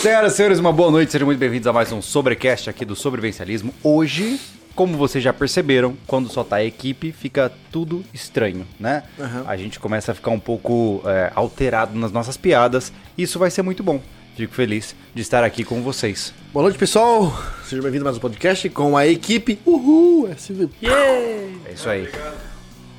Senhoras 0.00 0.32
e 0.32 0.36
senhores, 0.36 0.58
uma 0.58 0.72
boa 0.72 0.90
noite, 0.90 1.12
sejam 1.12 1.26
muito 1.26 1.38
bem-vindos 1.38 1.66
a 1.66 1.74
mais 1.74 1.92
um 1.92 2.00
Sobrecast 2.00 2.70
aqui 2.70 2.86
do 2.86 2.96
Sobrevencialismo. 2.96 3.74
Hoje, 3.82 4.40
como 4.74 4.96
vocês 4.96 5.22
já 5.22 5.30
perceberam, 5.30 5.94
quando 6.06 6.30
só 6.30 6.42
tá 6.42 6.56
a 6.56 6.64
equipe, 6.64 7.12
fica 7.12 7.52
tudo 7.70 8.02
estranho, 8.14 8.66
né? 8.78 9.02
Aham. 9.20 9.44
A 9.46 9.58
gente 9.58 9.78
começa 9.78 10.12
a 10.12 10.14
ficar 10.14 10.30
um 10.30 10.40
pouco 10.40 11.02
é, 11.04 11.30
alterado 11.34 11.98
nas 11.98 12.10
nossas 12.10 12.38
piadas, 12.38 12.90
e 13.18 13.24
isso 13.24 13.38
vai 13.38 13.50
ser 13.50 13.60
muito 13.60 13.82
bom. 13.82 14.00
Fico 14.38 14.54
feliz 14.54 14.96
de 15.14 15.20
estar 15.20 15.44
aqui 15.44 15.64
com 15.64 15.82
vocês. 15.82 16.32
Boa 16.50 16.62
noite, 16.62 16.78
pessoal. 16.78 17.38
Seja 17.64 17.82
bem-vindo 17.82 18.04
a 18.04 18.06
mais 18.06 18.16
um 18.16 18.20
podcast 18.20 18.70
com 18.70 18.96
a 18.96 19.06
equipe 19.06 19.58
Uhul 19.66 20.30
SV. 20.30 20.70
É 20.82 21.72
isso 21.74 21.90
aí. 21.90 22.08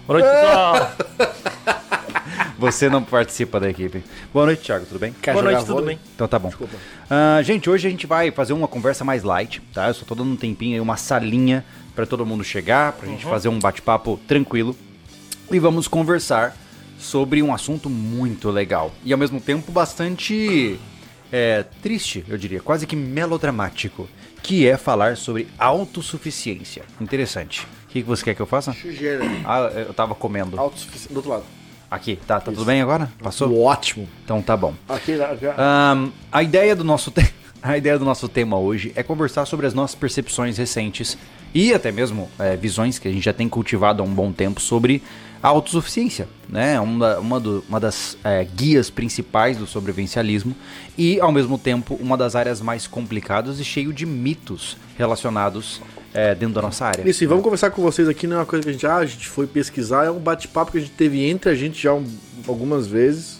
Boa 0.06 0.20
noite, 0.20 0.32
pessoal. 0.32 0.92
Você 2.62 2.88
não 2.92 3.04
participa 3.04 3.60
da 3.60 3.72
equipe. 3.72 4.04
Boa 4.32 4.46
noite, 4.46 4.62
Thiago, 4.62 4.86
tudo 4.86 5.00
bem? 5.00 5.12
Quer 5.20 5.34
Boa 5.34 5.44
noite, 5.44 5.66
tudo 5.66 5.82
bem? 5.82 5.98
Então 6.14 6.28
tá 6.28 6.38
bom. 6.38 6.50
Desculpa. 6.50 6.76
Ah, 7.10 7.42
gente, 7.42 7.68
hoje 7.68 7.88
a 7.88 7.90
gente 7.90 8.06
vai 8.06 8.30
fazer 8.30 8.54
uma 8.54 8.68
conversa 8.68 9.04
mais 9.04 9.24
light, 9.24 9.60
tá? 9.74 9.88
Eu 9.88 9.96
só 9.96 10.06
tô 10.06 10.14
dando 10.14 10.30
um 10.30 10.36
tempinho 10.36 10.76
aí, 10.76 10.80
uma 10.80 10.96
salinha 10.96 11.66
pra 11.96 12.06
todo 12.06 12.24
mundo 12.24 12.44
chegar, 12.44 12.92
pra 12.94 13.08
gente 13.08 13.26
fazer 13.26 13.50
um 13.50 13.58
bate-papo 13.58 14.20
tranquilo. 14.28 14.78
E 15.50 15.58
vamos 15.58 15.88
conversar 15.88 16.56
sobre 17.00 17.42
um 17.42 17.52
assunto 17.52 17.90
muito 17.90 18.52
legal. 18.52 18.94
E 19.04 19.12
ao 19.12 19.18
mesmo 19.18 19.42
tempo 19.42 19.72
bastante 19.72 20.80
é, 21.32 21.66
triste, 21.82 22.24
eu 22.28 22.38
diria, 22.38 22.62
quase 22.62 22.86
que 22.86 22.96
melodramático. 22.96 24.08
Que 24.44 24.68
é 24.68 24.78
falar 24.78 25.18
sobre 25.18 25.48
autossuficiência. 25.58 26.84
Interessante. 27.00 27.62
O 27.86 27.88
que, 27.88 28.02
que 28.04 28.08
você 28.08 28.24
quer 28.24 28.36
que 28.36 28.42
eu 28.42 28.46
faça? 28.46 28.72
Sujeira. 28.74 29.24
Ah, 29.44 29.62
eu 29.76 29.96
tava 29.96 30.14
comendo. 30.14 30.60
Autossuficiente. 30.60 31.12
Do 31.12 31.18
outro 31.18 31.32
lado. 31.32 31.61
Aqui, 31.92 32.16
tá, 32.26 32.40
tá 32.40 32.52
tudo 32.54 32.64
bem 32.64 32.82
agora? 32.82 33.12
Passou? 33.22 33.62
Ótimo. 33.62 34.08
Então 34.24 34.42
tá 34.42 34.56
bom. 34.56 34.74
Aqui, 34.88 35.22
aqui. 35.22 35.46
Ahn, 35.58 36.10
a 36.32 36.42
ideia 36.42 36.74
do 36.74 36.86
nosso 36.86 37.12
te- 37.12 37.34
a 37.62 37.78
ideia 37.78 38.00
do 38.00 38.06
nosso 38.06 38.30
tema 38.30 38.58
hoje 38.58 38.94
é 38.96 39.04
conversar 39.04 39.46
sobre 39.46 39.68
as 39.68 39.74
nossas 39.74 39.96
percepções 39.96 40.58
recentes 40.58 41.18
e 41.54 41.74
até 41.74 41.92
mesmo 41.92 42.30
é, 42.40 42.56
visões 42.56 42.98
que 42.98 43.10
a 43.10 43.12
gente 43.12 43.24
já 43.26 43.34
tem 43.34 43.50
cultivado 43.50 44.02
há 44.02 44.06
um 44.06 44.14
bom 44.14 44.32
tempo 44.32 44.62
sobre 44.62 45.04
a 45.44 45.48
autossuficiência, 45.48 46.28
né? 46.48 46.80
Uma, 46.80 47.18
uma, 47.20 47.40
do- 47.40 47.64
uma 47.68 47.80
das 47.80 48.18
é, 48.24 48.44
guias 48.44 48.90
principais 48.90 49.58
do 49.58 49.66
sobrevivencialismo 49.66 50.56
e 50.98 51.20
ao 51.20 51.32
mesmo 51.32 51.58
tempo 51.58 51.96
uma 52.00 52.16
das 52.18 52.36
áreas 52.36 52.62
mais 52.62 52.86
complicadas 52.88 53.60
e 53.60 53.64
cheio 53.66 53.92
de 53.92 54.06
mitos 54.06 54.78
relacionados 54.98 55.82
é, 56.14 56.36
dentro 56.36 56.56
da 56.56 56.62
nossa 56.62 56.86
área. 56.86 57.10
Isso, 57.10 57.24
e 57.24 57.28
vamos 57.28 57.44
conversar 57.44 57.72
com 57.72 57.82
vocês 57.82 58.08
aqui, 58.08 58.28
não 58.28 58.36
é 58.36 58.40
uma 58.40 58.46
coisa 58.46 58.64
que 58.64 58.70
a 58.70 58.74
gente, 58.74 58.86
ah, 58.86 58.98
a 58.98 59.06
gente 59.06 59.28
foi 59.28 59.48
pesquisar, 59.48 60.06
é 60.06 60.12
um 60.12 60.20
bate-papo 60.20 60.72
que 60.74 60.78
a 60.78 60.82
gente 60.82 60.92
teve 60.94 61.24
entre 61.28 61.50
a 61.50 61.56
gente 61.56 61.82
já 61.82 61.94
um- 61.94 62.06
algumas 62.48 62.86
vezes. 62.88 63.40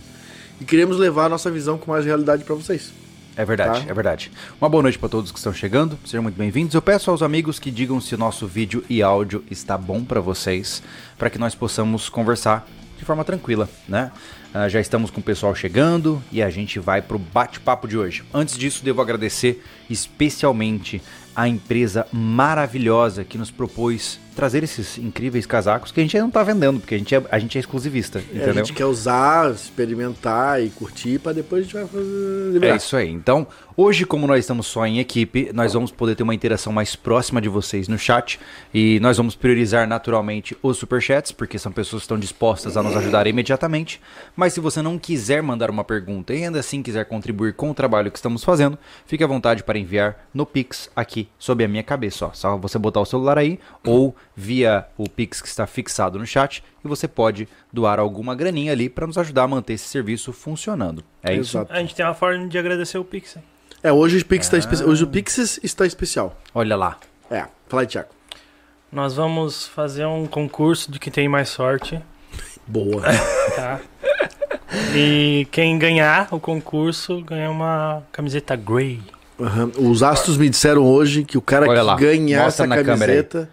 E 0.60 0.64
queremos 0.66 0.98
levar 0.98 1.26
a 1.26 1.30
nossa 1.30 1.50
visão 1.52 1.78
com 1.78 1.92
mais 1.92 2.06
realidade 2.06 2.44
pra 2.44 2.56
vocês. 2.56 2.94
É 3.36 3.46
verdade, 3.46 3.86
Tá. 3.86 3.92
é 3.92 3.94
verdade. 3.94 4.32
Uma 4.60 4.70
boa 4.70 4.84
noite 4.84 5.00
para 5.00 5.08
todos 5.10 5.32
que 5.32 5.38
estão 5.38 5.54
chegando, 5.54 5.98
sejam 6.06 6.22
muito 6.24 6.36
bem-vindos. 6.38 6.74
Eu 6.76 6.82
peço 6.82 7.10
aos 7.10 7.22
amigos 7.22 7.60
que 7.60 7.72
digam 7.72 8.00
se 8.02 8.14
o 8.14 8.18
nosso 8.18 8.46
vídeo 8.46 8.84
e 8.90 9.02
áudio 9.02 9.44
está 9.50 9.78
bom 9.78 10.04
para 10.04 10.20
vocês, 10.20 10.84
para 11.18 11.30
que 11.30 11.38
nós 11.38 11.56
possamos 11.56 12.10
conversar 12.10 12.68
de 12.98 13.06
forma 13.06 13.24
tranquila, 13.24 13.70
né? 13.88 14.12
Ah, 14.54 14.68
já 14.68 14.82
estamos 14.82 15.10
com 15.10 15.22
o 15.22 15.24
pessoal 15.24 15.56
chegando 15.56 16.22
e 16.30 16.44
a 16.44 16.50
gente 16.50 16.78
vai 16.78 17.02
pro 17.02 17.18
bate-papo 17.18 17.88
de 17.88 17.98
hoje. 17.98 18.22
Antes 18.34 18.58
disso, 18.58 18.84
devo 18.84 19.02
agradecer 19.02 19.64
especialmente 19.90 21.02
a 21.34 21.48
empresa 21.48 22.06
maravilhosa 22.12 23.24
que 23.24 23.38
nos 23.38 23.50
propôs 23.50 24.20
trazer 24.36 24.64
esses 24.64 24.98
incríveis 24.98 25.46
casacos 25.46 25.92
que 25.92 26.00
a 26.00 26.04
gente 26.04 26.18
não 26.18 26.32
tá 26.32 26.42
vendendo, 26.44 26.80
porque 26.80 26.96
a 26.96 26.98
gente 26.98 27.14
é, 27.16 27.22
a 27.30 27.40
gente 27.40 27.58
é 27.58 27.60
exclusivista, 27.60 28.20
É, 28.20 28.22
entendeu? 28.38 28.50
a 28.52 28.54
gente 28.66 28.74
quer 28.74 28.86
usar, 28.86 29.52
experimentar 29.52 30.62
e 30.64 30.70
curtir, 30.70 31.20
pra 31.20 31.34
depois 31.34 31.62
a 31.62 31.64
gente 31.64 31.74
vai 31.74 31.86
fazer. 31.88 32.64
É 32.64 32.76
isso 32.76 32.96
aí. 32.96 33.10
Então, 33.10 33.46
hoje, 33.76 34.06
como 34.06 34.26
nós 34.28 34.40
estamos 34.40 34.68
só 34.68 34.86
em 34.86 35.00
equipe, 35.00 35.52
nós 35.54 35.74
vamos 35.74 35.92
poder 35.92 36.16
ter 36.16 36.24
uma 36.24 36.34
interação 36.36 36.72
mais 36.72 36.96
próxima 36.96 37.42
de 37.42 37.50
vocês 37.50 37.88
no 37.88 37.98
chat. 37.98 38.40
E 38.74 39.00
nós 39.02 39.18
vamos 39.18 39.36
priorizar 39.36 39.88
naturalmente 39.88 40.56
os 40.62 40.78
superchats, 40.78 41.32
porque 41.32 41.60
são 41.60 41.72
pessoas 41.72 42.02
que 42.02 42.06
estão 42.06 42.20
dispostas 42.20 42.78
a 42.78 42.84
nos 42.84 42.96
ajudar 42.96 43.28
imediatamente. 43.28 44.00
Mas 44.36 44.54
se 44.54 44.60
você 44.60 44.82
não 44.82 44.98
quiser 44.98 45.42
mandar 45.44 45.70
uma 45.70 45.84
pergunta 45.84 46.34
e 46.34 46.44
ainda 46.46 46.60
assim 46.60 46.82
quiser 46.82 47.06
contribuir 47.06 47.54
com 47.54 47.70
o 47.72 47.74
trabalho 47.74 48.12
que 48.12 48.18
estamos 48.18 48.44
fazendo, 48.44 48.78
fique 49.06 49.24
à 49.24 49.28
vontade 49.28 49.64
para 49.64 49.78
enviar 49.78 50.28
no 50.34 50.46
Pix 50.46 50.90
aqui 50.96 51.28
sob 51.38 51.64
a 51.64 51.68
minha 51.68 51.84
cabeça. 51.84 52.28
Ó. 52.28 52.32
Só 52.34 52.58
você 52.58 52.78
botar 52.80 53.02
o 53.02 53.06
celular 53.06 53.38
aí 53.38 53.60
ou 53.86 54.16
via 54.36 54.86
o 54.98 55.10
Pix 55.10 55.42
que 55.42 55.48
está 55.48 55.68
fixado 55.68 56.18
no 56.18 56.26
chat 56.26 56.64
e 56.84 56.88
você 56.88 57.08
pode 57.08 57.48
doar 57.72 58.00
alguma 58.00 58.34
graninha 58.34 58.72
ali 58.72 58.90
para 58.90 59.06
nos 59.06 59.18
ajudar 59.18 59.44
a 59.44 59.48
manter 59.48 59.74
esse 59.74 59.88
serviço 59.88 60.32
funcionando. 60.34 61.04
É 61.22 61.34
isso? 61.34 61.58
Exato. 61.58 61.74
A 61.74 61.80
gente 61.80 61.94
tem 61.96 62.06
uma 62.06 62.14
forma 62.16 62.48
de 62.48 62.58
agradecer 62.58 62.98
o 62.98 63.04
Pix. 63.04 63.36
hein? 63.36 63.44
É, 63.84 63.92
hoje 63.92 64.18
o 64.20 64.26
Pix, 64.26 64.48
Ah. 64.48 64.52
tá 64.52 64.58
espe- 64.58 64.84
hoje 64.84 65.04
o 65.04 65.08
Pix 65.08 65.60
está 65.64 65.86
especial. 65.86 66.38
Olha 66.54 66.76
lá. 66.76 66.98
É, 67.30 67.46
fala 67.68 67.82
aí, 67.84 67.88
Thiago. 67.88 68.10
Nós 68.92 69.16
vamos 69.16 69.68
fazer 69.68 70.06
um 70.06 70.28
concurso 70.28 70.92
de 70.92 71.00
quem 71.00 71.12
tem 71.12 71.28
mais 71.30 71.50
sorte, 71.50 72.00
Boa. 72.68 73.02
tá? 73.56 73.80
e 74.96 75.48
quem 75.52 75.78
ganhar 75.78 76.28
o 76.32 76.40
concurso 76.40 77.22
ganha 77.22 77.50
uma 77.50 78.04
camiseta 78.12 78.56
Grey. 78.56 79.02
Aham. 79.40 79.72
Os 79.78 80.04
astros 80.04 80.38
me 80.38 80.50
disseram 80.50 80.84
hoje 80.86 81.24
que 81.24 81.38
o 81.38 81.42
cara 81.42 81.68
Olha 81.68 81.80
que 81.80 81.86
lá, 81.86 81.96
ganhar 81.96 82.44
mostra 82.44 82.66
essa 82.66 82.68
na 82.68 82.76
câmera 82.84 83.12
aí. 83.14 83.24
camiseta. 83.24 83.50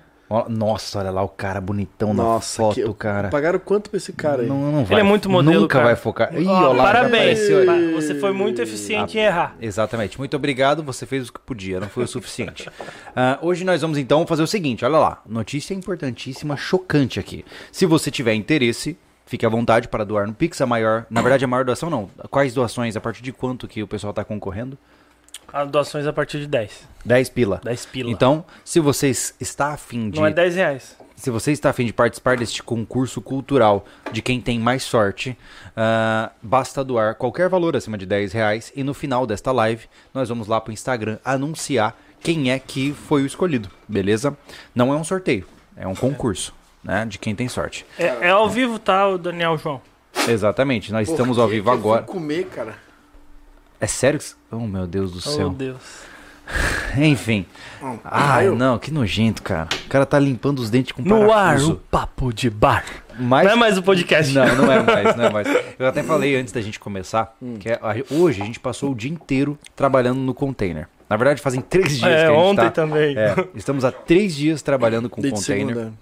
Nossa, 0.48 0.98
olha 0.98 1.10
lá 1.10 1.22
o 1.22 1.28
cara 1.28 1.60
bonitão 1.60 2.12
Nossa, 2.12 2.62
na 2.62 2.68
foto, 2.68 2.74
que- 2.74 2.94
cara. 2.94 3.28
Pagaram 3.28 3.58
quanto 3.58 3.88
pra 3.88 3.96
esse 3.96 4.12
cara 4.12 4.42
aí? 4.42 4.48
Não, 4.48 4.70
não 4.72 4.84
vai. 4.84 5.00
é 5.00 5.02
muito 5.02 5.30
modelo, 5.30 5.62
Nunca 5.62 5.74
cara. 5.74 5.84
vai 5.86 5.96
focar. 5.96 6.34
Ih, 6.38 6.44
lá, 6.44 6.74
já 6.74 6.82
parabéns. 6.82 7.38
Você 7.94 8.14
foi 8.16 8.32
muito 8.32 8.60
eficiente 8.60 9.16
em 9.18 9.22
errar. 9.22 9.56
Exatamente. 9.60 10.18
Muito 10.18 10.36
obrigado. 10.36 10.82
Você 10.82 11.06
fez 11.06 11.28
o 11.28 11.32
que 11.32 11.40
podia, 11.40 11.80
não 11.80 11.88
foi 11.88 12.04
o 12.04 12.08
suficiente. 12.08 12.68
Ah, 13.20 13.36
hoje 13.42 13.64
nós 13.64 13.80
vamos 13.82 13.98
então 13.98 14.24
fazer 14.26 14.42
o 14.42 14.46
seguinte: 14.46 14.84
olha 14.84 14.96
lá. 14.98 15.22
Notícia 15.26 15.74
importantíssima, 15.74 16.56
chocante 16.56 17.18
aqui. 17.18 17.44
Se 17.72 17.84
você 17.84 18.12
tiver 18.12 18.32
interesse, 18.34 18.96
fique 19.26 19.44
à 19.44 19.48
vontade 19.48 19.88
para 19.88 20.04
doar 20.04 20.26
no 20.26 20.32
Pix. 20.34 20.60
A 20.60 20.66
maior. 20.66 21.04
Na 21.10 21.20
verdade, 21.20 21.44
a 21.44 21.48
maior 21.48 21.64
doação 21.64 21.90
não. 21.90 22.08
Quais 22.30 22.54
doações? 22.54 22.96
A 22.96 23.00
partir 23.00 23.22
de 23.22 23.32
quanto 23.32 23.66
que 23.66 23.82
o 23.82 23.88
pessoal 23.88 24.10
está 24.10 24.22
concorrendo? 24.22 24.78
As 25.52 25.70
doações 25.70 26.06
a 26.06 26.12
partir 26.12 26.40
de 26.40 26.46
10. 26.46 26.88
10 27.04 27.28
pila. 27.30 27.60
10 27.64 27.86
pila. 27.86 28.10
Então, 28.10 28.44
se 28.64 28.80
você 28.80 29.08
está 29.40 29.72
afim 29.72 30.10
de. 30.10 30.18
Não 30.18 30.26
é 30.26 30.30
10 30.30 30.54
reais. 30.56 30.96
Se 31.16 31.30
você 31.30 31.50
está 31.50 31.70
afim 31.70 31.84
de 31.84 31.92
participar 31.92 32.36
deste 32.36 32.62
concurso 32.62 33.20
cultural 33.20 33.84
de 34.12 34.22
quem 34.22 34.40
tem 34.40 34.56
mais 34.58 34.84
sorte, 34.84 35.36
ah, 35.76 36.30
basta 36.40 36.84
doar 36.84 37.16
qualquer 37.16 37.48
valor 37.48 37.74
acima 37.74 37.98
de 37.98 38.06
10 38.06 38.32
reais 38.32 38.72
e 38.76 38.84
no 38.84 38.94
final 38.94 39.26
desta 39.26 39.50
live 39.50 39.86
nós 40.14 40.28
vamos 40.28 40.46
lá 40.46 40.60
para 40.60 40.70
o 40.70 40.72
Instagram 40.72 41.18
anunciar 41.24 41.96
quem 42.20 42.52
é 42.52 42.58
que 42.60 42.92
foi 42.92 43.22
o 43.22 43.26
escolhido, 43.26 43.68
beleza? 43.88 44.36
Não 44.72 44.92
é 44.92 44.96
um 44.96 45.02
sorteio, 45.02 45.44
é 45.76 45.88
um 45.88 45.94
concurso, 45.94 46.54
né? 46.84 47.04
De 47.04 47.18
quem 47.18 47.34
tem 47.34 47.48
sorte. 47.48 47.84
É, 47.98 48.28
é 48.28 48.30
ao 48.30 48.48
vivo, 48.48 48.78
tá, 48.78 49.08
o 49.08 49.18
Daniel 49.18 49.58
João? 49.58 49.80
Exatamente, 50.28 50.92
nós 50.92 51.08
Por 51.08 51.14
estamos 51.14 51.36
que 51.36 51.42
ao 51.42 51.48
vivo 51.48 51.64
que 51.64 51.70
eu 51.70 51.78
agora. 51.80 52.02
comer, 52.02 52.46
cara. 52.46 52.76
É 53.80 53.86
sério? 53.88 54.20
Oh 54.50 54.66
meu 54.66 54.86
Deus 54.86 55.12
do 55.12 55.18
Oh, 55.18 55.20
céu. 55.20 55.50
Deus. 55.50 55.78
Enfim. 56.96 57.44
Hum, 57.82 57.98
Ai, 58.04 58.46
eu- 58.48 58.56
não, 58.56 58.78
que 58.78 58.90
nojento, 58.90 59.42
cara. 59.42 59.68
O 59.84 59.88
cara 59.88 60.06
tá 60.06 60.18
limpando 60.18 60.60
os 60.60 60.70
dentes 60.70 60.92
com 60.92 61.02
No 61.02 61.24
ar, 61.32 61.48
parafuso. 61.56 61.72
o 61.72 61.76
papo 61.76 62.32
de 62.32 62.48
bar. 62.48 62.84
Mas... 63.18 63.44
Não 63.46 63.52
é 63.52 63.56
mais 63.56 63.76
o 63.76 63.82
podcast. 63.82 64.32
Não, 64.32 64.56
não 64.56 64.72
é 64.72 64.82
mais, 64.82 65.16
não 65.16 65.24
é 65.24 65.30
mais. 65.30 65.48
Eu 65.78 65.86
até 65.86 66.02
falei 66.02 66.36
antes 66.36 66.52
da 66.52 66.60
gente 66.62 66.80
começar 66.80 67.36
Hum. 67.42 67.56
que 67.58 67.68
é- 67.68 67.78
hoje 68.10 68.40
a 68.40 68.44
gente 68.46 68.58
passou 68.60 68.92
o 68.92 68.94
dia 68.94 69.10
inteiro 69.10 69.58
trabalhando 69.76 70.18
no 70.20 70.32
container. 70.32 70.88
Na 71.10 71.16
verdade, 71.16 71.40
fazem 71.42 71.60
três 71.60 71.98
dias 71.98 72.02
É, 72.10 72.16
que 72.16 72.22
a 72.24 72.28
gente 72.28 72.38
ontem 72.38 72.64
tá. 72.64 72.70
também. 72.70 73.16
É, 73.16 73.34
estamos 73.54 73.84
há 73.84 73.90
três 73.92 74.34
dias 74.34 74.62
trabalhando 74.62 75.08
com 75.10 75.20
Desde 75.20 75.38
container 75.40 75.74
segunda. 75.74 75.92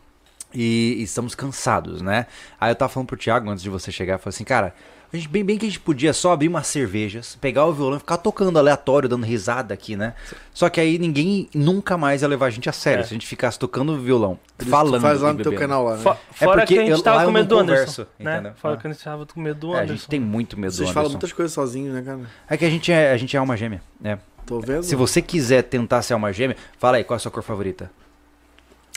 e, 0.54 0.96
e 0.98 1.02
estamos 1.02 1.34
cansados, 1.34 2.02
né? 2.02 2.26
Aí 2.60 2.70
eu 2.70 2.74
tava 2.76 2.88
falando 2.92 3.06
pro 3.08 3.16
Thiago 3.16 3.48
antes 3.50 3.62
de 3.62 3.70
você 3.70 3.90
chegar, 3.92 4.14
eu 4.14 4.18
falei 4.18 4.34
assim, 4.34 4.44
cara, 4.44 4.74
a 5.16 5.20
gente, 5.20 5.28
bem, 5.28 5.44
bem 5.44 5.58
que 5.58 5.66
a 5.66 5.68
gente 5.68 5.80
podia 5.80 6.12
só 6.12 6.32
abrir 6.32 6.48
umas 6.48 6.66
cervejas, 6.66 7.36
pegar 7.40 7.64
o 7.66 7.72
violão 7.72 7.96
e 7.96 8.00
ficar 8.00 8.16
tocando 8.18 8.58
aleatório, 8.58 9.08
dando 9.08 9.24
risada 9.26 9.72
aqui, 9.74 9.96
né? 9.96 10.14
Só 10.54 10.68
que 10.68 10.80
aí 10.80 10.98
ninguém 10.98 11.48
nunca 11.54 11.96
mais 11.98 12.22
ia 12.22 12.28
levar 12.28 12.46
a 12.46 12.50
gente 12.50 12.68
a 12.68 12.72
sério 12.72 13.00
É. 13.00 13.04
se 13.04 13.08
a 13.08 13.14
gente 13.14 13.26
ficasse 13.26 13.58
tocando 13.58 13.98
violão, 13.98 14.38
Por 14.56 14.66
falando. 14.68 15.00
faz 15.02 15.20
lá 15.20 15.32
no 15.32 15.42
teu 15.42 15.54
canal 15.54 15.84
lá, 15.84 15.96
né? 15.96 16.02
Fo- 16.02 16.16
Fora 16.32 16.60
porque 16.62 16.74
que 16.74 16.80
a 16.80 16.82
gente 16.84 16.92
eu- 16.92 17.02
tava 17.02 17.24
com 17.24 17.30
medo 17.32 17.48
do 17.48 17.58
Anderson. 17.58 18.04
converso, 18.04 18.06
né? 18.18 18.52
Fora 18.56 18.74
Ah. 18.74 18.76
que 18.76 18.86
a 18.86 18.92
gente 18.92 19.02
tava 19.04 19.26
com 19.26 19.40
medo 19.40 19.58
do 19.60 19.72
É, 19.74 19.78
a 19.78 19.82
Anderson. 19.82 19.94
gente 19.94 20.08
tem 20.08 20.20
muito 20.20 20.58
medo 20.58 20.72
Vocês 20.72 20.88
do 20.88 20.92
falam 20.94 21.06
Anderson. 21.08 21.14
muitas 21.18 21.32
coisas 21.32 21.52
sozinhos, 21.52 21.94
né, 21.94 22.02
cara? 22.02 22.20
É 22.48 22.56
que 22.56 22.64
a 22.64 22.70
gente 22.70 22.92
é, 22.92 23.10
a 23.12 23.16
gente 23.16 23.34
é 23.36 23.38
alma 23.38 23.56
gêmea, 23.56 23.82
né? 24.00 24.18
Tô 24.44 24.60
vendo. 24.60 24.84
Se 24.84 24.94
você 24.94 25.20
quiser 25.20 25.62
tentar 25.62 26.02
ser 26.02 26.12
alma 26.14 26.32
gêmea, 26.32 26.56
fala 26.78 26.98
aí, 26.98 27.04
qual 27.04 27.16
é 27.16 27.18
a 27.18 27.20
sua 27.20 27.30
cor 27.32 27.42
favorita? 27.42 27.90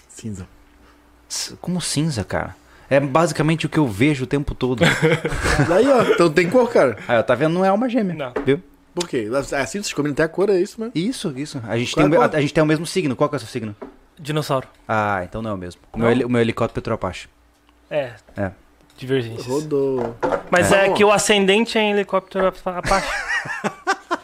Cinza. 0.08 0.48
Como 1.62 1.80
cinza, 1.82 2.24
cara. 2.24 2.56
É 2.90 3.00
basicamente 3.00 3.66
o 3.66 3.70
que 3.70 3.78
eu 3.78 3.88
vejo 3.88 4.24
o 4.24 4.28
tempo 4.28 4.56
todo. 4.56 4.82
Daí, 5.70 5.88
ó. 5.88 6.04
Então 6.04 6.30
tem 6.32 6.50
cor, 6.50 6.70
cara. 6.70 6.98
aí, 7.08 7.18
ó, 7.20 7.24
tá 7.24 7.36
vendo? 7.36 7.54
Não 7.54 7.64
é 7.64 7.70
alma 7.70 7.88
gêmea. 7.88 8.16
Não. 8.16 8.34
Viu? 8.44 8.62
Por 8.96 9.08
quê? 9.08 9.30
É 9.32 9.38
assim, 9.38 9.82
vocês 9.82 9.94
combinam 9.94 10.14
até 10.14 10.24
a 10.24 10.28
cor, 10.28 10.50
é 10.50 10.60
isso, 10.60 10.82
né? 10.82 10.92
Isso, 10.96 11.32
isso. 11.38 11.62
A 11.68 11.78
gente, 11.78 11.94
Qual 11.94 12.08
tem, 12.10 12.16
é 12.16 12.20
o- 12.20 12.24
a 12.24 12.26
a, 12.26 12.42
gente 12.42 12.54
tem 12.54 12.64
o 12.64 12.68
mesmo 12.68 12.86
signo. 12.86 13.16
Qual 13.16 13.30
que 13.30 13.36
é 13.36 13.38
o 13.38 13.40
seu 13.40 13.48
signo? 13.48 13.76
Dinossauro. 14.18 14.68
Ah, 14.88 15.22
então 15.24 15.42
não 15.42 15.52
é 15.52 15.54
o 15.54 15.58
mesmo. 15.58 15.80
O, 15.94 15.98
Não? 15.98 16.06
meu, 16.06 16.12
heli- 16.12 16.26
o 16.26 16.30
meu 16.30 16.42
helicóptero 16.42 16.94
Apache. 16.96 17.30
É. 17.90 18.12
É. 18.36 18.52
Divergências. 18.98 19.46
Rodou. 19.46 20.18
Mas 20.50 20.72
É. 20.72 20.88
é, 20.88 20.90
que 20.94 21.04
o 21.06 21.12
ascendente 21.12 21.78
é 21.78 21.82
em 21.82 21.92
helicóptero 21.92 22.48
Apache. 22.48 23.08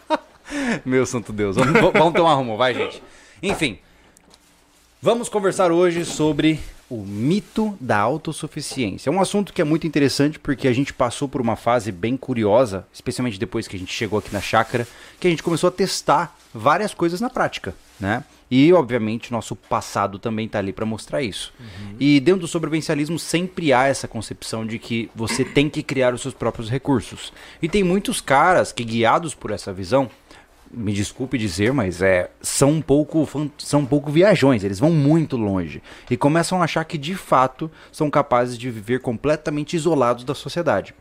Meu 0.86 1.06
santo 1.06 1.32
Deus. 1.34 1.56
Vamos, 1.56 1.74
vamos 1.94 2.14
tomar 2.14 2.34
rumo, 2.36 2.58
vai, 2.58 2.74
gente. 2.74 3.02
Enfim, 3.42 3.80
vamos 5.02 5.30
conversar 5.30 5.72
hoje 5.72 6.06
sobre 6.06 6.60
o 6.90 7.04
mito 7.04 7.76
da 7.80 7.98
autossuficiência. 7.98 9.10
É 9.10 9.14
um 9.14 9.20
assunto 9.20 9.52
que 9.52 9.62
é 9.62 9.66
muito 9.66 9.88
interessante 9.88 10.38
porque 10.38 10.68
a 10.68 10.74
gente 10.74 10.94
passou 10.94 11.28
por 11.28 11.42
uma 11.42 11.56
fase 11.56 11.92
bem 11.92 12.16
curiosa, 12.16 12.86
especialmente 12.94 13.40
depois 13.40 13.68
que 13.68 13.76
a 13.76 13.80
gente 13.80 13.94
chegou 13.94 14.20
aqui 14.20 14.32
na 14.32 14.42
chácara, 14.42 14.88
que 15.20 15.28
a 15.28 15.30
gente 15.30 15.44
começou 15.44 15.68
a 15.68 15.72
testar 15.72 16.38
várias 16.54 16.94
coisas 16.94 17.20
na 17.20 17.30
prática, 17.30 17.74
né? 18.00 18.24
E, 18.50 18.72
obviamente, 18.74 19.32
nosso 19.32 19.56
passado 19.56 20.20
também 20.20 20.46
está 20.46 20.60
ali 20.60 20.72
para 20.72 20.86
mostrar 20.86 21.22
isso. 21.22 21.52
Uhum. 21.60 21.96
E 22.00 22.20
dentro 22.20 22.42
do 22.42 22.48
sobrevivencialismo 22.48 23.18
sempre 23.18 23.74
há 23.74 23.88
essa 23.88 24.08
concepção 24.08 24.66
de 24.66 24.78
que 24.78 25.10
você 25.16 25.44
tem 25.44 25.68
que 25.68 25.82
criar 25.82 26.14
os 26.14 26.22
seus 26.22 26.34
próprios 26.34 26.70
recursos. 26.70 27.34
E 27.60 27.68
tem 27.68 27.84
muitos 27.84 28.22
caras 28.22 28.72
que, 28.72 28.84
guiados 28.84 29.34
por 29.34 29.50
essa 29.50 29.74
visão, 29.74 30.10
me 30.76 30.94
desculpe 30.94 31.38
dizer, 31.38 31.72
mas 31.74 32.02
é, 32.02 32.30
são 32.42 32.72
um 32.72 32.82
pouco 32.82 33.28
são 33.58 33.82
um 33.82 33.86
pouco 33.86 34.12
viajões, 34.12 34.64
eles 34.64 34.80
vão 34.80 34.92
muito 34.92 35.38
longe 35.38 35.82
e 36.10 36.18
começam 36.18 36.62
a 36.62 36.66
achar 36.66 36.84
que 36.84 36.98
de 36.98 37.16
fato 37.16 37.72
são 37.92 38.10
capazes 38.10 38.58
de 38.58 38.70
viver 38.70 39.00
completamente 39.00 39.76
isolados 39.76 40.24
da 40.24 40.36
sociedade. 40.36 40.94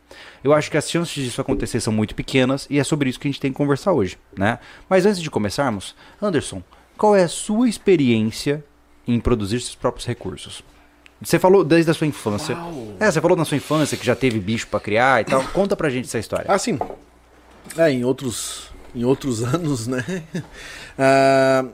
Eu 0.43 0.53
acho 0.53 0.71
que 0.71 0.77
as 0.77 0.91
chances 0.91 1.15
disso 1.15 1.41
acontecer 1.41 1.81
são 1.81 1.93
muito 1.93 2.15
pequenas 2.15 2.67
e 2.71 2.79
é 2.79 2.85
sobre 2.85 3.11
isso 3.11 3.19
que 3.19 3.29
a 3.29 3.31
gente 3.31 3.41
tem 3.41 3.51
que 3.51 3.57
conversar 3.57 3.93
hoje, 3.93 4.19
né? 4.37 4.59
Mas 4.89 5.07
antes 5.07 5.21
de 5.21 5.31
começarmos, 5.31 5.95
Anderson, 6.23 6.63
qual 6.97 7.17
é 7.17 7.25
a 7.25 7.29
sua 7.29 7.69
experiência 7.69 8.65
em 9.07 9.19
produzir 9.19 9.61
seus 9.61 9.75
próprios 9.75 10.07
recursos? 10.07 10.63
Você 11.23 11.39
falou 11.39 11.65
desde 11.65 11.91
a 11.91 11.95
sua 11.95 12.07
infância. 12.07 12.55
Uau. 12.55 12.95
É, 13.01 13.11
você 13.11 13.21
falou 13.21 13.37
na 13.37 13.45
sua 13.45 13.57
infância 13.57 13.97
que 13.97 14.05
já 14.05 14.15
teve 14.15 14.39
bicho 14.39 14.67
para 14.67 14.81
criar 14.81 15.23
e 15.23 15.25
tal. 15.25 15.43
Conta 15.53 15.75
pra 15.75 15.89
gente 15.89 16.07
essa 16.07 16.19
história. 16.19 16.47
Ah, 16.49 16.59
sim. 16.59 16.79
É, 17.79 17.91
em 17.91 18.05
outros, 18.05 18.71
em 18.95 19.05
outros 19.05 19.43
anos, 19.45 19.87
né? 19.87 20.05
Uh, 20.99 21.73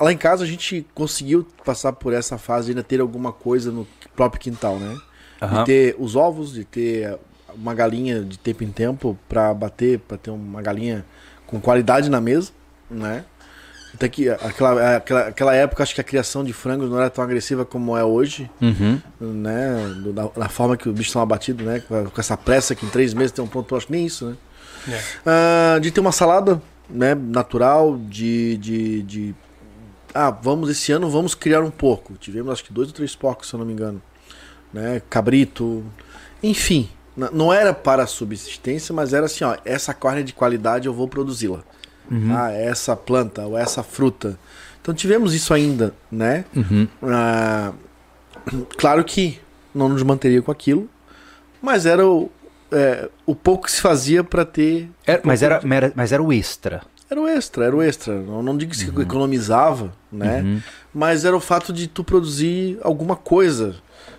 lá 0.00 0.12
em 0.12 0.16
casa 0.16 0.44
a 0.44 0.46
gente 0.46 0.86
conseguiu 0.94 1.46
passar 1.64 1.92
por 1.92 2.12
essa 2.12 2.38
fase 2.38 2.70
ainda 2.70 2.82
ter 2.82 3.00
alguma 3.00 3.32
coisa 3.32 3.70
no 3.70 3.86
próprio 4.16 4.40
quintal, 4.40 4.78
né? 4.78 4.96
Uhum. 5.40 5.58
De 5.58 5.64
ter 5.64 5.96
os 5.98 6.16
ovos, 6.16 6.52
de 6.52 6.64
ter 6.64 7.18
uma 7.54 7.74
galinha 7.74 8.22
de 8.22 8.38
tempo 8.38 8.64
em 8.64 8.70
tempo 8.70 9.18
para 9.28 9.52
bater, 9.54 9.98
para 10.00 10.16
ter 10.16 10.30
uma 10.30 10.62
galinha 10.62 11.04
com 11.46 11.60
qualidade 11.60 12.08
na 12.10 12.20
mesa, 12.20 12.52
né? 12.90 13.24
Até 13.98 14.08
que 14.08 14.28
aquela, 14.28 14.96
aquela, 14.96 15.20
aquela 15.26 15.54
época, 15.56 15.82
acho 15.82 15.92
que 15.92 16.00
a 16.00 16.04
criação 16.04 16.44
de 16.44 16.52
frangos 16.52 16.88
não 16.88 16.98
era 16.98 17.10
tão 17.10 17.24
agressiva 17.24 17.64
como 17.64 17.96
é 17.96 18.04
hoje, 18.04 18.48
uhum. 18.62 19.00
né? 19.20 19.92
Da, 20.14 20.28
da, 20.28 20.48
forma 20.48 20.76
que 20.76 20.88
os 20.88 20.94
bichos 20.94 21.10
são 21.10 21.20
abatidos, 21.20 21.66
né? 21.66 21.80
Com 21.80 22.20
essa 22.20 22.36
pressa 22.36 22.76
que 22.76 22.86
em 22.86 22.88
três 22.90 23.12
meses 23.12 23.32
tem 23.32 23.44
um 23.44 23.48
ponto, 23.48 23.74
acho 23.74 23.86
que 23.86 23.92
nem 23.92 24.06
isso, 24.06 24.26
né? 24.26 24.36
É. 24.88 25.76
Uh, 25.76 25.80
de 25.80 25.90
ter 25.90 25.98
uma 25.98 26.12
salada 26.12 26.62
né, 26.88 27.12
natural, 27.12 27.98
de, 27.98 28.56
de, 28.58 29.02
de. 29.02 29.34
Ah, 30.14 30.30
vamos, 30.30 30.70
esse 30.70 30.92
ano 30.92 31.10
vamos 31.10 31.34
criar 31.34 31.64
um 31.64 31.70
porco. 31.70 32.14
Tivemos 32.20 32.52
acho 32.52 32.62
que 32.62 32.72
dois 32.72 32.86
ou 32.86 32.94
três 32.94 33.16
porcos, 33.16 33.48
se 33.48 33.54
eu 33.54 33.58
não 33.58 33.66
me 33.66 33.72
engano. 33.72 34.00
Né? 34.72 35.02
Cabrito. 35.10 35.84
Enfim, 36.40 36.88
não 37.32 37.52
era 37.52 37.74
para 37.74 38.06
subsistência, 38.06 38.94
mas 38.94 39.12
era 39.12 39.26
assim, 39.26 39.42
ó, 39.42 39.56
essa 39.64 39.92
carne 39.92 40.22
de 40.22 40.32
qualidade 40.32 40.86
eu 40.86 40.94
vou 40.94 41.08
produzi-la 41.08 41.64
uhum. 42.10 42.36
ah, 42.36 42.52
essa 42.52 42.96
planta 42.96 43.46
ou 43.46 43.56
essa 43.56 43.82
fruta. 43.82 44.38
Então 44.80 44.94
tivemos 44.94 45.34
isso 45.34 45.52
ainda, 45.52 45.94
né? 46.10 46.44
Uhum. 46.54 46.88
Ah, 47.02 47.72
claro 48.76 49.04
que 49.04 49.38
não 49.74 49.88
nos 49.88 50.02
manteria 50.02 50.40
com 50.42 50.50
aquilo, 50.50 50.88
mas 51.60 51.86
era 51.86 52.06
o, 52.06 52.30
é, 52.72 53.08
o 53.26 53.34
pouco 53.34 53.66
que 53.66 53.72
se 53.72 53.80
fazia 53.80 54.24
para 54.24 54.44
ter. 54.44 54.88
Era, 55.06 55.20
mas, 55.24 55.42
era, 55.42 55.60
mas 55.94 56.12
era 56.12 56.22
o 56.22 56.32
extra. 56.32 56.82
Era 57.10 57.20
o 57.20 57.26
extra, 57.26 57.64
era 57.64 57.76
o 57.76 57.82
extra. 57.82 58.20
Não, 58.20 58.42
não 58.42 58.56
digo 58.56 58.70
que 58.70 58.76
se 58.76 58.90
uhum. 58.90 59.00
economizava, 59.00 59.92
né? 60.12 60.42
Uhum. 60.42 60.62
Mas 60.92 61.24
era 61.24 61.36
o 61.36 61.40
fato 61.40 61.72
de 61.72 61.86
tu 61.86 62.04
produzir 62.04 62.78
alguma 62.82 63.16
coisa, 63.16 63.76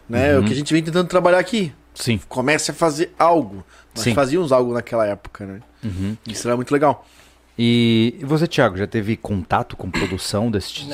né? 0.07 0.35
Uhum. 0.35 0.43
O 0.43 0.47
que 0.47 0.53
a 0.53 0.55
gente 0.55 0.73
vem 0.73 0.83
tentando 0.83 1.07
trabalhar 1.07 1.39
aqui. 1.39 1.71
Sim. 1.93 2.19
Comece 2.27 2.71
a 2.71 2.73
fazer 2.73 3.13
algo. 3.19 3.63
Nós 3.93 4.03
Sim. 4.03 4.13
fazíamos 4.13 4.51
algo 4.51 4.73
naquela 4.73 5.05
época, 5.05 5.45
né? 5.45 5.59
Uhum. 5.83 6.17
Isso 6.27 6.47
era 6.47 6.55
muito 6.55 6.71
legal. 6.71 7.05
E 7.61 8.17
você, 8.21 8.47
Thiago, 8.47 8.77
já 8.77 8.87
teve 8.87 9.17
contato 9.17 9.75
com 9.75 9.91
produção 9.91 10.49
desse 10.49 10.71
tipo? 10.75 10.93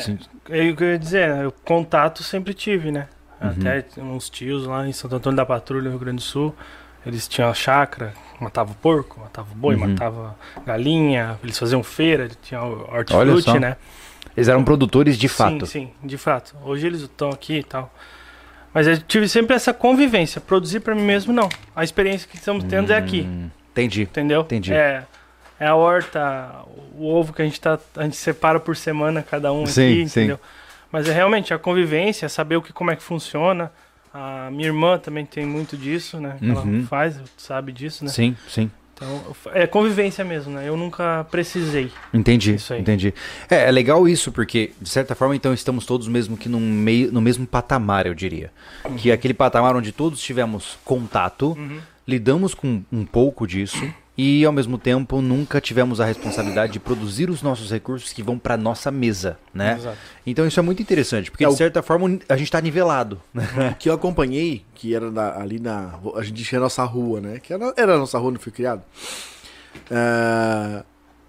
É, 0.50 0.66
eu 0.66 0.76
ia 0.80 0.98
dizer? 0.98 1.30
Eu, 1.30 1.52
contato 1.52 2.24
sempre 2.24 2.56
tive, 2.56 2.92
né? 2.92 3.08
Uhum. 3.40 3.50
Até 3.50 4.02
uns 4.02 4.32
tios 4.32 4.66
lá 4.66 4.88
em 4.88 4.92
Santo 4.92 5.16
Antônio 5.16 5.38
da 5.38 5.46
Patrulha, 5.46 5.84
no 5.84 5.90
Rio 5.92 6.00
Grande 6.00 6.16
do 6.16 6.24
Sul, 6.24 6.56
eles 7.06 7.28
tinham 7.28 7.52
a 7.52 7.54
chácara, 7.54 8.16
matava 8.40 8.74
porco, 8.82 9.20
matava 9.20 9.48
boi, 9.54 9.76
uhum. 9.76 9.90
matava 9.90 10.36
galinha, 10.66 11.38
eles 11.44 11.60
faziam 11.60 11.84
feira, 11.84 12.28
tinham 12.42 12.88
hortifruti, 12.92 13.60
né? 13.60 13.78
Eles 14.36 14.48
eram 14.48 14.64
produtores 14.64 15.20
de 15.20 15.28
fato. 15.28 15.68
Sim, 15.68 15.92
sim, 16.02 16.08
de 16.08 16.18
fato. 16.18 16.56
Hoje 16.66 16.88
eles 16.88 17.02
estão 17.02 17.30
aqui 17.30 17.60
e 17.60 17.64
tal. 17.64 17.94
Mas 18.74 18.88
eu 18.88 18.98
tive 18.98 19.30
sempre 19.30 19.56
essa 19.56 19.72
convivência. 19.72 20.42
Produzir 20.42 20.80
para 20.80 20.96
mim 20.96 21.04
mesmo, 21.04 21.32
não. 21.32 21.48
A 21.76 21.84
experiência 21.84 22.28
que 22.28 22.38
estamos 22.38 22.64
tendo 22.64 22.90
hum, 22.90 22.94
é 22.94 22.98
aqui. 22.98 23.22
Hum, 23.22 23.52
entendi. 23.72 24.02
Entendeu? 24.02 24.42
Entendi. 24.42 24.74
É, 24.74 25.04
é 25.60 25.68
a 25.68 25.76
horta, 25.76 26.64
o 26.98 27.08
ovo 27.08 27.34
que 27.34 27.42
a 27.42 27.46
gente 27.46 27.60
tá. 27.60 27.80
A 27.96 28.04
gente 28.04 28.18
separa 28.18 28.60
por 28.60 28.76
semana 28.76 29.24
cada 29.24 29.52
um 29.54 29.66
sim, 29.66 30.02
aqui, 30.02 30.10
sim. 30.10 30.20
entendeu? 30.20 30.40
Mas 30.92 31.08
é 31.08 31.14
realmente 31.14 31.54
a 31.54 31.60
convivência, 31.60 32.28
saber 32.30 32.58
o 32.58 32.62
que, 32.62 32.72
como 32.72 32.92
é 32.92 32.96
que 32.96 33.04
funciona. 33.04 33.72
A 34.14 34.50
minha 34.50 34.68
irmã 34.68 34.98
também 34.98 35.26
tem 35.26 35.46
muito 35.46 35.76
disso, 35.76 36.20
né? 36.22 36.38
Ela 36.42 36.62
uhum. 36.62 36.86
faz, 36.86 37.20
sabe 37.38 37.74
disso, 37.74 38.06
né? 38.06 38.12
Sim, 38.12 38.36
sim. 38.48 38.72
Então, 38.94 39.36
é 39.54 39.68
convivência 39.68 40.24
mesmo, 40.24 40.54
né? 40.54 40.70
Eu 40.70 40.78
nunca 40.78 41.26
precisei. 41.30 41.92
Entendi, 42.14 42.56
entendi. 42.80 43.14
É, 43.50 43.68
é 43.68 43.72
legal 43.72 44.08
isso, 44.08 44.32
porque, 44.32 44.72
de 44.80 44.90
certa 44.90 45.14
forma, 45.14 45.36
então, 45.36 45.54
estamos 45.54 45.86
todos 45.86 46.08
mesmo 46.08 46.38
que 46.38 46.48
no, 46.48 46.62
meio, 46.62 47.12
no 47.12 47.20
mesmo 47.20 47.46
patamar, 47.46 48.08
eu 48.08 48.14
diria. 48.14 48.54
Uhum. 48.86 48.96
Que 48.96 49.12
é 49.12 49.14
aquele 49.14 49.34
patamar 49.34 49.76
onde 49.76 49.92
todos 49.92 50.22
tivemos 50.22 50.78
contato, 50.86 51.58
uhum. 51.58 51.80
lidamos 52.08 52.54
com 52.54 52.82
um 52.90 53.06
pouco 53.06 53.46
disso, 53.46 53.86
e 54.18 54.46
ao 54.46 54.52
mesmo 54.54 54.78
tempo 54.78 55.22
nunca 55.22 55.60
tivemos 55.60 56.00
a 56.00 56.06
responsabilidade 56.06 56.74
de 56.74 56.80
produzir 56.80 57.30
os 57.30 57.42
nossos 57.42 57.70
recursos 57.70 58.14
que 58.14 58.24
vão 58.24 58.40
para 58.40 58.56
nossa 58.56 58.90
mesa, 58.90 59.38
né? 59.54 59.76
Exato. 59.78 59.98
Então 60.26 60.48
isso 60.48 60.60
é 60.60 60.64
muito 60.64 60.82
interessante, 60.82 61.30
porque 61.30 61.44
é, 61.44 61.50
de 61.50 61.56
certa 61.56 61.84
forma 61.84 62.20
a 62.30 62.38
gente 62.38 62.48
está 62.48 62.62
nivelado. 62.62 63.22
Né? 63.34 63.46
O 63.74 63.76
que 63.76 63.90
eu 63.90 63.94
acompanhei, 63.94 64.64
que 64.74 64.96
era 64.96 65.12
na, 65.12 65.38
ali 65.38 65.60
na. 65.60 66.00
A 66.16 66.24
gente 66.24 66.44
tinha 66.44 66.60
a 66.60 66.64
nossa 66.64 66.84
rua, 66.84 67.20
né? 67.20 67.40
Que 67.40 67.54
era, 67.54 67.74
era 67.76 67.96
a 67.96 67.98
nossa 67.98 68.18
rua 68.18 68.30
onde 68.30 68.40
fui 68.40 68.52
criado. 68.52 68.84
Uh, 69.92 70.84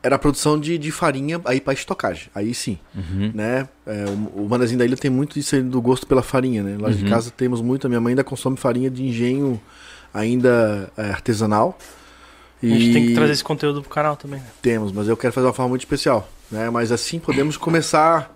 era 0.06 0.14
a 0.14 0.18
produção 0.18 0.58
de, 0.58 0.78
de 0.78 0.92
farinha 0.92 1.40
aí 1.44 1.60
para 1.60 1.72
estocagem. 1.72 2.28
Aí 2.32 2.54
sim. 2.54 2.78
Uhum. 2.94 3.32
Né? 3.34 3.68
É, 3.84 4.04
o, 4.36 4.44
o 4.44 4.48
Manezinho 4.48 4.78
da 4.78 4.84
Ilha 4.84 4.96
tem 4.96 5.10
muito 5.10 5.36
isso 5.36 5.60
do 5.64 5.82
gosto 5.82 6.06
pela 6.06 6.22
farinha, 6.22 6.62
né? 6.62 6.76
Lá 6.78 6.88
uhum. 6.88 6.94
de 6.94 7.04
casa 7.10 7.32
temos 7.32 7.60
muito. 7.60 7.86
A 7.86 7.88
minha 7.88 8.00
mãe 8.00 8.12
ainda 8.12 8.22
consome 8.22 8.56
farinha 8.56 8.88
de 8.88 9.02
engenho 9.04 9.60
ainda 10.14 10.90
é, 10.96 11.10
artesanal. 11.10 11.76
E... 12.62 12.72
A 12.72 12.78
gente 12.78 12.92
tem 12.92 13.06
que 13.06 13.14
trazer 13.14 13.32
esse 13.32 13.44
conteúdo 13.44 13.82
pro 13.82 13.90
canal 13.90 14.16
também. 14.16 14.40
Né? 14.40 14.46
Temos, 14.62 14.92
mas 14.92 15.08
eu 15.08 15.16
quero 15.16 15.32
fazer 15.32 15.46
uma 15.46 15.52
forma 15.52 15.70
muito 15.70 15.82
especial. 15.82 16.28
Né? 16.50 16.70
Mas 16.70 16.90
assim 16.92 17.18
podemos 17.18 17.56
começar 17.56 18.34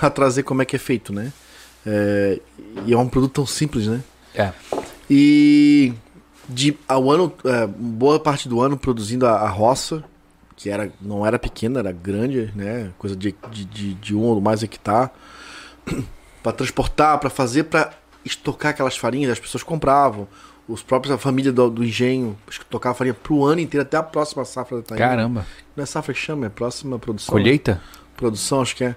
a 0.00 0.10
trazer 0.10 0.42
como 0.42 0.62
é 0.62 0.64
que 0.64 0.76
é 0.76 0.78
feito, 0.78 1.12
né? 1.12 1.32
É... 1.84 2.40
E 2.84 2.92
é 2.92 2.98
um 2.98 3.08
produto 3.08 3.32
tão 3.32 3.46
simples, 3.46 3.86
né? 3.86 4.02
É. 4.34 4.52
E 5.08 5.94
de 6.48 6.76
ao 6.86 7.10
ano, 7.10 7.32
é, 7.44 7.66
boa 7.66 8.20
parte 8.20 8.48
do 8.48 8.60
ano 8.60 8.76
produzindo 8.76 9.26
a, 9.26 9.32
a, 9.32 9.48
roça, 9.48 10.04
que 10.54 10.70
era, 10.70 10.92
não 11.00 11.26
era 11.26 11.38
pequena, 11.38 11.80
era 11.80 11.90
grande, 11.92 12.52
né? 12.54 12.90
Coisa 12.98 13.16
de, 13.16 13.34
de, 13.50 13.64
de, 13.64 13.94
de 13.94 14.14
um 14.14 14.22
ou 14.22 14.40
mais 14.40 14.62
hectare. 14.62 15.10
para 16.42 16.52
transportar, 16.52 17.18
para 17.18 17.28
fazer, 17.28 17.64
para 17.64 17.92
estocar 18.24 18.70
aquelas 18.70 18.96
farinhas, 18.96 19.32
as 19.32 19.40
pessoas 19.40 19.64
compravam 19.64 20.28
os 20.68 20.82
próprios, 20.82 21.14
a 21.14 21.18
família 21.18 21.52
do, 21.52 21.70
do 21.70 21.84
engenho, 21.84 22.36
acho 22.46 22.60
que 22.60 22.66
tocava 22.66 22.94
farinha 22.94 23.14
pro 23.14 23.44
ano 23.44 23.60
inteiro, 23.60 23.82
até 23.82 23.96
a 23.96 24.02
próxima 24.02 24.44
safra 24.44 24.78
da 24.78 24.82
Tainha. 24.82 25.06
Caramba. 25.06 25.46
Não 25.76 25.82
é 25.82 25.86
safra 25.86 26.12
que 26.12 26.20
chama, 26.20 26.46
é 26.46 26.48
próxima 26.48 26.98
produção. 26.98 27.32
Colheita? 27.32 27.74
Né? 27.74 27.80
Produção, 28.16 28.60
acho 28.60 28.74
que 28.74 28.84
é. 28.84 28.96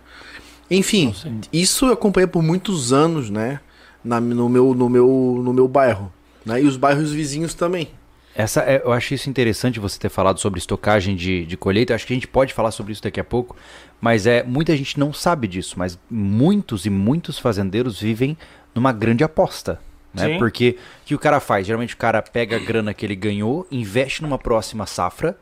Enfim, 0.72 1.14
isso 1.52 1.88
eu 1.88 1.94
acompanhei 1.94 2.28
por 2.28 2.44
muitos 2.44 2.94
anos, 2.94 3.30
né? 3.30 3.60
Na, 4.04 4.20
no, 4.22 4.48
meu, 4.48 4.74
no, 4.74 4.88
meu, 4.88 5.42
no 5.44 5.54
meu 5.54 5.68
bairro. 5.68 6.12
Né? 6.46 6.62
E 6.62 6.66
os 6.66 6.78
bairros 6.78 7.12
vizinhos 7.12 7.54
também. 7.54 7.90
Essa, 8.36 8.62
é, 8.62 8.82
eu 8.84 8.94
acho 8.94 9.14
isso 9.14 9.30
interessante 9.30 9.80
você 9.80 10.00
ter 10.00 10.10
falado 10.10 10.40
sobre 10.40 10.60
estocagem 10.60 11.16
de, 11.16 11.46
de 11.46 11.58
colheita. 11.58 11.94
Acho 11.94 12.08
que 12.08 12.14
a 12.14 12.16
gente 12.16 12.28
pode 12.28 12.54
falar 12.54 12.72
sobre 12.72 12.94
isso 12.94 13.04
daqui 13.04 13.20
a 13.20 13.24
pouco. 13.24 13.56
Mas 14.00 14.26
é 14.26 14.44
muita 14.44 14.78
gente 14.78 14.98
não 14.98 15.12
sabe 15.12 15.48
disso. 15.48 15.76
Mas 15.78 16.00
muitos 16.10 16.86
e 16.86 16.90
muitos 16.90 17.38
fazendeiros 17.38 18.00
vivem 18.00 18.38
numa 18.74 18.94
grande 18.94 19.24
aposta. 19.24 19.80
Né? 20.14 20.38
Porque 20.38 20.78
o 21.04 21.06
que 21.06 21.16
o 21.16 21.20
cara 21.20 21.40
faz? 21.40 21.68
Geralmente 21.68 21.94
o 21.94 21.98
cara 21.98 22.22
pega 22.22 22.56
a 22.56 22.60
grana 22.60 22.94
que 22.94 23.06
ele 23.06 23.16
ganhou, 23.16 23.68
investe 23.72 24.22
numa 24.22 24.38
próxima 24.38 24.86
safra, 24.86 25.38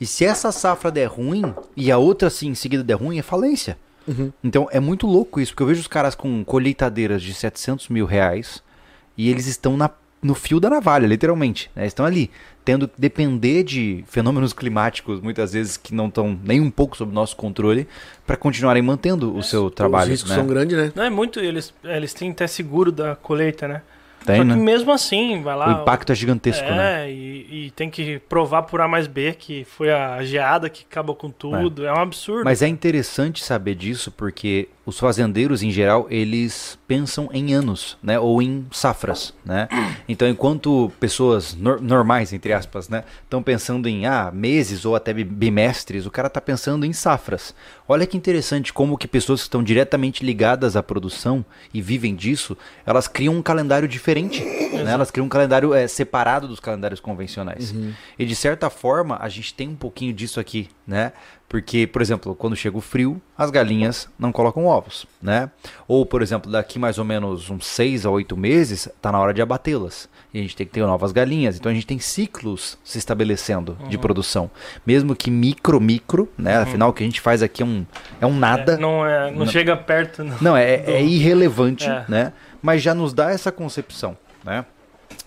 e 0.00 0.06
se 0.06 0.24
essa 0.24 0.52
safra 0.52 0.90
der 0.90 1.06
ruim, 1.06 1.54
e 1.76 1.90
a 1.90 1.98
outra 1.98 2.28
assim 2.28 2.48
em 2.48 2.54
seguida 2.54 2.82
der 2.82 2.94
ruim, 2.94 3.18
é 3.18 3.22
falência. 3.22 3.78
Uhum. 4.06 4.32
Então 4.42 4.68
é 4.70 4.80
muito 4.80 5.06
louco 5.06 5.40
isso, 5.40 5.52
porque 5.52 5.62
eu 5.62 5.66
vejo 5.66 5.80
os 5.80 5.86
caras 5.86 6.14
com 6.14 6.44
colheitadeiras 6.44 7.22
de 7.22 7.32
700 7.32 7.88
mil 7.88 8.06
reais, 8.06 8.62
e 9.16 9.30
eles 9.30 9.46
estão 9.46 9.76
na, 9.76 9.90
no 10.22 10.34
fio 10.34 10.58
da 10.58 10.68
navalha, 10.68 11.06
literalmente. 11.06 11.70
Né? 11.74 11.86
Estão 11.86 12.04
ali, 12.04 12.30
tendo 12.64 12.88
que 12.88 13.00
depender 13.00 13.62
de 13.62 14.04
fenômenos 14.08 14.52
climáticos, 14.54 15.20
muitas 15.20 15.52
vezes 15.52 15.76
que 15.76 15.94
não 15.94 16.08
estão 16.08 16.38
nem 16.42 16.60
um 16.60 16.70
pouco 16.70 16.96
sob 16.96 17.12
nosso 17.12 17.36
controle, 17.36 17.88
para 18.26 18.36
continuarem 18.36 18.82
mantendo 18.82 19.34
o 19.34 19.42
seu 19.42 19.70
trabalho. 19.70 20.04
Os 20.04 20.10
riscos 20.10 20.30
né? 20.30 20.36
são 20.36 20.46
grandes, 20.46 20.76
né? 20.76 20.92
Não 20.94 21.04
é 21.04 21.10
muito, 21.10 21.40
eles, 21.40 21.72
eles 21.84 22.12
têm 22.12 22.30
até 22.30 22.46
seguro 22.46 22.90
da 22.90 23.16
colheita, 23.16 23.68
né? 23.68 23.82
Tem, 24.24 24.36
Só 24.36 24.42
que 24.42 24.48
né? 24.48 24.56
mesmo 24.56 24.90
assim, 24.90 25.42
vai 25.42 25.54
lá. 25.54 25.68
O 25.68 25.82
impacto 25.82 26.10
é 26.10 26.14
gigantesco, 26.14 26.64
é, 26.64 26.76
né? 26.76 27.12
e, 27.12 27.66
e 27.66 27.70
tem 27.72 27.90
que 27.90 28.18
provar 28.20 28.62
por 28.62 28.80
A 28.80 28.88
mais 28.88 29.06
B 29.06 29.34
que 29.34 29.64
foi 29.64 29.92
a 29.92 30.22
geada 30.24 30.70
que 30.70 30.84
acabou 30.90 31.14
com 31.14 31.30
tudo. 31.30 31.86
É, 31.86 31.92
um 31.92 32.00
absurdo. 32.00 32.44
Mas 32.44 32.62
é 32.62 32.68
interessante 32.68 33.44
saber 33.44 33.74
disso 33.74 34.10
porque 34.10 34.68
os 34.86 34.98
fazendeiros 34.98 35.62
em 35.62 35.70
geral 35.70 36.06
eles 36.10 36.78
pensam 36.86 37.28
em 37.32 37.54
anos, 37.54 37.96
né, 38.02 38.18
ou 38.18 38.42
em 38.42 38.66
safras, 38.70 39.32
né? 39.44 39.66
Então, 40.08 40.28
enquanto 40.28 40.92
pessoas 41.00 41.54
nor- 41.54 41.80
normais 41.80 42.32
entre 42.32 42.52
aspas, 42.52 42.88
né, 42.88 43.04
estão 43.22 43.42
pensando 43.42 43.88
em 43.88 44.04
ah, 44.06 44.30
meses 44.32 44.84
ou 44.84 44.94
até 44.94 45.12
bi- 45.14 45.24
bimestres, 45.24 46.04
o 46.06 46.10
cara 46.10 46.28
tá 46.28 46.40
pensando 46.40 46.84
em 46.84 46.92
safras. 46.92 47.54
Olha 47.88 48.06
que 48.06 48.16
interessante 48.16 48.72
como 48.72 48.98
que 48.98 49.08
pessoas 49.08 49.40
que 49.40 49.46
estão 49.46 49.62
diretamente 49.62 50.24
ligadas 50.24 50.76
à 50.76 50.82
produção 50.82 51.44
e 51.72 51.80
vivem 51.80 52.14
disso, 52.14 52.56
elas 52.84 53.08
criam 53.08 53.34
um 53.34 53.42
calendário 53.42 53.88
diferente, 53.88 54.42
né? 54.44 54.92
Elas 54.92 55.10
criam 55.10 55.26
um 55.26 55.28
calendário 55.30 55.72
é, 55.72 55.86
separado 55.88 56.46
dos 56.46 56.60
calendários 56.60 57.00
convencionais. 57.00 57.74
E 58.18 58.24
de 58.26 58.34
certa 58.34 58.68
forma, 58.70 59.16
a 59.20 59.28
gente 59.28 59.54
tem 59.54 59.68
um 59.68 59.76
pouquinho 59.76 60.12
disso 60.12 60.38
aqui, 60.40 60.68
né? 60.86 61.12
Porque, 61.54 61.86
por 61.86 62.02
exemplo, 62.02 62.34
quando 62.34 62.56
chega 62.56 62.76
o 62.76 62.80
frio, 62.80 63.22
as 63.38 63.48
galinhas 63.48 64.08
não 64.18 64.32
colocam 64.32 64.66
ovos, 64.66 65.06
né? 65.22 65.48
Ou, 65.86 66.04
por 66.04 66.20
exemplo, 66.20 66.50
daqui 66.50 66.80
mais 66.80 66.98
ou 66.98 67.04
menos 67.04 67.48
uns 67.48 67.64
6 67.66 68.04
a 68.04 68.10
8 68.10 68.36
meses, 68.36 68.88
tá 69.00 69.12
na 69.12 69.20
hora 69.20 69.32
de 69.32 69.40
abatê-las. 69.40 70.08
E 70.32 70.40
a 70.40 70.42
gente 70.42 70.56
tem 70.56 70.66
que 70.66 70.72
ter 70.72 70.80
novas 70.80 71.12
galinhas. 71.12 71.54
Então 71.56 71.70
a 71.70 71.74
gente 71.76 71.86
tem 71.86 72.00
ciclos 72.00 72.76
se 72.82 72.98
estabelecendo 72.98 73.78
de 73.88 73.96
produção. 73.96 74.50
Mesmo 74.84 75.14
que 75.14 75.30
micro, 75.30 75.80
micro, 75.80 76.28
né? 76.36 76.56
Afinal, 76.56 76.88
o 76.88 76.92
que 76.92 77.04
a 77.04 77.06
gente 77.06 77.20
faz 77.20 77.40
aqui 77.40 77.62
é 77.62 77.66
um, 77.66 77.86
é 78.20 78.26
um 78.26 78.36
nada. 78.36 78.72
É, 78.72 78.76
não, 78.76 79.06
é, 79.06 79.30
não, 79.30 79.38
Não. 79.38 79.46
chega 79.46 79.76
perto. 79.76 80.24
Não. 80.24 80.36
Não, 80.40 80.56
é, 80.56 80.74
é 80.84 81.00
irrelevante, 81.04 81.88
É. 81.88 82.04
né? 82.08 82.32
Mas 82.60 82.82
já 82.82 82.96
nos 82.96 83.14
dá 83.14 83.30
essa 83.30 83.52
concepção, 83.52 84.16
né? 84.44 84.64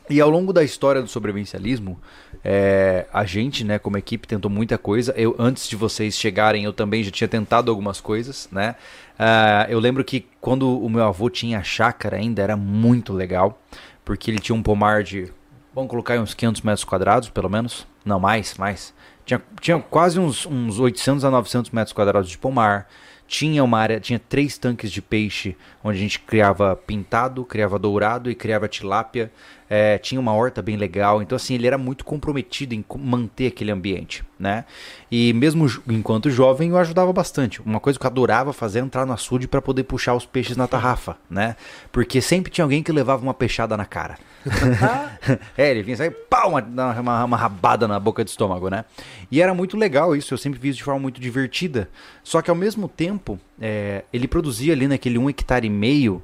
E 0.09 0.21
ao 0.21 0.29
longo 0.29 0.53
da 0.53 0.63
história 0.63 1.01
do 1.01 1.07
sobrevivencialismo, 1.07 1.99
é, 2.43 3.05
a 3.11 3.25
gente, 3.25 3.63
né, 3.65 3.77
como 3.77 3.97
equipe, 3.97 4.25
tentou 4.25 4.49
muita 4.49 4.77
coisa. 4.77 5.13
Eu, 5.17 5.35
antes 5.37 5.67
de 5.67 5.75
vocês 5.75 6.15
chegarem, 6.17 6.63
eu 6.63 6.71
também 6.71 7.03
já 7.03 7.11
tinha 7.11 7.27
tentado 7.27 7.69
algumas 7.69 7.99
coisas, 7.99 8.47
né? 8.51 8.75
Ah, 9.19 9.65
eu 9.69 9.79
lembro 9.79 10.03
que 10.03 10.25
quando 10.39 10.79
o 10.79 10.89
meu 10.89 11.03
avô 11.03 11.29
tinha 11.29 11.61
chácara 11.61 12.15
ainda, 12.15 12.41
era 12.41 12.55
muito 12.55 13.11
legal, 13.11 13.61
porque 14.05 14.31
ele 14.31 14.39
tinha 14.39 14.55
um 14.55 14.63
pomar 14.63 15.03
de, 15.03 15.31
vamos 15.75 15.89
colocar 15.89 16.17
uns 16.19 16.33
500 16.33 16.61
metros 16.61 16.83
quadrados, 16.85 17.29
pelo 17.29 17.49
menos. 17.49 17.85
Não, 18.05 18.19
mais, 18.19 18.57
mais. 18.57 18.93
Tinha, 19.25 19.41
tinha 19.59 19.77
quase 19.79 20.17
uns, 20.17 20.45
uns 20.45 20.79
800 20.79 21.25
a 21.25 21.29
900 21.29 21.71
metros 21.71 21.91
quadrados 21.91 22.29
de 22.29 22.37
pomar. 22.37 22.87
Tinha 23.27 23.63
uma 23.63 23.77
área, 23.77 23.99
tinha 23.99 24.17
três 24.17 24.57
tanques 24.57 24.89
de 24.89 25.01
peixe, 25.01 25.55
onde 25.83 25.97
a 25.97 26.01
gente 26.01 26.19
criava 26.19 26.75
pintado, 26.75 27.43
criava 27.43 27.77
dourado 27.77 28.31
e 28.31 28.35
criava 28.35 28.67
tilápia. 28.67 29.31
É, 29.69 29.97
tinha 29.97 30.19
uma 30.21 30.33
horta 30.33 30.61
bem 30.61 30.77
legal, 30.77 31.21
então 31.21 31.35
assim, 31.35 31.53
ele 31.53 31.67
era 31.67 31.77
muito 31.77 32.05
comprometido 32.05 32.73
em 32.73 32.85
manter 32.97 33.47
aquele 33.47 33.69
ambiente, 33.69 34.23
né? 34.39 34.63
E 35.11 35.33
mesmo 35.33 35.67
enquanto 35.89 36.29
jovem, 36.29 36.69
eu 36.69 36.77
ajudava 36.77 37.11
bastante. 37.11 37.61
Uma 37.61 37.81
coisa 37.81 37.99
que 37.99 38.05
eu 38.05 38.09
adorava 38.09 38.53
fazer 38.53 38.79
era 38.79 38.85
entrar 38.85 39.05
no 39.05 39.11
açude 39.11 39.45
para 39.45 39.61
poder 39.61 39.83
puxar 39.83 40.13
os 40.13 40.25
peixes 40.25 40.55
na 40.55 40.67
tarrafa, 40.67 41.17
né? 41.29 41.57
Porque 41.91 42.21
sempre 42.21 42.49
tinha 42.49 42.63
alguém 42.63 42.81
que 42.81 42.93
levava 42.93 43.21
uma 43.21 43.33
peixada 43.33 43.75
na 43.75 43.85
cara. 43.85 44.17
é, 45.57 45.71
ele 45.71 45.83
vinha 45.83 45.95
assim, 45.95 46.11
pau, 46.29 46.49
uma, 46.49 46.61
uma, 46.61 47.25
uma 47.25 47.37
rabada 47.37 47.87
na 47.87 47.99
boca 47.99 48.23
do 48.23 48.27
estômago, 48.27 48.69
né? 48.69 48.85
E 49.31 49.41
era 49.41 49.53
muito 49.53 49.77
legal 49.77 50.15
isso, 50.15 50.33
eu 50.33 50.37
sempre 50.37 50.59
fiz 50.59 50.75
de 50.75 50.83
forma 50.83 50.99
muito 50.99 51.19
divertida. 51.19 51.89
Só 52.23 52.41
que 52.41 52.49
ao 52.49 52.55
mesmo 52.55 52.87
tempo, 52.87 53.39
é, 53.59 54.03
ele 54.11 54.27
produzia 54.27 54.73
ali 54.73 54.87
naquele 54.87 55.17
um 55.17 55.29
hectare 55.29 55.67
e 55.67 55.69
meio, 55.69 56.21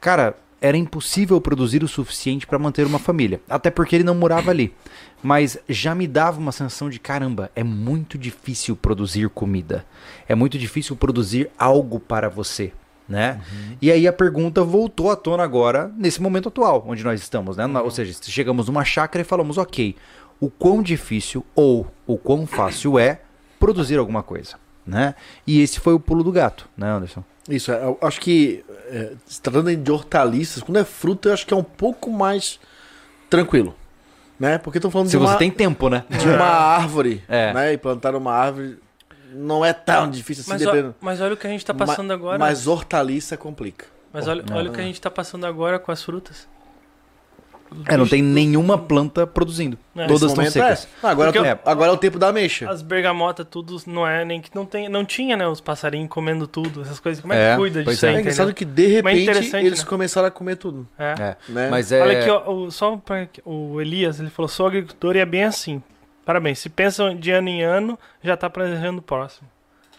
cara, 0.00 0.36
era 0.60 0.76
impossível 0.76 1.40
produzir 1.40 1.82
o 1.82 1.88
suficiente 1.88 2.46
para 2.46 2.58
manter 2.58 2.86
uma 2.86 3.00
família. 3.00 3.40
Até 3.48 3.68
porque 3.68 3.96
ele 3.96 4.04
não 4.04 4.14
morava 4.14 4.50
ali. 4.50 4.72
Mas 5.20 5.58
já 5.68 5.92
me 5.94 6.06
dava 6.06 6.38
uma 6.38 6.52
sensação 6.52 6.88
de 6.88 7.00
caramba, 7.00 7.50
é 7.54 7.64
muito 7.64 8.16
difícil 8.16 8.76
produzir 8.76 9.28
comida. 9.28 9.84
É 10.28 10.34
muito 10.36 10.56
difícil 10.56 10.94
produzir 10.94 11.50
algo 11.58 11.98
para 11.98 12.28
você. 12.28 12.72
Né? 13.08 13.40
E 13.80 13.90
aí 13.90 14.06
a 14.06 14.12
pergunta 14.12 14.62
voltou 14.62 15.10
à 15.10 15.16
tona 15.16 15.42
agora, 15.42 15.92
nesse 15.96 16.22
momento 16.22 16.48
atual, 16.48 16.84
onde 16.86 17.02
nós 17.04 17.20
estamos, 17.20 17.56
né? 17.56 17.66
Ou 17.66 17.90
seja, 17.90 18.16
chegamos 18.22 18.68
numa 18.68 18.84
chácara 18.84 19.20
e 19.22 19.24
falamos, 19.24 19.58
ok, 19.58 19.96
o 20.40 20.48
quão 20.48 20.82
difícil 20.82 21.44
ou 21.54 21.86
o 22.06 22.16
quão 22.16 22.46
fácil 22.46 22.98
é 22.98 23.20
produzir 23.58 23.98
alguma 23.98 24.22
coisa, 24.22 24.54
né? 24.86 25.14
E 25.46 25.60
esse 25.60 25.78
foi 25.80 25.92
o 25.94 26.00
pulo 26.00 26.24
do 26.24 26.32
gato, 26.32 26.68
né, 26.76 26.88
Anderson? 26.90 27.22
Isso, 27.48 27.72
é, 27.72 27.82
eu 27.84 27.98
acho 28.00 28.20
que 28.20 28.64
é, 28.88 29.12
se 29.26 29.42
tratando 29.42 29.74
de 29.76 29.92
hortaliças, 29.92 30.62
quando 30.62 30.78
é 30.78 30.84
fruta, 30.84 31.28
eu 31.28 31.32
acho 31.34 31.44
que 31.46 31.52
é 31.52 31.56
um 31.56 31.62
pouco 31.64 32.10
mais 32.10 32.58
tranquilo. 33.28 33.74
Né? 34.38 34.58
Porque 34.58 34.78
estão 34.78 34.90
falando 34.90 35.08
Se 35.08 35.16
de, 35.16 35.18
você 35.18 35.32
uma, 35.32 35.38
tem 35.38 35.50
tempo, 35.50 35.88
né? 35.88 36.04
de 36.08 36.28
uma 36.28 36.44
árvore, 36.46 37.22
É. 37.28 37.52
né? 37.52 37.72
E 37.72 37.78
plantar 37.78 38.14
uma 38.14 38.32
árvore 38.32 38.78
não 39.34 39.64
é 39.64 39.72
tão 39.72 40.08
difícil 40.10 40.42
assim, 40.42 40.50
Mas, 40.52 40.60
dependendo. 40.62 40.94
mas 41.00 41.20
olha 41.20 41.34
o 41.34 41.36
que 41.36 41.46
a 41.46 41.50
gente 41.50 41.64
tá 41.64 41.74
passando 41.74 42.08
Ma- 42.08 42.14
agora. 42.14 42.38
Mas 42.38 42.66
hortaliça 42.66 43.36
complica. 43.36 43.86
Mas 44.12 44.28
olha, 44.28 44.44
olha 44.52 44.70
o 44.70 44.72
que 44.74 44.80
a 44.80 44.84
gente 44.84 45.00
tá 45.00 45.10
passando 45.10 45.46
agora 45.46 45.78
com 45.78 45.90
as 45.90 46.02
frutas. 46.02 46.46
É, 47.88 47.96
não 47.96 48.06
tem 48.06 48.22
nenhuma 48.22 48.76
planta 48.76 49.26
produzindo. 49.26 49.78
É, 49.96 50.06
Todas 50.06 50.30
estão 50.30 50.44
secas. 50.44 50.84
É. 50.84 50.88
Ah, 51.06 51.08
agora, 51.10 51.30
é 51.34 51.54
o- 51.54 51.58
agora 51.64 51.90
é 51.90 51.94
o 51.94 51.96
tempo 51.96 52.18
da 52.18 52.28
ameixa. 52.28 52.68
As 52.70 52.82
bergamotas, 52.82 53.46
tudo 53.50 53.80
não 53.86 54.06
é 54.06 54.26
nem 54.26 54.42
que 54.42 54.54
não 54.54 54.66
tem, 54.66 54.90
não 54.90 55.06
tinha, 55.06 55.38
né? 55.38 55.46
Os 55.48 55.58
passarinhos 55.58 56.10
comendo 56.10 56.46
tudo, 56.46 56.82
essas 56.82 57.00
coisas. 57.00 57.22
Como 57.22 57.32
é, 57.32 57.48
É, 57.48 57.50
que 57.52 57.56
cuida 57.56 57.82
disso 57.82 58.04
aí, 58.04 58.12
é. 58.12 58.16
É 58.18 58.20
engraçado 58.20 58.52
que 58.52 58.66
de 58.66 58.86
repente 58.88 59.22
interessante, 59.22 59.64
eles 59.64 59.78
né? 59.82 59.86
começaram 59.88 60.28
a 60.28 60.30
comer 60.30 60.56
tudo. 60.56 60.86
É. 60.98 61.14
É. 61.18 61.36
Né? 61.48 61.70
Mas 61.70 61.90
é. 61.90 62.02
Olha 62.02 62.20
aqui, 62.20 62.28
ó, 62.28 62.52
o, 62.52 62.70
só 62.70 62.94
pra, 62.98 63.26
o 63.42 63.80
Elias, 63.80 64.20
ele 64.20 64.28
falou, 64.28 64.50
sou 64.50 64.66
agricultor 64.66 65.16
e 65.16 65.20
é 65.20 65.24
bem 65.24 65.44
assim. 65.44 65.82
Parabéns, 66.24 66.58
se 66.60 66.68
pensam 66.68 67.16
de 67.16 67.30
ano 67.30 67.48
em 67.48 67.62
ano, 67.62 67.98
já 68.22 68.36
tá 68.36 68.48
planejando 68.48 68.98
o 68.98 69.02
próximo. 69.02 69.48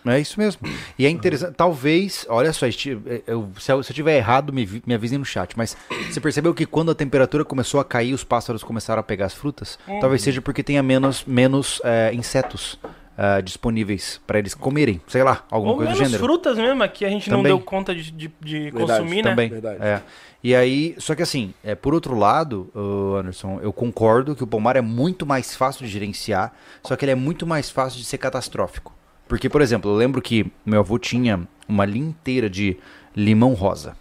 É 0.06 0.20
isso 0.20 0.38
mesmo. 0.38 0.62
E 1.00 1.06
é 1.06 1.10
interessante. 1.10 1.56
Talvez, 1.56 2.26
olha 2.28 2.52
só, 2.52 2.68
esti- 2.68 2.98
eu- 3.26 3.50
se 3.58 3.72
eu 3.72 3.82
se 3.82 3.92
eu 3.92 3.96
tiver 3.96 4.18
errado, 4.18 4.52
me, 4.52 4.82
me 4.86 4.94
avisem 4.94 5.18
no 5.18 5.24
chat. 5.24 5.58
Mas 5.58 5.78
você 6.12 6.20
percebeu 6.20 6.54
que 6.54 6.66
quando 6.66 6.92
a 6.92 6.96
temperatura 6.96 7.46
começou 7.46 7.80
a 7.80 7.86
cair, 7.86 8.14
os 8.14 8.22
pássaros 8.24 8.64
começaram 8.66 9.00
a 9.00 9.04
pegar 9.04 9.28
as 9.28 9.34
frutas? 9.34 9.80
Talvez 10.02 10.22
seja 10.22 10.42
porque 10.42 10.62
tenha 10.62 10.84
menos, 10.84 11.24
menos 11.26 11.80
é, 11.86 12.14
insetos 12.14 12.78
é, 13.18 13.42
disponíveis 13.42 14.20
para 14.26 14.40
eles 14.40 14.54
comerem. 14.54 15.02
Sei 15.08 15.24
lá, 15.24 15.46
alguma 15.50 15.74
Ou 15.74 15.78
coisa 15.78 15.92
do 15.92 15.96
menos 15.96 16.12
gênero. 16.12 16.24
frutas 16.24 16.58
mesmo, 16.58 16.84
aqui 16.84 17.06
a 17.06 17.10
gente 17.10 17.30
não 17.30 17.38
Também. 17.38 17.52
deu 17.52 17.60
conta 17.60 17.94
de, 17.94 18.12
de, 18.12 18.32
de 18.42 18.60
Verdade, 18.72 19.02
consumir, 19.02 19.24
né? 19.24 19.30
Também. 19.30 19.50
Verdade. 19.50 19.78
É. 19.84 20.02
E 20.44 20.54
aí, 20.54 20.94
só 20.98 21.16
que 21.16 21.22
assim, 21.22 21.54
é, 21.64 21.74
por 21.74 21.94
outro 21.94 22.18
lado, 22.18 22.70
Anderson, 23.18 23.60
eu 23.62 23.72
concordo 23.72 24.36
que 24.36 24.44
o 24.44 24.48
pomar 24.48 24.76
é 24.76 24.82
muito 24.82 25.26
mais 25.26 25.56
fácil 25.56 25.86
de 25.86 25.92
gerenciar, 25.92 26.52
só 26.84 26.96
que 26.96 27.06
ele 27.06 27.14
é 27.14 27.16
muito 27.16 27.48
mais 27.48 27.70
fácil 27.70 28.00
de 28.00 28.06
ser 28.06 28.18
catastrófico. 28.18 28.94
Porque, 29.26 29.48
por 29.50 29.62
exemplo, 29.62 29.90
eu 29.90 29.96
lembro 29.96 30.22
que 30.22 30.52
meu 30.66 30.82
avô 30.82 31.00
tinha 31.00 31.48
uma 31.68 31.86
linha 31.86 32.10
inteira 32.10 32.50
de 32.50 32.78
limão 33.16 33.54
rosa. 33.54 33.96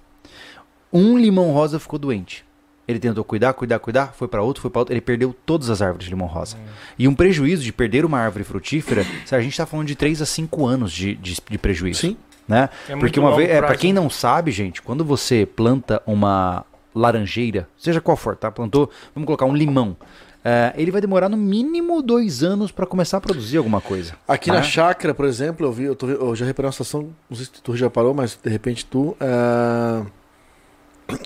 Um 0.93 1.17
limão 1.17 1.53
rosa 1.53 1.79
ficou 1.79 1.99
doente. 1.99 2.45
Ele 2.93 3.01
tentou 3.01 3.25
cuidar, 3.25 3.53
cuidar, 3.55 3.79
cuidar, 3.79 4.13
foi 4.15 4.29
para 4.29 4.43
outro, 4.43 4.61
foi 4.61 4.71
para 4.71 4.81
outro, 4.81 4.93
ele 4.95 5.01
perdeu 5.01 5.35
todas 5.47 5.71
as 5.71 5.81
árvores 5.81 6.05
de 6.05 6.11
limão 6.11 6.29
rosa. 6.29 6.57
E 6.99 7.09
um 7.09 7.15
prejuízo 7.15 7.63
de 7.63 7.73
perder 7.73 8.05
uma 8.05 8.19
árvore 8.19 8.45
frutífera, 8.45 9.05
se 9.25 9.35
a 9.35 9.41
gente 9.41 9.53
está 9.53 9.67
falando 9.67 9.87
de 9.87 9.97
3 9.97 10.23
a 10.23 10.27
5 10.27 10.67
anos 10.67 10.93
de, 10.93 11.15
de, 11.15 11.39
de 11.49 11.59
prejuízo 11.59 12.01
Sim. 12.01 12.17
né? 12.47 12.69
É 12.89 12.97
Porque 12.97 13.19
uma 13.19 13.35
vez, 13.35 13.51
é, 13.51 13.61
para 13.61 13.77
quem 13.77 13.93
não 13.93 14.11
sabe, 14.11 14.51
gente, 14.51 14.83
quando 14.83 15.05
você 15.05 15.47
planta 15.47 16.03
uma 16.07 16.65
laranjeira, 16.95 17.67
seja 17.79 18.01
qual 18.01 18.17
for, 18.17 18.37
tá? 18.37 18.51
Plantou, 18.51 18.91
vamos 19.15 19.27
colocar 19.27 19.47
um 19.47 19.55
limão. 19.55 19.97
é, 20.45 20.73
ele 20.77 20.91
vai 20.91 21.01
demorar 21.01 21.29
no 21.29 21.37
mínimo 21.37 22.03
dois 22.03 22.43
anos 22.43 22.71
para 22.71 22.85
começar 22.85 23.17
a 23.17 23.21
produzir 23.21 23.57
alguma 23.57 23.81
coisa. 23.81 24.15
Aqui 24.29 24.51
né? 24.51 24.57
na 24.57 24.63
chácara, 24.63 25.15
por 25.15 25.25
exemplo, 25.25 25.67
eu 25.67 25.73
vi, 25.73 25.85
eu, 25.85 25.97
tô, 25.97 26.09
eu 26.09 26.37
já 26.37 26.45
reparei 26.45 26.67
uma 26.67 26.73
situação, 26.73 27.11
não 27.31 27.37
sei 27.37 27.47
se 27.47 27.53
tu 27.63 27.77
já 27.77 27.89
parou, 27.89 28.13
mas 28.13 28.39
de 28.43 28.51
repente 28.51 28.85
tu. 28.85 29.17
ah, 29.21 30.05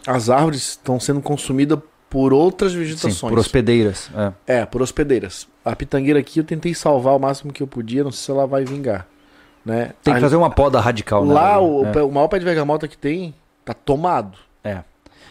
as 0.07 0.31
árvores 0.31 0.63
estão 0.71 0.99
sendo 0.99 1.21
consumidas 1.21 1.79
por 2.09 2.33
outras 2.33 2.73
Sim, 2.73 2.79
vegetações. 2.79 3.21
por 3.21 3.39
hospedeiras. 3.39 4.11
é. 4.47 4.61
É, 4.61 4.67
por 4.67 4.81
hospedeiras. 4.83 5.47
A 5.65 5.75
pitangueira 5.75 6.21
aqui 6.21 6.39
eu 6.41 6.45
tentei 6.45 6.75
salvar 6.75 7.15
o 7.17 7.19
máximo 7.19 7.53
que 7.53 7.63
eu 7.63 7.67
podia, 7.67 8.05
não 8.05 8.11
sei 8.13 8.25
se 8.27 8.31
ela 8.31 8.47
vai 8.47 8.65
vingar. 8.65 9.07
Né? 9.65 9.87
Tem 9.87 9.95
que 10.05 10.11
Ali- 10.13 10.21
fazer 10.21 10.37
uma 10.37 10.51
poda 10.51 10.81
radical. 10.81 11.25
né? 11.27 11.35
Lá, 11.35 11.61
o, 11.61 11.85
é. 11.87 12.03
o 12.03 12.11
maior 12.11 12.29
pé 12.29 12.39
de 12.39 12.45
bergamota 12.45 12.87
que 12.87 12.97
tem 12.97 13.35
tá 13.65 13.75
tomado. 13.75 14.39
É. 14.63 14.83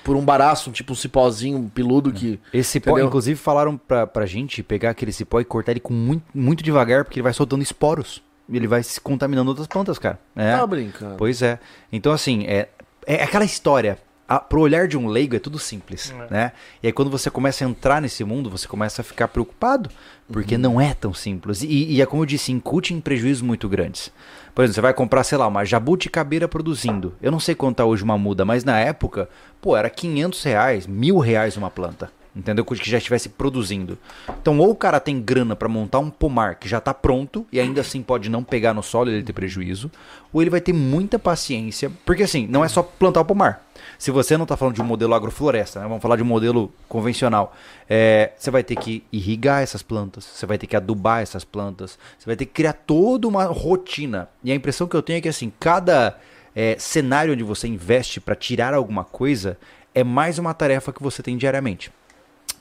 Por 0.03 0.15
um 0.17 0.23
baraço, 0.23 0.69
tipo 0.71 0.91
um 0.91 0.95
cipózinho 0.95 1.57
um 1.57 1.69
peludo 1.69 2.11
que. 2.11 2.39
Esse 2.53 2.71
cipó, 2.71 2.91
Entendeu? 2.91 3.07
inclusive, 3.07 3.39
falaram 3.39 3.77
pra, 3.77 4.05
pra 4.05 4.25
gente 4.25 4.61
pegar 4.61 4.89
aquele 4.91 5.11
cipó 5.13 5.39
e 5.39 5.45
cortar 5.45 5.71
ele 5.71 5.79
com 5.79 5.93
muito, 5.93 6.23
muito 6.33 6.63
devagar, 6.63 7.05
porque 7.05 7.17
ele 7.17 7.23
vai 7.23 7.33
soltando 7.33 7.63
esporos. 7.63 8.21
E 8.47 8.55
ele 8.57 8.67
vai 8.67 8.83
se 8.83 8.99
contaminando 9.01 9.49
outras 9.49 9.65
plantas, 9.67 9.97
cara. 9.97 10.19
É. 10.35 10.55
Tá 10.55 10.67
brincando. 10.67 11.15
Pois 11.17 11.41
é. 11.41 11.57
Então, 11.91 12.11
assim, 12.11 12.43
é, 12.45 12.67
é 13.07 13.23
aquela 13.23 13.45
história. 13.45 13.97
A, 14.27 14.39
pro 14.39 14.61
olhar 14.61 14.87
de 14.87 14.97
um 14.97 15.07
leigo 15.07 15.35
é 15.35 15.39
tudo 15.39 15.59
simples, 15.59 16.11
é. 16.11 16.33
né? 16.33 16.51
E 16.81 16.87
aí 16.87 16.93
quando 16.93 17.11
você 17.11 17.29
começa 17.29 17.63
a 17.63 17.67
entrar 17.67 18.01
nesse 18.01 18.23
mundo, 18.23 18.49
você 18.49 18.67
começa 18.67 19.01
a 19.01 19.05
ficar 19.05 19.27
preocupado, 19.27 19.89
porque 20.31 20.55
uhum. 20.55 20.61
não 20.61 20.81
é 20.81 20.93
tão 20.93 21.13
simples. 21.13 21.61
E, 21.61 21.93
e, 21.93 22.01
é 22.01 22.05
como 22.05 22.23
eu 22.23 22.25
disse, 22.25 22.51
incute 22.51 22.93
em 22.93 22.99
prejuízos 22.99 23.41
muito 23.41 23.69
grandes. 23.69 24.11
Por 24.53 24.63
exemplo, 24.63 24.75
você 24.75 24.81
vai 24.81 24.93
comprar, 24.93 25.23
sei 25.23 25.37
lá, 25.37 25.47
uma 25.47 25.65
jabuticabeira 25.65 26.47
produzindo. 26.47 27.13
Eu 27.21 27.31
não 27.31 27.39
sei 27.39 27.53
quanto 27.53 27.77
tá 27.77 27.85
hoje 27.85 28.03
uma 28.03 28.17
muda, 28.17 28.45
mas 28.45 28.63
na 28.63 28.79
época, 28.79 29.29
pô, 29.61 29.77
era 29.77 29.89
500 29.89 30.43
reais, 30.43 30.87
mil 30.87 31.19
reais 31.19 31.57
uma 31.57 31.69
planta. 31.69 32.09
Entendeu? 32.35 32.65
Que 32.65 32.75
já 32.75 32.97
estivesse 32.97 33.29
produzindo. 33.29 33.97
Então, 34.41 34.59
ou 34.59 34.71
o 34.71 34.75
cara 34.75 34.99
tem 34.99 35.21
grana 35.21 35.55
para 35.55 35.69
montar 35.69 35.99
um 35.99 36.09
pomar 36.09 36.55
que 36.55 36.67
já 36.67 36.79
está 36.79 36.93
pronto 36.93 37.45
e 37.49 37.61
ainda 37.61 37.79
assim 37.79 38.01
pode 38.01 38.29
não 38.29 38.43
pegar 38.43 38.73
no 38.73 38.83
solo 38.83 39.09
e 39.09 39.13
ele 39.13 39.23
ter 39.23 39.31
prejuízo, 39.31 39.89
ou 40.33 40.41
ele 40.41 40.49
vai 40.49 40.59
ter 40.59 40.73
muita 40.73 41.17
paciência, 41.17 41.89
porque 42.05 42.23
assim, 42.23 42.45
não 42.45 42.65
é 42.65 42.67
só 42.67 42.83
plantar 42.83 43.21
o 43.21 43.25
pomar. 43.25 43.64
Se 43.97 44.11
você 44.11 44.37
não 44.37 44.43
está 44.43 44.55
falando 44.57 44.75
de 44.75 44.81
um 44.81 44.85
modelo 44.85 45.13
agrofloresta, 45.13 45.79
né? 45.79 45.87
vamos 45.87 46.01
falar 46.01 46.15
de 46.15 46.23
um 46.23 46.25
modelo 46.25 46.71
convencional, 46.87 47.55
é, 47.89 48.31
você 48.37 48.51
vai 48.51 48.63
ter 48.63 48.75
que 48.75 49.03
irrigar 49.11 49.61
essas 49.61 49.81
plantas, 49.81 50.23
você 50.23 50.45
vai 50.45 50.57
ter 50.57 50.67
que 50.67 50.75
adubar 50.75 51.21
essas 51.21 51.43
plantas, 51.43 51.97
você 52.17 52.25
vai 52.25 52.35
ter 52.35 52.45
que 52.45 52.53
criar 52.53 52.73
toda 52.73 53.27
uma 53.27 53.45
rotina. 53.45 54.29
E 54.43 54.51
a 54.51 54.55
impressão 54.55 54.87
que 54.87 54.95
eu 54.95 55.01
tenho 55.01 55.17
é 55.17 55.21
que 55.21 55.29
assim, 55.29 55.51
cada 55.59 56.17
é, 56.55 56.75
cenário 56.79 57.33
onde 57.33 57.43
você 57.43 57.67
investe 57.67 58.19
para 58.19 58.35
tirar 58.35 58.73
alguma 58.73 59.03
coisa 59.03 59.57
é 59.93 60.03
mais 60.03 60.37
uma 60.39 60.53
tarefa 60.53 60.91
que 60.91 61.01
você 61.01 61.23
tem 61.23 61.37
diariamente 61.37 61.91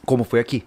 como 0.04 0.24
foi 0.24 0.40
aqui, 0.40 0.64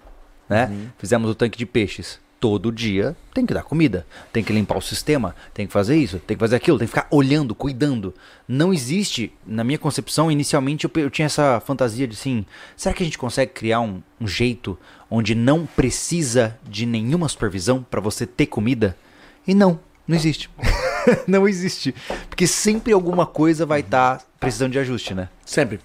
né? 0.50 0.68
Uhum. 0.68 0.90
Fizemos 0.98 1.30
o 1.30 1.36
tanque 1.36 1.58
de 1.58 1.66
peixes. 1.66 2.20
Todo 2.40 2.72
dia 2.72 3.16
tem 3.34 3.46
que 3.46 3.54
dar 3.54 3.64
comida, 3.64 4.06
tem 4.32 4.44
que 4.44 4.54
limpar 4.54 4.78
o 4.78 4.82
sistema, 4.82 5.36
tem 5.56 5.66
que 5.66 5.74
fazer 5.74 5.96
isso, 5.96 6.20
tem 6.20 6.38
que 6.38 6.40
fazer 6.40 6.56
aquilo, 6.56 6.78
tem 6.78 6.88
que 6.88 6.94
ficar 6.94 7.08
olhando, 7.10 7.56
cuidando. 7.56 8.14
Não 8.48 8.72
existe, 8.72 9.34
na 9.46 9.64
minha 9.64 9.80
concepção, 9.80 10.32
inicialmente 10.32 10.86
eu, 10.86 10.92
eu 11.02 11.10
tinha 11.10 11.26
essa 11.26 11.60
fantasia 11.60 12.08
de 12.08 12.16
assim: 12.16 12.46
será 12.76 12.94
que 12.94 13.02
a 13.02 13.06
gente 13.06 13.18
consegue 13.18 13.54
criar 13.54 13.82
um, 13.82 14.04
um 14.22 14.28
jeito 14.28 14.78
onde 15.10 15.34
não 15.34 15.66
precisa 15.66 16.58
de 16.64 16.86
nenhuma 16.86 17.28
supervisão 17.28 17.86
para 17.90 18.00
você 18.00 18.28
ter 18.28 18.46
comida? 18.46 18.96
E 19.48 19.56
não, 19.56 19.80
não 20.08 20.16
existe. 20.16 20.50
não 21.28 21.48
existe. 21.48 21.94
Porque 22.30 22.48
sempre 22.48 22.94
alguma 22.94 23.26
coisa 23.26 23.66
vai 23.66 23.82
estar 23.82 24.18
tá 24.18 24.26
precisando 24.40 24.72
de 24.72 24.80
ajuste, 24.80 25.14
né? 25.14 25.30
Sempre. 25.46 25.80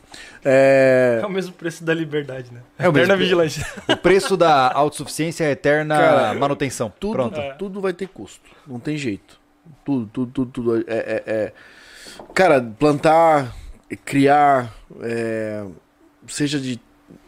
É... 0.45 1.21
é 1.23 1.27
o 1.27 1.31
mesmo 1.31 1.53
preço 1.53 1.85
da 1.85 1.93
liberdade, 1.93 2.53
né? 2.53 2.61
É 2.79 2.89
o 2.89 2.91
eterna 2.91 3.17
mesmo. 3.17 3.19
vigilância. 3.19 3.67
O 3.89 3.97
preço 3.97 4.37
da 4.37 4.73
autossuficiência 4.73 5.45
é 5.45 5.51
eterna 5.51 5.97
Cara, 5.97 6.35
manutenção. 6.35 6.93
Tudo, 7.01 7.13
Pronto. 7.13 7.41
É. 7.41 7.53
tudo 7.55 7.81
vai 7.81 7.93
ter 7.93 8.09
custo. 8.09 8.49
Não 8.67 8.79
tem 8.79 8.97
jeito. 8.97 9.41
Tudo, 9.85 10.07
tudo, 10.07 10.33
tudo, 10.33 10.51
tudo. 10.51 10.77
É, 10.79 10.83
é, 10.89 11.23
é... 11.27 11.53
Cara, 12.35 12.61
plantar, 12.61 13.55
criar, 14.05 14.73
é... 15.01 15.65
seja 16.27 16.61
de 16.61 16.81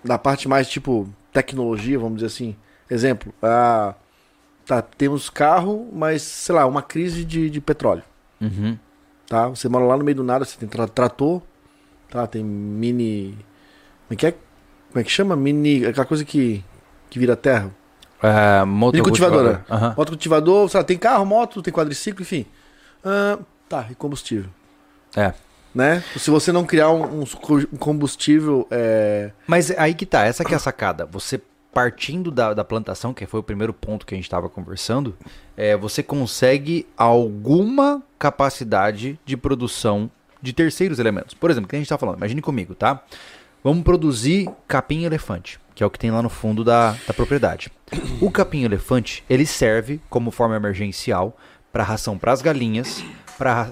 da 0.02 0.18
parte 0.18 0.48
mais 0.48 0.68
tipo 0.68 1.08
tecnologia, 1.32 1.98
vamos 1.98 2.16
dizer 2.16 2.26
assim. 2.26 2.56
Exemplo, 2.90 3.32
a 3.42 3.94
tá, 4.66 4.83
temos 4.83 5.30
carro, 5.30 5.88
mas, 5.92 6.23
sei 6.23 6.54
lá, 6.54 6.66
uma 6.66 6.83
crise 6.83 7.25
de, 7.25 7.50
de 7.50 7.61
petróleo. 7.61 8.02
Uhum. 8.40 8.78
Tá? 9.26 9.49
Você 9.49 9.68
mora 9.68 9.85
lá 9.85 9.97
no 9.97 10.04
meio 10.04 10.16
do 10.16 10.25
nada, 10.25 10.44
você 10.44 10.59
tem 10.59 10.68
tra 10.68 10.87
trator, 10.87 11.42
tá? 12.11 12.26
Tem 12.26 12.44
mini. 12.44 13.33
Como 14.06 14.12
é 14.12 14.16
que 14.16 14.26
é? 14.26 14.33
Como 14.33 15.00
é 15.00 15.04
que 15.04 15.11
chama? 15.11 15.35
Mini. 15.35 15.87
Aquela 15.87 16.06
coisa 16.06 16.25
que, 16.25 16.64
que 17.09 17.18
vira 17.18 17.37
terra. 17.37 17.71
É, 18.23 18.64
moto 18.64 19.02
cultivadora. 19.02 19.64
Uhum. 19.68 19.94
Moto 19.97 20.09
cultivador, 20.09 20.68
sei 20.68 20.80
lá, 20.80 20.85
tem 20.85 20.97
carro, 20.97 21.26
moto, 21.26 21.62
tem 21.62 21.73
quadriciclo, 21.73 22.23
enfim. 22.23 22.47
Ah, 23.04 23.38
tá, 23.68 23.87
e 23.90 23.94
combustível. 23.94 24.49
É. 25.16 25.35
Né? 25.75 26.02
Se 26.16 26.30
você 26.30 26.52
não 26.52 26.64
criar 26.64 26.90
um, 26.90 27.23
um 27.23 27.76
combustível. 27.78 28.66
É... 28.71 29.33
Mas 29.47 29.71
aí 29.73 29.92
que 29.92 30.06
tá, 30.06 30.25
essa 30.25 30.44
que 30.44 30.55
é 30.55 30.57
a 30.57 30.61
sacada. 30.61 31.05
Você 31.07 31.40
partindo 31.74 32.30
da, 32.30 32.54
da 32.54 32.64
plantação, 32.64 33.12
que 33.12 33.26
foi 33.26 33.40
o 33.40 33.42
primeiro 33.42 33.74
ponto 33.74 34.06
que 34.06 34.14
a 34.14 34.16
gente 34.16 34.24
estava 34.24 34.48
conversando, 34.48 35.16
é, 35.56 35.76
você 35.76 36.04
consegue 36.04 36.87
alguma 36.96 38.00
capacidade 38.16 39.18
de 39.24 39.37
produção 39.37 40.08
de 40.40 40.52
terceiros 40.52 41.00
elementos. 41.00 41.34
Por 41.34 41.50
exemplo, 41.50 41.68
que 41.68 41.74
a 41.74 41.78
gente 41.78 41.87
está 41.87 41.98
falando, 41.98 42.18
imagine 42.18 42.40
comigo, 42.40 42.74
tá? 42.74 43.02
Vamos 43.62 43.82
produzir 43.82 44.48
capim 44.68 45.04
elefante, 45.04 45.58
que 45.74 45.82
é 45.82 45.87
o 45.87 45.90
que 45.90 45.98
tem 45.98 46.12
lá 46.12 46.22
no 46.22 46.28
fundo 46.28 46.62
da, 46.62 46.92
da 47.06 47.12
propriedade. 47.12 47.72
O 48.20 48.30
capim 48.30 48.62
elefante, 48.62 49.24
ele 49.28 49.44
serve 49.44 50.00
como 50.08 50.30
forma 50.30 50.54
emergencial 50.54 51.37
para 51.72 51.82
ração 51.82 52.16
para 52.16 52.30
as 52.30 52.40
galinhas, 52.40 53.02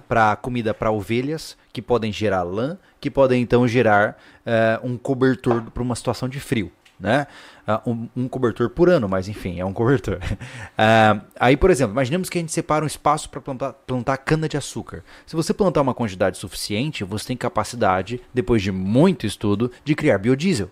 para 0.09 0.35
comida 0.37 0.75
para 0.75 0.91
ovelhas, 0.91 1.57
que 1.73 1.81
podem 1.81 2.13
gerar 2.13 2.43
lã, 2.43 2.77
que 3.01 3.11
podem 3.11 3.41
então 3.41 3.69
gerar 3.69 4.19
uh, 4.45 4.87
um 4.87 4.97
cobertor 4.97 5.63
para 5.71 5.83
uma 5.83 5.95
situação 5.95 6.29
de 6.29 6.41
frio 6.41 6.73
né? 7.03 7.27
Uh, 7.65 7.91
um, 7.91 8.09
um, 8.17 8.29
cobertor 8.29 8.71
por 8.71 8.91
ano, 8.91 9.09
mas 9.09 9.29
enfim, 9.29 9.61
é 9.61 9.65
um 9.65 9.73
cobertor. 9.73 10.17
Uh, 10.17 11.25
aí, 11.39 11.57
por 11.57 11.71
exemplo, 11.71 11.93
imaginemos 11.93 12.29
que 12.29 12.37
a 12.37 12.41
gente 12.41 12.51
separa 12.51 12.85
um 12.85 12.89
espaço 12.89 13.31
para 13.31 13.41
plantar, 13.41 13.73
plantar 13.73 14.17
cana-de-açúcar. 14.17 15.05
Se 15.25 15.37
você 15.37 15.55
plantar 15.55 15.81
uma 15.81 15.95
quantidade 15.95 16.39
suficiente, 16.39 17.05
você 17.05 17.29
tem 17.29 17.37
capacidade, 17.37 18.21
depois 18.35 18.63
de 18.63 18.73
muito 18.73 19.27
estudo, 19.27 19.71
de 19.85 19.95
criar 19.95 20.19
biodiesel. 20.19 20.69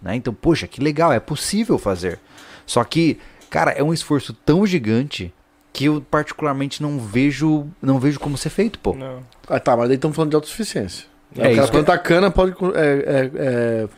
Né? 0.00 0.14
Então, 0.14 0.32
poxa, 0.32 0.68
que 0.68 0.80
legal, 0.80 1.12
é 1.12 1.18
possível 1.18 1.76
fazer. 1.76 2.20
Só 2.64 2.84
que, 2.84 3.18
cara, 3.50 3.72
é 3.72 3.82
um 3.82 3.92
esforço 3.92 4.32
tão 4.32 4.64
gigante 4.64 5.34
que 5.72 5.86
eu 5.86 6.00
particularmente 6.00 6.82
não 6.82 6.98
vejo 6.98 7.66
não 7.82 7.98
vejo 7.98 8.18
como 8.20 8.36
ser 8.36 8.50
feito, 8.50 8.78
pô. 8.78 8.94
Não. 8.94 9.22
Ah, 9.48 9.58
tá, 9.58 9.76
mas 9.76 9.90
aí 9.90 9.96
estamos 9.96 10.14
falando 10.14 10.30
de 10.30 10.36
autossuficiência. 10.36 11.06
É, 11.36 11.52
o 11.52 11.56
cara 11.56 11.68
plantar 11.68 11.94
é... 11.94 11.98
cana 11.98 12.30
pode 12.30 12.54
é, 12.74 12.80
é, 12.80 13.30
é 13.34 13.88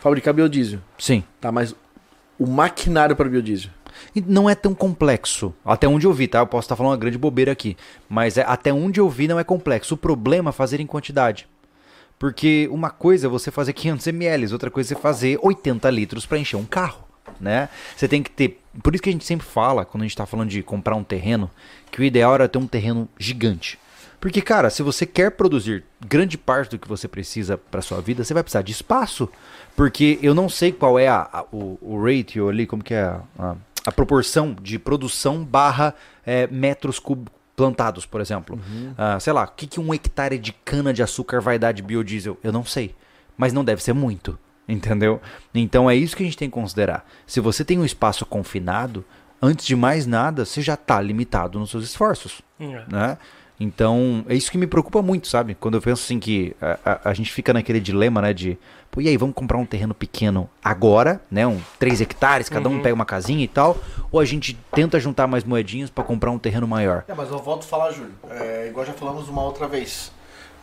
fabricar 0.00 0.34
biodiesel. 0.34 0.80
Sim. 0.98 1.22
Tá, 1.40 1.52
mas 1.52 1.74
o 2.38 2.46
maquinário 2.46 3.14
para 3.14 3.28
biodiesel. 3.28 3.70
E 4.14 4.20
não 4.20 4.48
é 4.48 4.54
tão 4.54 4.74
complexo. 4.74 5.54
Até 5.64 5.86
onde 5.86 6.06
eu 6.06 6.12
vi, 6.12 6.26
tá? 6.26 6.38
Eu 6.38 6.46
posso 6.46 6.64
estar 6.64 6.76
falando 6.76 6.92
uma 6.92 6.98
grande 6.98 7.18
bobeira 7.18 7.52
aqui. 7.52 7.76
Mas 8.08 8.38
é, 8.38 8.44
até 8.46 8.72
onde 8.72 8.98
eu 8.98 9.08
vi 9.08 9.28
não 9.28 9.38
é 9.38 9.44
complexo. 9.44 9.94
O 9.94 9.98
problema 9.98 10.50
é 10.50 10.52
fazer 10.52 10.80
em 10.80 10.86
quantidade. 10.86 11.46
Porque 12.18 12.68
uma 12.70 12.90
coisa 12.90 13.26
é 13.26 13.30
você 13.30 13.50
fazer 13.50 13.72
500 13.72 14.06
ml, 14.08 14.52
outra 14.52 14.70
coisa 14.70 14.92
é 14.92 14.94
você 14.94 15.00
fazer 15.00 15.38
80 15.42 15.88
litros 15.90 16.26
para 16.26 16.38
encher 16.38 16.56
um 16.56 16.64
carro. 16.64 17.04
Né? 17.40 17.68
Você 17.96 18.08
tem 18.08 18.22
que 18.22 18.30
ter. 18.30 18.60
Por 18.82 18.94
isso 18.94 19.02
que 19.02 19.08
a 19.08 19.12
gente 19.12 19.24
sempre 19.24 19.46
fala, 19.46 19.84
quando 19.84 20.02
a 20.02 20.04
gente 20.04 20.12
está 20.12 20.26
falando 20.26 20.48
de 20.48 20.62
comprar 20.62 20.96
um 20.96 21.04
terreno, 21.04 21.50
que 21.90 22.00
o 22.00 22.04
ideal 22.04 22.34
era 22.34 22.48
ter 22.48 22.58
um 22.58 22.66
terreno 22.66 23.08
gigante. 23.18 23.78
Porque, 24.20 24.42
cara, 24.42 24.68
se 24.68 24.82
você 24.82 25.06
quer 25.06 25.30
produzir 25.30 25.82
grande 26.06 26.36
parte 26.36 26.72
do 26.72 26.78
que 26.78 26.86
você 26.86 27.08
precisa 27.08 27.56
para 27.56 27.80
sua 27.80 28.00
vida, 28.02 28.22
você 28.22 28.34
vai 28.34 28.42
precisar 28.42 28.62
de 28.62 28.70
espaço. 28.70 29.28
Porque 29.74 30.18
eu 30.22 30.34
não 30.34 30.48
sei 30.48 30.72
qual 30.72 30.98
é 30.98 31.08
a, 31.08 31.28
a 31.32 31.44
o, 31.50 31.78
o, 31.80 32.04
ratio 32.04 32.48
ali, 32.48 32.66
como 32.66 32.84
que 32.84 32.92
é 32.92 33.02
a, 33.02 33.22
a, 33.38 33.56
a 33.86 33.92
proporção 33.92 34.54
de 34.60 34.78
produção 34.78 35.42
barra 35.42 35.94
é, 36.26 36.46
metros 36.48 36.98
cúbicos 36.98 37.40
plantados, 37.56 38.06
por 38.06 38.22
exemplo. 38.22 38.56
Uhum. 38.56 38.92
Uh, 38.92 39.20
sei 39.20 39.32
lá, 39.34 39.44
o 39.44 39.48
que, 39.48 39.66
que 39.66 39.78
um 39.78 39.92
hectare 39.92 40.38
de 40.38 40.50
cana 40.52 40.94
de 40.94 41.02
açúcar 41.02 41.40
vai 41.40 41.58
dar 41.58 41.72
de 41.72 41.82
biodiesel? 41.82 42.38
Eu 42.42 42.52
não 42.52 42.64
sei. 42.64 42.94
Mas 43.36 43.52
não 43.52 43.62
deve 43.62 43.82
ser 43.82 43.92
muito. 43.92 44.38
Entendeu? 44.66 45.20
Então 45.54 45.90
é 45.90 45.94
isso 45.94 46.16
que 46.16 46.22
a 46.22 46.26
gente 46.26 46.38
tem 46.38 46.48
que 46.48 46.54
considerar. 46.54 47.06
Se 47.26 47.38
você 47.40 47.64
tem 47.64 47.78
um 47.78 47.84
espaço 47.84 48.24
confinado, 48.24 49.04
antes 49.42 49.66
de 49.66 49.76
mais 49.76 50.06
nada, 50.06 50.44
você 50.44 50.62
já 50.62 50.74
está 50.74 51.00
limitado 51.00 51.58
nos 51.58 51.70
seus 51.70 51.84
esforços. 51.84 52.40
É. 52.58 52.84
Né? 52.88 53.18
Então, 53.62 54.24
é 54.26 54.34
isso 54.34 54.50
que 54.50 54.56
me 54.56 54.66
preocupa 54.66 55.02
muito, 55.02 55.28
sabe? 55.28 55.54
Quando 55.54 55.74
eu 55.74 55.82
penso 55.82 56.02
assim 56.02 56.18
que 56.18 56.56
a, 56.62 56.78
a, 56.82 57.10
a, 57.10 57.14
gente 57.14 57.30
fica 57.30 57.52
naquele 57.52 57.78
dilema, 57.78 58.22
né, 58.22 58.32
de, 58.32 58.58
pô, 58.90 59.02
e 59.02 59.08
aí, 59.08 59.18
vamos 59.18 59.34
comprar 59.34 59.58
um 59.58 59.66
terreno 59.66 59.92
pequeno 59.92 60.48
agora, 60.64 61.20
né, 61.30 61.46
um 61.46 61.60
3 61.78 62.00
hectares, 62.00 62.48
cada 62.48 62.70
uhum. 62.70 62.76
um 62.76 62.82
pega 62.82 62.94
uma 62.94 63.04
casinha 63.04 63.44
e 63.44 63.48
tal, 63.48 63.76
ou 64.10 64.18
a 64.18 64.24
gente 64.24 64.58
tenta 64.72 64.98
juntar 64.98 65.26
mais 65.26 65.44
moedinhas 65.44 65.90
para 65.90 66.02
comprar 66.02 66.30
um 66.30 66.38
terreno 66.38 66.66
maior? 66.66 67.04
É, 67.06 67.12
mas 67.12 67.30
eu 67.30 67.38
volto 67.38 67.64
a 67.64 67.66
falar, 67.66 67.92
Júlio, 67.92 68.14
é, 68.30 68.68
igual 68.68 68.86
já 68.86 68.94
falamos 68.94 69.28
uma 69.28 69.42
outra 69.42 69.68
vez. 69.68 70.10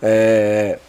É... 0.02 0.80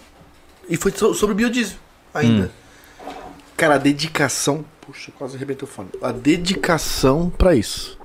E 0.67 0.77
foi 0.79 0.93
sobre 0.93 1.35
biodiesel 1.35 1.77
ainda. 2.15 2.47
Hum. 2.47 3.13
Cara, 3.55 3.75
a 3.75 3.79
dedicação, 3.79 4.65
puxa, 4.81 5.13
quase 5.19 5.37
arrebentou 5.37 5.69
o 5.69 5.71
fone. 5.71 5.91
A 6.03 6.13
dedicação 6.13 7.29
para 7.29 7.55
isso. 7.55 7.99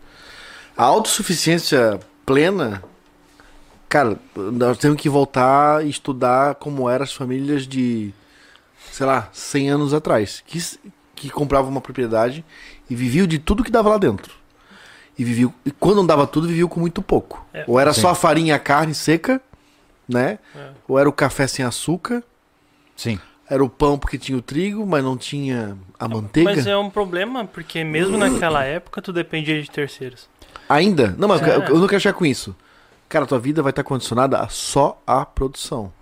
A 0.76 0.84
autossuficiência 0.84 2.00
plena 2.26 2.84
Cara, 3.94 4.18
nós 4.36 4.80
temos 4.80 5.00
que 5.00 5.08
voltar 5.08 5.86
e 5.86 5.90
estudar 5.92 6.56
como 6.56 6.90
eram 6.90 7.04
as 7.04 7.14
famílias 7.14 7.68
de, 7.68 8.12
sei 8.92 9.06
lá, 9.06 9.30
100 9.32 9.70
anos 9.70 9.94
atrás. 9.94 10.44
Que, 10.48 10.60
que 11.14 11.30
compravam 11.30 11.70
uma 11.70 11.80
propriedade 11.80 12.44
e 12.90 12.96
viviam 12.96 13.28
de 13.28 13.38
tudo 13.38 13.64
que 13.64 13.70
dava 13.70 13.90
lá 13.90 14.00
dentro. 14.00 14.34
E 15.16 15.24
viviam, 15.24 15.54
e 15.64 15.70
quando 15.70 15.98
não 15.98 16.08
dava 16.08 16.26
tudo, 16.26 16.48
viviam 16.48 16.68
com 16.68 16.80
muito 16.80 17.04
pouco. 17.04 17.46
É, 17.54 17.66
Ou 17.68 17.80
era 17.80 17.94
sim. 17.94 18.02
só 18.02 18.10
a 18.10 18.16
farinha 18.16 18.54
e 18.54 18.56
a 18.56 18.58
carne 18.58 18.96
seca, 18.96 19.40
né? 20.10 20.40
É. 20.56 20.70
Ou 20.88 20.98
era 20.98 21.08
o 21.08 21.14
café 21.14 21.46
sem 21.46 21.64
açúcar. 21.64 22.24
Sim. 22.96 23.20
Era 23.48 23.64
o 23.64 23.70
pão 23.70 24.00
porque 24.00 24.18
tinha 24.18 24.36
o 24.36 24.42
trigo, 24.42 24.88
mas 24.88 25.04
não 25.04 25.16
tinha 25.16 25.78
a 26.00 26.08
manteiga. 26.08 26.50
Mas 26.50 26.66
é 26.66 26.76
um 26.76 26.90
problema, 26.90 27.46
porque 27.46 27.84
mesmo 27.84 28.18
naquela 28.18 28.64
época 28.64 29.04
tu 29.04 29.14
dependia 29.14 29.62
de 29.62 29.70
terceiros. 29.70 30.28
Ainda? 30.68 31.14
Não, 31.16 31.28
mas 31.28 31.44
é. 31.44 31.58
eu 31.70 31.78
não 31.78 31.88
quero 31.88 32.02
chegar 32.02 32.18
com 32.18 32.26
isso. 32.26 32.56
Cara, 33.14 33.28
tua 33.28 33.38
vida 33.38 33.62
vai 33.62 33.70
estar 33.70 33.84
condicionada 33.84 34.40
a 34.40 34.50
só 34.50 35.00
a 35.06 35.24
produção. 35.24 35.94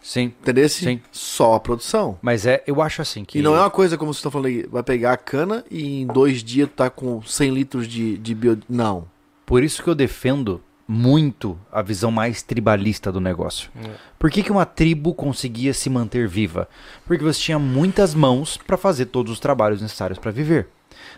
Sim. 0.00 0.26
Entendeu? 0.26 0.68
Sim. 0.68 1.00
Só 1.10 1.54
a 1.54 1.60
produção. 1.60 2.16
Mas 2.22 2.46
é, 2.46 2.62
eu 2.68 2.80
acho 2.80 3.02
assim 3.02 3.24
que. 3.24 3.40
E 3.40 3.42
não 3.42 3.56
é 3.56 3.58
uma 3.58 3.68
coisa 3.68 3.98
como 3.98 4.14
vocês 4.14 4.20
estão 4.20 4.30
falando 4.30 4.46
aí, 4.46 4.64
vai 4.70 4.84
pegar 4.84 5.12
a 5.12 5.16
cana 5.16 5.64
e 5.68 6.02
em 6.02 6.06
dois 6.06 6.40
dias 6.40 6.68
tá 6.76 6.88
com 6.88 7.20
100 7.20 7.50
litros 7.50 7.88
de, 7.88 8.16
de 8.16 8.32
bio... 8.32 8.60
Não. 8.68 9.08
Por 9.44 9.64
isso 9.64 9.82
que 9.82 9.90
eu 9.90 9.94
defendo 9.96 10.62
muito 10.86 11.58
a 11.72 11.82
visão 11.82 12.12
mais 12.12 12.44
tribalista 12.44 13.10
do 13.10 13.20
negócio. 13.20 13.68
É. 13.84 13.90
Por 14.16 14.30
que, 14.30 14.44
que 14.44 14.52
uma 14.52 14.64
tribo 14.64 15.12
conseguia 15.14 15.74
se 15.74 15.90
manter 15.90 16.28
viva? 16.28 16.68
Porque 17.04 17.24
você 17.24 17.40
tinha 17.40 17.58
muitas 17.58 18.14
mãos 18.14 18.56
para 18.56 18.76
fazer 18.76 19.06
todos 19.06 19.32
os 19.32 19.40
trabalhos 19.40 19.82
necessários 19.82 20.16
para 20.16 20.30
viver. 20.30 20.68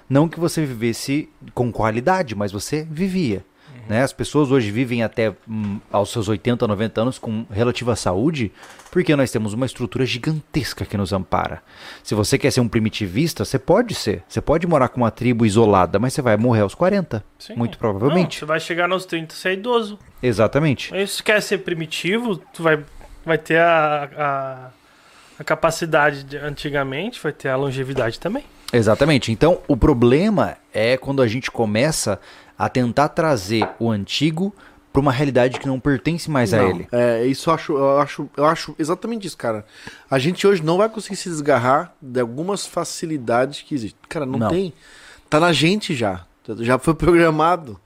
Não 0.08 0.26
que 0.26 0.40
você 0.40 0.64
vivesse 0.64 1.28
com 1.52 1.70
qualidade, 1.70 2.34
mas 2.34 2.50
você 2.50 2.88
vivia. 2.90 3.44
Né? 3.88 4.02
As 4.02 4.12
pessoas 4.12 4.50
hoje 4.50 4.70
vivem 4.70 5.02
até 5.02 5.32
hum, 5.48 5.78
aos 5.90 6.10
seus 6.10 6.28
80, 6.28 6.66
90 6.66 7.00
anos 7.00 7.18
com 7.18 7.44
relativa 7.50 7.94
saúde, 7.96 8.52
porque 8.90 9.14
nós 9.16 9.30
temos 9.30 9.52
uma 9.52 9.66
estrutura 9.66 10.06
gigantesca 10.06 10.84
que 10.84 10.96
nos 10.96 11.12
ampara. 11.12 11.62
Se 12.02 12.14
você 12.14 12.38
quer 12.38 12.50
ser 12.50 12.60
um 12.60 12.68
primitivista, 12.68 13.44
você 13.44 13.58
pode 13.58 13.94
ser. 13.94 14.22
Você 14.28 14.40
pode 14.40 14.66
morar 14.66 14.88
com 14.88 15.00
uma 15.00 15.10
tribo 15.10 15.44
isolada, 15.44 15.98
mas 15.98 16.12
você 16.12 16.22
vai 16.22 16.36
morrer 16.36 16.60
aos 16.62 16.74
40. 16.74 17.24
Sim. 17.38 17.54
Muito 17.56 17.72
Não, 17.72 17.78
provavelmente. 17.78 18.38
você 18.38 18.44
vai 18.44 18.60
chegar 18.60 18.88
nos 18.88 19.04
30 19.04 19.34
você 19.34 19.48
é 19.48 19.52
idoso. 19.54 19.98
Exatamente. 20.22 20.94
Aí 20.94 21.06
se 21.06 21.22
quer 21.22 21.40
ser 21.42 21.58
primitivo, 21.58 22.36
tu 22.36 22.62
vai, 22.62 22.82
vai 23.24 23.38
ter 23.38 23.58
a, 23.58 24.10
a, 24.16 24.70
a 25.40 25.44
capacidade 25.44 26.22
de 26.22 26.36
antigamente, 26.36 27.20
vai 27.22 27.32
ter 27.32 27.48
a 27.48 27.56
longevidade 27.56 28.18
também. 28.18 28.44
Exatamente. 28.72 29.30
Então, 29.30 29.60
o 29.68 29.76
problema 29.76 30.56
é 30.72 30.96
quando 30.96 31.22
a 31.22 31.28
gente 31.28 31.48
começa 31.50 32.18
a 32.58 32.68
tentar 32.68 33.08
trazer 33.08 33.68
o 33.78 33.90
antigo 33.90 34.54
para 34.92 35.00
uma 35.00 35.10
realidade 35.10 35.58
que 35.58 35.66
não 35.66 35.80
pertence 35.80 36.30
mais 36.30 36.54
a 36.54 36.58
Não, 36.58 36.70
ele. 36.70 36.88
É, 36.92 37.26
isso 37.26 37.50
eu 37.50 37.54
acho, 37.54 37.72
eu 37.72 37.98
acho, 37.98 38.30
eu 38.36 38.44
acho 38.44 38.76
exatamente 38.78 39.26
isso, 39.26 39.36
cara. 39.36 39.66
A 40.08 40.20
gente 40.20 40.46
hoje 40.46 40.62
não 40.62 40.76
vai 40.76 40.88
conseguir 40.88 41.16
se 41.16 41.28
desgarrar 41.28 41.92
de 42.00 42.20
algumas 42.20 42.64
facilidades 42.64 43.60
que 43.62 43.74
existem. 43.74 43.98
Cara, 44.08 44.24
não, 44.24 44.38
Não. 44.38 44.48
tem. 44.48 44.72
Tá 45.28 45.40
na 45.40 45.52
gente 45.52 45.94
já. 45.94 46.24
Já 46.60 46.78
foi 46.78 46.94
programado. 46.94 47.80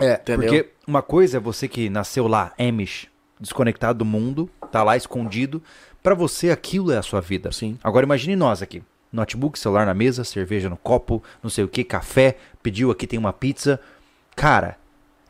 É, 0.00 0.14
Entendeu? 0.14 0.48
porque 0.48 0.70
uma 0.86 1.02
coisa 1.02 1.36
é 1.36 1.40
você 1.40 1.68
que 1.68 1.90
nasceu 1.90 2.26
lá, 2.26 2.52
Amish, 2.58 3.08
desconectado 3.38 3.98
do 3.98 4.04
mundo, 4.06 4.48
tá 4.72 4.82
lá 4.82 4.96
escondido. 4.96 5.62
Pra 6.02 6.14
você, 6.14 6.50
aquilo 6.50 6.90
é 6.92 6.96
a 6.96 7.02
sua 7.02 7.20
vida. 7.20 7.52
Sim. 7.52 7.76
Agora 7.84 8.06
imagine 8.06 8.36
nós 8.36 8.62
aqui. 8.62 8.82
Notebook, 9.12 9.58
celular 9.58 9.84
na 9.84 9.92
mesa, 9.94 10.22
cerveja 10.24 10.68
no 10.70 10.76
copo, 10.76 11.22
não 11.42 11.50
sei 11.50 11.64
o 11.64 11.68
que, 11.68 11.82
café, 11.82 12.36
pediu 12.62 12.90
aqui, 12.90 13.06
tem 13.06 13.18
uma 13.18 13.32
pizza. 13.32 13.80
Cara, 14.38 14.76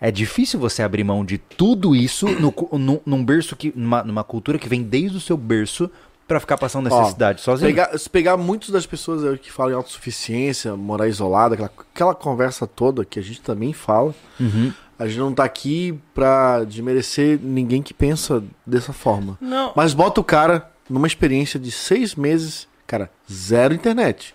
é 0.00 0.10
difícil 0.10 0.60
você 0.60 0.82
abrir 0.82 1.02
mão 1.02 1.24
de 1.24 1.38
tudo 1.38 1.96
isso 1.96 2.28
no, 2.28 2.52
cu- 2.52 2.76
num, 2.78 3.24
berço 3.24 3.56
que. 3.56 3.72
Numa, 3.74 4.02
numa 4.04 4.22
cultura 4.24 4.58
que 4.58 4.68
vem 4.68 4.82
desde 4.82 5.16
o 5.16 5.20
seu 5.20 5.36
berço 5.36 5.90
pra 6.26 6.38
ficar 6.38 6.58
passando 6.58 6.92
Ó, 6.92 6.98
necessidade 7.00 7.40
sozinho. 7.40 7.70
Pegar, 7.70 7.98
se 7.98 8.08
pegar 8.10 8.36
muitas 8.36 8.68
das 8.68 8.84
pessoas 8.84 9.40
que 9.40 9.50
falam 9.50 9.72
em 9.72 9.76
autossuficiência, 9.76 10.76
morar 10.76 11.08
isolada, 11.08 11.54
aquela, 11.54 11.70
aquela 11.94 12.14
conversa 12.14 12.66
toda 12.66 13.02
que 13.04 13.18
a 13.18 13.22
gente 13.22 13.40
também 13.40 13.72
fala, 13.72 14.14
Uhum. 14.38 14.70
a 14.98 15.06
gente 15.08 15.18
não 15.18 15.32
tá 15.32 15.44
aqui 15.44 15.98
pra 16.12 16.64
desmerecer 16.64 17.40
ninguém 17.42 17.82
que 17.82 17.94
pensa 17.94 18.44
dessa 18.66 18.92
forma. 18.92 19.38
Não, 19.40 19.72
Mas 19.74 19.94
bota 19.94 20.20
o 20.20 20.24
cara 20.24 20.70
numa 20.88 21.06
experiência 21.06 21.58
de 21.58 21.70
seis 21.70 22.14
meses, 22.14 22.68
cara, 22.86 23.10
zero 23.32 23.72
internet. 23.72 24.34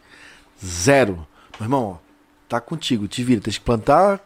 Zero. 0.65 1.27
Meu 1.59 1.65
irmão, 1.67 1.83
ó, 1.83 1.97
tá 2.49 2.59
contigo, 2.59 3.07
te 3.07 3.23
vira, 3.23 3.39
tem 3.39 3.53
que 3.53 3.59
plantar 3.59 4.19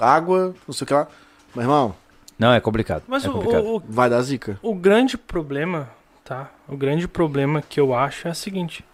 água, 0.00 0.54
não 0.66 0.74
sei 0.74 0.84
o 0.84 0.86
que 0.86 0.94
lá. 0.94 1.06
Meu 1.54 1.64
irmão, 1.64 1.94
Não, 2.38 2.52
é 2.52 2.60
complicado. 2.60 3.02
mas 3.06 3.24
é 3.24 3.28
o, 3.28 3.32
complicado. 3.32 3.66
o, 3.66 3.82
vai 3.88 4.08
dar 4.08 4.22
zica. 4.22 4.58
o 4.62 4.74
grande 4.74 5.18
problema, 5.18 5.88
tá? 6.24 6.50
O 6.68 6.76
grande 6.76 7.08
problema 7.08 7.62
que 7.62 7.80
eu 7.80 7.94
acho 7.94 8.28
é 8.28 8.30
o 8.30 8.34
seguinte. 8.34 8.84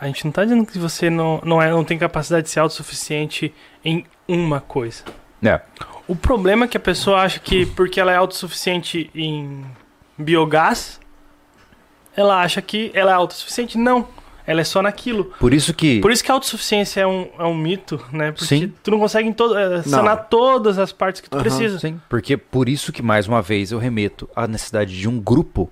A 0.00 0.06
gente 0.06 0.24
não 0.24 0.32
tá 0.32 0.44
dizendo 0.44 0.66
que 0.66 0.78
você 0.78 1.08
não, 1.08 1.40
não, 1.44 1.60
é, 1.60 1.70
não 1.70 1.84
tem 1.84 1.98
capacidade 1.98 2.44
de 2.44 2.50
ser 2.50 2.60
autossuficiente 2.60 3.54
em 3.84 4.04
uma 4.28 4.60
coisa. 4.60 5.04
É. 5.42 5.60
O 6.08 6.14
problema 6.14 6.64
é 6.64 6.68
que 6.68 6.76
a 6.76 6.80
pessoa 6.80 7.20
acha 7.22 7.40
que 7.40 7.64
porque 7.66 8.00
ela 8.00 8.12
é 8.12 8.16
autossuficiente 8.16 9.10
em 9.14 9.64
biogás, 10.18 11.00
ela 12.16 12.40
acha 12.42 12.60
que 12.62 12.90
ela 12.94 13.10
é 13.10 13.14
autossuficiente. 13.14 13.76
Não. 13.78 14.08
Ela 14.46 14.60
é 14.60 14.64
só 14.64 14.80
naquilo. 14.80 15.32
Por 15.40 15.52
isso 15.52 15.74
que. 15.74 16.00
Por 16.00 16.12
isso 16.12 16.22
que 16.22 16.30
a 16.30 16.34
autossuficiência 16.34 17.00
é 17.00 17.06
um, 17.06 17.28
é 17.38 17.42
um 17.44 17.54
mito, 17.56 18.00
né? 18.12 18.30
Porque 18.30 18.46
Sim. 18.46 18.72
tu 18.82 18.90
não 18.92 18.98
consegue 18.98 19.32
todo, 19.34 19.58
eh, 19.58 19.82
sanar 19.82 20.28
todas 20.28 20.78
as 20.78 20.92
partes 20.92 21.20
que 21.20 21.28
tu 21.28 21.34
Aham. 21.34 21.42
precisa. 21.42 21.78
Sim, 21.80 22.00
porque 22.08 22.36
por 22.36 22.68
isso 22.68 22.92
que, 22.92 23.02
mais 23.02 23.26
uma 23.26 23.42
vez, 23.42 23.72
eu 23.72 23.78
remeto 23.78 24.28
à 24.36 24.46
necessidade 24.46 24.96
de 24.96 25.08
um 25.08 25.18
grupo. 25.18 25.68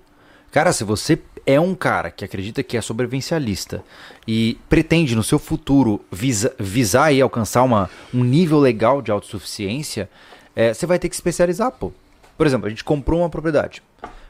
Cara, 0.51 0.73
se 0.73 0.83
você 0.83 1.17
é 1.45 1.59
um 1.59 1.73
cara 1.75 2.09
que 2.11 2.25
acredita 2.25 2.63
que 2.63 2.75
é 2.75 2.81
sobrevivencialista 2.81 3.83
e 4.27 4.57
pretende 4.67 5.15
no 5.15 5.23
seu 5.23 5.37
futuro 5.39 6.03
visa- 6.11 6.53
visar 6.59 7.11
e 7.13 7.21
alcançar 7.21 7.63
uma, 7.63 7.89
um 8.13 8.23
nível 8.23 8.59
legal 8.59 9.01
de 9.01 9.11
autossuficiência, 9.11 10.09
é, 10.55 10.73
você 10.73 10.85
vai 10.85 10.97
ter 10.99 11.07
que 11.07 11.15
especializar, 11.15 11.71
pô. 11.71 11.91
Por 12.37 12.45
exemplo, 12.47 12.67
a 12.67 12.69
gente 12.69 12.83
comprou 12.83 13.19
uma 13.21 13.29
propriedade. 13.29 13.81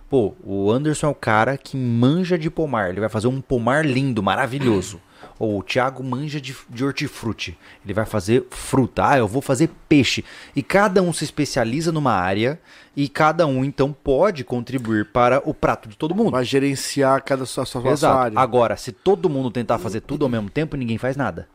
Pô, 0.09 0.35
o 0.43 0.71
Anderson 0.71 1.07
é 1.07 1.09
o 1.09 1.15
cara 1.15 1.57
que 1.57 1.75
manja 1.75 2.37
de 2.37 2.49
pomar. 2.49 2.89
Ele 2.89 2.99
vai 2.99 3.09
fazer 3.09 3.27
um 3.27 3.41
pomar 3.41 3.85
lindo, 3.85 4.21
maravilhoso. 4.21 5.01
Ou 5.39 5.59
o 5.59 5.63
Thiago 5.63 6.01
manja 6.03 6.39
de, 6.39 6.55
de 6.69 6.85
hortifruti. 6.85 7.57
Ele 7.83 7.93
vai 7.93 8.05
fazer 8.05 8.45
fruta. 8.51 9.09
Ah, 9.09 9.17
eu 9.17 9.27
vou 9.27 9.41
fazer 9.41 9.69
peixe. 9.89 10.23
E 10.55 10.61
cada 10.63 11.01
um 11.01 11.11
se 11.11 11.23
especializa 11.25 11.91
numa 11.91 12.13
área. 12.13 12.59
E 12.95 13.09
cada 13.09 13.45
um, 13.45 13.65
então, 13.65 13.91
pode 13.91 14.43
contribuir 14.45 15.05
para 15.11 15.41
o 15.43 15.53
prato 15.53 15.89
de 15.89 15.97
todo 15.97 16.15
mundo. 16.15 16.31
Vai 16.31 16.45
gerenciar 16.45 17.21
cada 17.23 17.45
sua, 17.45 17.65
sua, 17.65 17.81
sua 17.81 17.91
Exato. 17.91 18.17
área. 18.17 18.39
Agora, 18.39 18.77
se 18.77 18.91
todo 18.93 19.29
mundo 19.29 19.51
tentar 19.51 19.77
fazer 19.79 20.01
tudo 20.01 20.23
ao 20.23 20.29
mesmo 20.29 20.49
tempo, 20.49 20.77
ninguém 20.77 20.97
faz 20.97 21.17
nada. 21.17 21.49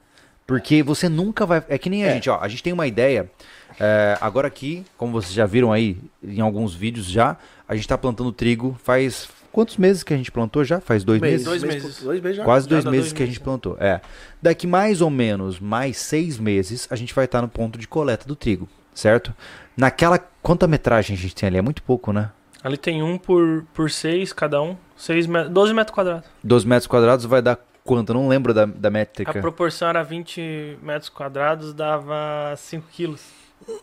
Porque 0.46 0.82
você 0.82 1.08
nunca 1.08 1.46
vai. 1.46 1.62
É 1.68 1.78
que 1.78 1.88
nem 1.88 2.04
a 2.04 2.08
É. 2.08 2.12
gente, 2.14 2.28
ó. 2.28 2.38
A 2.40 2.48
gente 2.48 2.62
tem 2.62 2.72
uma 2.72 2.86
ideia. 2.86 3.30
é, 3.78 4.18
agora 4.20 4.48
aqui, 4.48 4.84
como 4.98 5.12
vocês 5.12 5.32
já 5.32 5.46
viram 5.46 5.72
aí 5.72 5.96
em 6.22 6.40
alguns 6.40 6.74
vídeos 6.74 7.06
já, 7.06 7.36
a 7.70 7.76
gente 7.76 7.86
tá 7.86 7.96
plantando 7.96 8.32
trigo 8.32 8.76
faz. 8.82 9.28
Quantos 9.52 9.76
meses 9.76 10.02
que 10.02 10.12
a 10.12 10.16
gente 10.16 10.30
plantou 10.32 10.64
já? 10.64 10.80
Faz 10.80 11.04
dois 11.04 11.20
Mês, 11.20 11.32
meses? 11.32 11.46
Dois 11.46 11.62
meses. 11.62 12.02
Dois 12.02 12.20
meses 12.20 12.36
já. 12.38 12.44
Quase 12.44 12.66
Já 12.66 12.70
dois 12.70 12.84
meses 12.84 13.00
dois 13.00 13.12
que 13.12 13.22
a 13.22 13.26
meses 13.26 13.34
gente 13.36 13.44
plantou. 13.44 13.76
É. 13.78 14.00
Daqui 14.42 14.66
mais 14.66 15.00
ou 15.00 15.08
menos 15.08 15.60
mais 15.60 15.96
seis 15.98 16.36
meses, 16.36 16.88
a 16.90 16.96
gente 16.96 17.14
vai 17.14 17.26
estar 17.26 17.40
no 17.40 17.48
ponto 17.48 17.78
de 17.78 17.86
coleta 17.86 18.26
do 18.26 18.34
trigo, 18.34 18.68
certo? 18.92 19.32
Naquela. 19.76 20.18
Quanta 20.42 20.66
metragem 20.66 21.14
a 21.14 21.18
gente 21.18 21.32
tem 21.34 21.46
ali? 21.46 21.58
É 21.58 21.62
muito 21.62 21.80
pouco, 21.82 22.12
né? 22.12 22.32
Ali 22.62 22.76
tem 22.76 23.04
um 23.04 23.16
por, 23.16 23.64
por 23.72 23.88
seis, 23.88 24.32
cada 24.32 24.60
um. 24.60 24.76
Seis 24.96 25.28
met 25.28 25.48
12 25.48 25.72
metros 25.72 25.94
quadrados. 25.94 26.28
12 26.42 26.66
metros 26.66 26.86
quadrados 26.88 27.24
vai 27.24 27.40
dar 27.40 27.56
quanto? 27.84 28.10
Eu 28.10 28.14
não 28.14 28.26
lembro 28.28 28.52
da, 28.52 28.66
da 28.66 28.88
A 28.88 28.90
métrica. 28.90 29.40
proporção 29.40 29.88
era 29.88 30.02
20 30.02 30.78
metros 30.82 31.08
quadrados, 31.08 31.72
dava 31.72 32.52
5 32.56 32.86
quilos. 32.90 33.39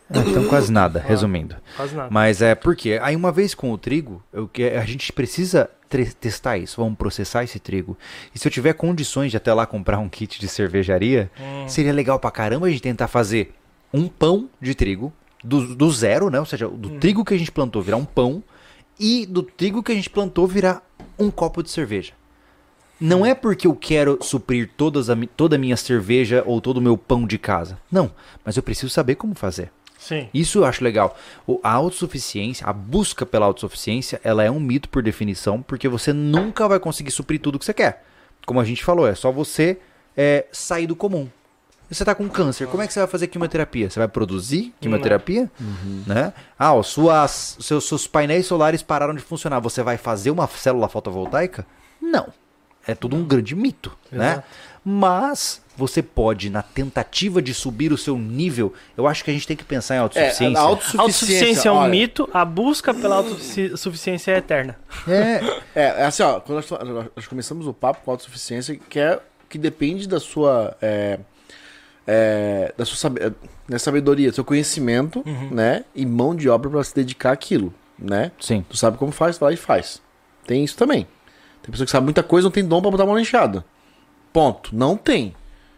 É, 0.10 0.20
então 0.20 0.44
quase 0.46 0.72
nada, 0.72 1.00
resumindo. 1.00 1.56
Quase 1.76 1.96
nada. 1.96 2.10
Mas 2.12 2.42
é 2.42 2.56
porque 2.56 3.00
aí 3.02 3.16
uma 3.16 3.32
vez 3.32 3.54
com 3.54 3.72
o 3.72 3.78
trigo, 3.78 4.24
eu, 4.34 4.48
que- 4.48 4.63
a 4.70 4.86
gente 4.86 5.12
precisa 5.13 5.70
testar 6.20 6.58
isso, 6.58 6.82
vamos 6.82 6.98
processar 6.98 7.44
esse 7.44 7.60
trigo. 7.60 7.98
E 8.34 8.40
se 8.40 8.48
eu 8.48 8.52
tiver 8.52 8.74
condições 8.74 9.32
de 9.32 9.38
até 9.38 9.54
lá 9.54 9.66
comprar 9.66 10.00
um 10.00 10.10
kit 10.10 10.40
de 10.40 10.48
cervejaria, 10.48 11.30
Hum. 11.40 11.68
seria 11.68 11.94
legal 11.94 12.20
pra 12.20 12.32
caramba 12.32 12.68
a 12.68 12.70
gente 12.70 12.82
tentar 12.82 13.08
fazer 13.08 13.54
um 13.94 14.08
pão 14.08 14.50
de 14.62 14.74
trigo 14.76 15.13
do, 15.44 15.76
do 15.76 15.90
zero, 15.92 16.30
né? 16.30 16.40
Ou 16.40 16.46
seja, 16.46 16.68
do 16.68 16.90
Hum. 16.94 17.00
trigo 17.00 17.24
que 17.24 17.34
a 17.34 17.38
gente 17.38 17.52
plantou 17.52 17.82
virar 17.82 17.98
um 17.98 18.06
pão 18.06 18.44
e 19.00 19.26
do 19.26 19.44
trigo 19.44 19.82
que 19.84 19.92
a 19.92 19.96
gente 19.96 20.10
plantou 20.10 20.46
virar 20.48 20.82
um 21.20 21.30
copo 21.32 21.62
de 21.63 21.70
cerveja. 21.70 22.13
Não 22.99 23.25
é 23.25 23.36
porque 23.36 23.67
eu 23.67 23.75
quero 23.75 24.17
suprir 24.21 24.71
todas 24.75 25.10
a, 25.10 25.15
toda 25.36 25.55
a 25.55 25.60
minha 25.60 25.77
cerveja 25.77 26.43
ou 26.45 26.60
todo 26.60 26.77
o 26.77 26.81
meu 26.81 26.97
pão 26.97 27.25
de 27.27 27.38
casa. 27.38 27.77
Não, 27.91 28.12
mas 28.43 28.57
eu 28.57 28.63
preciso 28.63 28.89
saber 28.89 29.15
como 29.15 29.36
fazer. 29.36 29.71
Sim. 29.99 30.29
Isso 30.33 30.60
eu 30.60 30.65
acho 30.65 30.83
legal. 30.83 31.17
O, 31.45 31.60
a 31.63 31.71
autossuficiência, 31.71 32.65
a 32.65 32.73
busca 32.73 33.25
pela 33.25 33.45
autossuficiência, 33.45 34.21
ela 34.23 34.43
é 34.43 34.49
um 34.49 34.60
mito 34.60 34.89
por 34.89 35.03
definição, 35.03 35.62
porque 35.62 35.88
você 35.88 36.13
nunca 36.13 36.67
vai 36.67 36.79
conseguir 36.79 37.12
suprir 37.12 37.41
tudo 37.41 37.60
que 37.60 37.65
você 37.65 37.73
quer. 37.73 38.05
Como 38.45 38.60
a 38.60 38.63
gente 38.63 38.83
falou, 38.83 39.07
é 39.07 39.13
só 39.13 39.31
você 39.31 39.77
é, 40.15 40.45
sair 40.51 40.88
do 40.88 40.95
comum. 40.95 41.27
Você 41.89 42.03
tá 42.03 42.13
com 42.13 42.27
câncer, 42.27 42.67
como 42.67 42.83
é 42.83 42.88
que 42.88 42.91
você 42.91 42.99
vai 42.99 43.07
fazer 43.07 43.27
quimioterapia? 43.27 43.89
Você 43.89 43.97
vai 43.97 44.10
produzir 44.10 44.73
quimioterapia? 44.81 45.49
Né? 46.05 46.33
Ah, 46.60 46.73
ó, 46.73 46.83
suas, 46.83 47.57
seus, 47.62 47.88
seus 47.88 48.05
painéis 48.05 48.45
solares 48.45 48.81
pararam 48.81 49.13
de 49.13 49.21
funcionar. 49.21 49.62
Você 49.62 49.81
vai 49.81 49.97
fazer 49.97 50.31
uma 50.31 50.47
célula 50.47 50.89
fotovoltaica? 50.89 51.65
Não. 52.01 52.27
É 52.88 52.95
tudo 52.95 53.15
um 53.15 53.23
grande 53.26 53.54
mito, 53.56 53.91
né? 54.12 54.32
Exato. 54.32 54.47
Mas 54.89 55.62
você 55.76 56.02
pode, 56.02 56.50
na 56.50 56.62
tentativa 56.62 57.41
de 57.41 57.54
subir 57.54 57.91
o 57.91 57.97
seu 57.97 58.17
nível, 58.17 58.73
eu 58.95 59.06
acho 59.06 59.21
que 59.23 59.30
a 59.30 59.34
gente 59.34 59.45
tem 59.45 59.58
que 59.58 59.65
pensar 59.65 59.95
em 59.95 59.97
É, 59.97 60.02
autossuficiência. 60.02 60.58
a 60.58 60.62
A 60.62 60.63
autossuficiência, 60.65 61.02
autossuficiência 61.02 61.69
é 61.69 61.71
um 61.71 61.76
olha, 61.76 61.89
mito, 61.89 62.30
a 62.34 62.45
busca 62.45 62.93
pela 62.93 63.15
autossuficiência 63.17 64.32
é 64.32 64.38
eterna. 64.38 64.80
É, 65.08 65.41
É, 65.76 65.84
é 66.02 66.06
assim, 66.06 66.23
ó, 66.23 66.39
quando 66.39 66.56
nós, 66.69 67.10
nós 67.15 67.28
começamos 67.28 67.67
o 67.67 67.73
papo 67.73 68.00
com 68.06 68.12
autossuficiência, 68.12 68.80
que 68.89 68.97
é 69.00 69.19
que 69.50 69.58
depende 69.58 70.08
da 70.08 70.19
sua. 70.21 70.76
é, 70.82 71.19
é, 72.06 72.73
da 72.78 72.86
sua 72.86 72.95
sabe- 72.97 73.34
né, 73.67 73.78
sabedoria, 73.78 74.30
do 74.30 74.36
seu 74.36 74.45
conhecimento, 74.45 75.21
Uhum. 75.26 75.50
né? 75.52 75.84
E 75.93 76.06
mão 76.06 76.34
de 76.36 76.47
obra 76.50 76.69
pra 76.69 76.84
se 76.84 76.95
dedicar 76.95 77.34
àquilo, 77.34 77.73
né? 78.00 78.32
sim. 78.39 78.65
Tu 78.69 78.78
sabe 78.78 78.97
como 78.97 79.12
faz, 79.12 79.38
vai 79.38 79.50
lá 79.50 79.54
e 79.54 79.58
faz. 79.58 80.02
Tem 80.45 80.63
isso 80.63 80.78
também. 80.78 81.06
Tem 81.67 81.71
pessoa 81.73 81.86
que 81.86 81.91
sabe 81.91 82.06
muita 82.06 82.23
coisa, 82.23 82.45
não 82.45 82.51
tem 82.51 82.63
dom 82.65 82.82
pra 82.82 82.89
botar 82.89 83.03
a 83.03 83.06
mão 83.06 83.15
na 83.15 83.19
enxada. 83.21 83.65
Ponto. 84.32 84.73
Não 84.73 84.95
tem. 84.95 85.36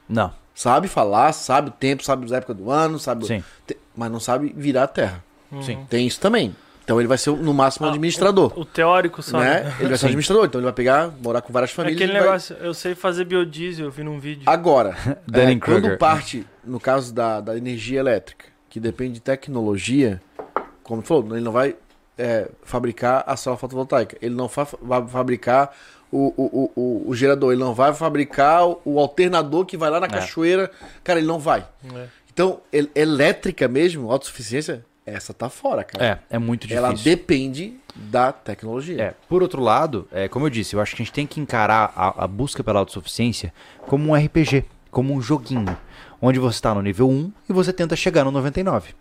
Não. 0.08 0.32
Sabe 0.54 0.88
falar, 0.88 1.32
sabe 1.34 1.70
o 1.70 1.72
tempo, 1.72 2.04
sabe 2.04 2.32
a 2.32 2.38
época 2.38 2.54
do 2.54 2.70
ano, 2.70 3.00
sabe. 3.00 3.26
Sim. 3.26 3.44
Te- 3.66 3.76
Mas 3.96 4.12
não 4.12 4.20
sabe 4.20 4.54
virar 4.56 4.84
a 4.84 4.88
terra. 4.88 5.24
Sim. 5.64 5.84
Tem 5.90 6.06
isso 6.06 6.20
também. 6.20 6.56
Então 6.84 7.00
ele 7.02 7.08
vai 7.08 7.18
ser, 7.18 7.32
no 7.32 7.54
máximo, 7.56 7.86
um 7.88 7.90
Ah, 7.90 7.94
administrador. 7.94 8.54
O 8.56 8.64
teórico 8.64 9.24
só. 9.24 9.40
né? 9.40 9.62
né? 9.64 9.76
Ele 9.80 9.90
vai 9.90 9.98
ser 9.98 10.06
um 10.06 10.10
administrador. 10.10 10.46
Então 10.46 10.60
ele 10.60 10.66
vai 10.66 10.74
pegar, 10.74 11.12
morar 11.24 11.42
com 11.42 11.52
várias 11.52 11.72
É 11.72 11.74
famílias. 11.74 11.98
aquele 11.98 12.12
ele 12.12 12.20
vai- 12.20 12.28
negócio, 12.28 12.56
eu 12.60 12.74
sei 12.76 12.94
fazer 12.94 13.26
biodiesel, 13.26 13.86
eu 13.86 13.92
vi 13.92 14.04
num 14.04 14.20
vídeo. 14.20 14.44
Agora, 14.46 14.96
é, 15.34 15.56
quando 15.56 15.98
parte, 15.98 16.46
no 16.64 16.80
caso 16.80 17.12
da, 17.14 17.42
da 17.42 17.58
energia 17.58 18.00
elétrica, 18.00 18.46
que 18.70 18.80
depende 18.80 19.14
de 19.16 19.22
tecnologia, 19.22 20.22
como 20.84 21.02
tu 21.02 21.08
falou, 21.08 21.26
ele 21.36 21.42
não 21.46 21.52
vai 21.52 21.76
é, 22.20 22.50
fabricar 22.64 23.24
a 23.26 23.36
célula 23.36 23.58
fotovoltaica, 23.58 24.18
ele 24.22 24.36
não 24.36 24.48
fa- 24.48 24.68
vai 24.82 25.08
fabricar 25.08 25.74
o, 26.12 26.34
o, 26.38 26.72
o, 26.76 27.10
o- 27.10 27.16
gerador, 27.16 27.52
ele 27.54 27.62
não 27.62 27.74
vai 27.74 27.94
fabricar 27.94 28.68
o, 28.68 28.82
o 28.86 29.00
alternador 29.00 29.66
que 29.66 29.78
vai 29.78 29.90
lá 29.90 30.00
na 30.00 30.06
É. 30.08 30.10
cachoeira. 30.10 30.70
Cara, 31.04 31.20
ele 31.20 31.28
não 31.28 31.40
vai. 31.40 31.66
É. 31.96 32.08
Então, 32.32 32.62
el- 32.74 32.90
elétrica 32.96 33.68
mesmo, 33.68 34.12
autossuficiência, 34.12 34.86
essa 35.06 35.34
tá 35.34 35.50
fora, 35.50 35.84
cara. 35.84 36.20
É, 36.30 36.36
é 36.36 36.40
muito 36.40 36.68
difícil. 36.68 36.86
Ela 36.86 36.94
depende 36.96 37.80
da 37.96 38.32
tecnologia. 38.32 39.02
É, 39.02 39.14
por 39.28 39.42
outro 39.42 39.62
lado, 39.62 40.08
é, 40.12 40.28
como 40.28 40.46
eu 40.46 40.50
disse, 40.50 40.76
eu 40.76 40.82
acho 40.82 40.96
que 40.96 41.02
a 41.02 41.06
gente 41.06 41.14
tem 41.14 41.26
que 41.26 41.40
encarar 41.40 41.92
a, 41.96 42.24
a 42.26 42.28
busca 42.28 42.64
pela 42.64 42.80
autossuficiência 42.80 43.54
como 43.88 44.10
um 44.12 44.16
RPG, 44.16 44.66
como 44.92 45.14
um 45.14 45.22
joguinho, 45.22 45.76
onde 46.22 46.38
você 46.40 46.56
está 46.58 46.74
no 46.74 46.82
nível 46.82 47.10
1 47.10 47.32
e 47.50 47.54
você 47.54 47.72
tenta 47.74 47.96
chegar 47.96 48.24
no 48.24 48.32
99. 48.32 48.94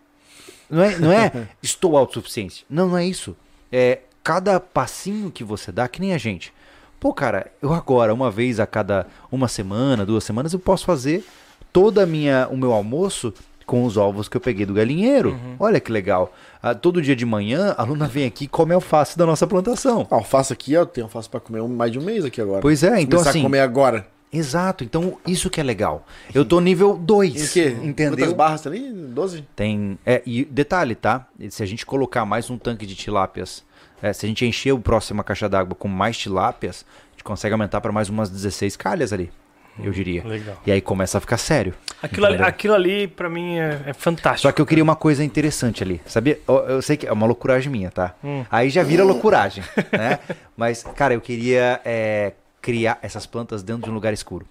Não 0.71 0.83
é, 0.83 0.99
não 0.99 1.13
é 1.13 1.49
estou 1.63 1.97
autossuficiente. 1.97 2.65
Não, 2.69 2.89
não 2.89 2.99
é 2.99 3.07
isso. 3.07 3.37
É 3.71 4.01
cada 4.23 4.61
passinho 4.61 5.31
que 5.31 5.43
você 5.43 5.73
dá, 5.73 5.89
que 5.89 6.01
nem 6.01 6.13
a 6.13 6.19
gente. 6.19 6.53
Pô, 7.01 7.15
cara, 7.15 7.51
eu 7.63 7.73
agora, 7.73 8.13
uma 8.13 8.31
vez 8.31 8.59
a 8.59 8.67
cada 8.67 9.07
uma 9.31 9.47
semana, 9.49 10.05
duas 10.05 10.25
semanas, 10.25 10.53
eu 10.53 10.59
posso 10.59 10.85
fazer 10.85 11.25
toda 11.73 12.03
a 12.03 12.07
minha, 12.07 12.49
o 12.51 12.57
meu 12.57 12.73
almoço 12.73 13.33
com 13.65 13.85
os 13.85 13.99
ovos 13.99 14.29
que 14.29 14.37
eu 14.37 14.41
peguei 14.41 14.65
do 14.65 14.73
galinheiro. 14.73 15.39
Olha 15.61 15.79
que 15.79 15.93
legal. 15.93 16.33
Ah, 16.63 16.75
todo 16.75 17.03
dia 17.03 17.15
de 17.15 17.27
manhã, 17.27 17.75
a 17.77 17.85
Luna 17.85 18.09
vem 18.09 18.27
aqui 18.27 18.45
e 18.45 18.49
come 18.49 18.73
alface 18.73 19.17
da 19.17 19.27
nossa 19.27 19.47
plantação. 19.47 20.07
A 20.11 20.15
alface 20.17 20.53
aqui, 20.53 20.73
eu 20.73 20.87
tenho 20.87 21.07
alface 21.07 21.29
pra 21.29 21.39
comer 21.39 21.63
mais 21.63 21.93
de 21.93 21.99
um 21.99 22.03
mês 22.03 22.25
aqui 22.25 22.41
agora. 22.41 22.63
Pois 22.63 22.83
é, 22.83 23.01
então 23.01 23.19
começar 23.19 23.31
assim. 23.31 23.41
a 23.41 23.43
comer 23.43 23.61
agora. 23.61 24.07
Exato, 24.33 24.85
então 24.85 25.19
isso 25.27 25.49
que 25.49 25.61
é 25.61 25.63
legal. 25.63 26.07
Eu 26.35 26.45
tô 26.45 26.61
nível 26.61 26.97
2. 26.97 27.35
Em 27.35 27.53
quê? 27.53 27.71
Quantas 27.71 27.89
Entendeu? 27.89 28.35
barras 28.35 28.67
ali? 28.67 28.91
12? 28.93 29.47
Tem. 29.57 29.99
É, 30.05 30.23
e 30.27 30.45
detalhe, 30.45 30.95
tá? 30.95 31.27
Se 31.51 31.63
a 31.63 31.67
gente 31.67 31.87
colocar 31.87 32.25
mais 32.25 32.51
um 32.51 32.59
tanque 32.59 32.85
de 32.85 32.95
tilápias, 32.95 33.65
é, 34.03 34.13
se 34.13 34.27
a 34.27 34.29
gente 34.29 34.45
encher 34.45 34.73
o 34.73 34.79
próximo 34.79 35.25
caixa 35.25 35.49
d'água 35.49 35.75
com 35.75 35.89
mais 35.89 36.17
tilápias, 36.17 36.85
a 37.09 37.11
gente 37.13 37.25
consegue 37.25 37.53
aumentar 37.55 37.81
para 37.81 37.91
mais 37.91 38.09
umas 38.09 38.29
16 38.29 38.77
calhas 38.77 39.13
ali, 39.13 39.31
eu 39.83 39.91
diria. 39.93 40.23
Legal. 40.25 40.61
E 40.67 40.73
aí 40.73 40.81
começa 40.81 41.19
a 41.19 41.21
ficar 41.21 41.39
sério. 41.39 41.75
Aquilo 42.03 42.27
ali, 42.27 42.35
Entendeu? 42.35 42.49
aquilo 42.49 42.75
ali, 42.75 43.09
pra 43.09 43.29
mim, 43.31 43.59
é, 43.59 43.83
é 43.87 43.93
fantástico. 43.95 44.43
Só 44.43 44.53
que 44.53 44.61
eu 44.61 44.67
queria 44.67 44.85
uma 44.85 44.95
coisa 44.97 45.25
interessante 45.25 45.83
ali, 45.83 46.01
sabia? 46.07 46.39
Eu, 46.47 46.55
eu 46.69 46.83
sei 46.83 46.97
que 46.97 47.07
é 47.07 47.13
uma 47.13 47.27
loucuragem 47.27 47.73
minha, 47.73 47.91
tá? 47.91 48.15
Hum. 48.23 48.45
Aí 48.51 48.69
já 48.71 48.83
vira 48.83 49.03
loucuragem, 49.03 49.65
né? 49.91 50.19
Mas, 50.57 50.83
cara, 50.95 51.15
eu 51.15 51.21
queria 51.21 51.81
é, 51.85 52.35
criar 52.61 52.99
essas 53.03 53.27
plantas 53.27 53.63
dentro 53.63 53.85
de 53.85 53.91
um 53.91 53.95
lugar 53.95 54.13
escuro. 54.13 54.47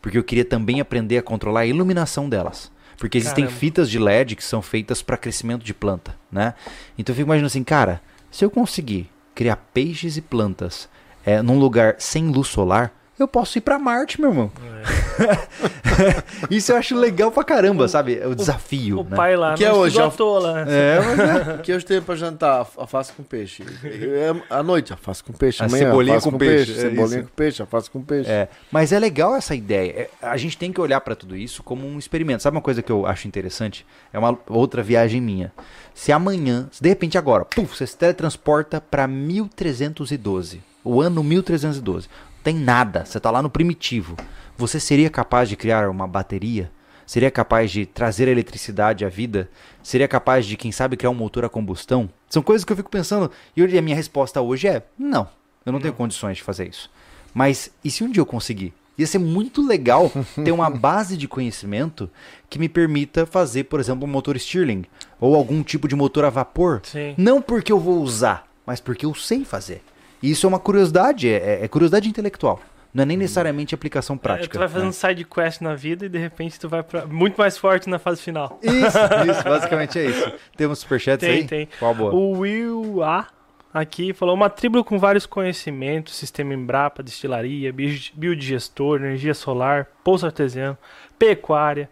Porque 0.00 0.18
eu 0.18 0.24
queria 0.24 0.44
também 0.44 0.80
aprender 0.80 1.18
a 1.18 1.22
controlar 1.22 1.60
a 1.60 1.66
iluminação 1.66 2.28
delas. 2.28 2.70
Porque 2.98 3.18
existem 3.18 3.44
Caramba. 3.44 3.60
fitas 3.60 3.90
de 3.90 3.98
LED 3.98 4.36
que 4.36 4.44
são 4.44 4.62
feitas 4.62 5.02
para 5.02 5.16
crescimento 5.16 5.64
de 5.64 5.74
planta, 5.74 6.16
né? 6.30 6.54
Então 6.96 7.12
eu 7.12 7.16
fico 7.16 7.26
imaginando 7.26 7.46
assim, 7.46 7.64
cara, 7.64 8.00
se 8.30 8.44
eu 8.44 8.50
conseguir 8.50 9.10
criar 9.34 9.56
peixes 9.72 10.16
e 10.16 10.22
plantas 10.22 10.88
é, 11.24 11.42
num 11.42 11.58
lugar 11.58 11.96
sem 11.98 12.28
luz 12.28 12.48
solar, 12.48 12.92
eu 13.18 13.28
posso 13.28 13.58
ir 13.58 13.60
para 13.60 13.78
Marte, 13.78 14.20
meu 14.20 14.30
irmão. 14.30 14.50
Isso 16.50 16.72
eu 16.72 16.76
acho 16.76 16.96
legal 16.96 17.30
pra 17.30 17.44
caramba, 17.44 17.86
sabe? 17.86 18.18
É 18.18 18.26
o 18.26 18.34
desafio. 18.34 19.00
O 19.00 19.04
né? 19.04 19.16
pai 19.16 19.36
lá, 19.36 19.54
Que 19.54 19.64
não 19.64 19.70
é 19.70 19.74
hoje, 19.74 19.98
toa 20.16 20.40
lá. 20.40 20.60
É, 20.68 21.00
mas 21.00 21.18
é. 21.48 21.54
O 21.54 21.58
que 21.58 21.72
hoje 21.72 21.84
tem 21.86 22.02
pra 22.02 22.16
jantar? 22.16 22.66
Alface 22.76 23.12
com 23.12 23.22
peixe. 23.22 23.64
É, 23.84 24.34
À 24.50 24.62
noite, 24.62 24.92
alface 24.92 25.22
com 25.22 25.32
peixe. 25.32 25.62
A 25.62 25.66
Amanhã, 25.66 25.84
cebolinha 25.86 26.14
alface 26.16 26.30
com 26.30 26.38
peixe, 26.38 26.72
é 26.72 26.74
Cebolinha 26.74 27.18
isso. 27.20 27.28
com 27.28 27.34
peixe, 27.34 27.62
alface 27.62 27.90
com 27.90 28.02
peixe. 28.02 28.30
É, 28.30 28.48
mas 28.70 28.92
é 28.92 28.98
legal 28.98 29.36
essa 29.36 29.54
ideia. 29.54 29.90
É, 29.92 30.10
a 30.20 30.36
gente 30.36 30.58
tem 30.58 30.72
que 30.72 30.80
olhar 30.80 31.00
pra 31.00 31.14
tudo 31.14 31.36
isso 31.36 31.62
como 31.62 31.86
um 31.86 31.98
experimento. 31.98 32.42
Sabe 32.42 32.56
uma 32.56 32.62
coisa 32.62 32.82
que 32.82 32.90
eu 32.90 33.06
acho 33.06 33.28
interessante? 33.28 33.86
É 34.12 34.18
uma 34.18 34.36
outra 34.48 34.82
viagem 34.82 35.20
minha. 35.20 35.52
Se 35.94 36.10
amanhã, 36.10 36.68
se 36.72 36.82
de 36.82 36.88
repente 36.88 37.16
agora, 37.16 37.44
puf, 37.44 37.76
você 37.76 37.86
se 37.86 37.96
teletransporta 37.96 38.80
pra 38.80 39.06
1312, 39.06 40.60
o 40.82 41.00
ano 41.00 41.22
1312, 41.22 42.08
não 42.08 42.33
tem 42.44 42.54
nada, 42.54 43.06
você 43.06 43.18
tá 43.18 43.30
lá 43.30 43.42
no 43.42 43.48
primitivo. 43.48 44.16
Você 44.56 44.78
seria 44.78 45.08
capaz 45.08 45.48
de 45.48 45.56
criar 45.56 45.88
uma 45.88 46.06
bateria? 46.06 46.70
Seria 47.06 47.30
capaz 47.30 47.70
de 47.70 47.86
trazer 47.86 48.28
eletricidade 48.28 49.04
à 49.04 49.08
vida? 49.08 49.48
Seria 49.82 50.06
capaz 50.06 50.44
de, 50.44 50.56
quem 50.56 50.70
sabe, 50.70 50.96
criar 50.96 51.10
um 51.10 51.14
motor 51.14 51.44
a 51.44 51.48
combustão? 51.48 52.08
São 52.28 52.42
coisas 52.42 52.64
que 52.64 52.70
eu 52.70 52.76
fico 52.76 52.90
pensando. 52.90 53.30
E 53.56 53.78
a 53.78 53.82
minha 53.82 53.96
resposta 53.96 54.42
hoje 54.42 54.68
é: 54.68 54.82
não, 54.98 55.26
eu 55.64 55.72
não 55.72 55.80
tenho 55.80 55.94
condições 55.94 56.36
de 56.36 56.42
fazer 56.42 56.68
isso. 56.68 56.90
Mas 57.32 57.70
e 57.82 57.90
se 57.90 58.04
um 58.04 58.10
dia 58.10 58.20
eu 58.20 58.26
conseguir? 58.26 58.74
Ia 58.96 59.06
ser 59.06 59.18
muito 59.18 59.66
legal 59.66 60.12
ter 60.44 60.52
uma 60.52 60.68
base 60.70 61.16
de 61.16 61.26
conhecimento 61.26 62.08
que 62.48 62.58
me 62.58 62.68
permita 62.68 63.26
fazer, 63.26 63.64
por 63.64 63.80
exemplo, 63.80 64.06
um 64.06 64.10
motor 64.10 64.38
Stirling 64.38 64.84
ou 65.18 65.34
algum 65.34 65.62
tipo 65.62 65.88
de 65.88 65.96
motor 65.96 66.24
a 66.24 66.30
vapor. 66.30 66.80
Sim. 66.84 67.14
Não 67.18 67.42
porque 67.42 67.72
eu 67.72 67.80
vou 67.80 68.00
usar, 68.02 68.46
mas 68.64 68.80
porque 68.80 69.04
eu 69.04 69.14
sei 69.14 69.44
fazer. 69.44 69.82
E 70.24 70.30
isso 70.30 70.46
é 70.46 70.48
uma 70.48 70.58
curiosidade, 70.58 71.28
é, 71.28 71.64
é 71.64 71.68
curiosidade 71.68 72.08
intelectual. 72.08 72.58
Não 72.94 73.02
é 73.02 73.06
nem 73.06 73.16
necessariamente 73.16 73.74
aplicação 73.74 74.14
É, 74.16 74.18
prática. 74.18 74.52
tu 74.52 74.58
vai 74.58 74.68
fazendo 74.68 74.86
né? 74.86 74.92
side 74.92 75.24
quest 75.24 75.60
na 75.60 75.74
vida 75.74 76.06
e 76.06 76.08
de 76.08 76.16
repente 76.16 76.58
tu 76.60 76.68
vai 76.68 76.82
pra 76.82 77.04
muito 77.06 77.36
mais 77.36 77.58
forte 77.58 77.90
na 77.90 77.98
fase 77.98 78.22
final. 78.22 78.58
Isso, 78.62 78.98
isso, 79.30 79.44
basicamente 79.44 79.98
é 79.98 80.04
isso. 80.06 80.32
Temos 80.56 80.78
superchats 80.78 81.26
Tem, 81.26 81.38
aí? 81.40 81.44
tem. 81.46 81.68
Qual 81.78 81.92
boa? 81.94 82.14
O 82.14 82.38
Will 82.38 83.02
A 83.02 83.26
aqui 83.72 84.12
falou: 84.12 84.34
uma 84.36 84.48
tribo 84.48 84.84
com 84.84 84.96
vários 84.98 85.26
conhecimentos, 85.26 86.14
sistema 86.16 86.54
Embrapa, 86.54 87.02
destilaria, 87.02 87.72
bio- 87.72 87.98
biodigestor, 88.14 89.00
energia 89.00 89.34
solar, 89.34 89.88
poço 90.04 90.24
artesiano, 90.24 90.78
pecuária 91.18 91.90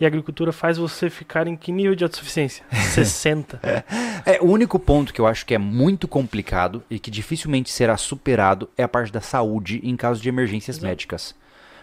e 0.00 0.06
agricultura 0.06 0.50
faz 0.52 0.78
você 0.78 1.10
ficar 1.10 1.46
em 1.46 1.54
que 1.54 1.70
nível 1.70 1.94
de 1.94 2.02
autossuficiência? 2.02 2.64
60. 2.72 3.60
É, 4.24 4.40
o 4.40 4.46
único 4.46 4.78
ponto 4.78 5.12
que 5.12 5.20
eu 5.20 5.26
acho 5.26 5.44
que 5.44 5.54
é 5.54 5.58
muito 5.58 6.08
complicado 6.08 6.82
e 6.90 6.98
que 6.98 7.10
dificilmente 7.10 7.70
será 7.70 7.96
superado 7.96 8.68
é 8.78 8.82
a 8.82 8.88
parte 8.88 9.12
da 9.12 9.20
saúde 9.20 9.80
em 9.84 9.94
caso 9.96 10.20
de 10.20 10.28
emergências 10.28 10.76
Exato. 10.76 10.86
médicas. 10.86 11.34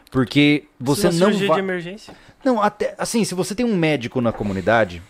Porque 0.09 0.63
você 0.79 1.07
não 1.07 1.13
cirurgia 1.13 1.47
vai... 1.47 1.57
de 1.57 1.61
emergência. 1.61 2.13
Não, 2.43 2.61
até 2.61 2.95
assim, 2.97 3.23
se 3.23 3.35
você 3.35 3.53
tem 3.53 3.65
um 3.65 3.75
médico 3.75 4.21
na 4.21 4.31
comunidade, 4.31 5.01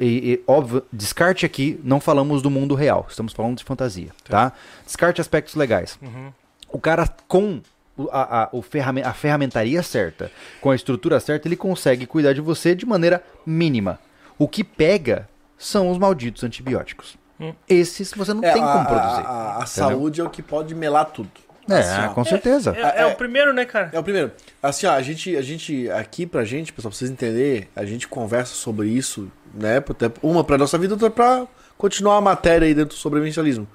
e, 0.00 0.32
e, 0.32 0.42
óbvio, 0.46 0.82
descarte 0.92 1.44
aqui, 1.44 1.78
não 1.84 2.00
falamos 2.00 2.40
do 2.40 2.50
mundo 2.50 2.74
real, 2.74 3.06
estamos 3.08 3.32
falando 3.32 3.58
de 3.58 3.64
fantasia, 3.64 4.10
tá? 4.24 4.52
Descarte 4.84 5.20
aspectos 5.20 5.54
legais. 5.54 5.98
Uhum. 6.00 6.32
O 6.70 6.78
cara 6.78 7.06
com 7.28 7.60
a, 8.10 8.42
a, 8.44 8.48
o 8.52 8.62
ferramen- 8.62 9.04
a 9.04 9.12
ferramentaria 9.12 9.82
certa, 9.82 10.30
com 10.60 10.70
a 10.70 10.74
estrutura 10.76 11.18
certa, 11.20 11.48
ele 11.48 11.56
consegue 11.56 12.06
cuidar 12.06 12.32
de 12.32 12.40
você 12.40 12.74
de 12.74 12.84
maneira 12.86 13.22
mínima. 13.44 13.98
O 14.38 14.46
que 14.46 14.62
pega 14.62 15.28
são 15.56 15.90
os 15.90 15.98
malditos 15.98 16.44
antibióticos. 16.44 17.16
Hum. 17.40 17.52
Esses 17.68 18.12
você 18.14 18.32
não 18.34 18.42
É, 18.44 18.52
tem 18.52 18.62
a, 18.62 18.66
como 18.72 18.86
produzir. 18.86 19.22
a- 19.26 19.56
a 19.62 19.66
saúde 19.66 20.20
é 20.20 20.24
o 20.24 20.30
que 20.30 20.42
pode 20.42 20.74
melar 20.74 21.04
tudo. 21.06 21.28
É, 21.68 21.80
Assim, 21.80 22.14
com 22.14 22.24
certeza. 22.24 22.76
É, 22.76 22.80
é 22.80 23.00
É, 23.02 23.06
o 23.06 23.16
primeiro, 23.16 23.52
né, 23.52 23.64
cara? 23.64 23.90
É 23.92 23.98
o 23.98 24.02
primeiro. 24.02 24.30
Assim, 24.62 24.86
ó, 24.86 24.92
a 24.92 25.02
gente, 25.02 25.36
a 25.36 25.42
gente 25.42 25.90
aqui 25.90 26.24
pra 26.24 26.44
gente, 26.44 26.72
pessoal, 26.72 26.90
pra 26.90 26.98
vocês 26.98 27.10
entenderem, 27.10 27.66
a 27.74 27.84
gente 27.84 28.06
conversa 28.06 28.54
sobre 28.54 28.88
isso, 28.88 29.28
né? 29.52 29.82
Uma 30.22 30.44
pra 30.44 30.56
nossa 30.56 30.78
vida, 30.78 30.94
outra 30.94 31.10
pra 31.10 31.44
continuar 31.76 32.18
a 32.18 32.20
matéria 32.20 32.66
aí 32.66 32.72
dentro 32.74 32.94
do 32.96 32.98
sobrevivencialismo. 33.00 33.66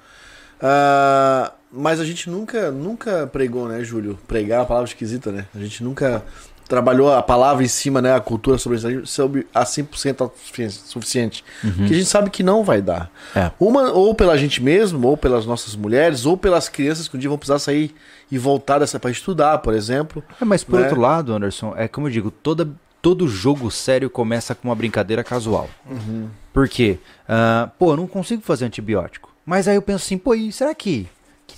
Ah, 0.61 1.51
mas 1.71 1.99
a 1.99 2.05
gente 2.05 2.29
nunca, 2.29 2.71
nunca 2.71 3.27
pregou, 3.27 3.67
né, 3.67 3.83
Júlio? 3.83 4.17
Pregar 4.27 4.57
é 4.57 4.59
uma 4.61 4.65
palavra 4.67 4.89
esquisita, 4.89 5.31
né? 5.31 5.45
A 5.55 5.59
gente 5.59 5.83
nunca 5.83 6.23
trabalhou 6.67 7.13
a 7.13 7.21
palavra 7.21 7.63
em 7.63 7.67
cima, 7.67 8.01
né? 8.01 8.13
A 8.15 8.19
cultura 8.21 8.57
sobre, 8.57 9.05
sobre 9.05 9.45
a 9.53 9.63
100% 9.65 10.21
autossuficiente. 10.21 10.73
suficiente. 10.85 11.43
Que 11.61 11.83
a 11.83 11.97
gente 11.97 12.05
sabe 12.05 12.29
que 12.29 12.43
não 12.43 12.63
vai 12.63 12.81
dar. 12.81 13.11
É. 13.35 13.51
Uma, 13.59 13.91
ou 13.91 14.15
pela 14.15 14.37
gente 14.37 14.63
mesmo, 14.63 15.05
ou 15.07 15.17
pelas 15.17 15.45
nossas 15.45 15.75
mulheres, 15.75 16.25
ou 16.25 16.37
pelas 16.37 16.69
crianças 16.69 17.07
que 17.09 17.17
um 17.17 17.19
dia 17.19 17.29
vão 17.29 17.37
precisar 17.37 17.59
sair 17.59 17.93
e 18.31 18.37
voltar 18.37 18.79
dessa 18.79 18.99
para 18.99 19.11
estudar, 19.11 19.57
por 19.57 19.73
exemplo. 19.73 20.23
É, 20.41 20.45
mas 20.45 20.63
por 20.63 20.79
né? 20.79 20.85
outro 20.85 21.01
lado, 21.01 21.33
Anderson, 21.33 21.73
é 21.75 21.89
como 21.89 22.07
eu 22.07 22.11
digo, 22.11 22.31
toda, 22.31 22.69
todo 23.01 23.27
jogo 23.27 23.69
sério 23.69 24.09
começa 24.09 24.55
com 24.55 24.69
uma 24.69 24.75
brincadeira 24.75 25.23
casual. 25.25 25.69
Por 26.53 26.69
quê? 26.69 26.99
Ah, 27.27 27.69
pô, 27.77 27.91
eu 27.91 27.97
não 27.97 28.07
consigo 28.07 28.41
fazer 28.41 28.63
antibiótico. 28.65 29.29
Mas 29.45 29.67
aí 29.67 29.75
eu 29.75 29.81
penso 29.81 30.05
assim, 30.05 30.17
pô, 30.17 30.33
e 30.33 30.51
será 30.53 30.73
que- 30.73 31.07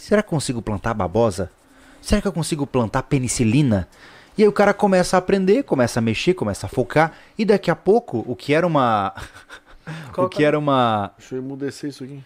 Será 0.03 0.21
que 0.21 0.27
eu 0.27 0.31
consigo 0.31 0.61
plantar 0.61 0.93
babosa? 0.93 1.49
Será 2.01 2.21
que 2.21 2.27
eu 2.27 2.33
consigo 2.33 2.67
plantar 2.67 3.03
penicilina? 3.03 3.87
E 4.37 4.43
aí 4.43 4.47
o 4.49 4.51
cara 4.51 4.73
começa 4.73 5.15
a 5.15 5.19
aprender, 5.19 5.63
começa 5.63 5.99
a 5.99 6.01
mexer, 6.01 6.33
começa 6.33 6.65
a 6.65 6.69
focar, 6.69 7.13
e 7.37 7.45
daqui 7.45 7.71
a 7.71 7.75
pouco, 7.75 8.21
o 8.27 8.35
que 8.35 8.53
era 8.53 8.67
uma. 8.67 9.13
O 10.17 10.29
que 10.29 10.45
era 10.45 10.57
uma. 10.57 11.11
Deixa 11.17 11.35
eu 11.35 11.39
emudecer 11.39 11.89
isso 11.89 12.05
aqui. 12.05 12.23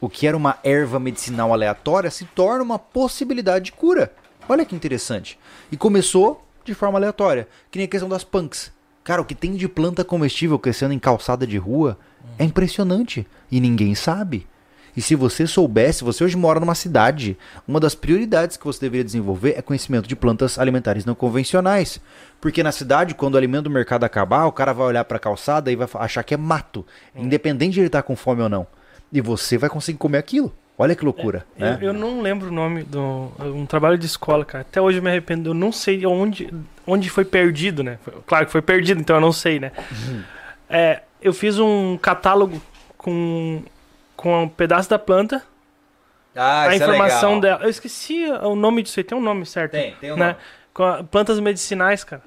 o 0.00 0.08
que 0.08 0.24
era 0.24 0.36
uma 0.36 0.56
erva 0.62 1.00
medicinal 1.00 1.52
aleatória 1.52 2.10
se 2.12 2.24
torna 2.26 2.62
uma 2.62 2.78
possibilidade 2.78 3.66
de 3.66 3.72
cura. 3.72 4.12
Olha 4.48 4.64
que 4.64 4.74
interessante. 4.74 5.36
E 5.72 5.76
começou 5.76 6.46
de 6.64 6.72
forma 6.72 6.96
aleatória, 6.96 7.48
que 7.72 7.78
nem 7.78 7.86
a 7.86 7.88
questão 7.88 8.08
das 8.08 8.22
punks. 8.22 8.70
Cara, 9.02 9.20
o 9.20 9.24
que 9.24 9.34
tem 9.34 9.54
de 9.54 9.68
planta 9.68 10.04
comestível 10.04 10.56
crescendo 10.56 10.94
em 10.94 10.98
calçada 10.98 11.44
de 11.44 11.58
rua 11.58 11.98
é 12.38 12.44
impressionante 12.44 13.26
e 13.50 13.60
ninguém 13.60 13.96
sabe. 13.96 14.46
E 14.96 15.02
se 15.02 15.14
você 15.14 15.46
soubesse, 15.46 16.04
você 16.04 16.24
hoje 16.24 16.36
mora 16.36 16.60
numa 16.60 16.74
cidade, 16.74 17.36
uma 17.66 17.80
das 17.80 17.94
prioridades 17.94 18.56
que 18.56 18.64
você 18.64 18.80
deveria 18.80 19.04
desenvolver 19.04 19.54
é 19.56 19.62
conhecimento 19.62 20.08
de 20.08 20.14
plantas 20.14 20.58
alimentares 20.58 21.04
não 21.04 21.14
convencionais. 21.14 22.00
Porque 22.40 22.62
na 22.62 22.72
cidade, 22.72 23.14
quando 23.14 23.34
o 23.34 23.38
alimento 23.38 23.64
do 23.64 23.70
mercado 23.70 24.04
acabar, 24.04 24.46
o 24.46 24.52
cara 24.52 24.72
vai 24.72 24.86
olhar 24.86 25.04
para 25.04 25.16
a 25.16 25.20
calçada 25.20 25.72
e 25.72 25.76
vai 25.76 25.88
achar 25.94 26.22
que 26.22 26.34
é 26.34 26.36
mato, 26.36 26.86
independente 27.14 27.74
de 27.74 27.80
ele 27.80 27.86
estar 27.86 28.02
tá 28.02 28.06
com 28.06 28.14
fome 28.14 28.42
ou 28.42 28.48
não. 28.48 28.66
E 29.12 29.20
você 29.20 29.58
vai 29.58 29.68
conseguir 29.68 29.98
comer 29.98 30.18
aquilo. 30.18 30.52
Olha 30.76 30.94
que 30.96 31.04
loucura. 31.04 31.46
É, 31.56 31.62
né? 31.62 31.78
eu, 31.80 31.88
eu, 31.88 31.92
não 31.92 32.20
lembro 32.20 32.48
o 32.48 32.52
nome 32.52 32.82
do. 32.82 33.30
Um 33.38 33.64
trabalho 33.64 33.96
de 33.96 34.06
escola, 34.06 34.44
cara. 34.44 34.62
Até 34.62 34.80
hoje 34.80 34.98
eu 34.98 35.02
me 35.02 35.08
arrependo. 35.08 35.50
Eu 35.50 35.54
não 35.54 35.70
sei 35.70 36.04
onde, 36.04 36.52
onde 36.84 37.08
foi 37.08 37.24
perdido, 37.24 37.84
né? 37.84 37.98
Claro 38.26 38.46
que 38.46 38.52
foi 38.52 38.62
perdido, 38.62 39.00
então 39.00 39.16
eu 39.16 39.20
não 39.20 39.32
sei, 39.32 39.60
né? 39.60 39.70
Uhum. 39.78 40.22
É, 40.68 41.02
eu 41.22 41.32
fiz 41.32 41.58
um 41.60 41.96
catálogo 41.96 42.60
com, 42.98 43.62
com 44.24 44.44
um 44.44 44.48
pedaço 44.48 44.88
da 44.88 44.98
planta. 44.98 45.42
Ah, 46.34 46.62
a 46.62 46.72
é 46.72 46.76
informação 46.76 47.36
é 47.36 47.40
dela. 47.42 47.62
Eu 47.62 47.68
esqueci 47.68 48.24
o 48.24 48.56
nome 48.56 48.82
disso 48.82 48.98
aí, 48.98 49.04
tem 49.04 49.18
um 49.18 49.20
nome 49.20 49.44
certo. 49.44 49.72
Tem, 49.72 49.94
tem 49.96 50.12
um 50.12 50.16
né? 50.16 50.28
nome. 50.28 50.38
Com 50.72 51.04
plantas 51.04 51.38
medicinais, 51.38 52.02
cara. 52.04 52.22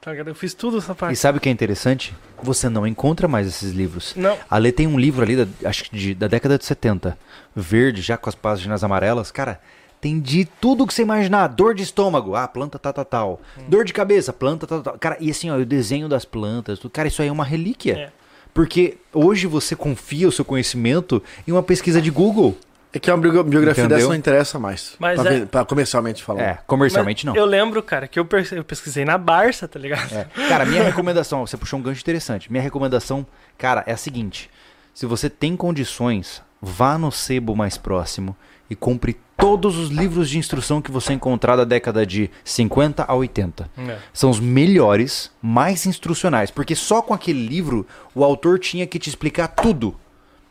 Tá 0.00 0.14
eu 0.14 0.34
fiz 0.34 0.54
tudo 0.54 0.78
essa 0.78 0.94
parte. 0.94 1.12
E 1.12 1.16
sabe 1.16 1.36
o 1.36 1.40
que 1.40 1.50
é 1.50 1.52
interessante? 1.52 2.16
Você 2.42 2.70
não 2.70 2.86
encontra 2.86 3.28
mais 3.28 3.46
esses 3.46 3.72
livros. 3.72 4.14
Não. 4.16 4.38
A 4.48 4.56
Lê 4.56 4.72
tem 4.72 4.86
um 4.86 4.98
livro 4.98 5.22
ali, 5.22 5.44
da, 5.44 5.68
acho 5.68 5.84
que 5.84 5.94
de, 5.94 6.14
da 6.14 6.28
década 6.28 6.56
de 6.56 6.64
70, 6.64 7.18
verde, 7.54 8.00
já 8.00 8.16
com 8.16 8.30
as 8.30 8.34
páginas 8.34 8.82
amarelas. 8.82 9.30
Cara, 9.30 9.60
tem 10.00 10.18
de 10.18 10.46
tudo 10.46 10.86
que 10.86 10.94
você 10.94 11.02
imaginar. 11.02 11.48
Dor 11.48 11.74
de 11.74 11.82
estômago, 11.82 12.36
ah, 12.36 12.48
planta 12.48 12.78
tal, 12.78 12.94
tal, 12.94 13.04
tal. 13.04 13.40
Hum. 13.58 13.64
Dor 13.68 13.84
de 13.84 13.92
cabeça, 13.92 14.32
planta 14.32 14.66
tal, 14.66 14.80
tal. 14.80 14.98
Cara, 14.98 15.18
e 15.20 15.30
assim, 15.30 15.50
ó, 15.50 15.58
o 15.58 15.66
desenho 15.66 16.08
das 16.08 16.24
plantas. 16.24 16.78
Tudo. 16.78 16.90
Cara, 16.90 17.06
isso 17.06 17.20
aí 17.20 17.28
é 17.28 17.32
uma 17.32 17.44
relíquia. 17.44 17.98
É. 17.98 18.18
Porque 18.58 18.98
hoje 19.14 19.46
você 19.46 19.76
confia 19.76 20.26
o 20.26 20.32
seu 20.32 20.44
conhecimento 20.44 21.22
em 21.46 21.52
uma 21.52 21.62
pesquisa 21.62 22.02
de 22.02 22.10
Google. 22.10 22.58
É 22.92 22.98
que 22.98 23.08
uma 23.08 23.16
biografia 23.16 23.84
Entendeu? 23.84 23.98
dessa 23.98 24.08
não 24.08 24.16
interessa 24.16 24.58
mais. 24.58 24.96
Mas 24.98 25.22
pra, 25.22 25.32
é... 25.32 25.46
pra 25.46 25.64
comercialmente 25.64 26.24
falando. 26.24 26.42
É, 26.42 26.58
comercialmente 26.66 27.24
Mas 27.24 27.36
não. 27.36 27.40
Eu 27.40 27.46
lembro, 27.46 27.80
cara, 27.84 28.08
que 28.08 28.18
eu, 28.18 28.26
eu 28.50 28.64
pesquisei 28.64 29.04
na 29.04 29.16
Barça, 29.16 29.68
tá 29.68 29.78
ligado? 29.78 30.12
É. 30.12 30.26
Cara, 30.48 30.64
minha 30.64 30.82
recomendação, 30.82 31.46
você 31.46 31.56
puxou 31.56 31.78
um 31.78 31.82
gancho 31.82 32.00
interessante. 32.00 32.50
Minha 32.50 32.60
recomendação, 32.60 33.24
cara, 33.56 33.84
é 33.86 33.92
a 33.92 33.96
seguinte: 33.96 34.50
se 34.92 35.06
você 35.06 35.30
tem 35.30 35.54
condições, 35.54 36.42
vá 36.60 36.98
no 36.98 37.12
sebo 37.12 37.54
mais 37.54 37.78
próximo 37.78 38.34
e 38.70 38.76
compre 38.76 39.16
todos 39.36 39.76
os 39.76 39.88
livros 39.88 40.28
de 40.28 40.38
instrução 40.38 40.82
que 40.82 40.90
você 40.90 41.12
encontrar 41.12 41.56
da 41.56 41.64
década 41.64 42.04
de 42.04 42.30
50 42.44 43.04
a 43.06 43.14
80. 43.14 43.70
É. 43.78 43.98
São 44.12 44.30
os 44.30 44.40
melhores, 44.40 45.30
mais 45.40 45.86
instrucionais, 45.86 46.50
porque 46.50 46.74
só 46.74 47.00
com 47.00 47.14
aquele 47.14 47.46
livro 47.46 47.86
o 48.14 48.24
autor 48.24 48.58
tinha 48.58 48.86
que 48.86 48.98
te 48.98 49.08
explicar 49.08 49.48
tudo 49.48 49.96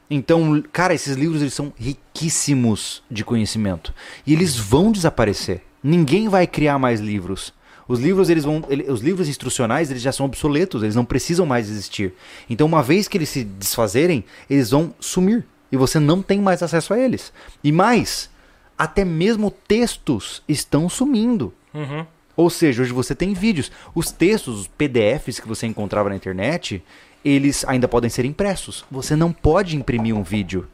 então, 0.10 0.64
cara, 0.72 0.94
esses 0.94 1.18
livros 1.18 1.42
eles 1.42 1.54
são 1.54 1.74
riquíssimos 1.78 3.04
de 3.12 3.26
conhecimento 3.26 3.94
e 4.26 4.34
eles 4.34 4.56
vão 4.56 4.92
desaparecer. 4.92 5.62
Ninguém 5.84 6.30
vai 6.30 6.48
criar 6.48 6.80
mais 6.80 7.00
livros. 7.00 7.54
Os 7.88 8.00
livros 8.00 8.30
eles 8.30 8.44
vão, 8.44 8.64
ele, 8.70 8.90
os 8.90 9.02
livros 9.02 9.30
instrucionais 9.30 9.90
eles 9.90 10.02
já 10.02 10.12
são 10.12 10.26
obsoletos, 10.26 10.84
eles 10.84 10.96
não 10.96 11.06
precisam 11.06 11.46
mais 11.46 11.70
existir. 11.70 12.14
Então, 12.50 12.68
uma 12.68 12.84
vez 12.84 13.08
que 13.08 13.18
eles 13.18 13.30
se 13.30 13.44
desfazerem, 13.44 14.24
eles 14.50 14.72
vão 14.72 14.94
sumir 15.00 15.46
e 15.72 15.78
você 15.78 16.00
não 16.00 16.22
tem 16.22 16.40
mais 16.40 16.64
acesso 16.64 16.94
a 16.94 17.00
eles. 17.00 17.32
E 17.64 17.72
mais, 17.72 18.30
até 18.78 19.04
mesmo 19.04 19.52
textos 19.52 20.42
estão 20.48 20.88
sumindo. 20.88 21.54
Uhum. 21.74 22.06
Ou 22.36 22.50
seja, 22.50 22.84
hoje 22.84 22.94
você 22.94 23.16
tem 23.16 23.34
vídeos. 23.34 23.72
Os 23.96 24.12
textos, 24.12 24.60
os 24.62 24.68
PDFs 24.68 25.40
que 25.40 25.48
você 25.48 25.66
encontrava 25.66 26.10
na 26.10 26.16
internet, 26.16 26.84
eles 27.26 27.66
ainda 27.68 27.88
podem 27.88 28.10
ser 28.10 28.26
impressos. 28.26 28.86
Você 28.92 29.16
não 29.16 29.34
pode 29.34 29.76
imprimir 29.76 30.16
um 30.16 30.24
vídeo. 30.24 30.68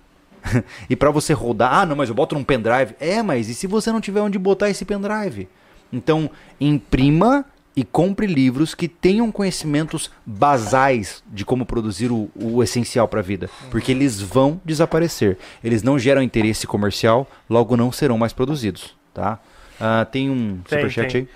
e 0.89 0.95
para 0.95 1.10
você 1.10 1.32
rodar, 1.32 1.73
ah, 1.73 1.86
não, 1.86 1.95
mas 1.95 2.10
eu 2.10 2.15
boto 2.15 2.36
num 2.36 2.43
pendrive. 2.43 2.95
É, 2.99 3.23
mas 3.23 3.47
e 3.47 3.56
se 3.56 3.65
você 3.65 3.91
não 3.91 4.01
tiver 4.01 4.21
onde 4.21 4.38
botar 4.38 4.69
esse 4.69 4.84
pendrive? 4.84 5.47
Então, 5.91 6.29
imprima 6.60 7.45
e 7.76 7.84
compre 7.84 8.28
livros 8.28 8.76
que 8.76 8.88
tenham 8.88 9.32
conhecimentos 9.32 10.12
basais 10.26 11.24
de 11.28 11.44
como 11.44 11.66
produzir 11.66 12.12
o, 12.12 12.30
o 12.36 12.62
essencial 12.64 13.08
para 13.08 13.20
a 13.20 13.24
vida, 13.24 13.50
porque 13.72 13.92
eles 13.92 14.22
vão 14.22 14.62
desaparecer. 14.64 15.38
Eles 15.64 15.82
não 15.82 15.98
geram 15.98 16.22
interesse 16.22 16.68
comercial, 16.68 17.28
logo 17.50 17.76
não 17.76 17.92
serão 17.92 18.18
mais 18.18 18.34
produzidos, 18.34 18.96
tá? 19.14 19.40
Uh, 19.80 20.06
tem 20.12 20.30
um 20.30 20.62
superchat 20.68 21.18
aí? 21.18 21.28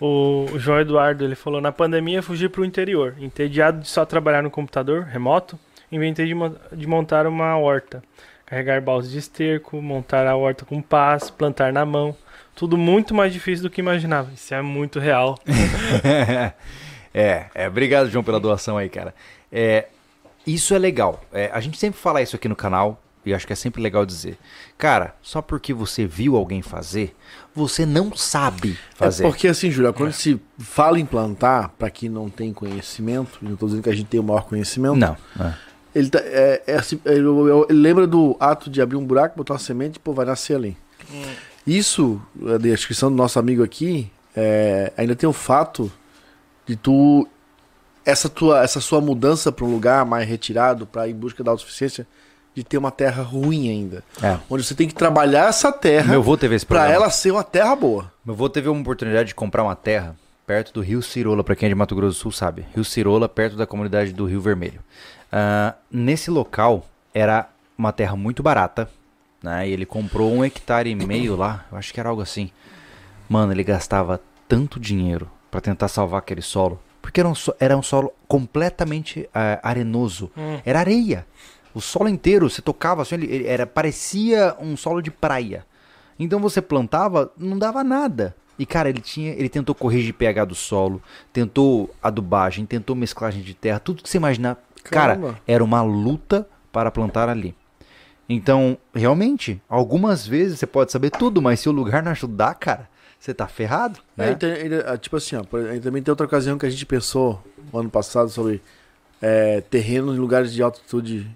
O 0.00 0.46
João 0.56 0.80
Eduardo 0.80 1.24
ele 1.24 1.36
falou: 1.36 1.60
na 1.60 1.70
pandemia 1.70 2.22
fugi 2.22 2.48
para 2.48 2.60
o 2.60 2.64
interior, 2.64 3.14
entediado 3.18 3.80
de 3.80 3.88
só 3.88 4.04
trabalhar 4.04 4.42
no 4.42 4.50
computador 4.50 5.04
remoto, 5.04 5.58
inventei 5.90 6.26
de, 6.26 6.34
de 6.72 6.86
montar 6.86 7.26
uma 7.26 7.56
horta, 7.56 8.02
carregar 8.44 8.80
baldes 8.82 9.10
de 9.10 9.18
esterco, 9.18 9.80
montar 9.80 10.26
a 10.26 10.36
horta 10.36 10.64
com 10.64 10.82
pás, 10.82 11.30
plantar 11.30 11.72
na 11.72 11.86
mão, 11.86 12.14
tudo 12.54 12.76
muito 12.76 13.14
mais 13.14 13.32
difícil 13.32 13.64
do 13.64 13.70
que 13.70 13.80
imaginava. 13.80 14.30
Isso 14.32 14.54
é 14.54 14.62
muito 14.62 14.98
real. 14.98 15.38
é, 17.12 17.46
é, 17.54 17.68
obrigado 17.68 18.10
João 18.10 18.22
pela 18.22 18.38
doação 18.38 18.78
aí, 18.78 18.88
cara. 18.88 19.14
É, 19.50 19.88
isso 20.46 20.74
é 20.74 20.78
legal. 20.78 21.22
É, 21.32 21.50
a 21.52 21.60
gente 21.60 21.78
sempre 21.78 21.98
fala 21.98 22.22
isso 22.22 22.36
aqui 22.36 22.48
no 22.48 22.56
canal 22.56 23.00
e 23.24 23.32
acho 23.32 23.46
que 23.46 23.52
é 23.52 23.56
sempre 23.56 23.82
legal 23.82 24.04
dizer. 24.04 24.38
Cara, 24.76 25.14
só 25.22 25.40
porque 25.40 25.72
você 25.72 26.06
viu 26.06 26.36
alguém 26.36 26.60
fazer, 26.60 27.16
você 27.54 27.86
não 27.86 28.14
sabe 28.14 28.78
fazer. 28.94 29.24
É 29.24 29.28
porque 29.28 29.48
assim, 29.48 29.70
Júlia, 29.70 29.92
quando 29.92 30.10
é. 30.10 30.12
se 30.12 30.40
fala 30.58 31.00
em 31.00 31.06
plantar, 31.06 31.70
para 31.78 31.90
quem 31.90 32.08
não 32.08 32.28
tem 32.28 32.52
conhecimento, 32.52 33.38
não 33.40 33.54
estou 33.54 33.68
dizendo 33.68 33.82
que 33.82 33.90
a 33.90 33.94
gente 33.94 34.08
tem 34.08 34.20
o 34.20 34.24
maior 34.24 34.44
conhecimento. 34.44 34.96
Não. 34.96 35.16
É. 35.40 35.54
Ele, 35.94 36.10
tá, 36.10 36.18
é, 36.22 36.62
é 36.66 36.74
assim, 36.74 37.00
ele, 37.04 37.26
ele, 37.68 37.80
lembra 37.80 38.06
do 38.06 38.36
ato 38.38 38.68
de 38.68 38.82
abrir 38.82 38.96
um 38.96 39.06
buraco, 39.06 39.36
botar 39.36 39.54
uma 39.54 39.60
semente 39.60 39.96
e 39.96 40.00
pô, 40.00 40.12
vai 40.12 40.26
nascer 40.26 40.56
ali. 40.56 40.76
Hum. 41.10 41.34
Isso, 41.66 42.20
a 42.54 42.58
descrição 42.58 43.10
do 43.10 43.16
nosso 43.16 43.38
amigo 43.38 43.62
aqui, 43.62 44.10
é, 44.36 44.92
ainda 44.96 45.16
tem 45.16 45.28
o 45.28 45.32
fato 45.32 45.90
de 46.66 46.76
tu 46.76 47.26
essa 48.04 48.28
tua 48.28 48.62
essa 48.62 48.80
sua 48.80 49.00
mudança 49.00 49.50
para 49.50 49.64
um 49.64 49.70
lugar 49.70 50.04
mais 50.04 50.28
retirado 50.28 50.86
para 50.86 51.08
ir 51.08 51.12
em 51.12 51.14
busca 51.14 51.42
da 51.42 51.50
autossuficiência 51.50 52.06
de 52.54 52.62
ter 52.62 52.78
uma 52.78 52.90
terra 52.90 53.22
ruim 53.22 53.68
ainda. 53.68 54.04
É. 54.22 54.38
Onde 54.48 54.62
você 54.62 54.74
tem 54.74 54.86
que 54.86 54.94
trabalhar 54.94 55.48
essa 55.48 55.72
terra 55.72 56.10
Meu 56.10 56.20
avô 56.20 56.36
teve 56.36 56.54
esse 56.54 56.64
para 56.64 56.88
ela 56.88 57.10
ser 57.10 57.32
uma 57.32 57.42
terra 57.42 57.74
boa. 57.74 58.12
Meu 58.24 58.34
avô 58.34 58.48
teve 58.48 58.68
uma 58.68 58.80
oportunidade 58.80 59.28
de 59.28 59.34
comprar 59.34 59.64
uma 59.64 59.74
terra 59.74 60.14
perto 60.46 60.72
do 60.72 60.80
Rio 60.80 61.02
Cirola, 61.02 61.42
para 61.42 61.56
quem 61.56 61.66
é 61.66 61.68
de 61.70 61.74
Mato 61.74 61.96
Grosso 61.96 62.18
do 62.18 62.20
Sul 62.20 62.32
sabe. 62.32 62.66
Rio 62.74 62.84
Cirola, 62.84 63.28
perto 63.28 63.56
da 63.56 63.66
comunidade 63.66 64.12
do 64.12 64.26
Rio 64.26 64.40
Vermelho. 64.40 64.80
Uh, 65.32 65.74
nesse 65.90 66.30
local 66.30 66.86
era 67.12 67.48
uma 67.76 67.92
terra 67.92 68.14
muito 68.14 68.42
barata, 68.42 68.88
né? 69.44 69.68
E 69.68 69.72
ele 69.72 69.84
comprou 69.84 70.32
um 70.32 70.42
hectare 70.42 70.90
e 70.90 70.94
meio 70.94 71.36
lá, 71.36 71.66
eu 71.70 71.76
acho 71.76 71.92
que 71.92 72.00
era 72.00 72.08
algo 72.08 72.22
assim. 72.22 72.50
Mano, 73.28 73.52
ele 73.52 73.62
gastava 73.62 74.20
tanto 74.48 74.80
dinheiro 74.80 75.30
para 75.50 75.60
tentar 75.60 75.88
salvar 75.88 76.20
aquele 76.20 76.42
solo, 76.42 76.80
porque 77.02 77.20
era 77.20 77.28
um, 77.28 77.34
era 77.60 77.76
um 77.76 77.82
solo 77.82 78.12
completamente 78.26 79.20
uh, 79.20 79.60
arenoso, 79.62 80.30
hum. 80.36 80.58
era 80.64 80.80
areia. 80.80 81.26
O 81.74 81.80
solo 81.80 82.08
inteiro, 82.08 82.48
você 82.48 82.62
tocava 82.62 83.02
assim, 83.02 83.16
ele, 83.16 83.26
ele 83.26 83.46
era 83.46 83.66
parecia 83.66 84.56
um 84.58 84.76
solo 84.76 85.02
de 85.02 85.10
praia. 85.10 85.66
Então 86.18 86.40
você 86.40 86.62
plantava, 86.62 87.30
não 87.36 87.58
dava 87.58 87.84
nada. 87.84 88.34
E 88.58 88.64
cara, 88.64 88.88
ele 88.88 89.00
tinha, 89.00 89.32
ele 89.32 89.48
tentou 89.48 89.74
corrigir 89.74 90.14
pH 90.14 90.44
do 90.44 90.54
solo, 90.54 91.02
tentou 91.32 91.92
adubagem, 92.02 92.64
tentou 92.64 92.94
mesclagem 92.94 93.42
de 93.42 93.52
terra, 93.52 93.80
tudo 93.80 94.02
que 94.02 94.08
você 94.08 94.16
imaginar. 94.16 94.56
Caramba. 94.84 95.26
Cara, 95.28 95.40
era 95.46 95.64
uma 95.64 95.82
luta 95.82 96.46
para 96.70 96.90
plantar 96.90 97.28
ali. 97.28 97.54
Então, 98.28 98.78
realmente, 98.94 99.60
algumas 99.68 100.26
vezes 100.26 100.58
você 100.58 100.66
pode 100.66 100.90
saber 100.90 101.10
tudo, 101.10 101.42
mas 101.42 101.60
se 101.60 101.68
o 101.68 101.72
lugar 101.72 102.02
não 102.02 102.12
ajudar, 102.12 102.54
cara, 102.54 102.88
você 103.18 103.34
tá 103.34 103.46
ferrado. 103.46 104.00
Né? 104.16 104.30
É, 104.30 104.34
tem, 104.34 104.50
ele, 104.50 104.98
tipo 104.98 105.16
assim, 105.16 105.36
ó, 105.36 105.42
também 105.82 106.02
tem 106.02 106.10
outra 106.10 106.26
ocasião 106.26 106.58
que 106.58 106.66
a 106.66 106.70
gente 106.70 106.86
pensou 106.86 107.42
no 107.72 107.80
ano 107.80 107.90
passado 107.90 108.28
sobre 108.30 108.62
é, 109.20 109.60
terrenos 109.62 110.16
em 110.16 110.18
lugares 110.18 110.52
de 110.52 110.62
altitude 110.62 111.26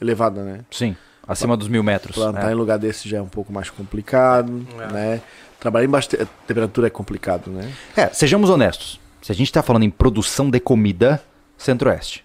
elevada, 0.00 0.42
né? 0.42 0.60
Sim, 0.70 0.96
acima 1.26 1.56
dos 1.56 1.68
mil 1.68 1.82
metros. 1.82 2.14
Plantar 2.14 2.46
né? 2.46 2.52
em 2.52 2.54
lugar 2.54 2.78
desse 2.78 3.08
já 3.08 3.18
é 3.18 3.22
um 3.22 3.28
pouco 3.28 3.52
mais 3.52 3.70
complicado, 3.70 4.66
é. 4.80 4.92
né? 4.92 5.22
Trabalhar 5.58 5.86
em 5.86 5.90
baixa 5.90 6.26
temperatura 6.46 6.88
é 6.88 6.90
complicado, 6.90 7.50
né? 7.50 7.72
É, 7.96 8.08
sejamos 8.08 8.50
honestos. 8.50 9.00
Se 9.20 9.30
a 9.30 9.34
gente 9.34 9.46
está 9.46 9.62
falando 9.62 9.84
em 9.84 9.90
produção 9.90 10.50
de 10.50 10.58
comida, 10.58 11.22
centro-oeste. 11.56 12.24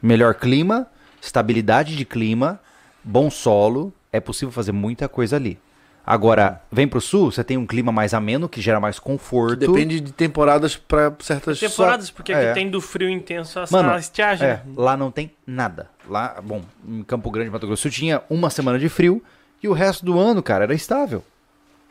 Melhor 0.00 0.34
clima, 0.34 0.86
estabilidade 1.20 1.96
de 1.96 2.04
clima, 2.06 2.58
bom 3.04 3.30
solo, 3.30 3.92
é 4.12 4.18
possível 4.20 4.50
fazer 4.50 4.72
muita 4.72 5.08
coisa 5.08 5.36
ali. 5.36 5.58
Agora, 6.06 6.60
vem 6.70 6.86
pro 6.86 7.00
sul, 7.00 7.32
você 7.32 7.42
tem 7.42 7.56
um 7.56 7.66
clima 7.66 7.90
mais 7.90 8.12
ameno, 8.12 8.46
que 8.46 8.60
gera 8.60 8.78
mais 8.78 8.98
conforto. 8.98 9.56
Depende 9.56 10.00
de 10.00 10.12
temporadas 10.12 10.76
pra 10.76 11.14
certas... 11.20 11.58
Temporadas, 11.58 12.10
porque 12.10 12.30
aqui 12.32 12.44
É. 12.44 12.52
tem 12.52 12.68
do 12.68 12.78
frio 12.78 13.08
intenso 13.08 13.58
a, 13.58 13.64
Mano, 13.70 13.90
a 13.90 13.98
estiagem. 13.98 14.46
É, 14.46 14.52
né? 14.54 14.62
lá 14.76 14.98
não 14.98 15.10
tem 15.10 15.30
nada. 15.46 15.88
Lá, 16.06 16.38
bom, 16.42 16.62
em 16.86 17.02
Campo 17.04 17.30
Grande, 17.30 17.48
Mato 17.50 17.66
Grosso, 17.66 17.88
tinha 17.88 18.22
uma 18.28 18.50
semana 18.50 18.78
de 18.78 18.88
frio 18.90 19.22
e 19.62 19.68
o 19.68 19.72
resto 19.72 20.04
do 20.04 20.18
ano, 20.18 20.42
cara, 20.42 20.64
era 20.64 20.74
estável. 20.74 21.24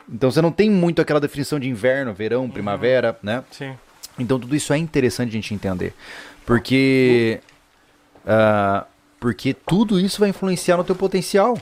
Então 0.08 0.30
você 0.30 0.40
não 0.40 0.52
tem 0.52 0.70
muito 0.70 1.02
aquela 1.02 1.18
definição 1.18 1.58
de 1.58 1.68
inverno, 1.68 2.14
verão, 2.14 2.48
primavera, 2.48 3.18
né? 3.20 3.42
Sim. 3.50 3.74
Então 4.16 4.38
tudo 4.38 4.54
isso 4.54 4.72
é 4.72 4.76
interessante 4.78 5.30
a 5.30 5.32
gente 5.32 5.52
entender. 5.52 5.92
Porque. 6.46 7.40
ah, 8.26 8.84
porque 9.24 9.54
tudo 9.54 9.98
isso 9.98 10.20
vai 10.20 10.28
influenciar 10.28 10.76
no 10.76 10.84
teu 10.84 10.94
potencial. 10.94 11.58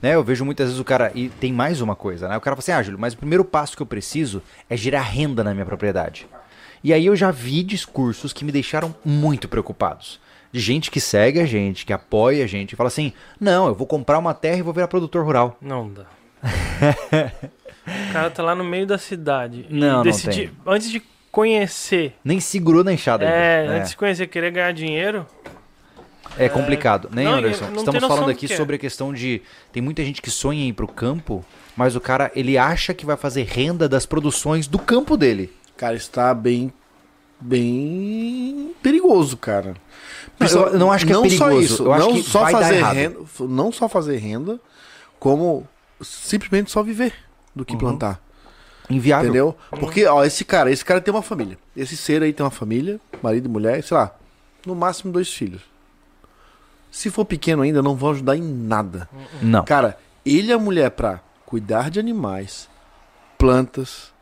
Né? 0.00 0.14
Eu 0.14 0.24
vejo 0.24 0.46
muitas 0.46 0.68
vezes 0.68 0.80
o 0.80 0.84
cara. 0.84 1.12
E 1.14 1.28
tem 1.28 1.52
mais 1.52 1.82
uma 1.82 1.94
coisa, 1.94 2.26
né? 2.26 2.38
O 2.38 2.40
cara 2.40 2.56
fala 2.56 2.60
assim: 2.60 2.72
ah, 2.72 2.82
Júlio, 2.82 2.98
mas 2.98 3.12
o 3.12 3.18
primeiro 3.18 3.44
passo 3.44 3.76
que 3.76 3.82
eu 3.82 3.86
preciso 3.86 4.42
é 4.70 4.78
gerar 4.78 5.02
renda 5.02 5.44
na 5.44 5.52
minha 5.52 5.66
propriedade. 5.66 6.26
E 6.82 6.90
aí 6.90 7.04
eu 7.04 7.14
já 7.14 7.30
vi 7.30 7.62
discursos 7.62 8.32
que 8.32 8.46
me 8.46 8.50
deixaram 8.50 8.94
muito 9.04 9.46
preocupados. 9.46 10.18
De 10.50 10.58
gente 10.58 10.90
que 10.90 11.00
segue 11.02 11.38
a 11.38 11.44
gente, 11.44 11.84
que 11.84 11.92
apoia 11.92 12.44
a 12.44 12.46
gente, 12.46 12.72
e 12.72 12.76
fala 12.76 12.88
assim: 12.88 13.12
não, 13.38 13.66
eu 13.66 13.74
vou 13.74 13.86
comprar 13.86 14.18
uma 14.18 14.32
terra 14.32 14.56
e 14.56 14.62
vou 14.62 14.72
virar 14.72 14.88
produtor 14.88 15.22
rural. 15.22 15.58
Não 15.60 15.92
dá. 15.92 16.06
o 18.08 18.12
cara 18.14 18.30
tá 18.30 18.42
lá 18.42 18.54
no 18.54 18.64
meio 18.64 18.86
da 18.86 18.96
cidade. 18.96 19.66
e 19.68 19.74
Não, 19.74 19.96
não 19.96 20.02
decidi- 20.02 20.50
Antes 20.66 20.90
de 20.90 21.02
conhecer. 21.30 22.14
Nem 22.24 22.40
segurou 22.40 22.82
na 22.82 22.94
enxada 22.94 23.26
É, 23.26 23.60
ainda. 23.60 23.74
antes 23.74 23.90
de 23.90 23.96
conhecer, 23.98 24.26
querer 24.28 24.50
ganhar 24.50 24.72
dinheiro. 24.72 25.26
É 26.38 26.48
complicado, 26.48 27.08
né, 27.12 27.24
Não, 27.24 27.34
Anderson? 27.34 27.66
não 27.66 27.76
Estamos 27.76 28.00
falando 28.04 28.24
do 28.26 28.30
aqui 28.30 28.46
que 28.46 28.54
é. 28.54 28.56
sobre 28.56 28.76
a 28.76 28.78
questão 28.78 29.12
de. 29.12 29.42
Tem 29.72 29.82
muita 29.82 30.04
gente 30.04 30.22
que 30.22 30.30
sonha 30.30 30.64
em 30.64 30.68
ir 30.68 30.72
pro 30.72 30.88
campo, 30.88 31.44
mas 31.76 31.94
o 31.94 32.00
cara, 32.00 32.30
ele 32.34 32.56
acha 32.56 32.94
que 32.94 33.04
vai 33.04 33.16
fazer 33.16 33.42
renda 33.44 33.88
das 33.88 34.06
produções 34.06 34.66
do 34.66 34.78
campo 34.78 35.16
dele. 35.16 35.52
Cara, 35.76 35.94
está 35.94 36.32
bem... 36.34 36.72
Bem 37.44 38.72
perigoso, 38.80 39.36
cara. 39.36 39.74
eu 40.38 40.78
não 40.78 40.92
acho 40.92 41.04
que 41.04 41.12
é 41.12 41.14
não 41.16 41.28
Só 41.28 41.46
perigoso, 41.48 41.60
isso, 41.60 41.82
eu 41.82 41.92
acho 41.92 42.06
não 42.06 42.14
que 42.14 42.22
só 42.22 42.46
fazer 42.46 42.82
renda, 42.84 43.18
não 43.40 43.72
só 43.72 43.88
fazer 43.88 44.16
renda, 44.18 44.60
como 45.18 45.66
simplesmente 46.00 46.70
só 46.70 46.84
viver 46.84 47.12
do 47.54 47.62
Uhum. 47.62 47.64
que 47.64 47.76
plantar. 47.76 48.20
Inviável. 48.88 49.24
Entendeu? 49.28 49.56
Porque, 49.70 50.06
ó, 50.06 50.24
esse 50.24 50.44
cara, 50.44 50.70
esse 50.70 50.84
cara 50.84 51.00
tem 51.00 51.12
uma 51.12 51.22
família. 51.22 51.58
Esse 51.76 51.96
ser 51.96 52.22
aí 52.22 52.32
tem 52.32 52.44
uma 52.44 52.50
família, 52.50 53.00
marido 53.22 53.46
e 53.46 53.48
mulher, 53.48 53.82
sei 53.82 53.96
lá, 53.96 54.14
no 54.64 54.74
máximo 54.74 55.12
dois 55.12 55.32
filhos. 55.32 55.62
Se 56.92 57.10
for 57.10 57.24
pequeno 57.24 57.62
ainda, 57.62 57.82
não 57.82 57.96
vão 57.96 58.10
ajudar 58.10 58.36
em 58.36 58.42
nada. 58.42 59.08
Não. 59.40 59.64
Cara, 59.64 59.98
ele 60.24 60.48
e 60.48 60.52
a 60.52 60.58
mulher 60.58 60.90
pra 60.90 61.20
cuidar 61.46 61.90
de 61.90 61.98
animais, 61.98 62.68
plantas, 63.38 64.12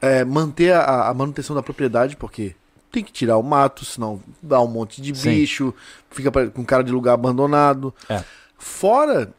é, 0.00 0.24
manter 0.24 0.72
a, 0.72 1.08
a 1.08 1.14
manutenção 1.14 1.54
da 1.54 1.62
propriedade, 1.62 2.16
porque 2.16 2.54
tem 2.90 3.02
que 3.02 3.12
tirar 3.12 3.36
o 3.36 3.42
mato, 3.42 3.84
senão 3.84 4.22
dá 4.42 4.60
um 4.60 4.66
monte 4.68 5.02
de 5.02 5.14
Sim. 5.16 5.30
bicho, 5.30 5.74
fica 6.10 6.30
pra- 6.30 6.48
com 6.48 6.64
cara 6.64 6.84
de 6.84 6.92
lugar 6.92 7.14
abandonado. 7.14 7.92
É. 8.08 8.22
Fora 8.56 9.32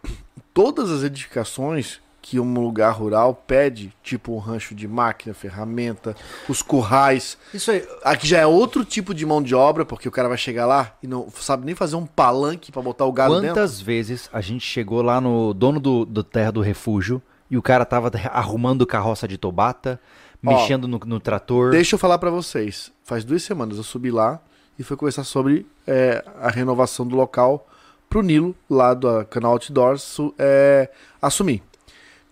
todas 0.53 0.91
as 0.91 1.03
edificações 1.03 1.99
que 2.23 2.39
um 2.39 2.53
lugar 2.53 2.91
rural 2.91 3.35
pede, 3.35 3.91
tipo 4.01 4.33
um 4.33 4.37
rancho 4.37 4.73
de 4.73 4.87
máquina, 4.87 5.33
ferramenta, 5.33 6.15
os 6.47 6.61
currais. 6.61 7.37
Isso 7.53 7.69
aí. 7.69 7.85
Aqui 8.01 8.25
já 8.25 8.39
é 8.39 8.47
outro 8.47 8.85
tipo 8.85 9.13
de 9.13 9.25
mão 9.25 9.43
de 9.43 9.53
obra, 9.53 9.83
porque 9.85 10.07
o 10.07 10.11
cara 10.11 10.29
vai 10.29 10.37
chegar 10.37 10.65
lá 10.65 10.95
e 11.03 11.05
não 11.05 11.27
sabe 11.29 11.65
nem 11.65 11.75
fazer 11.75 11.97
um 11.97 12.05
palanque 12.05 12.71
pra 12.71 12.81
botar 12.81 13.03
o 13.03 13.11
gado 13.11 13.41
dentro. 13.41 13.49
Quantas 13.49 13.81
vezes 13.81 14.29
a 14.31 14.39
gente 14.39 14.65
chegou 14.65 15.01
lá 15.01 15.19
no 15.19 15.53
dono 15.53 15.81
do, 15.81 16.05
do 16.05 16.23
Terra 16.23 16.53
do 16.53 16.61
Refúgio 16.61 17.21
e 17.51 17.57
o 17.57 17.61
cara 17.61 17.83
tava 17.83 18.09
arrumando 18.31 18.87
carroça 18.87 19.27
de 19.27 19.37
tobata, 19.37 19.99
mexendo 20.41 20.87
no, 20.87 20.97
no 20.99 21.19
trator. 21.19 21.71
Deixa 21.71 21.95
eu 21.95 21.99
falar 21.99 22.17
pra 22.19 22.29
vocês. 22.29 22.89
Faz 23.03 23.25
duas 23.25 23.43
semanas 23.43 23.75
eu 23.75 23.83
subi 23.83 24.11
lá 24.11 24.39
e 24.79 24.83
fui 24.83 24.95
conversar 24.95 25.25
sobre 25.25 25.67
é, 25.85 26.23
a 26.39 26.49
renovação 26.49 27.05
do 27.05 27.17
local 27.17 27.67
pro 28.09 28.21
Nilo, 28.21 28.55
lá 28.69 28.93
do 28.93 29.25
canal 29.25 29.51
Outdoors, 29.51 30.17
é, 30.39 30.89
assumir. 31.21 31.61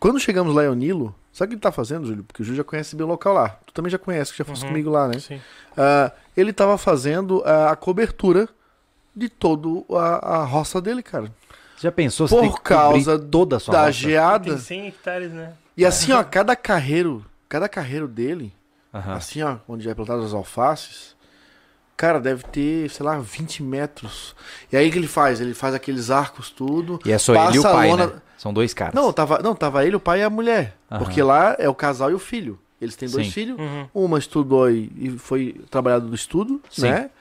Quando 0.01 0.19
chegamos 0.19 0.55
lá 0.55 0.65
em 0.65 0.75
Nilo, 0.75 1.13
sabe 1.31 1.45
o 1.45 1.49
que 1.49 1.53
ele 1.53 1.61
tá 1.61 1.71
fazendo, 1.71 2.07
Júlio? 2.07 2.23
Porque 2.23 2.41
o 2.41 2.45
Júlio 2.45 2.57
já 2.57 2.63
conhece 2.63 2.95
bem 2.95 3.05
o 3.05 3.09
local 3.09 3.35
lá. 3.35 3.49
Tu 3.67 3.71
também 3.71 3.91
já 3.91 3.99
conhece, 3.99 4.31
que 4.31 4.39
já 4.39 4.43
fosse 4.43 4.63
Uhum. 4.63 4.69
comigo 4.69 4.89
lá, 4.89 5.07
né? 5.07 5.19
Sim. 5.19 5.39
Ah, 5.77 6.11
ele 6.35 6.51
tava 6.51 6.75
fazendo 6.75 7.43
ah, 7.45 7.69
a 7.69 7.75
cobertura 7.75 8.49
de 9.15 9.29
toda 9.29 9.67
a, 9.95 10.37
a 10.39 10.43
roça 10.43 10.81
dele, 10.81 11.03
cara. 11.03 11.31
Já 11.79 11.91
pensou 11.91 12.27
você 12.27 12.33
Por 12.35 12.41
tem 12.41 12.51
que 12.51 12.61
causa 12.61 13.19
toda 13.19 13.57
a 13.57 13.59
sua 13.59 13.73
da 13.73 13.81
roça? 13.81 13.93
geada. 13.93 14.45
Tem 14.45 14.57
100 14.57 14.87
hectares, 14.87 15.31
né? 15.31 15.53
E 15.77 15.85
assim, 15.85 16.11
ó, 16.13 16.23
cada 16.23 16.55
carreiro, 16.55 17.23
cada 17.47 17.69
carreiro 17.69 18.07
dele, 18.07 18.51
Aham. 18.91 19.13
assim, 19.13 19.43
ó, 19.43 19.57
onde 19.67 19.87
é 19.87 19.93
plantado 19.93 20.23
as 20.23 20.33
alfaces, 20.33 21.15
cara, 21.95 22.19
deve 22.19 22.43
ter, 22.45 22.89
sei 22.89 23.05
lá, 23.05 23.19
20 23.19 23.61
metros. 23.61 24.35
E 24.71 24.77
aí 24.77 24.89
o 24.89 24.91
que 24.91 24.97
ele 24.97 25.07
faz? 25.07 25.39
Ele 25.39 25.53
faz 25.53 25.75
aqueles 25.75 26.09
arcos 26.09 26.49
tudo. 26.49 26.99
E 27.05 27.11
é 27.11 27.17
só 27.19 27.35
ele 27.35 27.43
e 27.55 27.59
o 27.59 27.63
passa 27.63 27.69
a 27.69 27.73
pai, 27.73 27.89
lona- 27.89 28.07
né? 28.07 28.21
São 28.41 28.51
dois 28.51 28.73
caras. 28.73 28.95
Não, 28.95 29.13
tava, 29.13 29.37
não, 29.37 29.53
tava 29.53 29.85
ele, 29.85 29.95
o 29.95 29.99
pai 29.99 30.21
e 30.21 30.23
a 30.23 30.29
mulher. 30.29 30.75
Aham. 30.89 31.03
Porque 31.03 31.21
lá 31.21 31.55
é 31.59 31.69
o 31.69 31.75
casal 31.75 32.09
e 32.09 32.15
o 32.15 32.17
filho. 32.17 32.57
Eles 32.81 32.95
têm 32.95 33.07
dois 33.07 33.27
Sim. 33.27 33.31
filhos. 33.31 33.59
Uhum. 33.59 33.87
Uma 33.93 34.17
estudou 34.17 34.67
e, 34.67 34.91
e 34.97 35.11
foi 35.11 35.61
trabalhado 35.69 36.07
do 36.07 36.15
estudo, 36.15 36.59
Sim. 36.67 36.89
né? 36.89 37.11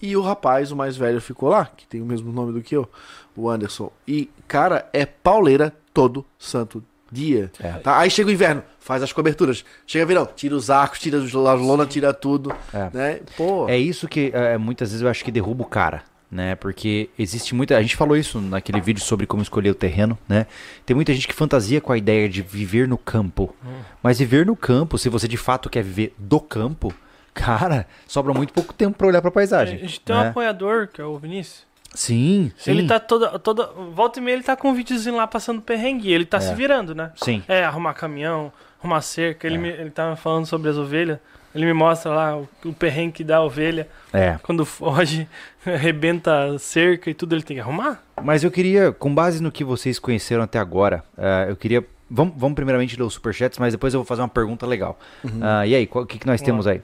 E 0.00 0.16
o 0.16 0.22
rapaz, 0.22 0.70
o 0.70 0.76
mais 0.76 0.96
velho, 0.96 1.20
ficou 1.20 1.48
lá, 1.48 1.68
que 1.76 1.84
tem 1.84 2.00
o 2.00 2.04
mesmo 2.06 2.30
nome 2.30 2.52
do 2.52 2.62
que 2.62 2.76
eu, 2.76 2.88
o 3.36 3.50
Anderson. 3.50 3.90
E, 4.06 4.30
cara, 4.46 4.88
é 4.92 5.04
pauleira 5.04 5.74
todo 5.92 6.24
santo 6.38 6.80
dia. 7.10 7.50
É. 7.58 7.72
Tá? 7.72 7.98
Aí 7.98 8.08
chega 8.08 8.28
o 8.28 8.32
inverno, 8.32 8.62
faz 8.78 9.02
as 9.02 9.12
coberturas. 9.12 9.64
Chega 9.84 10.06
verão, 10.06 10.28
tira 10.36 10.54
os 10.54 10.70
arcos, 10.70 11.00
tira 11.00 11.18
as 11.18 11.32
lona, 11.32 11.86
tira 11.86 12.14
tudo. 12.14 12.54
É. 12.72 12.88
Né? 12.92 13.20
Pô, 13.36 13.68
É 13.68 13.76
isso 13.76 14.06
que 14.06 14.30
é, 14.32 14.56
muitas 14.56 14.90
vezes 14.90 15.02
eu 15.02 15.10
acho 15.10 15.24
que 15.24 15.32
derruba 15.32 15.64
o 15.64 15.66
cara, 15.66 16.04
né? 16.30 16.54
Porque 16.54 17.08
existe 17.18 17.54
muita. 17.54 17.76
A 17.76 17.82
gente 17.82 17.96
falou 17.96 18.16
isso 18.16 18.40
naquele 18.40 18.80
vídeo 18.80 19.02
sobre 19.02 19.26
como 19.26 19.42
escolher 19.42 19.70
o 19.70 19.74
terreno, 19.74 20.18
né? 20.28 20.46
Tem 20.84 20.94
muita 20.94 21.12
gente 21.14 21.26
que 21.28 21.34
fantasia 21.34 21.80
com 21.80 21.92
a 21.92 21.98
ideia 21.98 22.28
de 22.28 22.42
viver 22.42 22.86
no 22.88 22.98
campo. 22.98 23.54
Mas 24.02 24.18
viver 24.18 24.44
no 24.46 24.54
campo, 24.56 24.98
se 24.98 25.08
você 25.08 25.26
de 25.26 25.36
fato 25.36 25.70
quer 25.70 25.82
viver 25.82 26.14
do 26.18 26.40
campo, 26.40 26.92
cara, 27.34 27.86
sobra 28.06 28.32
muito 28.34 28.52
pouco 28.52 28.72
tempo 28.74 28.96
pra 28.98 29.06
olhar 29.06 29.20
pra 29.20 29.28
A 29.28 29.32
paisagem. 29.32 29.78
gente 29.78 30.00
tem 30.00 30.14
um 30.14 30.20
né? 30.20 30.28
apoiador, 30.28 30.88
que 30.88 31.00
é 31.00 31.04
o 31.04 31.16
Vinícius. 31.18 31.66
Sim, 31.94 32.52
sim. 32.58 32.70
Ele 32.70 32.86
tá 32.86 33.00
toda, 33.00 33.38
toda. 33.38 33.66
Volta 33.94 34.18
e 34.18 34.22
meia 34.22 34.34
ele 34.34 34.42
tá 34.42 34.54
com 34.54 34.68
um 34.70 34.74
videozinho 34.74 35.16
lá 35.16 35.26
passando 35.26 35.62
perrengue. 35.62 36.12
Ele 36.12 36.26
tá 36.26 36.36
É. 36.36 36.40
se 36.40 36.54
virando, 36.54 36.94
né? 36.94 37.10
Sim. 37.16 37.42
É, 37.48 37.64
arrumar 37.64 37.94
caminhão, 37.94 38.52
arrumar 38.78 39.00
cerca. 39.00 39.46
Ele, 39.46 39.56
É. 39.56 39.58
me, 39.58 39.68
ele 39.70 39.90
tava 39.90 40.14
falando 40.14 40.44
sobre 40.44 40.68
as 40.68 40.76
ovelhas. 40.76 41.18
Ele 41.54 41.64
me 41.66 41.72
mostra 41.72 42.10
lá 42.12 42.36
o, 42.36 42.48
o 42.64 42.72
perrengue 42.72 43.12
que 43.12 43.24
dá 43.24 43.38
a 43.38 43.42
ovelha. 43.42 43.88
É. 44.12 44.38
Quando 44.42 44.64
foge, 44.64 45.26
arrebenta 45.66 46.54
a 46.54 46.58
cerca 46.58 47.08
e 47.10 47.14
tudo, 47.14 47.34
ele 47.34 47.42
tem 47.42 47.56
que 47.56 47.60
arrumar. 47.60 48.02
Mas 48.22 48.44
eu 48.44 48.50
queria, 48.50 48.92
com 48.92 49.14
base 49.14 49.42
no 49.42 49.50
que 49.50 49.64
vocês 49.64 49.98
conheceram 49.98 50.42
até 50.42 50.58
agora, 50.58 51.02
eh, 51.16 51.46
eu 51.48 51.56
queria. 51.56 51.84
Vamos, 52.10 52.34
vamos 52.36 52.54
primeiramente 52.54 52.96
ler 52.96 53.02
os 53.02 53.14
superchats, 53.14 53.58
mas 53.58 53.72
depois 53.74 53.92
eu 53.92 54.00
vou 54.00 54.06
fazer 54.06 54.22
uma 54.22 54.28
pergunta 54.28 54.66
legal. 54.66 54.98
Ah, 55.42 55.66
e 55.66 55.74
aí, 55.74 55.86
qual- 55.86 56.04
o 56.04 56.06
que, 56.06 56.18
que 56.18 56.26
nós 56.26 56.40
Vamos 56.40 56.64
temos 56.64 56.66
aí? 56.66 56.80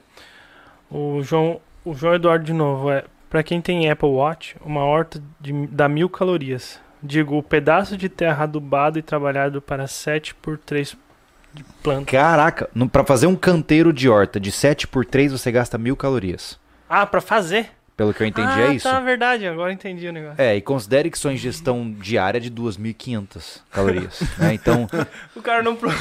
O 0.89 1.21
João, 1.23 1.59
o 1.83 1.93
João 1.95 2.13
Eduardo 2.13 2.45
de 2.45 2.53
novo 2.53 2.91
é 2.91 3.03
para 3.29 3.41
quem 3.43 3.59
tem 3.59 3.89
Apple 3.89 4.07
Watch, 4.09 4.55
uma 4.63 4.83
horta 4.85 5.21
de, 5.41 5.51
dá 5.67 5.89
mil 5.89 6.07
calorias. 6.09 6.79
Digo, 7.01 7.37
o 7.37 7.43
pedaço 7.43 7.97
de 7.97 8.07
terra 8.07 8.43
adubado 8.43 8.97
e 8.97 9.01
trabalhado 9.01 9.61
para 9.61 9.87
7 9.87 10.33
por 10.35 10.57
3 10.57 10.95
de 11.55 11.63
planta. 11.81 12.11
Caraca, 12.11 12.69
pra 12.91 13.03
fazer 13.03 13.27
um 13.27 13.35
canteiro 13.35 13.91
de 13.93 14.09
horta 14.09 14.39
de 14.39 14.51
7 14.51 14.87
por 14.87 15.05
3 15.05 15.31
você 15.31 15.51
gasta 15.51 15.77
mil 15.77 15.95
calorias. 15.95 16.59
Ah, 16.89 17.05
para 17.05 17.21
fazer? 17.21 17.69
Pelo 17.97 18.13
que 18.13 18.21
eu 18.21 18.27
entendi, 18.27 18.51
ah, 18.51 18.59
é 18.71 18.73
isso? 18.73 18.89
tá, 18.89 18.99
verdade. 18.99 19.47
Agora 19.47 19.71
entendi 19.71 20.05
o 20.07 20.11
negócio. 20.11 20.35
É, 20.41 20.53
e 20.55 20.61
considere 20.61 21.09
que 21.09 21.17
sua 21.17 21.31
ingestão 21.31 21.89
diária 21.97 22.37
é 22.39 22.41
de 22.41 22.51
2.500 22.51 23.61
calorias. 23.71 24.21
né? 24.37 24.53
Então, 24.53 24.87
O 25.35 25.41
cara 25.41 25.63
não. 25.63 25.75
pro- 25.75 25.89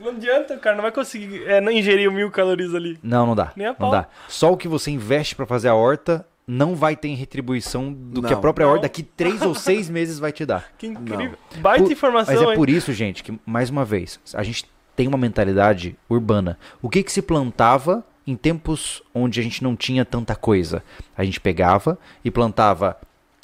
Não 0.00 0.10
adianta, 0.10 0.52
o 0.54 0.58
cara 0.58 0.76
não 0.76 0.82
vai 0.82 0.92
conseguir 0.92 1.44
é, 1.46 1.62
não 1.62 1.72
ingerir 1.72 2.10
mil 2.12 2.30
calorias 2.30 2.74
ali. 2.74 2.98
não, 3.02 3.24
não 3.26 3.34
dá. 3.34 3.52
Nem 3.56 3.68
a 3.68 3.70
Não 3.70 3.76
pau. 3.76 3.90
dá. 3.90 4.06
Só 4.28 4.52
o 4.52 4.56
que 4.56 4.68
você 4.68 4.90
investe 4.90 5.34
pra 5.34 5.46
fazer 5.46 5.68
a 5.68 5.74
horta 5.74 6.26
não 6.46 6.74
vai 6.74 6.94
ter 6.94 7.08
em 7.08 7.14
retribuição 7.14 7.90
do 7.90 8.20
que 8.20 8.26
a 8.26 8.32
Não. 8.32 8.40
própria 8.42 8.66
Não. 8.66 8.72
horta 8.74 8.82
daqui 8.82 9.02
3 9.02 9.40
ou 9.40 9.54
6 9.54 9.88
meses 9.88 10.18
vai 10.18 10.30
te 10.30 10.44
dar. 10.44 10.66
Que 10.76 10.88
incrível. 10.88 11.38
Baita 11.56 11.84
Por- 11.84 11.92
informação, 11.92 12.34
Mas 12.34 12.42
é 12.44 12.50
hein? 12.50 12.54
por 12.54 12.68
isso, 12.68 12.92
gente, 12.92 13.22
que, 13.22 13.32
mais 13.46 13.70
uma 13.70 13.82
vez, 13.82 14.20
a 14.34 14.42
gente 14.42 14.66
tem 14.96 15.08
uma 15.08 15.18
mentalidade 15.18 15.96
urbana. 16.08 16.58
O 16.80 16.88
que 16.88 17.02
que 17.02 17.12
se 17.12 17.22
plantava 17.22 18.04
em 18.26 18.36
tempos 18.36 19.02
onde 19.14 19.40
a 19.40 19.42
gente 19.42 19.62
não 19.62 19.76
tinha 19.76 20.04
tanta 20.04 20.34
coisa? 20.34 20.82
A 21.16 21.24
gente 21.24 21.40
pegava 21.40 21.98
e 22.24 22.30
plantava 22.30 22.96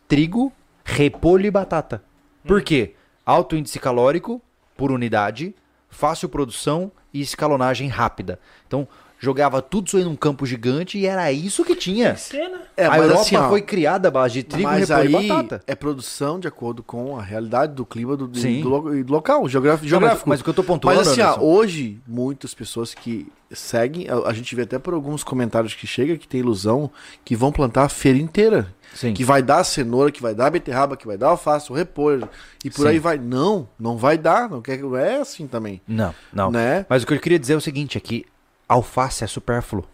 trigo, 0.09 0.53
repolho 0.85 1.47
e 1.47 1.51
batata. 1.51 2.03
Por 2.45 2.63
quê? 2.63 2.95
Alto 3.25 3.57
índice 3.57 3.79
calórico 3.79 4.41
por 4.77 4.91
unidade, 4.91 5.55
fácil 5.89 6.29
produção 6.29 6.91
e 7.13 7.21
escalonagem 7.21 7.89
rápida. 7.89 8.39
Então, 8.67 8.89
jogava 9.21 9.61
tudo 9.61 9.87
isso 9.87 9.97
aí 9.99 10.03
num 10.03 10.17
campo 10.17 10.47
gigante 10.47 10.99
e 10.99 11.07
era 11.07 11.31
isso 11.31 11.63
que 11.63 11.77
tinha. 11.77 12.17
Cena. 12.17 12.63
É, 12.75 12.87
a 12.87 12.97
Europa 12.97 13.21
assim, 13.21 13.37
ó, 13.37 13.51
foi 13.51 13.61
criada 13.61 14.09
à 14.09 14.11
base 14.11 14.35
de 14.35 14.43
trigo, 14.43 14.69
mas 14.69 14.89
repolho 14.89 15.19
aí 15.19 15.27
e 15.27 15.29
batata. 15.29 15.63
é 15.67 15.75
produção 15.75 16.41
de 16.41 16.49
acordo 16.49 16.83
com 16.83 17.19
a 17.19 17.23
realidade 17.23 17.75
do 17.75 17.85
clima 17.85 18.17
do, 18.17 18.27
do, 18.27 18.39
Sim. 18.39 18.63
do 18.63 18.97
e 18.97 19.05
do 19.05 19.13
local, 19.13 19.47
geográfico. 19.47 19.87
Não, 19.91 20.01
mas, 20.01 20.23
mas 20.25 20.41
o 20.41 20.45
que 20.45 20.49
eu 20.49 20.55
tô 20.55 20.65
pontuando, 20.65 20.99
Mas 20.99 21.09
assim, 21.09 21.21
ó, 21.21 21.39
hoje, 21.39 22.01
muitas 22.09 22.55
pessoas 22.55 22.95
que 22.95 23.31
seguem, 23.51 24.09
a, 24.09 24.29
a 24.29 24.33
gente 24.33 24.55
vê 24.57 24.63
até 24.63 24.79
por 24.79 24.95
alguns 24.95 25.23
comentários 25.23 25.75
que 25.75 25.87
chega 25.87 26.17
que 26.17 26.27
tem 26.27 26.41
ilusão 26.41 26.91
que 27.23 27.37
vão 27.37 27.53
plantar 27.53 27.85
a 27.85 27.89
feira 27.91 28.19
inteira. 28.19 28.75
Sim. 28.95 29.13
Que 29.13 29.23
vai 29.23 29.41
dar 29.41 29.59
a 29.59 29.65
cenoura, 29.65 30.11
que 30.11 30.21
vai 30.21 30.35
dar 30.35 30.47
a 30.47 30.51
beterraba, 30.51 30.97
que 30.97 31.07
vai 31.07 31.17
dar 31.17 31.29
alface, 31.29 31.71
o 31.71 31.75
repolho. 31.75 32.29
E 32.65 32.71
por 32.71 32.83
Sim. 32.83 32.89
aí 32.89 32.99
vai. 32.99 33.19
Não, 33.19 33.69
não 33.79 33.97
vai 33.97 34.19
dar. 34.19 34.51
Não 34.51 34.61
quer 34.61 34.79
que 34.79 34.97
é 34.97 35.19
assim 35.19 35.47
também. 35.47 35.81
Não, 35.87 36.13
não. 36.33 36.51
Né? 36.51 36.85
Mas 36.89 37.05
o 37.05 37.07
que 37.07 37.15
eu 37.15 37.21
queria 37.21 37.39
dizer 37.39 37.53
é 37.53 37.57
o 37.57 37.61
seguinte, 37.61 37.97
é 37.97 38.01
que 38.01 38.27
alface 38.75 39.25
é 39.25 39.27
supérfluo. 39.27 39.85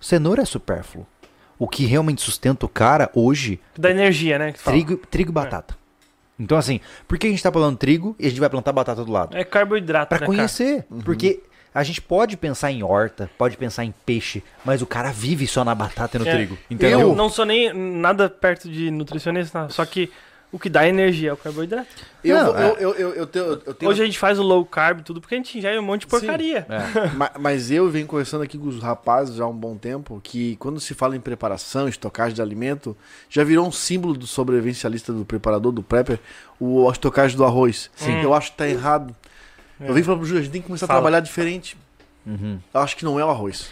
Cenoura 0.00 0.42
é 0.42 0.44
supérfluo. 0.44 1.06
O 1.58 1.68
que 1.68 1.84
realmente 1.86 2.20
sustenta 2.22 2.66
o 2.66 2.68
cara 2.68 3.10
hoje, 3.14 3.60
Da 3.78 3.90
energia, 3.90 4.38
né? 4.38 4.52
trigo, 4.52 4.96
trigo 4.96 5.30
e 5.30 5.34
batata. 5.34 5.76
Então 6.38 6.58
assim, 6.58 6.80
por 7.06 7.18
que 7.18 7.26
a 7.26 7.30
gente 7.30 7.42
tá 7.42 7.52
falando 7.52 7.76
trigo 7.76 8.16
e 8.18 8.26
a 8.26 8.28
gente 8.28 8.40
vai 8.40 8.50
plantar 8.50 8.72
batata 8.72 9.04
do 9.04 9.12
lado? 9.12 9.36
É 9.36 9.44
carboidrato, 9.44 10.08
Pra 10.08 10.20
né, 10.20 10.26
conhecer. 10.26 10.84
Uhum. 10.90 11.00
Porque 11.02 11.40
a 11.74 11.82
gente 11.84 12.02
pode 12.02 12.36
pensar 12.36 12.72
em 12.72 12.82
horta, 12.82 13.30
pode 13.38 13.56
pensar 13.56 13.84
em 13.84 13.94
peixe, 14.04 14.42
mas 14.64 14.82
o 14.82 14.86
cara 14.86 15.12
vive 15.12 15.46
só 15.46 15.64
na 15.64 15.74
batata 15.74 16.16
e 16.16 16.20
no 16.20 16.26
É. 16.28 16.32
trigo. 16.34 16.56
cara? 16.56 16.66
Entendeu? 16.70 17.00
Eu 17.00 17.14
não 17.14 17.28
sou 17.28 17.44
nem 17.44 17.72
nada 17.72 18.28
perto 18.28 18.68
de 18.68 18.90
nutricionista, 18.90 19.62
não. 19.62 19.70
só 19.70 19.84
que 19.86 20.10
o 20.52 20.58
que 20.58 20.68
dá 20.68 20.86
energia 20.86 21.30
é 21.30 21.32
o 21.32 21.36
carboidrato. 21.36 21.88
Eu, 22.22 22.36
Não, 22.36 22.44
vou- 22.52 22.56
é. 22.56 22.66
eu, 22.72 22.74
eu, 22.76 22.94
eu, 22.94 23.14
eu 23.14 23.26
tenho. 23.26 23.44
eu 23.64 23.74
tenho- 23.74 23.90
Hoje 23.90 24.02
a 24.02 24.04
gente 24.04 24.18
faz 24.18 24.38
o 24.38 24.42
low 24.42 24.64
carb 24.66 25.00
e 25.00 25.02
tudo 25.02 25.20
porque 25.20 25.34
a 25.34 25.38
gente 25.38 25.56
ingere 25.56 25.78
um 25.78 25.82
monte 25.82 26.02
de 26.02 26.06
porcaria. 26.08 26.66
É. 26.68 27.08
Ma- 27.16 27.30
Mas 27.40 27.70
eu 27.70 27.90
venho 27.90 28.06
conversando 28.06 28.42
aqui 28.42 28.58
com 28.58 28.68
os 28.68 28.78
rapazes 28.82 29.34
já 29.36 29.44
há 29.44 29.48
um 29.48 29.56
bom 29.56 29.76
tempo 29.76 30.20
que 30.22 30.56
quando 30.56 30.78
se 30.78 30.92
fala 30.94 31.16
em 31.16 31.20
preparação, 31.20 31.88
estocagem 31.88 32.34
de 32.34 32.42
alimento, 32.42 32.96
já 33.30 33.42
virou 33.42 33.66
um 33.66 33.72
símbolo 33.72 34.14
do 34.14 34.26
sobrevivencialista, 34.26 35.12
do 35.12 35.24
preparador, 35.24 35.72
do 35.72 35.82
prepper, 35.82 36.18
o 36.60 36.88
a 36.88 36.92
estocagem 36.92 37.36
do 37.36 37.44
arroz. 37.44 37.90
Sim. 37.96 38.20
Eu 38.20 38.34
acho 38.34 38.50
que 38.52 38.58
tá 38.58 38.68
errado. 38.68 39.16
É. 39.80 39.88
Eu 39.88 39.94
venho 39.94 40.04
falando 40.04 40.20
pro 40.20 40.28
Júlio, 40.28 40.40
a 40.40 40.44
gente 40.44 40.52
tem 40.52 40.60
que 40.60 40.66
começar 40.66 40.86
Fala. 40.86 40.98
a 40.98 41.02
trabalhar 41.02 41.20
diferente. 41.20 41.76
Uhum. 42.26 42.58
Eu 42.72 42.80
acho 42.80 42.96
que 42.96 43.04
não 43.04 43.18
é 43.18 43.24
o 43.24 43.30
arroz. 43.30 43.68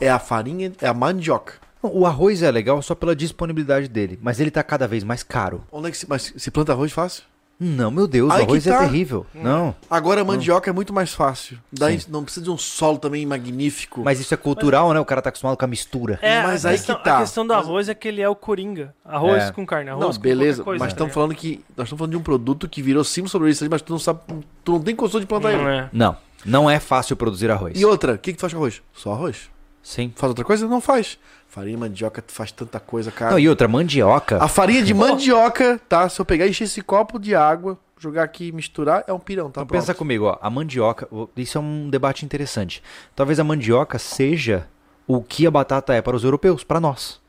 É 0.00 0.10
a 0.10 0.18
farinha, 0.18 0.72
é 0.80 0.86
a 0.88 0.92
mandioca. 0.92 1.54
O 1.82 2.04
arroz 2.06 2.42
é 2.42 2.50
legal 2.50 2.80
só 2.82 2.94
pela 2.94 3.14
disponibilidade 3.14 3.88
dele, 3.88 4.18
mas 4.22 4.40
ele 4.40 4.50
tá 4.50 4.62
cada 4.62 4.86
vez 4.88 5.04
mais 5.04 5.22
caro. 5.22 5.62
Onde 5.70 5.88
é 5.88 5.90
que 5.90 5.98
se, 5.98 6.08
mas 6.08 6.32
se 6.36 6.50
planta 6.50 6.72
arroz 6.72 6.90
fácil? 6.92 7.22
Não, 7.60 7.90
meu 7.90 8.06
Deus, 8.06 8.30
Aí 8.30 8.42
arroz 8.42 8.64
é 8.68 8.70
tá. 8.72 8.78
terrível. 8.78 9.26
Não. 9.34 9.74
Agora 9.90 10.20
a 10.20 10.24
mandioca 10.24 10.70
é 10.70 10.72
muito 10.72 10.92
mais 10.92 11.12
fácil. 11.12 11.58
Daí 11.72 11.98
Sim. 11.98 12.06
não 12.08 12.22
precisa 12.22 12.44
de 12.44 12.50
um 12.52 12.56
solo 12.56 12.98
também 12.98 13.26
magnífico. 13.26 14.00
Mas 14.04 14.20
isso 14.20 14.32
é 14.32 14.36
cultural, 14.36 14.92
né? 14.92 15.00
O 15.00 15.04
cara 15.04 15.20
tá 15.20 15.28
acostumado 15.30 15.56
com 15.56 15.64
a 15.64 15.68
mistura. 15.68 16.20
É, 16.22 16.40
Mas 16.40 16.64
a 16.64 16.68
aí 16.70 16.76
questão, 16.76 16.94
que 16.96 17.02
tá. 17.02 17.16
A 17.16 17.20
questão 17.22 17.44
do 17.44 17.52
arroz 17.52 17.88
é 17.88 17.94
que 17.94 18.06
ele 18.06 18.20
é 18.20 18.28
o 18.28 18.36
coringa. 18.36 18.94
Arroz 19.04 19.42
É. 19.42 19.50
com 19.50 19.66
carne, 19.66 19.90
arroz 19.90 20.06
Não, 20.06 20.12
com 20.12 20.20
beleza, 20.20 20.62
coisa, 20.62 20.78
mas 20.78 20.92
tá 20.92 20.94
estamos 20.94 21.08
ligado? 21.10 21.14
falando 21.14 21.34
que. 21.34 21.64
Nós 21.76 21.86
estamos 21.86 21.98
falando 21.98 22.10
de 22.12 22.16
um 22.16 22.22
produto 22.22 22.68
que 22.68 22.80
virou 22.80 23.02
símbolo 23.02 23.28
sobre 23.30 23.50
isso, 23.50 23.66
mas 23.68 23.82
tu 23.82 23.92
não 23.92 23.98
sabe. 23.98 24.20
Tu 24.62 24.70
não 24.72 24.80
tem 24.80 24.94
condição 24.94 25.20
de 25.20 25.26
plantar 25.26 25.52
ele. 25.52 25.62
Não 25.62 25.68
é. 25.70 25.88
Não, 25.92 26.16
não 26.44 26.70
é 26.70 26.78
fácil 26.78 27.16
produzir 27.16 27.50
arroz. 27.50 27.72
E 27.80 27.84
outra, 27.84 28.14
o 28.14 28.18
que, 28.18 28.30
que 28.32 28.38
tu 28.38 28.40
faz 28.42 28.52
com 28.52 28.60
arroz? 28.60 28.80
Só 28.92 29.12
arroz. 29.12 29.50
Sim. 29.82 30.12
Faz 30.14 30.28
outra 30.28 30.44
coisa? 30.44 30.68
Não 30.68 30.80
faz. 30.80 31.18
Farinha, 31.58 31.76
mandioca, 31.76 32.22
tu 32.22 32.32
faz 32.32 32.52
tanta 32.52 32.78
coisa, 32.78 33.10
cara. 33.10 33.32
Não, 33.32 33.38
e 33.38 33.48
outra, 33.48 33.66
mandioca. 33.66 34.40
A 34.40 34.46
farinha 34.46 34.80
de 34.80 34.94
mandioca, 34.94 35.80
tá? 35.88 36.08
Se 36.08 36.20
eu 36.20 36.24
pegar 36.24 36.46
e 36.46 36.50
encher 36.50 36.64
esse 36.64 36.80
copo 36.82 37.18
de 37.18 37.34
água, 37.34 37.76
jogar 37.98 38.22
aqui 38.22 38.46
e 38.46 38.52
misturar, 38.52 39.02
é 39.08 39.12
um 39.12 39.18
pirão, 39.18 39.50
tá? 39.50 39.62
Então 39.62 39.66
pensa 39.66 39.86
pronto. 39.86 39.98
comigo, 39.98 40.26
ó, 40.26 40.38
a 40.40 40.48
mandioca, 40.48 41.08
isso 41.36 41.58
é 41.58 41.60
um 41.60 41.90
debate 41.90 42.24
interessante. 42.24 42.80
Talvez 43.16 43.40
a 43.40 43.44
mandioca 43.44 43.98
seja 43.98 44.68
o 45.04 45.20
que 45.20 45.48
a 45.48 45.50
batata 45.50 45.92
é 45.92 46.00
para 46.00 46.14
os 46.14 46.22
europeus, 46.22 46.62
para 46.62 46.78
nós. 46.78 47.20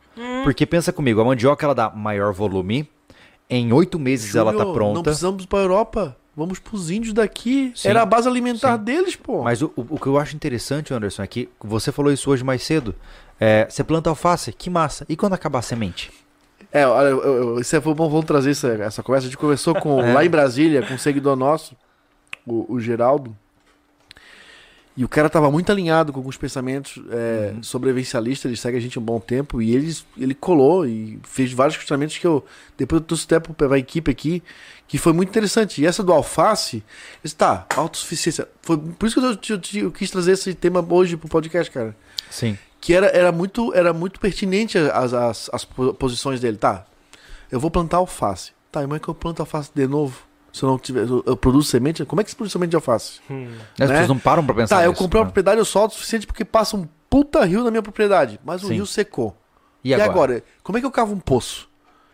Porque 0.43 0.63
pensa 0.65 0.93
comigo, 0.93 1.19
a 1.21 1.25
mandioca 1.25 1.65
ela 1.65 1.73
dá 1.73 1.89
maior 1.89 2.31
volume, 2.31 2.87
em 3.49 3.73
oito 3.73 3.97
meses 3.97 4.35
ela 4.35 4.51
tá 4.51 4.59
Júlio, 4.59 4.67
Não 4.67 4.73
pronta. 4.75 5.03
precisamos 5.03 5.45
pra 5.47 5.59
Europa. 5.59 6.15
Vamos 6.39 6.57
pros 6.59 6.89
índios 6.89 7.13
daqui. 7.13 7.71
Sim. 7.75 7.89
Era 7.89 8.01
a 8.01 8.05
base 8.05 8.27
alimentar 8.27 8.77
Sim. 8.77 8.83
deles, 8.83 9.15
pô. 9.15 9.43
Mas 9.43 9.61
o, 9.61 9.71
o- 9.75 9.99
que 9.99 10.07
eu 10.07 10.17
acho 10.17 10.35
interessante, 10.35 10.93
Anderson, 10.93 11.21
é 11.21 11.27
que 11.27 11.49
você 11.59 11.91
falou 11.91 12.11
isso 12.11 12.31
hoje 12.31 12.43
mais 12.43 12.63
cedo. 12.63 12.95
É, 13.39 13.67
você 13.69 13.83
planta 13.83 14.09
alface, 14.09 14.51
que 14.51 14.69
massa. 14.69 15.05
E 15.09 15.15
quando 15.15 15.33
acabar 15.33 15.59
a 15.59 15.61
semente? 15.61 16.11
É, 16.71 16.85
olha, 16.87 17.07
eu, 17.09 17.19
eu, 17.23 17.59
isso 17.59 17.75
é 17.75 17.79
bom, 17.79 17.93
vamos 17.95 18.25
trazer 18.25 18.51
essa, 18.51 18.67
essa 18.69 19.03
conversa. 19.03 19.27
A 19.27 19.29
gente 19.29 19.37
conversou 19.37 19.73
com, 19.75 19.99
É. 20.03 20.13
lá 20.13 20.25
em 20.25 20.29
Brasília 20.29 20.81
com 20.85 20.93
um 20.93 20.97
seguidor 20.97 21.35
nosso, 21.35 21.75
o, 22.45 22.73
o 22.73 22.79
Geraldo. 22.79 23.35
E 24.99 25.05
o 25.05 25.07
cara 25.07 25.29
tava 25.29 25.49
muito 25.49 25.71
alinhado 25.71 26.11
com 26.11 26.19
alguns 26.19 26.35
pensamentos 26.35 27.01
é, 27.09 27.53
Uhum. 27.55 27.63
sobrevivencialistas, 27.63 28.49
ele 28.49 28.57
segue 28.57 28.75
a 28.77 28.81
gente 28.81 28.97
há 28.97 29.01
um 29.01 29.05
bom 29.05 29.17
tempo, 29.17 29.61
e 29.61 29.73
ele, 29.73 29.95
ele 30.17 30.33
colou 30.35 30.85
e 30.85 31.17
fez 31.23 31.53
vários 31.53 31.77
questionamentos 31.77 32.17
que 32.17 32.27
eu 32.27 32.43
depois 32.77 32.99
eu 33.01 33.07
trouxe 33.07 33.23
até 33.23 33.39
para 33.39 33.75
a 33.75 33.79
equipe 33.79 34.11
aqui, 34.11 34.43
que 34.89 34.97
foi 34.97 35.13
muito 35.13 35.29
interessante. 35.29 35.81
E 35.81 35.85
essa 35.85 36.03
do 36.03 36.11
alface, 36.11 36.83
está, 37.23 37.65
autossuficiência. 37.77 38.45
Foi 38.61 38.77
por 38.77 39.05
isso 39.05 39.15
que 39.21 39.25
eu, 39.25 39.55
eu- 39.57 39.61
eu- 39.75 39.83
eu 39.85 39.91
quis 39.91 40.11
trazer 40.11 40.33
esse 40.33 40.53
tema 40.53 40.85
hoje 40.89 41.15
pro 41.15 41.29
podcast, 41.29 41.71
cara 41.71 41.95
Sim. 42.29 42.57
que 42.81 42.93
era, 42.93 43.07
era, 43.07 43.31
muito, 43.31 43.73
era 43.73 43.93
muito 43.93 44.19
pertinente 44.19 44.77
as, 44.77 45.13
as, 45.13 45.49
as 45.53 45.63
po- 45.63 45.93
posições 45.93 46.41
dele. 46.41 46.57
Tá, 46.57 46.85
eu 47.49 47.57
vou 47.59 47.71
plantar 47.71 47.97
alface. 47.97 48.51
Tá, 48.69 48.81
e 48.81 48.83
como 48.83 48.95
é 48.95 48.99
que 48.99 49.07
eu 49.07 49.15
planto 49.15 49.39
alface 49.39 49.71
de 49.73 49.87
novo? 49.87 50.27
Se 50.59 50.65
eu 50.65 50.69
não 50.69 50.77
tiver. 50.77 51.07
Eu, 51.07 51.23
eu 51.25 51.37
produzo 51.37 51.69
semente? 51.69 52.03
Como 52.03 52.19
é 52.19 52.23
que 52.23 52.31
se 52.31 52.35
produz 52.35 52.51
semente 52.51 52.71
de 52.71 52.75
alface? 52.75 53.21
Hum. 53.31 53.47
As 53.79 53.79
Né? 53.79 53.87
pessoas 53.87 54.07
não 54.09 54.19
param 54.19 54.45
pra 54.45 54.53
pensar 54.53 54.75
tá, 54.79 54.83
eu 54.83 54.89
nisso, 54.89 55.01
comprei 55.01 55.19
uma 55.21 55.23
né? 55.23 55.29
propriedade, 55.29 55.57
eu 55.57 55.63
sou 55.63 55.83
autossuficiente 55.83 56.27
porque 56.27 56.43
passa 56.43 56.75
um 56.75 56.85
puta 57.09 57.45
rio 57.45 57.63
na 57.63 57.71
minha 57.71 57.81
propriedade. 57.81 58.37
Mas 58.43 58.61
o 58.61 58.67
Sim. 58.67 58.73
rio 58.73 58.85
secou. 58.85 59.37
E 59.81 59.93
agora? 59.93 60.43
Como 60.61 60.77
é 60.77 60.81
que 60.81 60.85
eu 60.85 60.91
cavo 60.91 61.13
um 61.13 61.19
poço? 61.19 61.69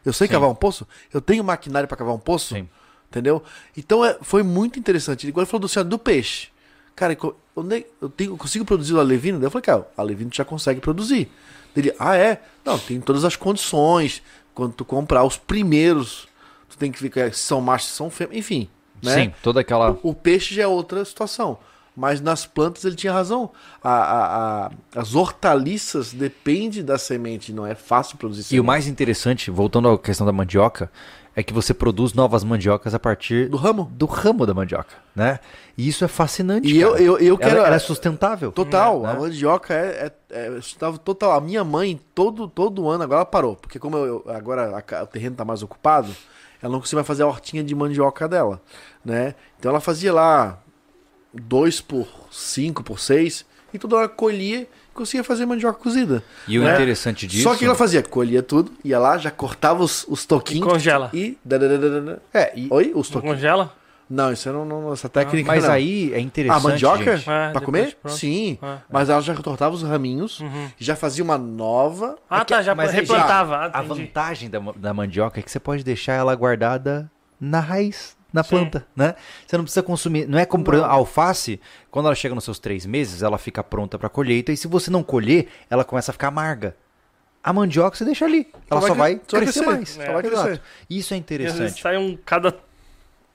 Eu 0.06 0.14
sei 0.14 0.28
Sim. 0.28 0.34
cavar 0.34 0.48
um 0.48 0.54
poço? 0.54 0.88
Eu 1.12 1.20
tenho 1.20 1.44
maquinário 1.44 1.88
pra 1.88 1.98
cavar 1.98 2.14
um 2.14 2.20
poço? 2.20 2.54
Sim. 2.54 2.70
Entendeu? 3.10 3.42
Então 3.76 4.06
é, 4.06 4.16
foi 4.22 4.44
muito 4.44 4.78
interessante. 4.78 5.28
Igual 5.28 5.42
ele 5.44 5.50
falou 5.50 5.68
do, 5.68 5.80
ó, 5.80 5.84
do 5.84 5.98
peixe. 5.98 6.50
Cara, 6.96 7.18
onde 7.56 7.78
é- 7.78 7.86
eu, 8.00 8.10
tenho, 8.10 8.34
eu 8.34 8.38
consigo 8.38 8.64
produzir 8.64 8.94
o 8.94 9.00
alevino? 9.00 9.40
Daí 9.40 9.48
eu 9.48 9.52
falei, 9.52 9.64
cara, 9.64 9.88
o 9.98 10.02
alevino 10.02 10.30
tu 10.30 10.36
já 10.38 10.46
consegue 10.46 10.80
produzir. 10.80 11.32
Ele, 11.76 11.92
ah, 11.98 12.16
é? 12.16 12.42
Não, 12.64 12.78
tem 12.78 13.02
todas 13.02 13.26
as 13.26 13.36
condições. 13.36 14.22
Quando 14.54 14.74
tu 14.74 14.86
comprar 14.86 15.24
os 15.24 15.36
primeiros, 15.36 16.28
tu 16.70 16.78
tem 16.78 16.92
que 16.92 17.02
ver 17.08 17.34
se 17.34 17.40
são 17.42 17.62
machos, 17.62 17.90
se 17.90 17.96
são 17.96 18.10
fêmeas, 18.10 18.38
enfim. 18.38 18.70
Né? 19.04 19.14
Sim, 19.14 19.34
toda 19.44 19.60
aquela. 19.60 19.98
O 20.04 20.14
peixe 20.14 20.56
já 20.56 20.64
é 20.64 20.68
outra 20.68 21.04
situação. 21.06 21.58
Mas 21.98 22.20
nas 22.20 22.46
plantas 22.46 22.84
ele 22.84 22.96
tinha 22.96 23.14
razão. 23.14 23.52
A, 23.82 23.90
a- 23.90 24.66
a- 24.66 24.72
as 24.96 25.16
hortaliças 25.16 26.12
dependem 26.12 26.84
da 26.84 26.98
semente, 26.98 27.54
não 27.54 27.66
é 27.66 27.74
fácil 27.76 28.18
produzir 28.18 28.42
E 28.42 28.44
semente. 28.44 28.62
o 28.62 28.66
mais 28.66 28.88
interessante, 28.88 29.50
voltando 29.50 29.88
à 29.90 29.98
questão 29.98 30.26
da 30.26 30.34
mandioca, 30.34 30.92
é 31.34 31.42
que 31.44 31.54
você 31.54 31.74
produz 31.74 32.14
novas 32.14 32.44
mandiocas 32.44 32.94
a 32.94 33.00
partir 33.00 33.48
Do 33.50 33.56
ramo? 33.58 33.90
do 33.94 34.06
ramo 34.06 34.46
da 34.46 34.54
mandioca, 34.54 34.94
né? 35.16 35.40
E 35.78 35.88
isso 35.88 36.04
é 36.04 36.08
fascinante. 36.10 36.68
E 36.68 36.80
eu, 36.82 36.92
cara. 36.92 37.04
eu, 37.04 37.18
eu 37.20 37.28
Ela- 37.28 37.38
quero. 37.38 37.58
ela 37.66 37.76
é 37.76 37.80
sustentável. 37.80 38.52
Total, 38.52 39.02
Né? 39.02 39.12
a 39.12 39.16
mandioca 39.16 39.74
é, 39.74 40.12
é, 40.30 40.48
é 40.48 40.62
sustentável 40.62 40.98
total. 41.00 41.32
A 41.32 41.40
minha 41.42 41.64
mãe, 41.64 42.00
todo, 42.14 42.48
todo 42.48 42.90
ano, 42.90 43.04
agora 43.04 43.20
ela 43.20 43.26
parou, 43.26 43.56
porque 43.56 43.80
como 43.80 43.96
eu, 43.98 44.24
eu- 44.26 44.34
agora 44.36 44.84
a 44.86 45.04
o 45.04 45.08
terreno 45.08 45.36
tá 45.38 45.46
mais 45.46 45.62
ocupado, 45.64 46.14
ela 46.66 46.72
não 46.72 46.80
conseguia 46.80 47.04
fazer 47.04 47.22
a 47.22 47.28
hortinha 47.28 47.64
de 47.64 47.76
mandioca 47.76 48.28
dela, 48.28 48.60
né? 49.04 49.36
Então 49.60 49.70
ela 49.70 49.80
fazia 49.80 50.12
lá 50.12 50.60
2 51.32 51.80
por 51.82 52.08
5 52.32 52.84
por 52.84 53.00
6 53.00 53.46
e 53.72 53.78
toda 53.78 53.96
hora 53.98 54.10
colhia 54.10 54.62
e 54.62 54.68
conseguia 54.94 55.24
fazer 55.24 55.46
mandioca 55.46 55.78
cozida. 55.80 56.24
E 56.48 56.58
o 56.58 56.64
né? 56.64 56.74
interessante 56.74 57.28
disso. 57.28 57.44
Só 57.44 57.56
que 57.56 57.66
ela 57.66 57.76
fazia, 57.76 58.02
colhia 58.02 58.42
tudo, 58.42 58.72
ia 58.84 58.98
lá, 58.98 59.16
já 59.20 59.30
cortava 59.30 59.84
os, 59.84 60.06
os 60.08 60.24
E 60.24 60.28
toquinhos 60.28 60.68
congela. 60.68 61.12
e... 61.14 61.38
É, 62.34 62.52
e- 62.58 62.68
Oi? 62.72 62.92
Os 62.96 63.10
toquinhos. 63.10 63.36
Congela? 63.36 63.72
Não, 64.10 64.32
isso 64.32 64.52
não, 64.54 64.64
não 64.64 64.94
essa 64.94 65.10
técnica 65.10 65.48
mas 65.52 65.64
não. 65.64 65.72
aí 65.72 66.14
é 66.14 66.20
interessante. 66.20 66.60
A 66.60 66.70
mandioca? 66.70 67.18
gente. 67.18 67.30
É, 67.30 67.34
pra 67.34 67.48
depois 67.48 67.66
comer? 67.66 67.96
pronto. 68.02 68.16
Sim. 68.16 68.60
É. 68.62 68.78
Mas 68.90 69.10
ela 69.10 69.22
já 69.22 69.34
cortava 69.36 69.74
os 69.74 69.82
raminhos, 69.82 70.40
Uhum. 70.42 70.70
já 70.78 70.96
fazia 70.96 71.24
uma 71.24 71.38
nova. 71.38 72.16
Ah, 72.30 72.46
tá, 72.46 72.62
já 72.62 72.76
mas 72.76 72.92
replantava. 72.92 73.56
A 73.58 73.66
Ah, 73.80 73.84
entendi. 73.84 74.02
vantagem 74.04 74.50
da, 74.50 74.60
da 74.76 74.94
mandioca 74.94 75.40
é 75.40 75.44
que 75.44 75.50
você 75.52 75.60
pode 75.60 75.84
deixar 75.84 76.14
ela 76.14 76.36
guardada 76.36 77.10
na 77.42 77.60
raiz, 77.60 78.16
na 78.32 78.44
Sim. 78.44 78.50
planta, 78.50 78.86
né? 78.96 79.16
Você 79.48 79.58
não 79.58 79.64
precisa 79.64 79.82
consumir. 79.82 80.28
Não 80.28 80.38
é 80.38 80.46
como, 80.46 80.64
por 80.64 80.76
exemplo, 80.76 80.92
a 80.92 80.94
alface, 80.94 81.60
quando 81.90 82.06
ela 82.06 82.16
chega 82.16 82.36
nos 82.36 82.44
seus 82.44 82.60
três 82.60 82.86
meses, 82.86 83.24
ela 83.24 83.38
fica 83.40 83.64
pronta 83.64 83.98
para 83.98 84.08
colheita. 84.10 84.52
E 84.52 84.58
se 84.58 84.68
você 84.68 84.92
não 84.92 85.02
colher, 85.02 85.48
ela 85.70 85.84
começa 85.84 86.12
a 86.12 86.14
ficar 86.14 86.28
amarga. 86.28 86.76
A 87.44 87.54
mandioca 87.54 87.96
você 87.96 88.04
deixa 88.04 88.26
ali. 88.26 88.48
Ela 88.70 88.82
só 88.82 88.94
vai 88.96 89.22
só 89.28 89.38
vai 89.38 89.46
crescer, 89.46 89.60
crescer. 89.62 89.66
mais. 89.66 90.00
É. 90.00 90.06
Só 90.08 90.14
vai 90.14 90.26
Exato. 90.26 90.44
crescer. 90.48 90.62
Isso 90.90 91.14
é 91.14 91.18
E 91.18 91.20
às 91.20 91.28
vezes 91.30 91.52
interessante. 91.52 91.82
sai 91.82 91.98
um 91.98 92.18
cada 92.26 92.52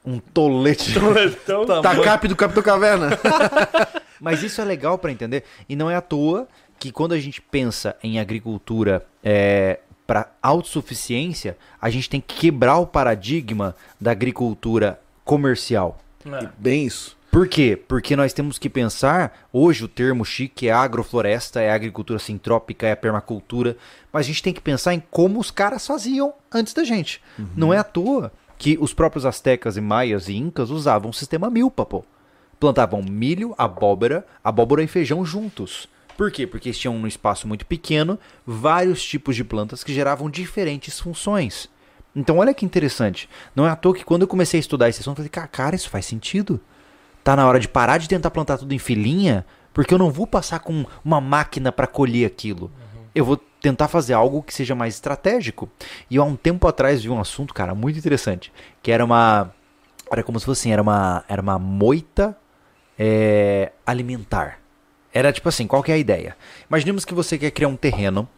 Um 0.04 0.18
tolete. 0.18 0.94
toletão. 0.98 1.64
Tá 1.82 2.00
cap 2.00 2.26
do 2.26 2.36
Capitão 2.36 2.62
Caverna. 2.62 3.10
Mas 4.20 4.42
isso 4.42 4.60
é 4.60 4.64
legal 4.64 4.98
para 4.98 5.12
entender. 5.12 5.44
E 5.68 5.74
não 5.74 5.90
é 5.90 5.96
à 5.96 6.00
toa 6.00 6.46
que 6.78 6.90
quando 6.90 7.12
a 7.12 7.18
gente 7.18 7.40
pensa 7.40 7.96
em 8.02 8.18
agricultura 8.18 9.04
é, 9.22 9.80
para 10.06 10.30
autossuficiência, 10.42 11.56
a 11.80 11.90
gente 11.90 12.08
tem 12.08 12.20
que 12.20 12.34
quebrar 12.34 12.78
o 12.78 12.86
paradigma 12.86 13.76
da 14.00 14.10
agricultura 14.10 15.00
comercial. 15.24 15.98
É. 16.26 16.48
Bem 16.58 16.86
isso. 16.86 17.16
Por 17.30 17.46
quê? 17.46 17.80
Porque 17.86 18.16
nós 18.16 18.32
temos 18.32 18.58
que 18.58 18.68
pensar, 18.68 19.46
hoje 19.52 19.84
o 19.84 19.88
termo 19.88 20.24
chique 20.24 20.68
é 20.68 20.72
agrofloresta, 20.72 21.60
é 21.60 21.70
agricultura 21.70 22.18
sintrópica, 22.18 22.88
é 22.88 22.96
permacultura, 22.96 23.76
mas 24.12 24.26
a 24.26 24.26
gente 24.26 24.42
tem 24.42 24.52
que 24.52 24.60
pensar 24.60 24.94
em 24.94 25.02
como 25.12 25.38
os 25.38 25.52
caras 25.52 25.86
faziam 25.86 26.34
antes 26.52 26.74
da 26.74 26.82
gente. 26.82 27.22
Uhum. 27.38 27.46
Não 27.54 27.72
é 27.72 27.78
à 27.78 27.84
toa 27.84 28.32
que 28.60 28.76
os 28.78 28.92
próprios 28.92 29.24
astecas 29.24 29.78
e 29.78 29.80
maias 29.80 30.28
e 30.28 30.36
incas 30.36 30.68
usavam 30.68 31.10
o 31.10 31.14
sistema 31.14 31.48
milpa, 31.48 31.86
pô. 31.86 32.04
Plantavam 32.60 33.02
milho, 33.02 33.54
abóbora, 33.56 34.22
abóbora 34.44 34.82
e 34.82 34.86
feijão 34.86 35.24
juntos. 35.24 35.88
Por 36.14 36.30
quê? 36.30 36.46
Porque 36.46 36.68
eles 36.68 36.78
tinham 36.78 36.94
um 36.94 37.06
espaço 37.06 37.48
muito 37.48 37.64
pequeno 37.64 38.18
vários 38.46 39.02
tipos 39.02 39.34
de 39.34 39.44
plantas 39.44 39.82
que 39.82 39.94
geravam 39.94 40.28
diferentes 40.28 41.00
funções. 41.00 41.70
Então 42.14 42.36
olha 42.36 42.52
que 42.52 42.66
interessante. 42.66 43.30
Não 43.56 43.66
é 43.66 43.70
à 43.70 43.76
toa 43.76 43.94
que 43.94 44.04
quando 44.04 44.22
eu 44.22 44.28
comecei 44.28 44.58
a 44.58 44.60
estudar 44.60 44.90
esse 44.90 45.00
assunto, 45.00 45.22
eu 45.22 45.30
falei, 45.30 45.48
cara, 45.50 45.74
isso 45.74 45.88
faz 45.88 46.04
sentido. 46.04 46.60
Tá 47.24 47.34
na 47.34 47.48
hora 47.48 47.58
de 47.58 47.66
parar 47.66 47.96
de 47.96 48.10
tentar 48.10 48.30
plantar 48.30 48.58
tudo 48.58 48.74
em 48.74 48.78
filinha, 48.78 49.46
porque 49.72 49.94
eu 49.94 49.98
não 49.98 50.10
vou 50.10 50.26
passar 50.26 50.58
com 50.58 50.84
uma 51.02 51.18
máquina 51.18 51.72
para 51.72 51.86
colher 51.86 52.26
aquilo. 52.26 52.64
Uhum. 52.66 53.04
Eu 53.14 53.24
vou 53.24 53.40
tentar 53.60 53.88
fazer 53.88 54.14
algo 54.14 54.42
que 54.42 54.54
seja 54.54 54.74
mais 54.74 54.94
estratégico. 54.94 55.68
E 56.10 56.16
eu, 56.16 56.22
há 56.22 56.26
um 56.26 56.36
tempo 56.36 56.66
atrás 56.66 57.02
vi 57.02 57.10
um 57.10 57.20
assunto, 57.20 57.52
cara, 57.52 57.74
muito 57.74 57.98
interessante, 57.98 58.52
que 58.82 58.90
era 58.90 59.04
uma 59.04 59.52
era 60.10 60.24
como 60.24 60.40
se 60.40 60.46
fosse 60.46 60.62
assim, 60.62 60.72
era 60.72 60.82
uma 60.82 61.24
era 61.28 61.40
uma 61.40 61.58
moita 61.58 62.36
é, 62.98 63.72
alimentar. 63.86 64.60
Era 65.12 65.32
tipo 65.32 65.48
assim, 65.48 65.66
qual 65.66 65.82
que 65.82 65.90
é 65.90 65.96
a 65.96 65.98
ideia? 65.98 66.36
Imaginemos 66.68 67.04
que 67.04 67.12
você 67.12 67.36
quer 67.36 67.50
criar 67.50 67.66
um 67.66 67.74
terreno 67.74 68.28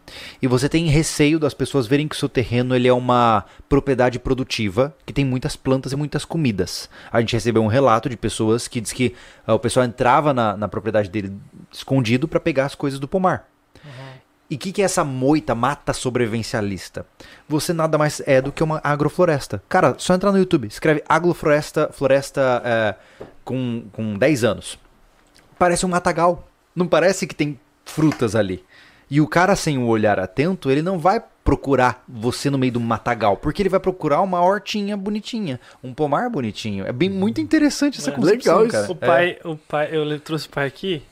e 0.41 0.47
você 0.47 0.71
tem 0.71 0.87
receio 0.87 1.39
das 1.39 1.53
pessoas 1.53 1.87
verem 1.87 2.09
que 2.09 2.15
o 2.15 2.19
seu 2.19 2.31
terreno 2.31 2.75
ele 2.75 2.89
é 2.89 2.93
uma 2.93 3.45
propriedade 3.69 4.19
produtiva 4.19 4.97
que 5.05 5.13
tem 5.13 5.23
muitas 5.23 5.55
plantas 5.55 5.93
e 5.93 5.97
muitas 5.97 6.25
comidas. 6.25 6.89
A 7.13 7.21
gente 7.21 7.35
recebeu 7.35 7.63
um 7.63 7.67
relato 7.67 8.09
de 8.09 8.17
pessoas 8.17 8.69
que 8.69 8.81
diz 8.81 8.91
que 8.91 9.15
uh, 9.47 9.53
o 9.53 9.59
pessoal 9.59 9.85
entrava 9.85 10.33
na, 10.33 10.57
na 10.57 10.67
propriedade 10.67 11.11
dele 11.11 11.37
escondido 11.71 12.27
para 12.27 12.41
pegar 12.41 12.65
as 12.65 12.75
coisas 12.75 12.99
do 12.99 13.07
pomar. 13.07 13.52
E 14.53 14.57
o 14.57 14.59
que, 14.59 14.71
que 14.71 14.83
é 14.83 14.85
essa 14.85 15.03
moita 15.03 15.55
mata 15.55 15.93
sobrevivencialista? 15.93 17.07
Você 17.49 17.73
nada 17.73 17.97
mais 17.97 18.21
é 18.27 18.41
do 18.43 18.53
que 18.53 18.63
uma 18.63 18.81
agrofloresta. 18.85 19.63
Cara, 19.69 19.95
só 19.97 20.15
entrar 20.15 20.31
no 20.31 20.39
YouTube, 20.39 20.69
escreve 20.69 21.03
agrofloresta 21.09 21.89
floresta, 21.91 22.63
é, 22.65 22.95
com, 23.45 23.85
com 23.93 24.15
10 24.15 24.45
anos. 24.45 24.79
Parece 25.59 25.87
um 25.87 25.89
matagal 25.89 26.49
não 26.75 26.87
parece 26.87 27.27
que 27.27 27.35
tem 27.35 27.59
frutas 27.85 28.35
ali. 28.35 28.65
E 29.11 29.21
o 29.21 29.29
cara 29.29 29.55
sem 29.55 29.77
o 29.77 29.87
olhar 29.87 30.19
atento, 30.19 30.71
ele 30.71 30.81
não 30.81 30.99
vai 30.99 31.23
procurar 31.45 32.03
você 32.09 32.49
no 32.49 32.57
meio 32.57 32.73
do 32.73 32.81
matagal, 32.81 33.37
porque 33.37 33.61
ele 33.61 33.69
vai 33.69 33.81
procurar 33.81 34.21
uma 34.23 34.41
hortinha 34.41 34.97
bonitinha, 34.97 35.61
um 35.83 35.93
pomar 35.93 36.31
bonitinho. 36.31 36.87
É 36.87 36.93
bem 36.93 37.11
muito 37.11 37.41
interessante 37.41 37.99
essa 37.99 38.11
é, 38.11 38.15
concepção, 38.15 38.61
legal 38.61 38.73
cara. 38.73 38.93
O 38.93 38.97
pai, 38.97 39.39
é. 39.43 39.49
o 39.49 39.57
pai, 39.57 39.89
eu 39.93 40.21
trouxe 40.21 40.47
o 40.47 40.51
pai 40.51 40.67
aqui, 40.67 41.03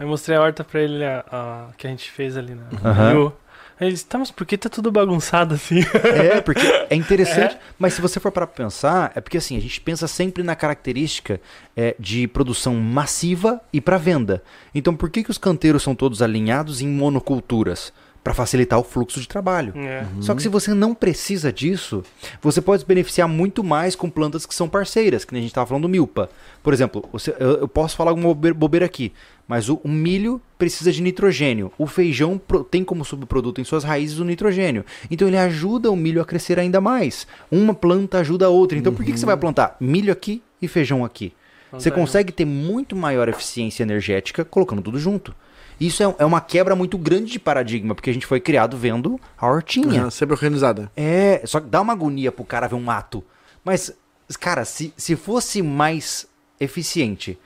aí 0.00 0.06
mostrei 0.06 0.36
a 0.36 0.40
horta 0.40 0.64
para 0.64 0.80
ele 0.80 1.04
a, 1.04 1.24
a, 1.30 1.66
que 1.76 1.86
a 1.86 1.90
gente 1.90 2.10
fez 2.10 2.36
ali 2.36 2.54
na 2.54 2.64
uhum. 2.90 3.32
Aí 3.78 3.90
disse, 3.90 4.04
tá, 4.04 4.18
mas 4.18 4.30
por 4.30 4.46
que 4.46 4.58
tá 4.58 4.68
tudo 4.68 4.92
bagunçado 4.92 5.54
assim? 5.54 5.80
É, 6.04 6.38
porque 6.42 6.66
é 6.90 6.94
interessante. 6.94 7.30
É. 7.56 7.58
Mas 7.78 7.94
se 7.94 8.02
você 8.02 8.20
for 8.20 8.30
para 8.30 8.46
pensar, 8.46 9.10
é 9.14 9.20
porque 9.20 9.38
assim, 9.38 9.56
a 9.56 9.60
gente 9.60 9.80
pensa 9.80 10.06
sempre 10.06 10.42
na 10.42 10.54
característica 10.54 11.40
é, 11.74 11.96
de 11.98 12.28
produção 12.28 12.74
massiva 12.74 13.60
e 13.72 13.80
para 13.80 13.96
venda. 13.96 14.42
Então 14.74 14.94
por 14.94 15.08
que, 15.08 15.24
que 15.24 15.30
os 15.30 15.38
canteiros 15.38 15.82
são 15.82 15.94
todos 15.94 16.20
alinhados 16.20 16.82
em 16.82 16.88
monoculturas? 16.88 17.92
Para 18.22 18.34
facilitar 18.34 18.78
o 18.78 18.84
fluxo 18.84 19.20
de 19.20 19.26
trabalho. 19.26 19.72
É. 19.76 20.04
Uhum. 20.14 20.22
Só 20.22 20.34
que 20.34 20.42
se 20.42 20.48
você 20.48 20.74
não 20.74 20.94
precisa 20.94 21.52
disso, 21.52 22.02
você 22.42 22.60
pode 22.60 22.82
se 22.82 22.88
beneficiar 22.88 23.26
muito 23.26 23.64
mais 23.64 23.96
com 23.96 24.10
plantas 24.10 24.44
que 24.44 24.54
são 24.54 24.68
parceiras, 24.68 25.24
que 25.24 25.32
nem 25.32 25.40
a 25.40 25.42
gente 25.42 25.52
estava 25.52 25.66
falando 25.66 25.82
do 25.82 25.88
milpa. 25.88 26.28
Por 26.62 26.74
exemplo, 26.74 27.04
você, 27.12 27.34
eu, 27.38 27.60
eu, 27.60 27.68
posso 27.68 27.96
falar 27.96 28.10
alguma 28.10 28.34
bobeira 28.34 28.84
aqui, 28.84 29.12
mas 29.48 29.68
o, 29.68 29.80
o, 29.82 29.88
milho 29.88 30.40
precisa 30.58 30.92
de 30.92 31.00
nitrogênio. 31.00 31.72
O 31.78 31.86
feijão 31.86 32.38
pro, 32.38 32.62
tem 32.62 32.84
como 32.84 33.04
subproduto 33.04 33.60
em 33.60 33.64
suas 33.64 33.84
raízes 33.84 34.18
o 34.18 34.24
nitrogênio. 34.24 34.84
Então 35.10 35.26
ele 35.26 35.38
ajuda 35.38 35.90
o 35.90 35.96
milho 35.96 36.20
a 36.20 36.24
crescer 36.24 36.58
ainda 36.58 36.80
mais. 36.80 37.26
Uma 37.50 37.72
planta 37.72 38.18
ajuda 38.18 38.46
a 38.46 38.50
outra. 38.50 38.76
Então 38.76 38.92
uhum. 38.92 38.96
por 38.96 39.04
que, 39.04 39.12
que 39.12 39.18
você 39.18 39.26
vai 39.26 39.34
uhum. 39.34 39.40
plantar 39.40 39.76
milho 39.80 40.12
aqui 40.12 40.42
e 40.60 40.68
feijão 40.68 41.04
aqui? 41.04 41.32
Você 41.72 41.90
consegue 41.90 42.32
ter 42.32 42.44
muito 42.44 42.96
maior 42.96 43.28
eficiência 43.28 43.84
energética 43.84 44.44
colocando 44.44 44.82
tudo 44.82 44.98
junto. 44.98 45.32
Isso 45.80 46.02
é, 46.02 46.14
é, 46.18 46.24
uma 46.24 46.42
quebra 46.42 46.76
muito 46.76 46.98
grande 46.98 47.32
de 47.32 47.38
paradigma, 47.38 47.94
porque 47.94 48.10
a 48.10 48.12
gente 48.12 48.26
foi 48.26 48.38
criado 48.38 48.76
vendo 48.76 49.18
a 49.38 49.48
hortinha. 49.48 50.04
Uhum, 50.04 50.10
sempre 50.10 50.34
organizada. 50.34 50.92
É, 50.94 51.40
só 51.46 51.58
que 51.58 51.68
dá 51.68 51.80
uma 51.80 51.94
agonia 51.94 52.30
pro 52.30 52.44
cara 52.44 52.68
ver 52.68 52.74
um 52.74 52.82
mato. 52.82 53.24
Mas, 53.64 53.92
cara, 54.38 54.64
se, 54.66 54.92
se 54.96 55.16
fosse 55.16 55.62
mais 55.62 56.28
eficiente 56.60 57.38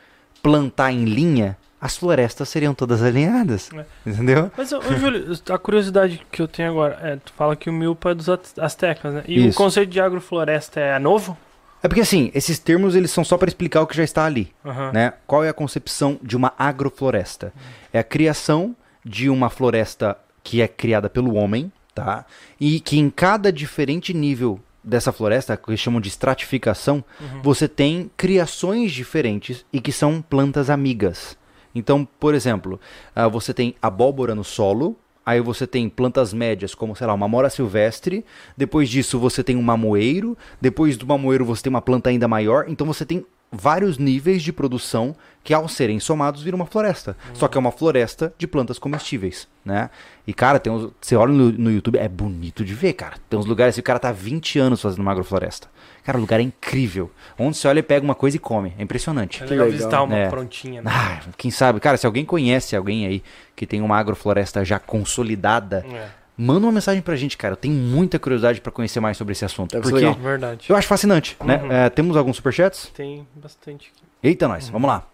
plantar 0.42 0.90
em 0.90 1.04
linha, 1.04 1.56
as 1.80 1.96
florestas 1.96 2.48
seriam 2.48 2.74
todas 2.74 3.02
alinhadas. 3.02 3.70
É. 3.72 3.84
Entendeu? 4.04 4.50
Mas, 4.56 4.72
ô, 4.72 4.80
Júlio, 4.80 5.38
a 5.50 5.58
curiosidade 5.58 6.26
que 6.32 6.42
eu 6.42 6.48
tenho 6.48 6.70
agora 6.70 6.98
é: 7.02 7.16
tu 7.16 7.32
fala 7.34 7.54
que 7.54 7.70
o 7.70 7.72
milpa 7.72 8.10
é 8.10 8.14
dos 8.14 8.26
astecas, 8.58 9.14
né? 9.14 9.24
E 9.28 9.46
Isso. 9.46 9.50
o 9.50 9.62
conceito 9.62 9.90
de 9.90 10.00
agrofloresta 10.00 10.80
é 10.80 10.98
novo? 10.98 11.36
É 11.84 11.88
porque 11.88 12.00
assim, 12.00 12.30
esses 12.34 12.58
termos 12.58 12.96
eles 12.96 13.10
são 13.10 13.22
só 13.22 13.36
para 13.36 13.46
explicar 13.46 13.82
o 13.82 13.86
que 13.86 13.94
já 13.94 14.02
está 14.02 14.24
ali, 14.24 14.50
uhum. 14.64 14.90
né? 14.90 15.12
Qual 15.26 15.44
é 15.44 15.50
a 15.50 15.52
concepção 15.52 16.18
de 16.22 16.34
uma 16.34 16.54
agrofloresta? 16.58 17.52
Uhum. 17.54 17.62
É 17.92 17.98
a 17.98 18.02
criação 18.02 18.74
de 19.04 19.28
uma 19.28 19.50
floresta 19.50 20.16
que 20.42 20.62
é 20.62 20.66
criada 20.66 21.10
pelo 21.10 21.34
homem, 21.34 21.70
tá? 21.94 22.24
E 22.58 22.80
que 22.80 22.98
em 22.98 23.10
cada 23.10 23.52
diferente 23.52 24.14
nível 24.14 24.58
dessa 24.82 25.12
floresta, 25.12 25.58
que 25.58 25.68
eles 25.68 25.80
chamam 25.80 26.00
de 26.00 26.08
estratificação, 26.08 27.04
uhum. 27.20 27.42
você 27.42 27.68
tem 27.68 28.10
criações 28.16 28.90
diferentes 28.90 29.62
e 29.70 29.78
que 29.78 29.92
são 29.92 30.22
plantas 30.22 30.70
amigas. 30.70 31.36
Então, 31.74 32.08
por 32.18 32.34
exemplo, 32.34 32.80
uh, 33.14 33.28
você 33.28 33.52
tem 33.52 33.74
abóbora 33.82 34.34
no 34.34 34.44
solo, 34.44 34.96
Aí 35.24 35.40
você 35.40 35.66
tem 35.66 35.88
plantas 35.88 36.32
médias, 36.32 36.74
como, 36.74 36.94
sei 36.94 37.06
lá, 37.06 37.14
uma 37.14 37.28
mora 37.28 37.48
silvestre. 37.48 38.24
Depois 38.56 38.88
disso, 38.88 39.18
você 39.18 39.42
tem 39.42 39.56
um 39.56 39.62
mamoeiro. 39.62 40.36
Depois 40.60 40.96
do 40.96 41.06
mamoeiro, 41.06 41.44
você 41.44 41.62
tem 41.62 41.70
uma 41.70 41.82
planta 41.82 42.10
ainda 42.10 42.28
maior. 42.28 42.66
Então 42.68 42.86
você 42.86 43.06
tem 43.06 43.24
vários 43.50 43.98
níveis 43.98 44.42
de 44.42 44.52
produção 44.52 45.14
que, 45.42 45.54
ao 45.54 45.68
serem 45.68 46.00
somados, 46.00 46.42
viram 46.42 46.56
uma 46.56 46.66
floresta. 46.66 47.16
Uhum. 47.28 47.34
Só 47.36 47.48
que 47.48 47.56
é 47.56 47.60
uma 47.60 47.70
floresta 47.70 48.34
de 48.36 48.46
plantas 48.46 48.78
comestíveis, 48.78 49.48
né? 49.64 49.90
E, 50.26 50.34
cara, 50.34 50.58
tem 50.58 50.72
uns, 50.72 50.90
você 51.00 51.14
olha 51.14 51.32
no, 51.32 51.52
no 51.52 51.70
YouTube, 51.70 51.98
é 51.98 52.08
bonito 52.08 52.64
de 52.64 52.74
ver, 52.74 52.94
cara. 52.94 53.16
Tem 53.28 53.38
uns 53.38 53.46
lugares 53.46 53.74
que 53.74 53.80
o 53.80 53.84
cara 53.84 53.98
tá 53.98 54.10
20 54.10 54.58
anos 54.58 54.82
fazendo 54.82 55.00
uma 55.00 55.12
agrofloresta. 55.12 55.68
Cara, 56.04 56.18
o 56.18 56.20
lugar 56.20 56.38
é 56.38 56.42
incrível. 56.42 57.10
Onde 57.38 57.56
você 57.56 57.66
olha, 57.66 57.82
pega 57.82 58.04
uma 58.04 58.14
coisa 58.14 58.36
e 58.36 58.38
come. 58.38 58.74
É 58.78 58.82
impressionante. 58.82 59.42
É 59.42 59.46
legal, 59.46 59.66
legal. 59.66 59.78
visitar 59.78 60.02
uma 60.02 60.16
é. 60.16 60.28
prontinha, 60.28 60.82
né? 60.82 60.90
Ah, 60.92 61.20
quem 61.36 61.50
sabe? 61.50 61.80
Cara, 61.80 61.96
se 61.96 62.04
alguém 62.04 62.26
conhece 62.26 62.76
alguém 62.76 63.06
aí 63.06 63.22
que 63.56 63.66
tem 63.66 63.80
uma 63.80 63.96
agrofloresta 63.96 64.62
já 64.64 64.78
consolidada, 64.78 65.84
é. 65.90 66.08
manda 66.36 66.66
uma 66.66 66.72
mensagem 66.72 67.00
pra 67.00 67.16
gente, 67.16 67.38
cara. 67.38 67.54
Eu 67.54 67.56
tenho 67.56 67.74
muita 67.74 68.18
curiosidade 68.18 68.60
para 68.60 68.70
conhecer 68.70 69.00
mais 69.00 69.16
sobre 69.16 69.32
esse 69.32 69.46
assunto. 69.46 69.72
Deve 69.72 69.88
porque 69.88 70.20
Verdade. 70.20 70.66
eu 70.68 70.76
acho 70.76 70.86
fascinante, 70.86 71.38
né? 71.42 71.56
uhum. 71.62 71.68
né? 71.68 71.86
É, 71.86 71.90
temos 71.90 72.18
alguns 72.18 72.36
superchats? 72.36 72.92
Tem 72.94 73.26
bastante 73.34 73.90
aqui. 73.94 74.04
Eita, 74.22 74.46
nós. 74.46 74.66
Uhum. 74.66 74.72
Vamos 74.72 74.88
lá. 74.88 75.06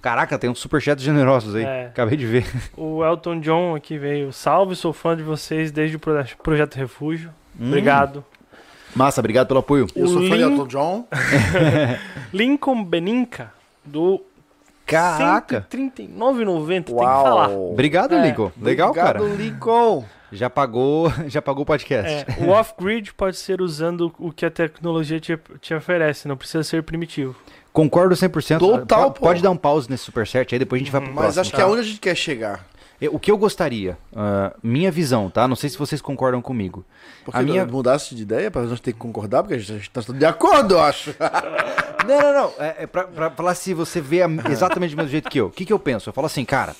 Caraca, 0.00 0.36
tem 0.38 0.48
uns 0.50 0.58
superchats 0.58 1.04
generosos 1.04 1.54
aí. 1.54 1.64
É. 1.64 1.86
Acabei 1.86 2.16
de 2.16 2.26
ver. 2.26 2.44
O 2.76 3.04
Elton 3.04 3.38
John 3.38 3.76
aqui 3.76 3.98
veio. 3.98 4.32
Salve, 4.32 4.74
sou 4.74 4.92
fã 4.92 5.16
de 5.16 5.22
vocês 5.22 5.70
desde 5.70 5.96
o 5.96 6.00
Projeto 6.00 6.74
Refúgio. 6.74 7.30
Hum. 7.58 7.68
Obrigado. 7.68 8.24
Massa, 8.94 9.20
obrigado 9.20 9.46
pelo 9.48 9.60
apoio. 9.60 9.86
Eu 9.94 10.06
sou 10.06 10.20
de 10.20 10.32
Elton 10.32 10.66
John. 10.66 11.08
Lincoln 12.32 12.84
Beninca, 12.84 13.52
do 13.84 14.22
Caraca! 14.86 15.66
139,90, 15.70 16.66
tem 16.66 16.94
que 16.94 17.00
falar. 17.00 17.50
Obrigado, 17.50 18.14
é. 18.14 18.22
Lincoln. 18.26 18.52
Legal, 18.60 18.90
Obrigado, 18.90 19.06
cara. 19.06 19.20
Lincoln. 19.20 20.04
Já 20.30 20.48
pagou, 20.48 21.12
já 21.28 21.40
pagou 21.42 21.62
o 21.62 21.66
podcast. 21.66 22.26
É, 22.28 22.44
o 22.44 22.50
off-grid 22.50 23.12
pode 23.14 23.36
ser 23.36 23.60
usando 23.60 24.12
o 24.18 24.32
que 24.32 24.46
a 24.46 24.50
tecnologia 24.50 25.20
te, 25.20 25.38
te 25.60 25.74
oferece, 25.74 26.26
não 26.26 26.36
precisa 26.36 26.62
ser 26.62 26.82
primitivo. 26.82 27.36
Concordo 27.72 28.14
100%. 28.14 28.58
Total, 28.58 29.10
pode, 29.10 29.20
pode 29.20 29.42
dar 29.42 29.50
um 29.50 29.56
pause 29.56 29.90
nesse 29.90 30.04
superchat 30.04 30.54
aí, 30.54 30.58
depois 30.58 30.80
a 30.80 30.84
gente 30.84 30.92
vai 30.92 31.00
pro 31.00 31.10
Mas 31.10 31.34
próximo. 31.34 31.40
Mas 31.40 31.46
acho 31.46 31.50
tá? 31.50 31.56
que 31.56 31.62
é 31.62 31.66
onde 31.66 31.80
a 31.80 31.84
gente 31.84 32.00
quer 32.00 32.14
chegar. 32.14 32.66
O 33.10 33.18
que 33.18 33.30
eu 33.30 33.36
gostaria, 33.36 33.98
uh, 34.12 34.56
minha 34.62 34.90
visão, 34.90 35.28
tá? 35.28 35.48
Não 35.48 35.56
sei 35.56 35.68
se 35.68 35.78
vocês 35.78 36.00
concordam 36.00 36.40
comigo. 36.40 36.84
Porque 37.24 37.38
a 37.38 37.42
minha... 37.42 37.66
mudasse 37.66 38.14
de 38.14 38.22
ideia 38.22 38.50
para 38.50 38.62
nós 38.62 38.80
ter 38.80 38.92
que 38.92 38.98
concordar, 38.98 39.42
porque 39.42 39.54
a 39.54 39.58
gente 39.58 39.80
está 39.82 40.00
de 40.00 40.24
acordo, 40.24 40.74
eu 40.74 40.80
acho. 40.80 41.14
não, 42.06 42.20
não, 42.20 42.32
não. 42.32 42.52
É, 42.58 42.84
é 42.84 42.86
pra, 42.86 43.30
falar 43.30 43.54
se 43.54 43.74
você 43.74 44.00
vê 44.00 44.20
exatamente 44.50 44.90
do 44.92 44.96
mesmo 44.96 45.10
jeito 45.10 45.28
que 45.28 45.40
eu. 45.40 45.46
O 45.46 45.50
que, 45.50 45.64
que 45.64 45.72
eu 45.72 45.78
penso? 45.78 46.08
Eu 46.08 46.12
falo 46.12 46.26
assim, 46.26 46.44
cara, 46.44 46.76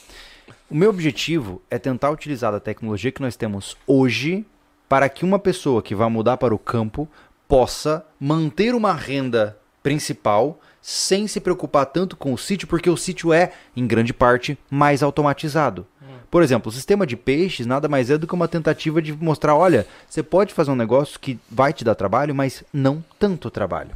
o 0.71 0.75
meu 0.75 0.91
objetivo 0.91 1.61
é 1.71 1.79
tentar 1.79 2.11
utilizar 2.11 2.55
a 2.55 2.61
tecnologia 2.61 3.11
que 3.11 3.21
nós 3.21 3.37
temos 3.37 3.77
hoje 3.87 4.47
para 4.89 5.09
que 5.09 5.25
uma 5.25 5.39
pessoa 5.39 5.83
que 5.83 5.95
vai 5.95 6.09
mudar 6.09 6.37
para 6.37 6.55
o 6.55 6.59
campo 6.59 7.09
possa 7.49 8.07
manter 8.21 8.75
uma 8.75 8.93
renda 8.93 9.59
principal 9.83 10.61
sem 10.81 11.27
se 11.27 11.41
preocupar 11.41 11.87
tanto 11.87 12.17
com 12.17 12.33
o 12.33 12.39
sítio, 12.39 12.67
porque 12.67 12.91
o 12.91 12.97
sítio 12.97 13.33
é, 13.33 13.53
em 13.77 13.87
grande 13.87 14.13
parte, 14.13 14.59
mais 14.71 15.03
automatizado. 15.03 15.87
Por 16.33 16.43
exemplo, 16.43 16.71
o 16.71 16.73
sistema 16.73 17.07
de 17.07 17.15
peixes 17.15 17.67
nada 17.67 17.91
mais 17.91 18.09
é 18.09 18.17
do 18.17 18.27
que 18.27 18.33
uma 18.33 18.49
tentativa 18.49 19.03
de 19.03 19.13
mostrar, 19.13 19.55
olha, 19.55 19.87
você 20.09 20.23
pode 20.23 20.55
fazer 20.55 20.71
um 20.71 20.75
negócio 20.75 21.21
que 21.21 21.39
vai 21.51 21.75
te 21.75 21.85
dar 21.85 21.95
trabalho, 21.95 22.35
mas 22.35 22.65
não 22.73 23.05
tanto 23.19 23.51
trabalho. 23.51 23.91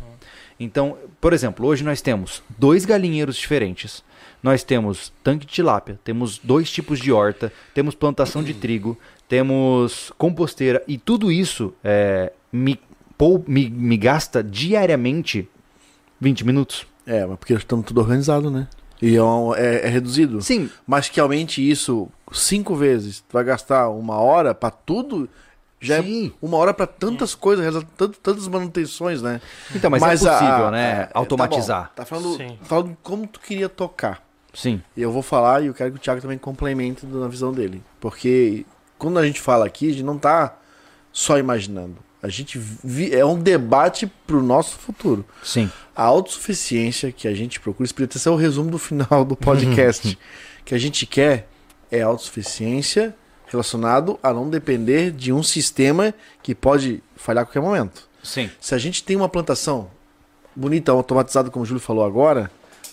Então, 0.60 0.98
por 1.18 1.32
exemplo, 1.32 1.66
hoje 1.66 1.82
nós 1.82 2.02
temos 2.02 2.42
dois 2.58 2.84
galinheiros 2.84 3.36
diferentes. 3.36 4.04
Nós 4.42 4.62
temos 4.62 5.10
tanque 5.24 5.46
de 5.46 5.52
tilápia, 5.54 5.98
temos 6.04 6.36
dois 6.36 6.70
tipos 6.70 6.98
de 7.00 7.10
horta, 7.10 7.50
temos 7.72 7.94
plantação 7.94 8.44
de 8.44 8.52
trigo, 8.52 8.98
temos 9.26 10.12
composteira 10.18 10.82
e 10.86 10.98
tudo 10.98 11.32
isso 11.32 11.72
é, 11.82 12.34
me, 12.52 12.78
pou, 13.16 13.42
me, 13.48 13.70
me 13.70 13.96
gasta 13.96 14.44
diariamente 14.44 15.48
20 16.20 16.44
minutos. 16.44 16.86
É, 17.06 17.24
mas 17.24 17.38
porque 17.38 17.54
estamos 17.54 17.86
tudo 17.86 18.02
organizado, 18.02 18.50
né? 18.50 18.68
E 19.00 19.14
é, 19.16 19.22
um- 19.22 19.54
é- 19.54 19.86
é 19.86 19.88
reduzido. 19.88 20.40
Sim, 20.42 20.70
Mas 20.86 21.08
que 21.08 21.20
aumente 21.20 21.60
isso 21.68 22.08
cinco 22.32 22.74
vezes, 22.74 23.20
tu 23.20 23.32
vai 23.34 23.44
gastar 23.44 23.88
uma 23.90 24.16
hora 24.18 24.54
pra 24.54 24.70
tudo, 24.70 25.28
já 25.80 26.02
Sim. 26.02 26.32
é 26.34 26.46
uma 26.46 26.56
hora 26.56 26.72
pra 26.72 26.86
tantas 26.86 27.34
coisas, 27.34 27.62
realizar 27.62 27.86
tant- 27.96 28.16
tantas 28.22 28.48
manutenções, 28.48 29.20
né? 29.20 29.40
então, 29.74 29.90
mas, 29.90 30.02
é 30.24 30.28
a- 30.28 30.32
possível, 30.32 30.66
a- 30.66 30.70
né? 30.70 30.90
é, 30.90 31.04
tá 31.04 31.10
automatizar. 31.18 31.84
bom. 31.84 31.90
Tá, 31.94 32.04
falando, 32.06 32.56
falando 32.62 32.96
como 33.02 33.26
tu 33.26 33.38
queria 33.40 33.68
tocar. 33.68 34.22
Sim. 34.54 34.80
E 34.96 35.02
eu 35.02 35.12
vou 35.12 35.20
falar 35.22 35.62
e 35.62 35.66
eu 35.66 35.74
quero 35.74 35.90
que 35.92 35.98
o 35.98 36.00
Thiago 36.00 36.20
também 36.22 36.38
complemente 36.38 37.04
na 37.04 37.28
visão 37.28 37.52
dele. 37.52 37.82
Porque 38.00 38.64
quando 38.96 39.18
a 39.18 39.26
gente 39.26 39.38
fala 39.38 39.66
aqui, 39.66 39.88
a 39.90 39.92
gente 39.92 40.02
não 40.02 40.16
tá 40.16 40.56
só 41.12 41.36
imaginando. 41.38 41.96
A 42.22 42.28
gente 42.28 42.58
vi- 42.58 43.14
é 43.14 43.24
um 43.24 43.38
debate 43.38 44.06
pro 44.26 44.42
nosso 44.42 44.76
futuro. 44.78 45.24
Sim. 45.42 45.70
A 45.94 46.02
autossuficiência 46.04 47.12
que 47.12 47.28
a 47.28 47.34
gente 47.34 47.60
procura, 47.60 47.88
podia 47.94 48.18
ser 48.18 48.28
o 48.30 48.36
resumo 48.36 48.70
do 48.70 48.78
final 48.78 49.24
do 49.24 49.36
podcast. 49.36 50.18
que 50.64 50.74
a 50.74 50.78
gente 50.78 51.06
quer 51.06 51.48
é 51.90 52.02
autossuficiência 52.02 53.14
relacionado 53.46 54.18
a 54.22 54.32
não 54.32 54.50
depender 54.50 55.12
de 55.12 55.32
um 55.32 55.42
sistema 55.42 56.12
que 56.42 56.54
pode 56.54 57.02
falhar 57.14 57.42
a 57.42 57.46
qualquer 57.46 57.60
momento. 57.62 58.08
Sim. 58.22 58.50
Se 58.60 58.74
a 58.74 58.78
gente 58.78 59.04
tem 59.04 59.14
uma 59.16 59.28
plantação 59.28 59.88
bonita, 60.54 60.90
automatizada, 60.90 61.48
como 61.50 61.62
o 61.62 61.66
Júlio 61.66 61.80
falou 61.80 62.04
agora, 62.04 62.50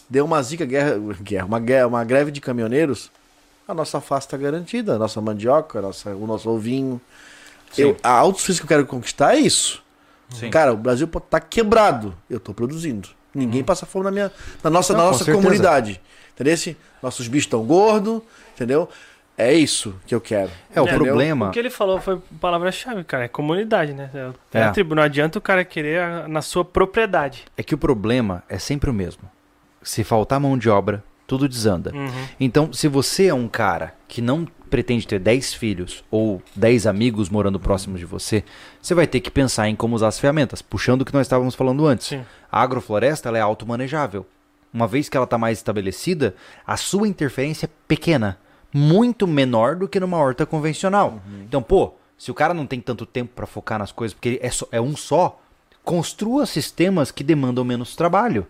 deu 0.07 0.25
uma 0.25 0.41
zica, 0.43 0.63
guerra, 0.65 0.99
guerra, 1.21 1.45
uma, 1.45 1.59
guerra, 1.59 1.87
uma 1.87 2.03
greve 2.03 2.29
de 2.29 2.39
caminhoneiros, 2.39 3.09
a 3.67 3.73
nossa 3.73 3.99
face 3.99 4.27
está 4.27 4.37
garantida, 4.37 4.95
a 4.95 4.99
nossa 4.99 5.19
mandioca, 5.21 5.79
a 5.79 5.81
nossa, 5.81 6.09
o 6.11 6.27
nosso 6.27 6.49
ovinho. 6.49 7.01
Eu, 7.81 7.97
a 8.03 8.09
autossuficiência 8.11 8.61
que 8.61 8.65
eu 8.73 8.77
quero 8.77 8.85
conquistar 8.87 9.35
é 9.35 9.39
isso. 9.39 9.83
Sim. 10.29 10.49
Cara, 10.49 10.73
o 10.73 10.77
Brasil 10.77 11.07
pode 11.07 11.25
estar 11.25 11.39
quebrado. 11.39 12.15
Eu 12.29 12.37
estou 12.37 12.53
produzindo. 12.55 13.09
Ninguém 13.33 13.63
passa 13.63 13.85
fome 13.85 14.05
na 14.05 14.11
minha, 14.11 14.31
na 14.63 14.69
nossa, 14.69 14.93
Não, 14.93 14.99
na 15.05 15.11
nossa 15.11 15.31
comunidade. 15.31 15.99
Entendeu? 16.33 16.53
Esse- 16.53 16.77
Nossos 17.01 17.27
bichos 17.27 17.45
estão 17.45 17.63
gordos, 17.65 18.21
entendeu? 18.55 18.87
É 19.37 19.53
isso 19.53 19.95
que 20.07 20.13
eu 20.15 20.21
quero. 20.21 20.49
É, 20.73 20.79
o 20.79 20.85
entendeu? 20.85 21.05
problema. 21.05 21.49
O 21.49 21.51
que 21.51 21.59
ele 21.59 21.69
falou 21.71 21.99
foi 21.99 22.21
palavra-chave, 22.39 23.03
cara. 23.03 23.25
É 23.25 23.27
comunidade, 23.27 23.91
né? 23.93 24.09
É, 24.13 24.59
É. 24.59 24.63
a 24.63 24.71
tribo. 24.71 24.93
Não 24.95 25.03
adianta 25.03 25.37
o 25.37 25.41
cara 25.41 25.65
querer 25.65 25.99
a- 26.01 26.27
na 26.27 26.41
sua 26.41 26.63
propriedade. 26.63 27.43
É 27.57 27.63
que 27.63 27.73
o 27.75 27.77
problema 27.77 28.43
é 28.47 28.57
sempre 28.59 28.89
o 28.89 28.93
mesmo. 28.93 29.23
Se 29.81 30.03
faltar 30.03 30.39
mão 30.39 30.57
de 30.57 30.69
obra, 30.69 31.03
tudo 31.27 31.49
desanda. 31.49 31.91
Uhum. 31.93 32.09
Então, 32.39 32.71
se 32.71 32.87
você 32.87 33.25
é 33.27 33.33
um 33.33 33.47
cara 33.47 33.93
que 34.07 34.21
não 34.21 34.47
pretende 34.73 35.05
ter 35.05 35.19
10 35.19 35.53
filhos 35.53 36.03
ou 36.09 36.41
10 36.55 36.87
amigos 36.87 37.29
morando 37.29 37.59
próximos 37.59 37.99
de 37.99 38.07
você, 38.07 38.43
você 38.81 38.95
vai 38.95 39.05
ter 39.05 39.19
que 39.19 39.29
pensar 39.29 39.69
em 39.69 39.75
como 39.75 39.95
usar 39.95 40.07
as 40.07 40.17
ferramentas, 40.17 40.63
puxando 40.63 41.03
o 41.03 41.05
que 41.05 41.13
nós 41.13 41.27
estávamos 41.27 41.53
falando 41.53 41.85
antes. 41.85 42.07
Sim. 42.07 42.25
A 42.51 42.59
agrofloresta 42.63 43.29
ela 43.29 43.37
é 43.37 43.41
automanejável. 43.41 44.25
Uma 44.73 44.87
vez 44.87 45.07
que 45.09 45.15
ela 45.15 45.25
está 45.25 45.37
mais 45.37 45.59
estabelecida, 45.59 46.33
a 46.65 46.75
sua 46.75 47.07
interferência 47.07 47.67
é 47.67 47.69
pequena, 47.87 48.39
muito 48.73 49.27
menor 49.27 49.75
do 49.75 49.87
que 49.87 49.99
numa 49.99 50.17
horta 50.17 50.43
convencional. 50.43 51.21
Então, 51.41 51.61
pô, 51.61 51.93
se 52.17 52.31
o 52.31 52.33
cara 52.33 52.51
não 52.55 52.65
tem 52.65 52.81
tanto 52.81 53.05
tempo 53.05 53.31
para 53.35 53.45
focar 53.45 53.77
nas 53.77 53.91
coisas, 53.91 54.15
porque 54.15 54.39
é, 54.41 54.49
só- 54.49 54.67
é 54.71 54.81
um 54.81 54.95
só, 54.97 55.39
construa 55.83 56.47
sistemas 56.47 57.11
que 57.11 57.23
demandam 57.23 57.63
menos 57.63 57.95
trabalho. 57.95 58.47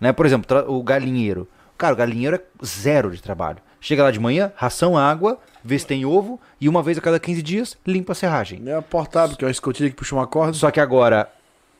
Né? 0.00 0.10
Por 0.10 0.24
exemplo, 0.24 0.56
o 0.74 0.82
galinheiro. 0.82 1.46
Cara, 1.76 1.92
o 1.92 1.96
galinheiro 1.96 2.36
é 2.36 2.40
zero 2.64 3.10
de 3.10 3.20
trabalho. 3.22 3.58
Chega 3.78 4.02
lá 4.02 4.10
de 4.10 4.18
manhã, 4.18 4.50
ração, 4.56 4.96
água, 4.96 5.38
vê 5.66 5.78
se 5.78 5.86
tem 5.86 6.04
ovo, 6.06 6.40
e 6.60 6.68
uma 6.68 6.82
vez 6.82 6.96
a 6.96 7.00
cada 7.00 7.18
15 7.18 7.42
dias, 7.42 7.76
limpa 7.86 8.12
a 8.12 8.14
serragem. 8.14 8.62
É 8.66 8.74
a 8.74 8.82
portada, 8.82 9.30
porque 9.30 9.44
é 9.44 9.48
uma 9.48 9.52
escotilha 9.52 9.90
que 9.90 9.96
puxa 9.96 10.14
uma 10.14 10.26
corda. 10.26 10.52
Só 10.52 10.70
que 10.70 10.78
agora, 10.80 11.28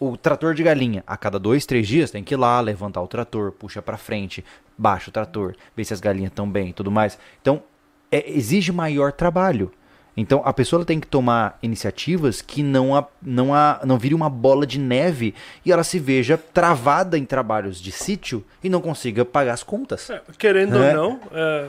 o 0.00 0.16
trator 0.16 0.54
de 0.54 0.62
galinha, 0.62 1.04
a 1.06 1.16
cada 1.16 1.38
dois, 1.38 1.64
três 1.64 1.86
dias, 1.86 2.10
tem 2.10 2.24
que 2.24 2.34
ir 2.34 2.36
lá, 2.36 2.60
levantar 2.60 3.00
o 3.00 3.06
trator, 3.08 3.52
puxa 3.52 3.80
pra 3.80 3.96
frente, 3.96 4.44
baixa 4.76 5.08
o 5.08 5.12
trator, 5.12 5.54
vê 5.76 5.84
se 5.84 5.94
as 5.94 6.00
galinhas 6.00 6.30
estão 6.32 6.50
bem 6.50 6.70
e 6.70 6.72
tudo 6.72 6.90
mais. 6.90 7.18
Então, 7.40 7.62
é- 8.10 8.30
exige 8.30 8.72
maior 8.72 9.12
trabalho. 9.12 9.72
Então, 10.18 10.40
a 10.46 10.52
pessoa 10.52 10.78
ela 10.78 10.86
tem 10.86 10.98
que 10.98 11.06
tomar 11.06 11.58
iniciativas 11.62 12.40
que 12.40 12.62
não, 12.62 12.96
a, 12.96 13.06
não, 13.20 13.54
a, 13.54 13.80
não 13.84 13.98
vire 13.98 14.14
uma 14.14 14.30
bola 14.30 14.66
de 14.66 14.78
neve 14.78 15.34
e 15.62 15.70
ela 15.70 15.84
se 15.84 15.98
veja 15.98 16.38
travada 16.38 17.18
em 17.18 17.24
trabalhos 17.26 17.78
de 17.78 17.92
sítio 17.92 18.42
e 18.64 18.70
não 18.70 18.80
consiga 18.80 19.26
pagar 19.26 19.52
as 19.52 19.62
contas. 19.62 20.08
É, 20.08 20.22
Querendo 20.38 20.76
É. 20.82 20.98
ou 20.98 21.10
não, 21.10 21.20
é, 21.32 21.68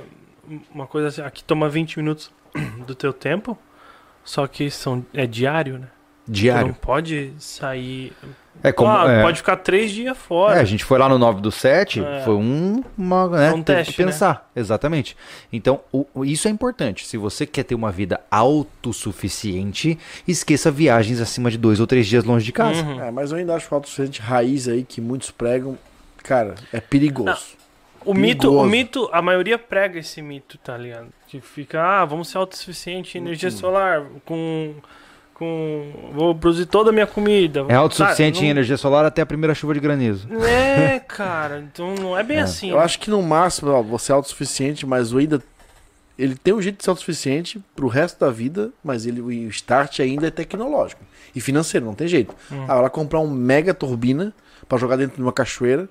uma 0.73 0.87
coisa 0.87 1.07
assim, 1.09 1.21
aqui 1.21 1.43
toma 1.43 1.67
20 1.69 1.97
minutos 1.99 2.31
do 2.85 2.95
teu 2.95 3.11
tempo, 3.13 3.57
só 4.23 4.45
que 4.47 4.69
são, 4.71 5.05
é 5.13 5.25
diário, 5.27 5.77
né? 5.79 5.87
Tu 6.25 6.29
não 6.29 6.33
Diário. 6.33 6.73
pode 6.81 7.31
sair. 7.39 8.11
É 8.61 8.71
como. 8.73 8.91
ah, 8.91 9.09
é, 9.09 9.21
Pode 9.21 9.37
ficar 9.37 9.55
três 9.57 9.91
dias 9.91 10.11
é, 10.11 10.19
fora. 10.19 10.59
a 10.59 10.63
gente 10.65 10.83
foi 10.83 10.97
lá 10.99 11.07
no 11.07 11.17
9 11.17 11.39
do 11.39 11.49
7, 11.51 12.03
É. 12.03 12.21
foi 12.25 12.33
um, 12.33 12.83
uma, 12.97 13.29
né, 13.29 13.53
Um 13.53 13.63
teste, 13.63 13.93
que 13.93 14.03
pensar. 14.03 14.49
Exatamente. 14.53 15.15
Então, 15.53 15.79
o- 15.89 16.25
isso 16.25 16.49
é 16.49 16.51
importante. 16.51 17.05
Se 17.07 17.15
você 17.15 17.45
quer 17.45 17.63
ter 17.63 17.75
uma 17.75 17.91
vida 17.93 18.19
autossuficiente, 18.29 19.97
esqueça 20.27 20.69
viagens 20.71 21.21
acima 21.21 21.49
de 21.51 21.57
dois 21.57 21.79
ou 21.79 21.87
três 21.87 22.07
dias 22.07 22.23
longe 22.23 22.43
de 22.45 22.51
casa. 22.51 22.81
Uhum. 22.83 23.01
É, 23.01 23.11
mas 23.11 23.31
eu 23.31 23.37
ainda 23.37 23.55
acho 23.55 23.67
que 23.67 23.73
o 23.73 23.75
autossuficiente 23.75 24.21
raiz 24.21 24.67
aí 24.67 24.83
que 24.83 24.99
muitos 24.99 25.31
pregam, 25.31 25.77
cara, 26.23 26.55
é 26.73 26.79
perigoso. 26.79 27.55
O 28.09 28.13
mito, 28.13 28.51
o 28.55 28.65
mito, 28.65 29.09
a 29.11 29.21
maioria 29.21 29.57
prega 29.59 29.99
esse 29.99 30.21
mito, 30.21 30.57
tá 30.57 30.77
ligado? 30.77 31.07
Que 31.27 31.41
fica, 31.41 31.81
ah, 31.81 32.05
vamos 32.05 32.29
ser 32.29 32.37
autossuficiente 32.37 33.17
em 33.17 33.21
energia 33.21 33.51
solar, 33.51 34.03
com. 34.25 34.73
com. 35.33 36.11
Vou 36.13 36.33
produzir 36.35 36.65
toda 36.65 36.89
a 36.89 36.93
minha 36.93 37.07
comida. 37.07 37.65
É 37.67 37.75
autossuficiente 37.75 38.35
Cara, 38.35 38.47
em 38.47 38.49
energia 38.49 38.77
solar 38.77 39.05
até 39.05 39.21
a 39.21 39.25
primeira 39.25 39.53
chuva 39.53 39.73
de 39.73 39.79
granizo. 39.79 40.27
não- 40.29 40.43
É, 40.45 40.99
cara, 41.07 41.59
então 41.59 41.93
não 41.95 42.17
é 42.17 42.23
bem 42.23 42.37
É. 42.37 42.41
assim. 42.41 42.69
Eu 42.71 42.77
né? 42.77 42.83
acho 42.83 42.99
que 42.99 43.09
no 43.09 43.21
máximo, 43.21 43.71
ó, 43.71 43.81
você 43.81 44.11
é 44.11 44.15
autossuficiente, 44.15 44.85
mas 44.85 45.13
o 45.13 45.17
ainda. 45.17 45.41
Ele 46.17 46.33
tem 46.33 46.51
um 46.51 46.59
jeito 46.61 46.77
de 46.77 46.83
ser 46.83 46.89
autossuficiente 46.89 47.61
pro 47.75 47.87
resto 47.87 48.19
da 48.19 48.31
vida, 48.31 48.71
mas 48.83 49.05
ele, 49.05 49.21
o 49.21 49.31
start 49.49 49.99
ainda 49.99 50.25
é 50.27 50.31
tecnológico. 50.31 51.03
E 51.35 51.39
financeiro, 51.39 51.85
não 51.85 51.93
tem 51.93 52.07
jeito. 52.07 52.33
Hum. 52.51 52.65
Ah, 52.67 52.77
ela 52.77 52.89
comprar 52.89 53.19
um 53.19 53.29
mega 53.29 53.71
turbina 53.71 54.33
pra 54.67 54.79
jogar 54.79 54.95
dentro 54.95 55.17
de 55.17 55.21
uma 55.21 55.31
cachoeira 55.31 55.87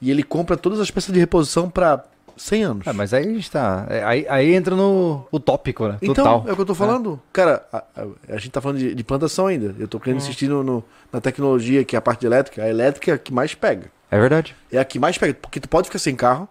e 0.00 0.10
ele 0.10 0.22
compra 0.22 0.56
todas 0.56 0.78
as 0.80 0.90
peças 0.90 1.12
de 1.12 1.18
reposição 1.20 1.68
pra 1.70 2.04
100 2.36 2.62
anos. 2.64 2.86
É, 2.86 2.92
mas 2.92 3.14
aí 3.14 3.24
a 3.26 3.32
gente 3.32 3.50
tá. 3.50 3.86
é, 3.88 4.04
aí, 4.04 4.26
aí 4.28 4.54
entra 4.54 4.74
no 4.76 5.26
utópico, 5.32 5.88
né? 5.88 5.96
Então, 6.02 6.14
Total. 6.24 6.44
é 6.48 6.52
o 6.52 6.54
que 6.54 6.60
eu 6.62 6.66
tô 6.66 6.74
falando. 6.74 7.20
Cara, 7.32 7.66
a, 7.72 7.78
a- 7.78 8.06
a 8.28 8.36
gente 8.36 8.50
tá 8.50 8.60
falando 8.60 8.78
de, 8.78 8.94
de 8.94 9.02
plantação 9.04 9.46
ainda. 9.46 9.74
Eu 9.78 9.88
tô 9.88 9.98
querendo 9.98 10.16
Hum. 10.20 10.22
insistir 10.22 10.48
no, 10.48 10.62
no- 10.62 10.84
na 11.12 11.20
tecnologia, 11.20 11.82
que 11.84 11.96
é 11.96 11.98
a 11.98 12.02
parte 12.02 12.20
de 12.20 12.26
elétrica. 12.26 12.62
A 12.62 12.68
elétrica 12.68 13.10
é 13.12 13.14
a 13.14 13.18
que 13.18 13.32
mais 13.32 13.54
pega. 13.54 13.90
É 14.10 14.18
verdade. 14.20 14.54
É 14.70 14.78
a 14.78 14.84
que 14.84 14.98
mais 14.98 15.16
pega. 15.16 15.32
Porque 15.34 15.58
tu 15.58 15.68
pode 15.68 15.86
ficar 15.88 15.98
sem 15.98 16.14
carro, 16.14 16.46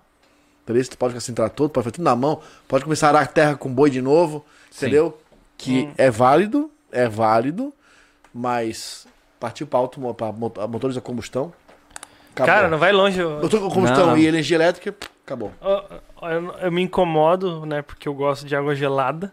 beleza? 0.65 0.89
Tu 0.89 0.97
pode 0.97 1.13
ficar 1.13 1.21
sem 1.21 1.35
trator, 1.35 1.69
tu 1.69 1.71
pode 1.73 1.83
fazer 1.83 1.95
tudo 1.97 2.03
na 2.05 2.15
mão, 2.15 2.41
pode 2.67 2.83
começar 2.83 3.07
a 3.07 3.09
arar 3.11 3.21
a 3.21 3.27
terra 3.27 3.55
com 3.55 3.69
boi 3.71 3.89
de 3.91 4.01
novo, 4.01 4.43
Sim. 4.71 4.87
entendeu? 4.87 5.17
Que 5.57 5.83
Hum. 5.83 5.91
é 5.97 6.09
válido, 6.09 6.71
é 6.91 7.07
válido, 7.07 7.71
mas 8.33 9.07
partiu 9.39 9.67
pra, 9.67 9.79
auto, 9.79 9.99
pra 10.15 10.31
mo- 10.31 10.51
motores 10.69 10.97
a 10.97 11.01
combustão. 11.01 11.53
Acabou. 12.35 12.53
Cara, 12.53 12.67
não 12.67 12.77
vai 12.77 12.91
longe. 12.91 13.19
Eu, 13.19 13.39
Motor 13.41 13.65
a 13.67 13.73
combustão 13.73 14.07
Não. 14.07 14.17
e 14.17 14.27
energia 14.27 14.57
elétrica, 14.57 14.93
acabou. 15.25 15.51
eu, 15.61 16.29
eu- 16.29 16.55
eu 16.63 16.71
me 16.71 16.81
incomodo, 16.81 17.65
né? 17.65 17.81
Porque 17.81 18.07
eu 18.07 18.13
gosto 18.13 18.45
de 18.45 18.55
água 18.55 18.75
gelada, 18.75 19.31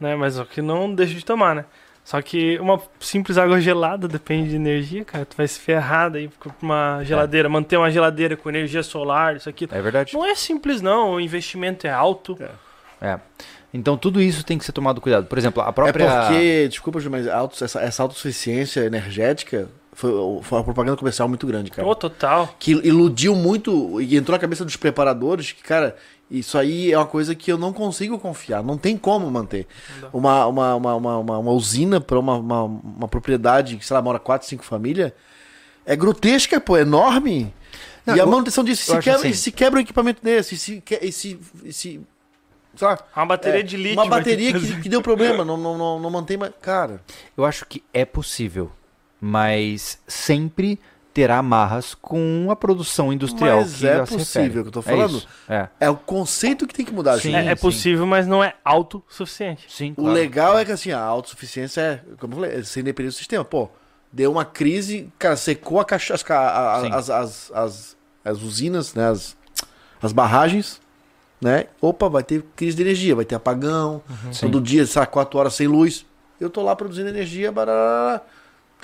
né? 0.00 0.16
Mas 0.16 0.38
o 0.38 0.44
que 0.46 0.62
não 0.62 0.92
deixo 0.94 1.14
de 1.14 1.24
tomar, 1.24 1.54
né? 1.54 1.64
Só 2.02 2.20
que 2.20 2.58
uma 2.58 2.80
simples 3.00 3.38
água 3.38 3.60
gelada 3.60 4.06
depende 4.06 4.50
de 4.50 4.56
energia, 4.56 5.04
cara. 5.04 5.24
Tu 5.24 5.36
vai 5.36 5.48
se 5.48 5.58
ferrar 5.58 6.10
daí 6.10 6.28
com 6.38 6.50
uma 6.60 7.02
geladeira, 7.04 7.48
manter 7.48 7.76
uma 7.78 7.90
geladeira 7.90 8.36
com 8.36 8.48
energia 8.50 8.82
solar, 8.82 9.36
isso 9.36 9.48
aqui. 9.48 9.66
É 9.70 9.80
verdade. 9.80 10.12
Não 10.14 10.24
é 10.24 10.34
simples, 10.34 10.82
não. 10.82 11.12
O 11.14 11.20
investimento 11.20 11.86
é 11.86 11.90
alto. 11.90 12.38
É. 13.00 13.18
Então 13.72 13.96
tudo 13.96 14.20
isso 14.20 14.44
tem 14.44 14.56
que 14.58 14.64
ser 14.64 14.72
tomado 14.72 15.00
cuidado. 15.00 15.26
Por 15.26 15.36
exemplo, 15.38 15.62
a 15.62 15.72
própria. 15.72 16.04
É 16.04 16.20
porque, 16.26 16.68
desculpa, 16.68 17.00
Ju, 17.00 17.10
mas 17.10 17.26
essa, 17.26 17.80
essa 17.80 18.02
autossuficiência 18.02 18.80
energética 18.82 19.68
foi, 19.94 20.10
foi 20.42 20.58
uma 20.58 20.64
propaganda 20.64 20.96
comercial 20.96 21.28
muito 21.28 21.46
grande, 21.46 21.70
cara. 21.70 21.86
Ô, 21.88 21.94
total. 21.94 22.54
que 22.58 22.72
iludiu 22.72 23.34
muito 23.34 24.00
e 24.00 24.16
entrou 24.16 24.34
na 24.36 24.40
cabeça 24.40 24.64
dos 24.64 24.76
preparadores 24.76 25.52
que, 25.52 25.62
cara, 25.62 25.96
isso 26.30 26.58
aí 26.58 26.92
é 26.92 26.98
uma 26.98 27.06
coisa 27.06 27.34
que 27.34 27.50
eu 27.52 27.56
não 27.58 27.72
consigo 27.72 28.18
confiar, 28.18 28.62
não 28.62 28.76
tem 28.76 28.96
como 28.96 29.30
manter. 29.30 29.66
Uma, 30.12 30.46
uma, 30.46 30.74
uma, 30.74 30.94
uma, 30.96 31.16
uma, 31.18 31.38
uma 31.38 31.52
usina 31.52 32.00
para 32.00 32.18
uma, 32.18 32.34
uma, 32.36 32.62
uma 32.64 33.08
propriedade 33.08 33.76
que, 33.76 33.86
sei 33.86 33.94
lá, 33.94 34.02
mora 34.02 34.18
4, 34.18 34.46
5 34.48 34.64
famílias, 34.64 35.12
é 35.86 35.94
grotesca, 35.94 36.60
pô, 36.60 36.76
é 36.76 36.80
enorme. 36.80 37.52
Não, 38.06 38.16
e 38.16 38.20
a 38.20 38.26
manutenção 38.26 38.62
disso, 38.64 38.84
se 38.84 38.98
quebra, 39.00 39.20
assim- 39.20 39.32
se 39.32 39.52
quebra 39.52 39.78
um 39.78 39.82
equipamento 39.82 40.22
desse, 40.22 40.56
se, 40.58 40.80
que- 40.80 41.10
se, 41.12 41.38
se, 41.70 42.00
sei 42.76 42.86
lá, 42.88 42.98
Uma 43.16 43.26
bateria 43.26 43.60
é, 43.60 43.62
de 43.62 43.76
lítio. 43.76 44.00
uma 44.00 44.06
bateria 44.08 44.52
ter 44.52 44.60
que, 44.60 44.80
que 44.82 44.88
deu 44.88 45.00
problema, 45.02 45.44
não, 45.44 45.56
não, 45.56 45.76
não, 45.78 45.98
não 46.00 46.10
mantém 46.10 46.36
mais. 46.36 46.52
Cara, 46.60 47.00
Eu 47.36 47.44
acho 47.44 47.64
que 47.66 47.82
é 47.94 48.04
possível, 48.04 48.70
mas 49.26 49.98
sempre 50.06 50.78
terá 51.14 51.38
amarras 51.38 51.94
com 51.94 52.48
a 52.50 52.56
produção 52.56 53.10
industrial 53.10 53.60
Mas 53.60 53.76
que 53.76 53.86
é 53.86 54.04
possível, 54.04 54.62
que 54.62 54.68
eu 54.68 54.72
tô 54.72 54.82
falando. 54.82 55.14
É, 55.14 55.16
isso. 55.16 55.28
é. 55.48 55.68
É 55.80 55.90
o 55.90 55.96
conceito 55.96 56.66
que 56.66 56.74
tem 56.74 56.84
que 56.84 56.92
mudar, 56.92 57.14
Sim. 57.14 57.30
gente. 57.30 57.48
É, 57.48 57.52
é 57.52 57.56
sim. 57.56 57.62
possível, 57.62 58.04
mas 58.04 58.26
não 58.26 58.44
é 58.44 58.54
autossuficiente. 58.62 59.64
Sim, 59.70 59.92
O 59.92 60.02
claro. 60.02 60.12
legal 60.12 60.58
é 60.58 60.64
que 60.66 60.72
assim, 60.72 60.90
a 60.90 61.00
autossuficiência 61.00 61.80
é, 61.80 62.00
como 62.18 62.34
eu 62.34 62.38
falei, 62.40 62.58
é 62.58 62.62
ser 62.62 62.80
independente 62.80 63.14
do 63.14 63.16
sistema. 63.16 63.42
Pô, 63.42 63.70
deu 64.12 64.30
uma 64.30 64.44
crise, 64.44 65.10
cara, 65.18 65.36
secou 65.36 65.80
a 65.80 65.86
caixa, 65.86 66.12
as, 66.12 66.20
Sim. 66.20 66.92
as, 66.92 67.10
as, 67.10 67.52
as, 67.54 67.96
as 68.22 68.42
usinas, 68.42 68.92
né? 68.92 69.08
As, 69.08 69.34
as 70.02 70.12
barragens, 70.12 70.82
né? 71.40 71.68
Opa, 71.80 72.10
vai 72.10 72.22
ter 72.22 72.44
crise 72.54 72.76
de 72.76 72.82
energia, 72.82 73.16
vai 73.16 73.24
ter 73.24 73.36
apagão, 73.36 74.02
Sim. 74.30 74.50
todo 74.50 74.60
dia, 74.60 74.84
sabe, 74.84 75.06
quatro 75.06 75.38
horas 75.38 75.54
sem 75.54 75.66
luz. 75.66 76.04
Eu 76.38 76.50
tô 76.50 76.62
lá 76.62 76.76
produzindo 76.76 77.08
energia, 77.08 77.50
barará, 77.50 78.20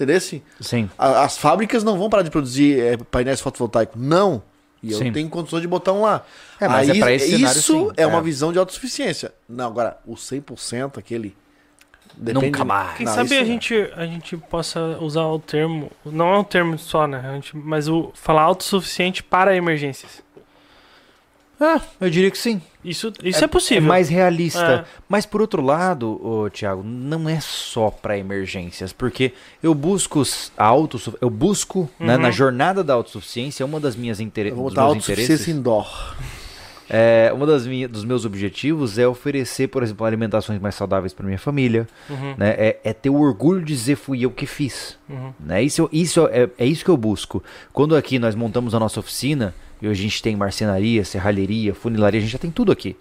entendeu? 0.03 0.17
Assim, 0.17 0.43
Sim. 0.61 0.91
a- 0.99 1.23
as 1.25 1.37
fábricas 1.39 1.85
não 1.85 1.99
vão 1.99 2.09
parar 2.11 2.23
de 2.23 2.31
produzir 2.31 2.79
é, 2.81 2.97
painéis 2.97 3.41
fotovoltaicos. 3.41 4.01
Não. 4.01 4.43
E 4.83 4.93
eu 4.93 4.99
Sim. 4.99 5.13
tenho 5.13 5.29
condições 5.29 5.61
de 5.61 5.69
botar 5.69 5.93
um 5.93 6.03
lá. 6.03 6.25
É, 6.59 6.67
mas 6.67 6.89
é 6.89 6.95
pra 6.99 7.13
esse 7.13 7.33
cenário, 7.33 7.59
isso 7.59 7.87
sim. 7.89 7.93
é, 7.99 8.03
É. 8.03 8.07
uma 8.07 8.23
visão 8.23 8.51
de 8.53 8.59
autossuficiência. 8.59 9.33
Não, 9.49 9.67
agora, 9.67 9.99
o 10.07 10.15
100%, 10.17 10.99
aquele. 10.99 11.37
Nunca 12.17 12.65
mais. 12.65 12.97
Quem 12.97 13.07
Não, 13.07 13.15
sabe 13.15 13.37
a 13.37 13.41
não. 13.41 13.47
gente, 13.47 13.75
a 13.95 14.05
gente 14.07 14.37
possa 14.37 14.81
usar 15.01 15.27
o 15.27 15.39
termo, 15.39 15.93
não 16.05 16.35
é 16.35 16.39
um 16.39 16.45
termo 16.45 16.77
só, 16.79 17.07
né? 17.07 17.23
A 17.25 17.35
gente, 17.35 17.57
mas 17.57 17.89
o 17.89 18.11
falar 18.15 18.43
autossuficiente 18.43 19.23
para 19.23 19.55
emergências. 19.55 20.23
Ah, 21.63 21.79
eu 22.01 22.09
diria 22.09 22.31
que 22.31 22.39
sim. 22.39 22.61
Isso, 22.83 23.13
isso 23.23 23.45
é, 23.45 23.47
possível. 23.47 23.85
É 23.85 23.87
mais 23.87 24.09
realista. 24.09 24.87
É. 24.89 25.03
Mas 25.07 25.27
por 25.27 25.43
outro 25.43 25.61
lado, 25.61 26.19
ô, 26.27 26.49
Thiago, 26.49 26.83
não 26.83 27.29
é 27.29 27.39
só 27.39 27.91
para 27.91 28.17
emergências, 28.17 28.93
porque 28.95 29.35
eu 29.63 29.75
busco 29.75 30.23
a 30.57 30.65
autossu- 30.65 31.19
eu 31.21 31.29
busco 31.29 31.91
né, 32.01 32.17
Uhum. 32.17 32.23
na 32.23 32.31
jornada 32.31 32.83
da 32.83 32.95
autossuficiência, 32.95 33.67
uma 33.67 33.79
das 33.79 33.95
minhas 33.95 34.21
inter... 34.21 34.47
Eu 34.47 34.57
vou 34.57 34.65
dos 34.69 34.75
meus 34.75 34.87
autossuficiência 34.87 35.33
interesses, 35.35 35.49
indoor. 35.55 36.17
é, 36.89 37.31
uma 37.35 37.45
das 37.47 37.67
minhas, 37.67 37.91
dos 37.91 38.07
meus 38.07 38.25
objetivos 38.25 38.97
é 38.99 39.07
oferecer, 39.07 39.69
por 39.69 39.83
exemplo, 39.83 40.07
alimentações 40.07 40.59
mais 40.59 40.75
saudáveis 40.75 41.13
para 41.13 41.27
minha 41.27 41.39
família, 41.39 41.87
Uhum, 42.09 42.35
né? 42.39 42.55
É, 42.57 42.81
é 42.83 42.93
ter 42.95 43.11
o 43.11 43.21
orgulho 43.21 43.61
de 43.61 43.75
dizer 43.75 43.97
fui 43.97 44.25
eu 44.25 44.31
que 44.31 44.47
fiz. 44.47 44.97
uhum. 45.09 45.33
Né? 45.39 45.63
Isso, 45.63 45.87
isso 45.93 46.27
é, 46.33 46.49
é 46.59 46.65
isso 46.65 46.83
que 46.83 46.91
eu 46.91 46.97
busco. 46.97 47.45
Quando 47.73 47.95
aqui 47.95 48.19
nós 48.19 48.35
montamos 48.35 48.75
a 48.75 48.81
nossa 48.81 48.99
oficina, 48.99 49.55
e 49.81 49.89
hoje 49.89 50.01
a 50.01 50.03
gente 50.09 50.23
tem 50.23 50.37
marcenaria, 50.37 51.05
serralheria, 51.05 51.75
funilaria, 51.75 52.19
a 52.19 52.23
gente 52.23 52.33
já 52.33 52.39
tem 52.39 52.51
tudo 52.51 52.71
aqui. 52.73 52.97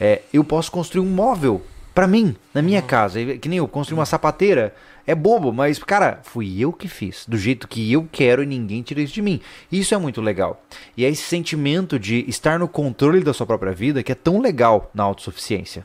É, 0.00 0.22
eu 0.32 0.42
posso 0.44 0.70
construir 0.72 1.04
um 1.06 1.10
móvel 1.10 1.62
pra 1.94 2.06
mim, 2.06 2.34
na 2.54 2.62
minha 2.62 2.80
casa. 2.80 3.20
E 3.20 3.38
Que 3.38 3.48
nem 3.48 3.58
eu 3.58 3.68
construir 3.68 3.98
uma 3.98 4.06
sapateira. 4.06 4.74
É 5.06 5.14
bobo, 5.14 5.52
mas, 5.52 5.78
cara, 5.78 6.20
fui 6.22 6.60
eu 6.60 6.72
que 6.72 6.86
fiz. 6.86 7.24
Do 7.26 7.36
jeito 7.36 7.66
que 7.66 7.92
eu 7.92 8.08
quero 8.12 8.42
e 8.42 8.46
ninguém 8.46 8.80
tira 8.80 9.00
isso 9.00 9.12
de 9.14 9.20
mim. 9.22 9.40
Isso 9.72 9.92
é 9.94 9.98
muito 9.98 10.20
legal. 10.20 10.62
E 10.96 11.04
é 11.04 11.08
esse 11.08 11.22
sentimento 11.22 11.98
de 11.98 12.24
estar 12.28 12.58
no 12.58 12.68
controle 12.68 13.24
da 13.24 13.32
sua 13.34 13.44
própria 13.46 13.72
vida 13.72 14.02
que 14.02 14.12
é 14.12 14.14
tão 14.14 14.40
legal 14.40 14.90
na 14.94 15.02
autossuficiência. 15.02 15.84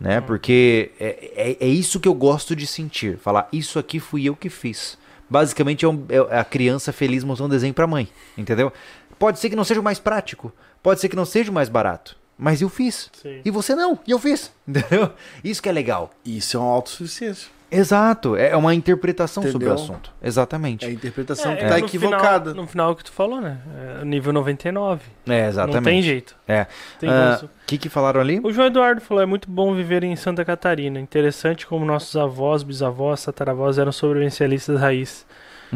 Né? 0.00 0.20
Porque 0.20 0.90
é, 0.98 1.56
é, 1.60 1.66
é 1.66 1.68
isso 1.68 2.00
que 2.00 2.08
eu 2.08 2.14
gosto 2.14 2.56
de 2.56 2.66
sentir. 2.66 3.16
Falar, 3.18 3.48
isso 3.52 3.78
aqui 3.78 4.00
fui 4.00 4.24
eu 4.28 4.34
que 4.34 4.50
fiz. 4.50 4.98
Basicamente 5.30 5.84
é, 5.84 5.88
um- 5.88 6.04
é 6.08 6.38
a 6.38 6.44
criança 6.44 6.92
feliz 6.92 7.22
mostrando 7.22 7.50
um 7.50 7.54
desenho 7.54 7.72
pra 7.72 7.86
mãe. 7.86 8.08
Entendeu? 8.36 8.72
Pode 9.18 9.38
ser 9.38 9.50
que 9.50 9.56
não 9.56 9.64
seja 9.64 9.80
o 9.80 9.84
mais 9.84 9.98
prático. 9.98 10.52
Pode 10.82 11.00
ser 11.00 11.08
que 11.08 11.16
não 11.16 11.24
seja 11.24 11.50
o 11.50 11.54
mais 11.54 11.68
barato. 11.68 12.16
Mas 12.36 12.60
eu 12.60 12.68
fiz. 12.68 13.10
Sim. 13.22 13.40
E 13.44 13.50
você 13.50 13.74
não. 13.74 13.98
E 14.06 14.10
eu 14.10 14.18
fiz. 14.18 14.52
Entendeu? 14.66 15.10
Isso 15.42 15.62
que 15.62 15.68
é 15.68 15.72
legal. 15.72 16.10
Isso 16.24 16.56
é 16.56 16.60
uma 16.60 16.72
autossuficiência. 16.72 17.54
Exato. 17.70 18.36
É 18.36 18.54
uma 18.56 18.72
interpretação 18.74 19.42
sobre 19.42 19.66
o 19.66 19.72
Entendeu? 19.72 19.74
assunto. 19.84 20.12
Exatamente. 20.22 20.84
É 20.84 20.88
a 20.88 20.92
interpretação 20.92 21.52
É, 21.52 21.56
que 21.56 21.64
é 21.64 21.68
tá 21.68 21.78
no 21.78 21.86
equivocada. 21.86 22.50
Final, 22.50 22.64
no 22.64 22.68
final 22.70 22.88
é 22.90 22.92
o 22.92 22.96
que 22.96 23.04
tu 23.04 23.10
falou, 23.12 23.40
né? 23.40 23.58
É 24.00 24.04
nível 24.04 24.32
99. 24.32 25.00
É, 25.26 25.46
exatamente. 25.48 25.76
Não 25.76 25.82
tem 25.82 26.02
jeito. 26.02 26.36
É. 26.46 26.66
Tem 27.00 27.08
Ah, 27.10 27.40
que, 27.66 27.78
que 27.78 27.88
falaram 27.88 28.20
ali? 28.20 28.38
O 28.44 28.52
João 28.52 28.66
Eduardo 28.68 29.00
falou: 29.00 29.22
é 29.22 29.26
muito 29.26 29.50
bom 29.50 29.74
viver 29.74 30.04
em 30.04 30.14
Santa 30.14 30.44
Catarina. 30.44 31.00
Interessante 31.00 31.66
como 31.66 31.84
nossos 31.84 32.14
avós, 32.16 32.62
bisavós, 32.62 33.24
tataravós 33.24 33.76
eram 33.78 33.90
sobrevivencialistas 33.90 34.78
raiz. 34.78 35.26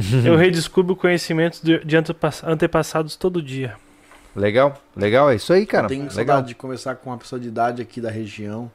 Eu 0.24 0.36
redescubro 0.36 0.94
conhecimentos 0.96 1.60
de, 1.62 1.84
de 1.84 1.96
antepass- 1.96 2.42
antepassados 2.44 3.16
todo 3.16 3.42
dia. 3.42 3.74
Legal, 4.36 4.80
legal, 4.96 5.30
é 5.30 5.34
isso 5.36 5.52
aí, 5.52 5.66
cara. 5.66 5.88
Tenho 5.88 6.02
legal. 6.02 6.14
saudade 6.14 6.48
de 6.48 6.54
conversar 6.54 6.94
com 6.96 7.10
uma 7.10 7.18
pessoa 7.18 7.40
de 7.40 7.48
idade 7.48 7.82
aqui 7.82 8.00
da 8.00 8.10
região. 8.10 8.70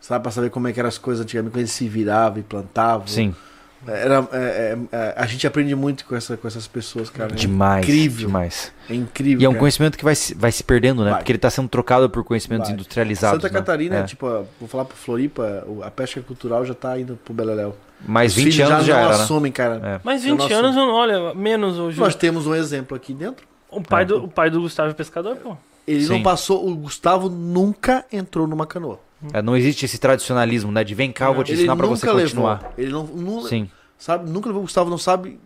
Sabe, 0.00 0.22
pra 0.22 0.30
saber 0.30 0.50
como 0.50 0.68
é 0.68 0.72
que 0.72 0.78
eram 0.78 0.88
as 0.88 0.98
coisas 0.98 1.24
antigamente, 1.24 1.52
quando 1.52 1.60
eles 1.60 1.70
se 1.72 1.88
viravam 1.88 2.38
e 2.38 2.42
plantavam. 2.42 3.06
Sim, 3.06 3.34
Era, 3.86 4.28
é, 4.32 4.36
é, 4.36 4.78
é, 4.92 5.14
a 5.16 5.24
gente 5.26 5.46
aprende 5.46 5.74
muito 5.74 6.04
com, 6.04 6.14
essa, 6.14 6.36
com 6.36 6.46
essas 6.46 6.66
pessoas, 6.66 7.08
cara. 7.08 7.32
É 7.32 7.34
demais. 7.34 7.82
incrível. 7.84 8.26
Demais. 8.26 8.70
É 8.88 8.94
incrível. 8.94 9.40
E 9.40 9.44
é 9.46 9.48
um 9.48 9.52
cara. 9.52 9.60
conhecimento 9.60 9.96
que 9.96 10.04
vai 10.04 10.14
se, 10.14 10.34
vai 10.34 10.52
se 10.52 10.62
perdendo, 10.62 11.02
né? 11.04 11.10
Vai. 11.12 11.20
Porque 11.20 11.32
ele 11.32 11.38
tá 11.38 11.48
sendo 11.48 11.68
trocado 11.70 12.08
por 12.10 12.22
conhecimentos 12.22 12.68
Vai. 12.68 12.74
industrializados. 12.74 13.42
Santa 13.42 13.52
né? 13.52 13.58
Catarina, 13.58 13.96
É. 13.96 14.02
tipo, 14.02 14.26
vou 14.60 14.68
falar 14.68 14.84
pro 14.84 14.96
Floripa, 14.96 15.64
o- 15.66 15.82
a 15.82 15.90
pesca 15.90 16.20
cultural 16.20 16.66
já 16.66 16.74
tá 16.74 16.98
indo 17.00 17.18
pro 17.24 17.32
Beleléu. 17.32 17.74
Mais 18.06 18.32
Os 18.32 18.42
20 18.42 18.52
filhos 18.52 18.70
anos 18.70 18.86
já, 18.86 18.94
não 18.94 19.00
era, 19.00 19.16
né? 19.16 19.22
assumem, 19.24 19.52
cara. 19.52 19.80
É. 19.82 20.00
Mas 20.04 20.24
Eu 20.24 20.36
20 20.36 20.50
não 20.50 20.58
anos, 20.58 20.76
não- 20.76 20.90
olha, 20.92 21.34
menos 21.34 21.76
João. 21.76 21.92
Nós 22.06 22.14
temos 22.14 22.46
um 22.46 22.54
exemplo 22.54 22.96
aqui 22.96 23.12
dentro. 23.14 23.46
O 23.70 23.80
pai, 23.82 24.02
É. 24.02 24.06
do, 24.06 24.24
o 24.24 24.28
pai 24.28 24.50
do 24.50 24.60
Gustavo 24.60 24.90
é 24.90 24.94
pescador, 24.94 25.36
pô. 25.36 25.56
Ele 25.86 26.02
Sim. 26.04 26.12
não 26.14 26.22
passou, 26.22 26.66
o 26.68 26.74
Gustavo 26.76 27.28
nunca 27.28 28.04
entrou 28.12 28.46
numa 28.46 28.66
canoa. 28.66 28.98
É, 29.32 29.40
Não 29.42 29.56
existe 29.56 29.84
esse 29.86 29.98
tradicionalismo, 29.98 30.70
né? 30.70 30.84
De 30.84 30.94
vem 30.94 31.10
cá, 31.10 31.26
eu 31.26 31.34
vou 31.34 31.42
te 31.44 31.52
ele 31.52 31.60
ensinar 31.62 31.76
pra 31.76 31.86
você 31.86 32.06
continuar. 32.06 32.54
levou. 32.60 32.72
Ele 32.76 32.92
não, 32.92 33.04
não 33.04 33.42
Sim, 33.42 33.68
sabe, 33.98 34.28
nunca 34.30 34.48
levou. 34.48 34.60
O 34.62 34.64
Gustavo 34.66 34.90
não 34.90 34.98
sabe, 34.98 35.38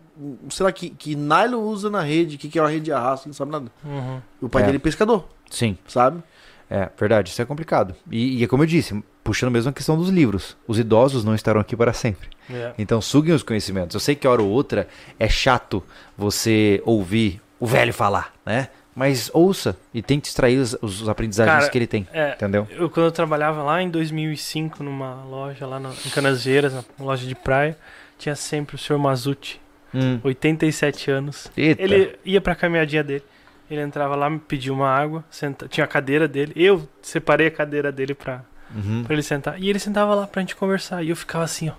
será 0.49 0.71
que, 0.71 0.89
que 0.89 1.15
nylon 1.15 1.61
usa 1.61 1.89
na 1.89 2.01
rede, 2.01 2.35
o 2.35 2.39
que, 2.39 2.49
que 2.49 2.59
é 2.59 2.61
uma 2.61 2.69
rede 2.69 2.85
de 2.85 2.91
arrasto, 2.91 3.27
não 3.27 3.33
sabe 3.33 3.51
nada. 3.51 3.71
Uhum. 3.85 4.19
O 4.41 4.49
pai 4.49 4.63
É. 4.63 4.65
dele 4.65 4.77
é 4.77 4.79
pescador, 4.81 5.25
sim. 5.49 5.77
sabe? 5.87 6.21
É, 6.69 6.87
verdade, 6.97 7.29
isso 7.29 7.41
é 7.41 7.45
complicado. 7.45 7.95
E, 8.11 8.39
e 8.39 8.43
é 8.43 8.47
como 8.47 8.61
eu 8.63 8.67
disse, 8.67 9.03
puxando 9.23 9.51
mesmo 9.51 9.69
a 9.69 9.73
questão 9.73 9.97
dos 9.97 10.09
livros. 10.09 10.55
Os 10.67 10.77
idosos 10.77 11.23
não 11.23 11.33
estarão 11.33 11.59
aqui 11.59 11.75
para 11.75 11.93
sempre. 11.93 12.29
É. 12.49 12.73
Então 12.77 13.01
suguem 13.01 13.33
os 13.33 13.41
conhecimentos. 13.41 13.93
Eu 13.95 13.99
sei 13.99 14.15
que 14.15 14.27
hora 14.27 14.41
ou 14.41 14.49
outra 14.49 14.87
é 15.19 15.27
chato 15.27 15.83
você 16.17 16.81
ouvir 16.85 17.41
o 17.59 17.65
velho 17.65 17.93
falar, 17.93 18.33
né? 18.45 18.69
Mas 18.95 19.29
ouça 19.33 19.77
e 19.93 20.01
tente 20.01 20.27
extrair 20.27 20.57
os, 20.57 20.75
os 20.81 21.07
aprendizagens 21.07 21.59
Cara, 21.59 21.69
que 21.69 21.77
ele 21.77 21.87
tem. 21.87 22.07
É, 22.11 22.33
Entendeu? 22.33 22.67
eu 22.71 22.89
quando 22.89 23.05
eu 23.05 23.11
trabalhava 23.11 23.63
lá 23.63 23.81
em 23.81 23.89
2005 23.89 24.83
numa 24.83 25.23
loja 25.23 25.65
lá 25.65 25.79
no, 25.79 25.91
em 25.91 26.09
Canasvieiras, 26.09 26.73
uma 26.73 26.83
loja 26.99 27.25
de 27.25 27.33
praia, 27.35 27.77
tinha 28.17 28.35
sempre 28.35 28.75
o 28.75 28.79
senhor 28.79 28.99
Mazuti, 28.99 29.59
Hum. 29.93 30.19
87 30.23 31.09
anos. 31.09 31.49
Eita. 31.57 31.81
Ele 31.81 32.15
ia 32.23 32.39
pra 32.39 32.53
caminhadinha 32.53 33.03
dele. 33.03 33.23
Ele 33.69 33.81
entrava 33.81 34.15
lá, 34.15 34.29
me 34.29 34.39
pedia 34.39 34.73
uma 34.73 34.89
água, 34.89 35.23
senta... 35.29 35.67
tinha 35.67 35.83
a 35.83 35.87
cadeira 35.87 36.27
dele. 36.27 36.53
Eu 36.55 36.87
separei 37.01 37.47
a 37.47 37.51
cadeira 37.51 37.91
dele 37.91 38.13
pra, 38.13 38.41
Uhum. 38.75 39.03
pra 39.03 39.13
ele 39.13 39.21
sentar. 39.23 39.59
E 39.61 39.69
ele 39.69 39.79
sentava 39.79 40.13
lá 40.15 40.25
pra 40.27 40.41
gente 40.41 40.55
conversar. 40.55 41.03
E 41.03 41.09
eu 41.09 41.15
ficava 41.15 41.43
assim, 41.43 41.69
ó. 41.69 41.73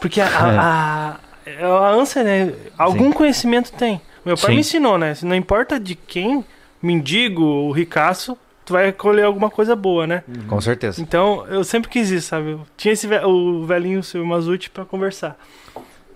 Porque 0.00 0.20
a, 0.20 0.26
a, 0.28 1.10
a, 1.60 1.66
a 1.66 1.90
ânsia, 1.90 2.22
né? 2.22 2.54
Algum 2.78 3.12
conhecimento 3.12 3.72
tem. 3.72 4.00
Meu 4.24 4.36
pai 4.36 4.46
Sim. 4.50 4.54
me 4.54 4.60
ensinou, 4.60 4.96
né? 4.98 5.14
Não 5.22 5.34
importa 5.36 5.78
de 5.78 5.94
quem, 5.94 6.44
mendigo 6.80 7.42
ou 7.42 7.70
ricaço, 7.72 8.38
tu 8.64 8.72
vai 8.72 8.92
colher 8.92 9.24
alguma 9.24 9.50
coisa 9.50 9.76
boa, 9.76 10.06
né? 10.06 10.24
Com 10.48 10.60
certeza. 10.60 11.00
Então, 11.02 11.44
eu 11.48 11.62
sempre 11.64 11.90
quis 11.90 12.10
isso, 12.10 12.28
sabe? 12.28 12.52
Eu 12.52 12.66
tinha 12.76 12.92
esse 12.92 13.06
o 13.06 13.64
velhinho, 13.66 14.00
o 14.00 14.02
seu 14.02 14.24
Mazuti, 14.24 14.70
pra 14.70 14.84
conversar. 14.84 15.36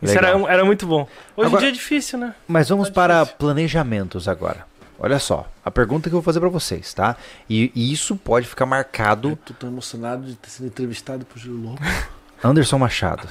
Isso 0.02 0.16
era, 0.16 0.28
era 0.50 0.64
muito 0.64 0.86
bom. 0.86 1.08
Hoje 1.36 1.46
Agora- 1.48 1.56
em 1.56 1.58
dia 1.60 1.68
é 1.68 1.72
difícil, 1.72 2.18
né? 2.18 2.34
Mas 2.46 2.68
vamos 2.68 2.88
Tá 2.88 2.94
para 2.94 3.18
difícil. 3.20 3.36
planejamentos 3.38 4.28
agora. 4.28 4.66
Olha 5.00 5.18
só, 5.18 5.46
a 5.64 5.70
pergunta 5.70 6.08
que 6.08 6.14
eu 6.14 6.18
vou 6.20 6.22
fazer 6.24 6.40
pra 6.40 6.48
vocês, 6.48 6.92
tá? 6.92 7.16
E, 7.48 7.70
e 7.74 7.92
isso 7.92 8.16
pode 8.16 8.46
ficar 8.48 8.66
marcado. 8.66 9.30
Eu 9.30 9.36
tô 9.36 9.54
tão 9.54 9.68
emocionado 9.70 10.24
de 10.26 10.34
ter 10.34 10.50
sido 10.50 10.66
entrevistado 10.66 11.24
por 11.24 11.38
Júlio 11.38 11.60
Lobo. 11.70 11.80
Anderson 12.42 12.78
Machado, 12.78 13.28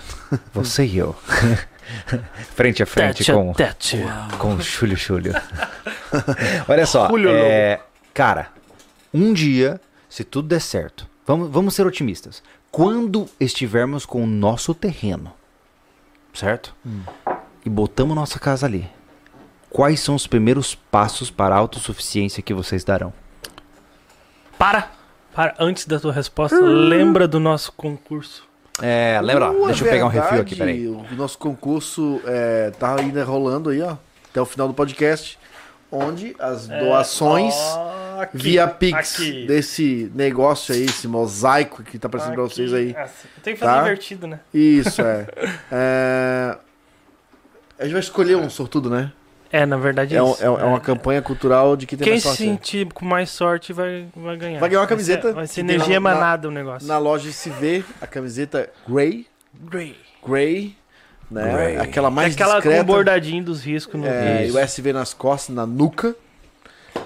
você 0.53 0.85
e 0.85 0.97
eu. 0.97 1.15
frente 2.55 2.83
a 2.83 2.85
frente 2.85 3.17
Tete 3.19 3.31
com, 3.31 3.53
tete. 3.53 3.97
com 4.37 4.55
o 4.55 4.61
Chulho 4.61 4.97
Chulho. 4.97 5.33
Olha 6.67 6.85
só, 6.85 7.09
é, 7.29 7.79
cara, 8.13 8.49
um 9.13 9.33
dia, 9.33 9.79
se 10.09 10.23
tudo 10.23 10.49
der 10.49 10.59
certo, 10.61 11.07
vamos, 11.25 11.49
vamos 11.49 11.73
ser 11.75 11.85
otimistas. 11.87 12.43
Quando 12.71 13.27
estivermos 13.39 14.05
com 14.05 14.23
o 14.23 14.27
nosso 14.27 14.73
terreno, 14.73 15.33
certo? 16.37 16.73
E 17.65 17.69
botamos 17.69 18.15
nossa 18.15 18.39
casa 18.39 18.65
ali, 18.65 18.89
quais 19.69 19.99
são 19.99 20.15
os 20.15 20.27
primeiros 20.27 20.75
passos 20.75 21.29
para 21.29 21.55
a 21.55 21.57
autossuficiência 21.57 22.43
que 22.43 22.53
vocês 22.53 22.83
darão? 22.83 23.13
Para! 24.57 24.91
Para, 25.33 25.53
antes 25.59 25.85
da 25.85 25.99
tua 25.99 26.11
resposta, 26.11 26.59
lembra 26.59 27.27
do 27.27 27.39
nosso 27.39 27.71
concurso. 27.71 28.47
É, 28.81 29.19
lembra, 29.21 29.51
Uh, 29.51 29.67
deixa 29.67 29.85
eu 29.85 29.89
pegar 29.89 30.05
um 30.05 30.09
refil 30.09 30.41
aqui, 30.41 30.55
peraí. 30.55 30.87
O 30.87 31.05
nosso 31.15 31.37
concurso 31.37 32.21
é, 32.25 32.71
tá 32.71 32.99
ainda 32.99 33.23
rolando 33.23 33.69
aí, 33.69 33.81
ó. 33.81 33.97
Até 34.29 34.41
o 34.41 34.45
final 34.45 34.67
do 34.67 34.73
podcast. 34.73 35.37
Onde 35.91 36.35
as 36.37 36.67
doações 36.67 37.53
Ó, 37.55 38.21
aqui, 38.21 38.37
via 38.37 38.67
Pix 38.67 39.13
aqui. 39.15 39.45
desse 39.47 40.11
negócio 40.13 40.75
aí, 40.75 40.83
esse 40.85 41.07
mosaico 41.07 41.81
que 41.83 41.97
tá 41.97 42.07
aparecendo 42.07 42.33
pra 42.33 42.43
vocês 42.43 42.73
aí. 42.73 42.89
Aqui. 42.91 42.99
Assim, 42.99 43.27
Tem 43.41 43.53
que 43.53 43.59
fazer 43.59 43.71
Tá? 43.71 43.81
invertido, 43.81 44.27
né? 44.27 44.39
Isso, 44.53 45.01
é. 45.01 45.27
É, 45.71 46.57
A 47.79 47.83
gente 47.83 47.93
vai 47.93 48.01
escolher 48.01 48.35
um 48.35 48.49
sortudo, 48.49 48.89
né? 48.89 49.11
É, 49.49 49.65
na 49.65 49.77
verdade 49.77 50.13
É, 50.15 50.21
um- 50.21 50.31
isso. 50.33 50.43
é, 50.43 50.45
é 50.47 50.49
uma 50.49 50.79
campanha 50.81 51.21
cultural 51.21 51.77
de 51.77 51.85
quem 51.87 51.97
tem 51.97 52.03
Quem 52.03 52.13
mais 52.15 52.23
se 52.23 52.27
sorte. 52.29 52.43
sentir 52.43 52.91
com 52.91 53.05
mais 53.05 53.29
sorte 53.29 53.71
vai, 53.71 54.07
vai 54.13 54.35
ganhar. 54.35 54.59
Vai 54.59 54.67
ganhar 54.67 54.81
uma 54.81 54.85
ser- 54.87 54.89
camiseta 54.89 55.31
Vai 55.33 55.47
ser 55.47 55.61
que 55.61 55.67
tem 55.67 55.75
energia 55.75 55.99
na- 56.01 56.09
na- 56.09 56.15
emanada 56.17 56.47
o 56.49 56.51
negócio. 56.51 56.85
Na 56.87 56.97
loja 56.97 57.31
se 57.31 57.49
vê 57.51 57.81
a 58.01 58.07
camiseta 58.07 58.69
Grey, 58.89 59.25
Grey. 59.53 59.95
Grey, 60.27 60.75
né? 61.29 61.51
Grey. 61.53 61.77
Aquela 61.77 62.09
mais 62.09 62.33
Aquela 62.33 62.55
discreta. 62.55 62.79
com 62.79 62.85
bordadinho 62.85 63.43
dos 63.43 63.63
riscos 63.63 63.99
no 63.99 64.07
É, 64.07 64.47
e 64.47 64.51
o 64.51 64.57
SV 64.59 64.93
nas 64.93 65.13
costas, 65.13 65.55
na 65.55 65.65
nuca. 65.65 66.15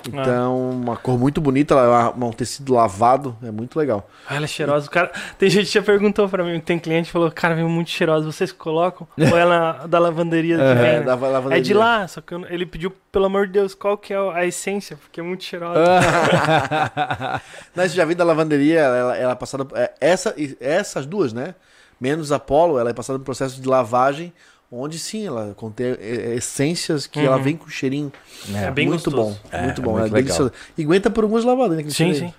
Então, 0.08 0.70
uma 0.72 0.96
cor 0.96 1.20
muito 1.20 1.42
bonita, 1.42 1.74
ela 1.76 2.14
é 2.18 2.24
um 2.26 2.32
tecido 2.32 2.74
lavado, 2.74 3.36
é 3.44 3.52
muito 3.52 3.78
legal. 3.78 4.10
Ah, 4.28 4.36
ela 4.36 4.46
é 4.46 4.48
cheirosa. 4.48 4.88
O 4.88 4.90
cara... 4.90 5.12
Tem 5.38 5.50
gente 5.50 5.68
que 5.68 5.74
já 5.74 5.82
perguntou 5.82 6.30
pra 6.30 6.44
mim, 6.46 6.60
tem 6.62 6.80
cliente 6.80 7.08
que 7.08 7.12
falou, 7.12 7.30
cara, 7.30 7.56
veio 7.56 7.68
muito 7.68 7.90
cheirosa, 7.90 8.26
vocês 8.26 8.54
colocam? 8.54 9.06
Ou 9.20 9.38
ela 9.38 9.86
da 9.88 10.00
lavanderia 10.00 10.58
vem, 10.58 10.66
É, 10.66 10.74
né? 10.74 11.02
da 11.02 11.14
lavanderia. 11.16 11.58
É 11.58 11.62
de 11.62 11.74
lá, 11.74 12.08
só 12.08 12.22
que 12.22 12.34
eu 12.34 12.46
ele 12.50 12.66
pediu, 12.66 12.92
pelo 13.12 13.26
amor 13.26 13.48
de 13.48 13.54
Deus, 13.54 13.76
qual 13.76 13.98
que 13.98 14.14
é 14.14 14.18
a 14.18 14.46
essência, 14.46 14.96
porque 14.96 15.20
é 15.20 15.24
muito 15.24 15.44
cheirosa. 15.44 15.82
Não, 17.76 17.84
você 17.84 17.90
já 17.96 18.06
viu 18.06 18.16
da 18.16 18.24
lavanderia, 18.24 18.80
ela, 18.80 19.18
ela 19.18 19.32
é 19.34 19.36
passada. 19.36 19.68
é, 19.76 19.92
essa, 20.00 20.34
essas 20.60 21.06
duas, 21.06 21.34
né? 21.34 21.54
Menos 22.02 22.32
a 22.32 22.40
Polo, 22.40 22.80
ela 22.80 22.90
é 22.90 22.94
passada 22.94 23.20
por 23.20 23.22
um 23.22 23.26
processo 23.26 23.62
de 23.62 23.68
lavagem, 23.70 24.34
onde 24.72 24.98
sim, 24.98 25.28
ela 25.28 25.54
contém 25.56 25.96
é, 26.00 26.34
essências 26.36 27.06
que 27.06 27.20
Uhum. 27.20 27.26
ela 27.26 27.38
vem 27.38 27.56
com 27.56 27.68
cheirinho 27.70 28.12
É 28.56 28.72
bem 28.72 28.88
muito 28.88 29.12
gostoso. 29.12 29.38
bom. 29.44 29.50
É, 29.52 29.62
muito 29.64 29.82
é 29.82 29.84
bom, 29.84 29.92
muito 29.92 30.02
é 30.02 30.06
legal. 30.06 30.22
delicioso. 30.24 30.52
E 30.78 30.84
aguenta 30.84 31.10
por 31.12 31.24
algumas 31.24 31.44
lavadas, 31.46 31.78
né? 31.78 31.84
Sim, 31.90 32.14
sim. 32.16 32.34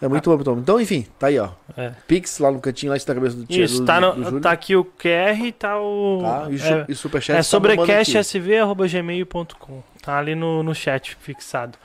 É 0.00 0.06
muito 0.06 0.30
bom, 0.30 0.36
muito 0.36 0.54
bom. 0.54 0.60
Então, 0.60 0.80
enfim, 0.80 1.04
tá 1.18 1.26
aí, 1.26 1.36
ó. 1.40 1.48
É. 1.76 1.90
Pix 2.06 2.38
lá 2.38 2.52
no 2.52 2.60
cantinho, 2.60 2.90
lá 2.90 2.96
está 2.96 3.10
a 3.12 3.16
cabeça 3.16 3.34
do 3.36 3.44
tio. 3.46 3.64
Isso, 3.64 3.80
do, 3.80 3.84
tá, 3.86 3.98
do 3.98 4.14
no- 4.16 4.24
Júlio. 4.26 4.40
tá 4.40 4.52
aqui 4.52 4.76
o 4.76 4.84
QR 4.84 5.40
e 5.44 5.50
tá 5.50 5.80
o. 5.80 6.20
Tá, 6.22 6.46
e, 6.50 6.54
é, 6.60 6.84
e 6.88 6.92
o 6.92 6.96
superchat 6.96 7.34
é 7.34 7.38
tá 7.38 7.42
sobrecash.sv.gmail.com. 7.42 9.82
Tá 10.02 10.18
ali 10.18 10.34
no, 10.34 10.62
no 10.62 10.74
chat 10.74 11.16
fixado. 11.20 11.76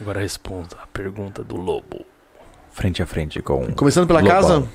Agora 0.00 0.20
responda 0.20 0.76
a 0.82 0.86
pergunta 0.86 1.42
do 1.42 1.56
Lobo. 1.56 2.04
Frente 2.72 3.02
a 3.02 3.06
frente 3.06 3.40
com. 3.42 3.72
Começando 3.74 4.06
pela 4.06 4.22
casa, 4.22 4.66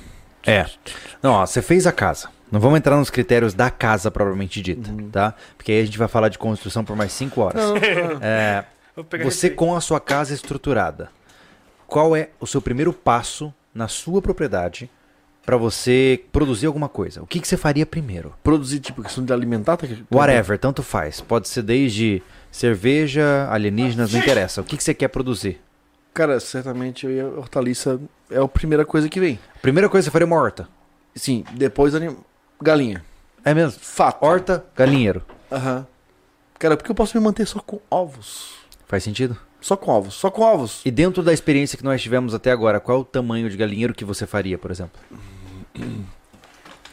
É. 0.46 0.66
Não, 1.22 1.32
ó, 1.32 1.46
você 1.46 1.60
fez 1.60 1.86
a 1.86 1.92
casa. 1.92 2.28
Não 2.50 2.58
vamos 2.60 2.78
entrar 2.78 2.96
nos 2.96 3.10
critérios 3.10 3.52
da 3.52 3.70
casa 3.70 4.10
propriamente 4.10 4.62
dita, 4.62 4.90
tá? 5.12 5.34
Porque 5.56 5.72
aí 5.72 5.82
a 5.82 5.84
gente 5.84 5.98
vai 5.98 6.08
falar 6.08 6.28
de 6.28 6.38
construção 6.38 6.84
por 6.84 6.96
mais 6.96 7.12
cinco 7.12 7.42
horas. 7.42 7.62
Não, 7.62 7.74
não, 7.74 8.22
É, 8.22 8.64
você 9.22 9.50
com 9.50 9.76
a 9.76 9.80
sua 9.80 10.00
casa 10.00 10.32
estruturada, 10.32 11.10
qual 11.86 12.16
é 12.16 12.30
o 12.40 12.46
seu 12.46 12.62
primeiro 12.62 12.92
passo 12.92 13.52
na 13.74 13.86
sua 13.86 14.22
propriedade 14.22 14.90
para 15.44 15.56
você 15.56 16.22
produzir 16.32 16.66
alguma 16.66 16.88
coisa? 16.88 17.22
O 17.22 17.26
que, 17.26 17.40
que 17.40 17.48
você 17.48 17.56
faria 17.56 17.84
primeiro? 17.84 18.34
produzir, 18.42 18.80
tipo, 18.80 19.02
questão 19.02 19.24
de 19.24 19.32
alimentar. 19.32 19.76
Tá, 19.76 19.86
Whatever, 20.10 20.58
tanto 20.58 20.82
faz. 20.82 21.20
Pode 21.20 21.48
ser 21.48 21.62
desde 21.62 22.22
cerveja, 22.50 23.48
alienígenas, 23.50 24.12
não 24.12 24.20
interessa. 24.20 24.60
O 24.60 24.64
que, 24.64 24.76
que 24.76 24.82
você 24.82 24.94
quer 24.94 25.08
produzir? 25.08 25.60
Cara, 26.12 26.40
certamente 26.40 27.06
eu 27.06 27.12
ia 27.12 27.26
hortaliça 27.26 28.00
é 28.30 28.38
a 28.38 28.48
primeira 28.48 28.84
coisa 28.84 29.08
que 29.08 29.20
vem. 29.20 29.38
Primeira 29.62 29.88
coisa, 29.88 30.06
você 30.06 30.10
faria 30.10 30.26
uma 30.26 30.36
horta. 30.36 30.68
Sim, 31.14 31.44
depois 31.52 31.94
anim... 31.94 32.16
galinha. 32.60 33.04
É 33.44 33.54
mesmo? 33.54 33.78
Fato. 33.80 34.24
Horta, 34.24 34.64
galinheiro. 34.76 35.24
Aham. 35.50 35.86
Cara, 36.58 36.76
porque 36.76 36.90
eu 36.90 36.94
posso 36.94 37.16
me 37.16 37.24
manter 37.24 37.46
só 37.46 37.60
com 37.60 37.80
ovos. 37.90 38.54
Faz 38.86 39.04
sentido? 39.04 39.38
Só 39.60 39.76
com 39.76 39.90
ovos, 39.90 40.14
só 40.14 40.30
com 40.30 40.42
ovos. 40.42 40.80
E 40.84 40.90
dentro 40.90 41.22
da 41.22 41.32
experiência 41.32 41.76
que 41.76 41.84
nós 41.84 42.00
tivemos 42.02 42.34
até 42.34 42.50
agora, 42.50 42.80
qual 42.80 42.98
é 42.98 43.00
o 43.00 43.04
tamanho 43.04 43.48
de 43.50 43.56
galinheiro 43.56 43.94
que 43.94 44.04
você 44.04 44.26
faria, 44.26 44.58
por 44.58 44.70
exemplo? 44.70 45.00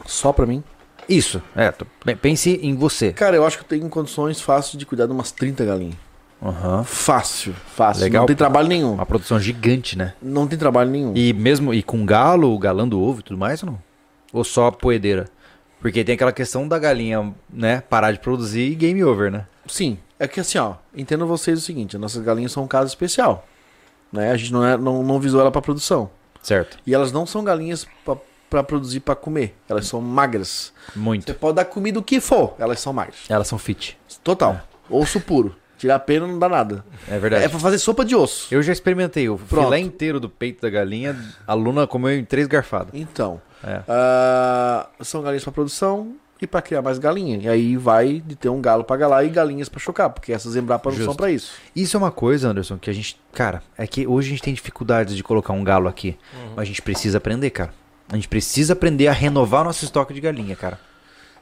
Só 0.06 0.32
pra 0.32 0.46
mim. 0.46 0.64
Isso, 1.08 1.42
é. 1.56 1.72
Pense 2.16 2.60
em 2.62 2.76
você. 2.76 3.14
Cara, 3.14 3.36
eu 3.36 3.46
acho 3.46 3.58
que 3.58 3.64
eu 3.64 3.68
tenho 3.68 3.90
condições 3.90 4.42
fáceis 4.42 4.78
de 4.78 4.86
cuidar 4.86 5.06
de 5.06 5.12
umas 5.12 5.32
30 5.32 5.64
galinhas. 5.66 5.98
Aham. 6.42 6.84
Fácil, 6.84 7.54
fácil. 7.54 8.04
Legal. 8.04 8.22
Não 8.22 8.28
tem 8.28 8.36
trabalho 8.36 8.68
nenhum. 8.68 8.94
Uma 8.94 9.06
produção 9.06 9.40
gigante, 9.40 9.98
né? 9.98 10.14
Não 10.22 10.48
tem 10.48 10.58
trabalho 10.58 10.92
nenhum. 10.92 11.14
E 11.16 11.34
mesmo 11.34 11.74
e 11.74 11.82
com 11.82 12.06
galo, 12.06 12.58
galando 12.60 13.02
ovo 13.02 13.20
e 13.20 13.24
tudo 13.24 13.38
mais 13.38 13.64
ou 13.64 13.72
não? 13.72 13.80
Ou 14.34 14.44
só 14.44 14.70
poedeira? 14.70 15.28
Porque 15.80 16.04
tem 16.04 16.16
aquela 16.16 16.32
questão 16.32 16.68
da 16.68 16.80
galinha, 16.80 17.34
né, 17.50 17.82
parar 17.82 18.12
de 18.12 18.20
produzir 18.20 18.72
e 18.72 18.76
game 18.76 19.04
over, 19.04 19.32
né? 19.32 19.46
Sim, 19.68 19.98
é 20.20 20.28
que 20.28 20.40
assim, 20.40 20.58
ó, 20.58 20.76
entendo 20.96 21.28
vocês 21.28 21.60
o 21.60 21.62
seguinte, 21.62 21.96
as 21.96 22.02
nossas 22.02 22.24
galinhas 22.24 22.52
são 22.52 22.64
um 22.64 22.68
caso 22.68 22.88
especial. 22.88 23.48
Né? 24.12 24.32
A 24.32 24.38
gente 24.38 24.52
não, 24.52 24.66
é, 24.66 24.78
não, 24.78 25.04
não 25.04 25.20
visou 25.20 25.42
ela 25.42 25.52
pra 25.52 25.62
produção. 25.62 26.10
Certo. 26.42 26.78
E 26.86 26.94
elas 26.94 27.12
não 27.12 27.26
são 27.26 27.44
galinhas 27.44 27.88
pra, 28.04 28.16
pra 28.50 28.64
produzir 28.64 29.00
pra 29.00 29.16
comer. 29.16 29.56
Elas 29.68 29.88
são 29.88 30.00
magras. 30.00 30.72
Você 30.94 31.00
Muito. 31.00 31.34
pode 31.34 31.56
dar 31.56 31.66
comida 31.66 32.00
o 32.00 32.04
que 32.04 32.20
for, 32.20 32.56
elas 32.58 32.80
são 32.80 32.94
magras. 32.94 33.18
Elas 33.30 33.48
são 33.48 33.58
fit. 33.58 33.98
Total. 34.24 34.62
Osso 34.90 35.20
puro. 35.20 35.56
Tirar 35.78 35.96
a 35.96 36.00
pena 36.00 36.26
não 36.28 36.40
dá 36.40 36.48
nada. 36.50 36.86
É 37.08 37.18
verdade. 37.20 37.44
É 37.46 37.50
pra 37.50 37.60
fazer 37.60 37.78
sopa 37.78 38.06
de 38.06 38.16
osso. 38.16 38.48
Eu 38.52 38.64
já 38.64 38.72
experimentei 38.72 39.28
o 39.30 39.38
Pronto. 39.38 39.66
filé 39.66 39.80
inteiro 39.80 40.20
do 40.20 40.30
peito 40.30 40.62
da 40.62 40.70
galinha, 40.70 41.16
a 41.46 41.54
Luna 41.54 41.86
comeu 41.86 42.18
em 42.18 42.24
três 42.24 42.48
garfadas. 42.48 42.90
Então, 42.94 43.42
É. 43.64 43.82
ah, 43.88 44.88
são 45.02 45.22
galinhas 45.22 45.44
pra 45.44 45.52
produção 45.52 46.14
e 46.42 46.46
pra 46.48 46.62
criar 46.62 46.82
mais 46.82 46.98
galinha. 46.98 47.38
E 47.42 47.48
aí 47.48 47.78
vai 47.78 48.22
de 48.26 48.36
ter 48.36 48.50
um 48.50 48.62
galo 48.62 48.84
pra 48.84 48.96
galar 48.98 49.24
e 49.24 49.30
galinhas 49.30 49.70
pra 49.70 49.80
chocar, 49.80 50.10
porque 50.10 50.32
essas 50.34 50.56
embrapas 50.56 50.98
não 50.98 51.06
são 51.06 51.16
pra 51.16 51.32
isso. 51.32 51.54
Isso 51.76 51.96
é 51.96 52.00
uma 52.00 52.12
coisa, 52.12 52.50
Anderson, 52.50 52.78
que 52.78 52.90
a 52.90 52.94
gente. 52.94 53.20
Cara, 53.34 53.62
é 53.78 53.86
que 53.88 54.06
hoje 54.08 54.28
a 54.28 54.32
gente 54.32 54.44
tem 54.44 54.54
dificuldades 54.54 55.16
de 55.16 55.24
colocar 55.24 55.54
um 55.54 55.64
galo 55.64 55.88
aqui. 55.88 56.18
Mas 56.56 56.60
a 56.60 56.66
gente 56.66 56.82
precisa 56.82 57.18
aprender, 57.18 57.50
cara. 57.50 57.74
A 58.10 58.16
gente 58.16 58.28
precisa 58.28 58.74
aprender 58.74 59.08
a 59.08 59.12
renovar 59.12 59.64
nosso 59.64 59.84
estoque 59.84 60.14
de 60.14 60.22
galinha, 60.22 60.56
cara. 60.56 60.80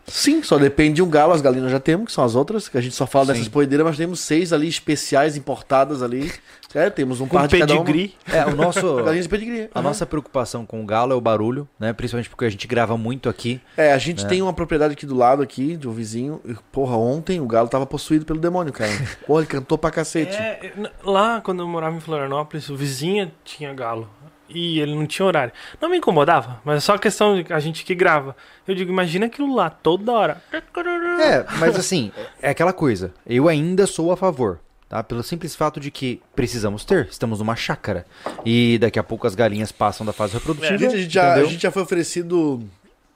Sim, 0.06 0.43
só 0.43 0.58
depende 0.58 0.95
de 0.95 1.01
um 1.01 1.10
galo, 1.10 1.34
as 1.34 1.41
galinhas 1.41 1.72
já 1.72 1.80
temos, 1.80 2.08
que 2.08 2.12
são 2.12 2.24
as 2.24 2.36
outras, 2.36 2.68
que 2.68 2.78
a 2.78 2.82
gente 2.82 2.93
só 2.95 3.08
fala 3.08 3.26
Sim. 3.28 3.32
dessas 3.34 3.47
poedeiras, 3.47 3.86
mas 3.88 3.97
temos 3.97 4.20
seis 4.20 4.51
ali 4.51 4.68
especiais 4.68 5.36
importadas 5.38 6.01
ali. 6.04 6.32
É, 6.76 6.89
temos 6.89 7.22
um 7.22 7.28
Com 7.28 7.38
par 7.38 7.47
de 7.47 7.60
cada 7.60 7.72
uma. 7.76 7.86
pedigree. 7.86 8.16
É, 8.26 8.43
o 8.47 8.56
nosso. 8.56 8.95
Galinhas 9.06 9.26
de 9.26 9.30
pedigree. 9.30 9.70
A 9.76 9.78
aham. 9.78 9.89
nossa 9.89 10.08
preocupação 10.08 10.66
com 10.66 10.82
o 10.82 10.86
galo 10.88 11.14
é 11.14 11.16
o 11.16 11.22
barulho, 11.22 11.70
né? 11.80 11.93
Principalmente 11.93 12.30
porque 12.32 12.45
a 12.45 12.49
gente 12.49 12.66
grava 12.66 12.97
muito 12.97 13.30
aqui. 13.30 13.62
É, 13.78 13.93
a 13.93 13.97
gente 13.99 14.26
tem 14.26 14.41
uma 14.41 14.54
propriedade 14.54 14.93
aqui 14.93 15.06
do 15.06 15.14
lado 15.16 15.43
aqui, 15.43 15.78
de 15.78 15.88
um 15.88 15.91
vizinho. 15.91 16.41
E, 16.43 16.56
porra, 16.72 16.97
ontem 16.97 17.39
o 17.39 17.45
galo 17.45 17.68
tava 17.70 17.86
possuído 17.86 18.26
pelo 18.26 18.39
demônio, 18.39 18.74
cara. 18.74 18.89
Porra, 19.28 19.41
ele 19.41 19.47
cantou 19.47 19.78
pra 19.78 19.91
cacete. 19.91 20.36
É, 20.36 20.72
lá, 21.04 21.41
quando 21.41 21.60
eu 21.60 21.68
morava 21.68 21.95
em 21.95 21.99
Florianópolis, 21.99 22.68
o 22.70 22.76
vizinho 22.76 23.32
tinha 23.45 23.72
galo. 23.72 24.10
E 24.54 24.80
ele 24.80 24.93
não 24.95 25.06
tinha 25.08 25.26
horário. 25.26 25.51
Não 25.82 25.89
me 25.89 25.97
incomodava, 25.97 26.62
mas 26.64 26.78
é 26.78 26.80
só 26.80 26.97
questão 26.97 27.41
de 27.41 27.51
a 27.51 27.60
gente 27.60 27.84
que 27.84 27.95
grava. 27.95 28.36
Eu 28.68 28.76
digo, 28.76 28.91
imagina 28.91 29.26
aquilo 29.26 29.54
lá, 29.56 29.70
toda 29.70 30.12
hora. 30.12 30.41
É, 30.51 31.45
mas 31.60 31.76
assim, 31.78 32.12
é 32.41 32.49
aquela 32.49 32.74
coisa. 32.74 33.14
Eu 33.26 33.47
ainda 33.47 33.86
sou 33.88 34.12
a 34.12 34.18
favor, 34.18 34.60
tá? 34.88 35.04
Pelo 35.04 35.24
simples 35.24 35.56
fato 35.56 35.80
de 35.80 35.89
que 35.91 36.22
precisamos 36.36 36.86
ter. 36.86 37.08
Estamos 37.10 37.39
numa 37.39 37.56
chácara. 37.56 38.06
E 38.45 38.78
daqui 38.80 38.99
a 38.99 39.04
pouco 39.04 39.26
as 39.28 39.36
galinhas 39.36 39.72
passam 39.72 40.06
da 40.06 40.14
fase 40.14 40.34
reprodutiva. 40.34 40.76
A 40.76 40.78
gente, 40.78 40.93
a 40.93 40.97
gente 40.97 41.14
já, 41.14 41.34
a 41.34 41.43
gente 41.45 41.62
já 41.62 41.72
foi 41.72 41.82
oferecido 41.82 42.62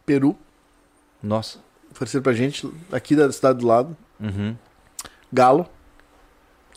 peru, 0.05 0.35
Nossa. 1.21 1.59
oferecido 1.91 2.21
pra 2.23 2.33
gente, 2.33 2.69
aqui 2.91 3.15
da 3.15 3.31
cidade 3.31 3.59
do 3.59 3.67
lado, 3.67 3.95
Uhum. 4.19 4.55
galo. 5.31 5.67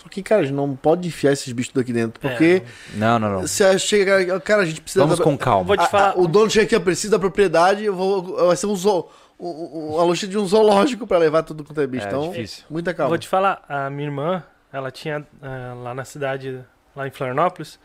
Só 0.03 0.09
que, 0.09 0.23
cara, 0.23 0.41
a 0.43 0.45
gente 0.45 0.55
não 0.55 0.75
pode 0.75 1.07
enfiar 1.09 1.33
esses 1.33 1.53
bichos 1.53 1.73
daqui 1.75 1.93
dentro, 1.93 2.19
porque 2.21 2.63
Não, 2.95 3.19
não, 3.19 3.31
não. 3.41 3.47
se 3.47 3.63
a- 3.63 3.77
chega, 3.79 4.41
cara, 4.41 4.63
a 4.63 4.65
gente 4.65 4.81
precisa... 4.81 5.05
Vamos 5.05 5.19
da- 5.19 5.25
com 5.25 5.37
calma. 5.37 5.65
Vou 5.65 5.77
te 5.77 5.83
A- 5.83 5.87
falar. 5.87 6.11
a- 6.13 6.19
o 6.19 6.27
dono 6.27 6.49
chega 6.51 6.65
aqui, 6.65 6.75
eu 6.75 6.81
preciso 6.81 7.11
da 7.11 7.19
propriedade, 7.19 7.85
eu 7.85 7.95
vou, 7.95 8.47
vai 8.47 8.57
ser 8.57 8.67
um 8.67 8.75
zoo, 8.75 9.09
a 9.39 10.03
logística 10.03 10.31
de 10.31 10.39
um 10.39 10.47
zoológico 10.47 11.07
pra 11.07 11.19
levar 11.19 11.43
tudo 11.43 11.65
quanto 11.65 11.81
é 11.81 11.87
bicho. 11.87 12.05
É, 12.07 12.09
então, 12.09 12.31
difícil. 12.31 12.65
muita 12.71 12.95
calma. 12.95 13.11
Vou 13.11 13.19
te 13.19 13.29
falar, 13.29 13.63
a 13.69 13.91
minha 13.91 14.09
irmã, 14.09 14.43
ela 14.73 14.91
tinha 14.91 15.27
ah, 15.43 15.75
lá 15.83 15.95
na 15.95 16.05
cidade, 16.05 16.61
lá 16.97 17.07
em 17.07 17.11
Florianópolis, 17.11 17.79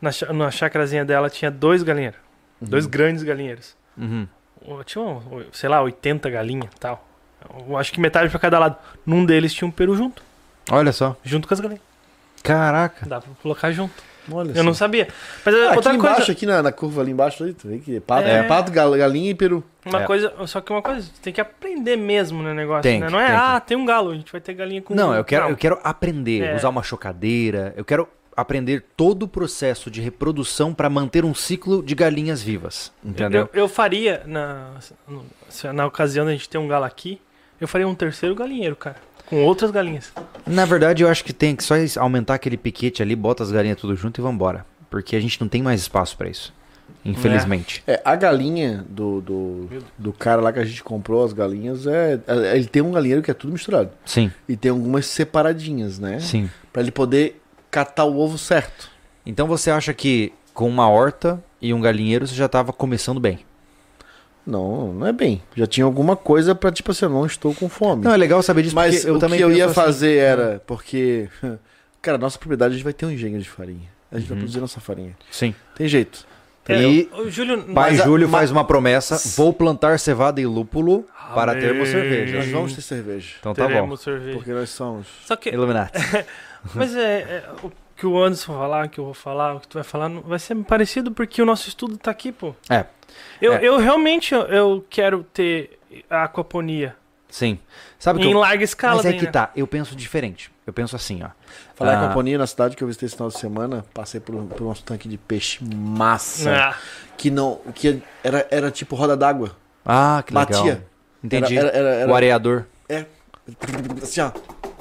na, 0.00 0.10
na 0.34 0.50
chácarazinha 0.50 1.04
dela 1.04 1.28
tinha 1.30 1.50
dois 1.50 1.82
galinheiros. 1.82 2.18
Dois 2.60 2.84
grandes 2.86 3.22
galinheiros. 3.22 3.74
Uhum. 3.96 4.26
Tinha, 4.84 5.04
sei 5.52 5.68
lá, 5.68 5.80
80 5.82 6.28
galinhas 6.28 6.68
e 6.76 6.78
tal. 6.78 7.06
Eu 7.66 7.76
acho 7.78 7.90
que 7.92 7.98
metade 8.00 8.28
pra 8.28 8.38
cada 8.38 8.58
lado. 8.58 8.76
Num 9.06 9.24
deles 9.24 9.54
tinha 9.54 9.66
um 9.66 9.70
peru 9.70 9.94
junto, 9.96 10.22
Olha 10.70 10.92
só. 10.92 11.16
junto 11.24 11.46
com 11.46 11.54
as 11.54 11.60
galinhas. 11.60 11.82
Caraca. 12.42 13.06
Dá 13.06 13.20
pra 13.20 13.30
colocar 13.42 13.70
junto. 13.72 13.92
Olha 14.32 14.52
Eu 14.54 14.62
não 14.62 14.72
só. 14.74 14.80
sabia. 14.80 15.08
Mas 15.44 15.54
Ah, 15.54 15.58
outra 15.58 15.70
aqui 15.72 15.82
coisa. 15.82 15.96
embaixo, 16.14 16.30
aqui 16.32 16.46
na, 16.46 16.62
na 16.62 16.70
curva 16.70 17.00
ali 17.00 17.10
embaixo, 17.10 17.42
ali, 17.42 17.52
tu 17.54 17.66
vê 17.68 17.78
que 17.78 17.96
é 17.96 18.00
pato, 18.00 18.28
É. 18.28 18.38
é. 18.38 18.42
pato 18.44 18.70
gal- 18.70 18.92
galinha 18.92 19.30
e 19.30 19.34
peru. 19.34 19.64
Uma 19.84 20.02
É. 20.02 20.06
coisa, 20.06 20.32
só 20.46 20.60
que 20.60 20.70
uma 20.70 20.82
coisa, 20.82 21.00
você 21.02 21.10
tem 21.22 21.32
que 21.32 21.40
aprender 21.40 21.96
mesmo 21.96 22.42
no 22.42 22.54
negócio, 22.54 22.82
Tem 22.82 23.00
né? 23.00 23.06
que, 23.06 23.12
Não 23.12 23.18
é, 23.20 23.26
tem 23.26 23.34
que. 23.34 23.40
ah, 23.42 23.60
tem 23.60 23.76
um 23.76 23.84
galo, 23.84 24.10
a 24.10 24.14
gente 24.14 24.30
vai 24.30 24.40
ter 24.40 24.54
galinha 24.54 24.82
com 24.82 24.94
Não, 24.94 25.14
eu 25.14 25.24
quero, 25.24 25.44
Não. 25.44 25.50
eu 25.50 25.56
quero 25.56 25.80
aprender, 25.82 26.42
É. 26.44 26.54
usar 26.54 26.68
uma 26.68 26.82
chocadeira. 26.82 27.74
Eu 27.76 27.84
quero 27.84 28.06
aprender 28.36 28.84
todo 28.96 29.24
o 29.24 29.28
processo 29.28 29.90
de 29.90 30.00
reprodução 30.00 30.72
para 30.72 30.88
manter 30.88 31.24
um 31.24 31.34
ciclo 31.34 31.82
de 31.82 31.94
galinhas 31.94 32.40
vivas. 32.42 32.92
Entendeu? 33.04 33.48
Eu, 33.52 33.62
eu 33.62 33.68
faria, 33.68 34.22
na, 34.26 34.70
se- 35.48 35.72
na 35.72 35.86
ocasião 35.86 36.24
da 36.24 36.30
gente 36.32 36.48
ter 36.48 36.58
um 36.58 36.68
galo 36.68 36.84
aqui, 36.84 37.20
eu 37.60 37.66
faria 37.66 37.88
um 37.88 37.94
terceiro 37.94 38.34
galinheiro, 38.34 38.76
cara. 38.76 38.96
Com 39.30 39.42
outras 39.44 39.70
galinhas. 39.70 40.12
Na 40.46 40.64
verdade, 40.66 41.02
eu 41.02 41.08
acho 41.08 41.24
que 41.24 41.32
tem 41.32 41.56
que 41.56 41.64
só 41.64 41.74
aumentar 41.98 42.34
aquele 42.34 42.56
piquete 42.56 43.00
ali, 43.02 43.16
bota 43.16 43.42
as 43.42 43.50
galinhas 43.50 43.78
tudo 43.78 43.94
junto 43.96 44.20
e 44.20 44.22
vambora. 44.22 44.66
Porque 44.90 45.14
a 45.16 45.20
gente 45.20 45.40
não 45.40 45.48
tem 45.48 45.62
mais 45.62 45.80
espaço 45.80 46.16
pra 46.16 46.28
isso. 46.28 46.52
Infelizmente. 47.04 47.82
É, 47.86 48.02
a 48.04 48.14
galinha 48.16 48.84
do, 48.88 49.20
do, 49.20 49.68
do 49.96 50.12
cara 50.12 50.42
lá 50.42 50.52
que 50.52 50.58
a 50.58 50.64
gente 50.64 50.82
comprou, 50.82 51.24
as 51.24 51.32
galinhas, 51.32 51.86
é, 51.86 52.20
é- 52.26 52.56
ele 52.56 52.66
tem 52.66 52.82
um 52.82 52.92
galinheiro 52.92 53.22
que 53.22 53.30
é 53.30 53.34
tudo 53.34 53.52
misturado. 53.52 53.90
Sim, 54.04 54.30
E 54.48 54.56
tem 54.56 54.70
algumas 54.70 55.06
separadinhas, 55.06 55.98
né? 55.98 56.18
sim. 56.20 56.50
Pra 56.72 56.82
ele 56.82 56.90
poder 56.90 57.40
catar 57.70 58.04
o 58.04 58.18
ovo 58.18 58.36
certo. 58.36 58.90
Então 59.24 59.46
você 59.46 59.70
acha 59.70 59.94
que 59.94 60.32
com 60.52 60.68
uma 60.68 60.88
horta 60.90 61.42
e 61.62 61.72
um 61.72 61.80
galinheiro 61.80 62.26
você 62.26 62.34
já 62.34 62.46
estava 62.46 62.72
começando 62.72 63.18
bem? 63.20 63.38
Não, 64.46 64.92
não 64.92 65.06
é 65.06 65.12
bem. 65.12 65.42
Já 65.54 65.66
tinha 65.66 65.84
alguma 65.84 66.16
coisa 66.16 66.54
pra, 66.54 66.72
tipo 66.72 66.90
assim, 66.90 67.04
eu 67.04 67.10
não 67.10 67.26
estou 67.26 67.54
com 67.54 67.68
fome. 67.68 68.04
Não, 68.04 68.12
é 68.12 68.16
legal 68.16 68.42
saber 68.42 68.62
disso, 68.62 68.74
Mas 68.74 69.04
eu 69.04 69.16
o 69.16 69.18
também 69.18 69.38
que 69.38 69.44
eu 69.44 69.52
ia 69.52 69.66
assim. 69.66 69.74
fazer 69.74 70.16
era, 70.16 70.62
porque, 70.66 71.28
cara, 72.02 72.18
nossa 72.18 72.38
propriedade 72.38 72.72
a 72.72 72.76
gente 72.76 72.84
vai 72.84 72.92
ter 72.92 73.06
um 73.06 73.10
engenho 73.10 73.38
de 73.38 73.48
farinha. 73.48 73.88
A 74.10 74.18
gente 74.18 74.26
vai 74.28 74.36
Uhum. 74.36 74.40
produzir 74.42 74.60
nossa 74.60 74.80
farinha. 74.80 75.16
Sim. 75.30 75.54
Tem 75.76 75.86
jeito. 75.86 76.26
É, 76.68 76.82
E 76.82 77.08
o, 77.12 77.28
Júlio. 77.30 77.62
Pai 77.64 77.90
Mas 77.92 78.00
a- 78.00 78.04
Júlio 78.04 78.28
ma- 78.28 78.38
faz 78.38 78.50
uma 78.50 78.64
promessa: 78.64 79.16
vou 79.36 79.52
plantar 79.52 79.98
cevada 79.98 80.40
e 80.40 80.46
lúpulo 80.46 81.04
para 81.34 81.52
Amém. 81.52 81.62
termos 81.64 81.80
Nós 81.80 81.90
cerveja. 81.90 82.52
vamos 82.52 82.74
ter 82.74 82.82
cerveja. 82.82 83.34
Então 83.40 83.54
tá 83.54 83.62
bom. 83.62 83.68
teremos 83.68 84.00
cerveja. 84.00 84.36
Porque 84.36 84.52
nós 84.52 84.70
somos. 84.70 85.06
Só 85.26 85.34
que. 85.36 85.48
Illuminati. 85.50 85.92
Mas 86.74 86.94
é, 86.94 87.20
é, 87.20 87.44
o 87.62 87.72
que 87.96 88.06
o 88.06 88.22
Anderson 88.22 88.52
vai 88.52 88.62
falar, 88.62 88.86
o 88.86 88.88
que 88.88 88.98
eu 89.00 89.04
vou 89.04 89.14
falar, 89.14 89.54
o 89.56 89.60
que 89.60 89.68
tu 89.68 89.74
vai 89.74 89.82
falar, 89.84 90.08
não- 90.08 90.20
vai 90.22 90.38
ser 90.38 90.54
parecido 90.56 91.10
porque 91.10 91.40
o 91.42 91.46
nosso 91.46 91.68
estudo 91.68 91.96
tá 91.96 92.10
aqui, 92.10 92.30
pô. 92.30 92.54
É. 92.68 92.84
Eu, 93.40 93.54
É. 93.54 93.64
eu 93.64 93.78
realmente 93.78 94.34
eu, 94.34 94.84
quero 94.88 95.24
ter 95.32 95.78
a 96.08 96.24
aquaponia 96.24 96.94
Sim. 97.28 97.58
Sabe 97.98 98.22
em 98.22 98.32
eu... 98.32 98.38
larga 98.38 98.64
escala. 98.64 98.96
Mas 98.96 99.06
é 99.06 99.10
daí, 99.10 99.18
que 99.18 99.26
né? 99.26 99.30
tá, 99.30 99.50
eu 99.54 99.66
penso 99.66 99.94
diferente. 99.94 100.50
Eu 100.66 100.72
penso 100.72 100.96
assim, 100.96 101.22
ó. 101.22 101.28
Falar 101.76 101.94
em 101.94 101.96
Ah. 102.04 102.08
companhia 102.08 102.36
na 102.38 102.46
cidade 102.46 102.76
que 102.76 102.82
eu 102.82 102.88
visitei 102.88 103.06
esse 103.06 103.14
final 103.14 103.28
de 103.28 103.38
semana, 103.38 103.84
passei 103.94 104.20
por, 104.20 104.34
por 104.46 104.78
tanque 104.78 105.08
de 105.08 105.16
peixe 105.16 105.62
massa. 105.64 106.50
Ah, 106.52 106.74
Que 107.16 107.30
não. 107.30 107.60
Que 107.74 108.02
era, 108.24 108.46
era 108.50 108.70
tipo 108.70 108.96
roda 108.96 109.16
d'água. 109.16 109.52
Ah, 109.86 110.22
que 110.26 110.34
legal. 110.34 110.46
Batia. 110.62 110.86
Entendi. 111.22 111.56
Era, 111.56 111.68
era, 111.68 111.88
era, 111.90 112.10
O 112.10 112.14
areador. 112.14 112.64
É. 112.88 113.04
Assim, 114.02 114.20
ó. 114.22 114.32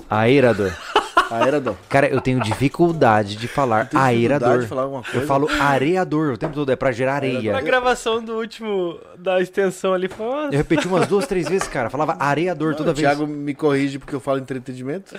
Aerador. 0.10 0.76
Aerador. 1.30 1.76
Cara, 1.88 2.08
eu 2.08 2.20
tenho 2.22 2.40
dificuldade 2.42 3.36
de 3.36 3.48
falar 3.48 3.84
dificuldade 3.84 4.16
aerador. 4.18 4.60
de 4.62 4.68
falar 4.68 4.82
alguma 4.84 5.04
Eu 5.14 5.22
falo 5.28 5.48
areador 5.60 6.34
o 6.34 6.38
tempo 6.38 6.54
todo, 6.54 6.72
é 6.72 6.76
pra 6.76 6.92
gerar 6.92 7.16
areia. 7.16 7.52
Na 7.52 7.62
gravação 7.62 8.24
do 8.24 8.34
último, 8.36 9.00
da 9.18 9.40
extensão 9.42 9.94
ali, 9.94 10.08
foi 10.08 10.26
uma... 10.26 10.46
Eu 10.46 10.52
repeti 10.58 10.88
umas 10.88 11.08
duas, 11.08 11.28
três 11.28 11.48
vezes, 11.48 11.68
cara. 11.68 11.90
Falava 11.90 12.18
areador 12.20 12.76
toda 12.76 12.92
o 12.92 12.94
vez. 12.94 13.08
Thiago 13.08 13.28
me 13.28 13.54
corrige 13.54 14.00
porque 14.00 14.16
eu 14.16 14.20
falo 14.20 14.40
entretenimento. 14.40 15.16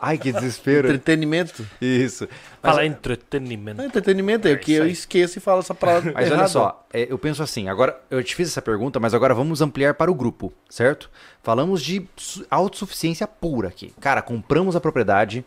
Ai, 0.00 0.18
que 0.18 0.32
desespero. 0.32 0.88
Entretenimento. 0.88 1.64
Isso. 1.80 2.28
Falar 2.62 2.84
entretenimento. 2.84 3.78
Não, 3.78 3.86
entretenimento 3.86 4.48
é 4.48 4.52
o 4.52 4.58
que 4.58 4.72
eu 4.72 4.86
esqueço 4.86 5.38
e 5.38 5.40
falo 5.40 5.60
essa 5.60 5.74
palavra. 5.74 6.12
Mas 6.14 6.30
olha 6.30 6.48
só, 6.48 6.84
é, 6.92 7.06
eu 7.10 7.18
penso 7.18 7.42
assim, 7.42 7.68
agora 7.68 7.98
eu 8.10 8.22
te 8.22 8.34
fiz 8.34 8.48
essa 8.48 8.62
pergunta, 8.62 8.98
mas 9.00 9.14
agora 9.14 9.34
vamos 9.34 9.60
ampliar 9.60 9.94
para 9.94 10.10
o 10.10 10.14
grupo, 10.14 10.52
certo? 10.68 11.10
Falamos 11.42 11.82
de 11.82 12.06
su- 12.16 12.44
autossuficiência 12.50 13.26
pura 13.26 13.68
aqui. 13.68 13.92
Cara, 14.00 14.22
compramos 14.22 14.74
a 14.76 14.80
propriedade, 14.80 15.43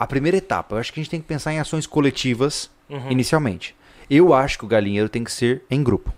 a 0.00 0.06
primeira 0.06 0.36
etapa. 0.38 0.74
Eu 0.74 0.80
acho 0.80 0.92
que 0.92 0.98
a 0.98 1.02
gente 1.02 1.10
tem 1.10 1.20
que 1.20 1.26
pensar 1.26 1.52
em 1.52 1.60
ações 1.60 1.86
coletivas 1.86 2.70
Uhum. 2.88 3.10
inicialmente. 3.10 3.76
Eu 4.08 4.34
acho 4.34 4.58
que 4.58 4.64
o 4.64 4.68
galinheiro 4.68 5.08
tem 5.08 5.22
que 5.22 5.30
ser 5.30 5.62
em 5.70 5.80
grupo. 5.82 6.12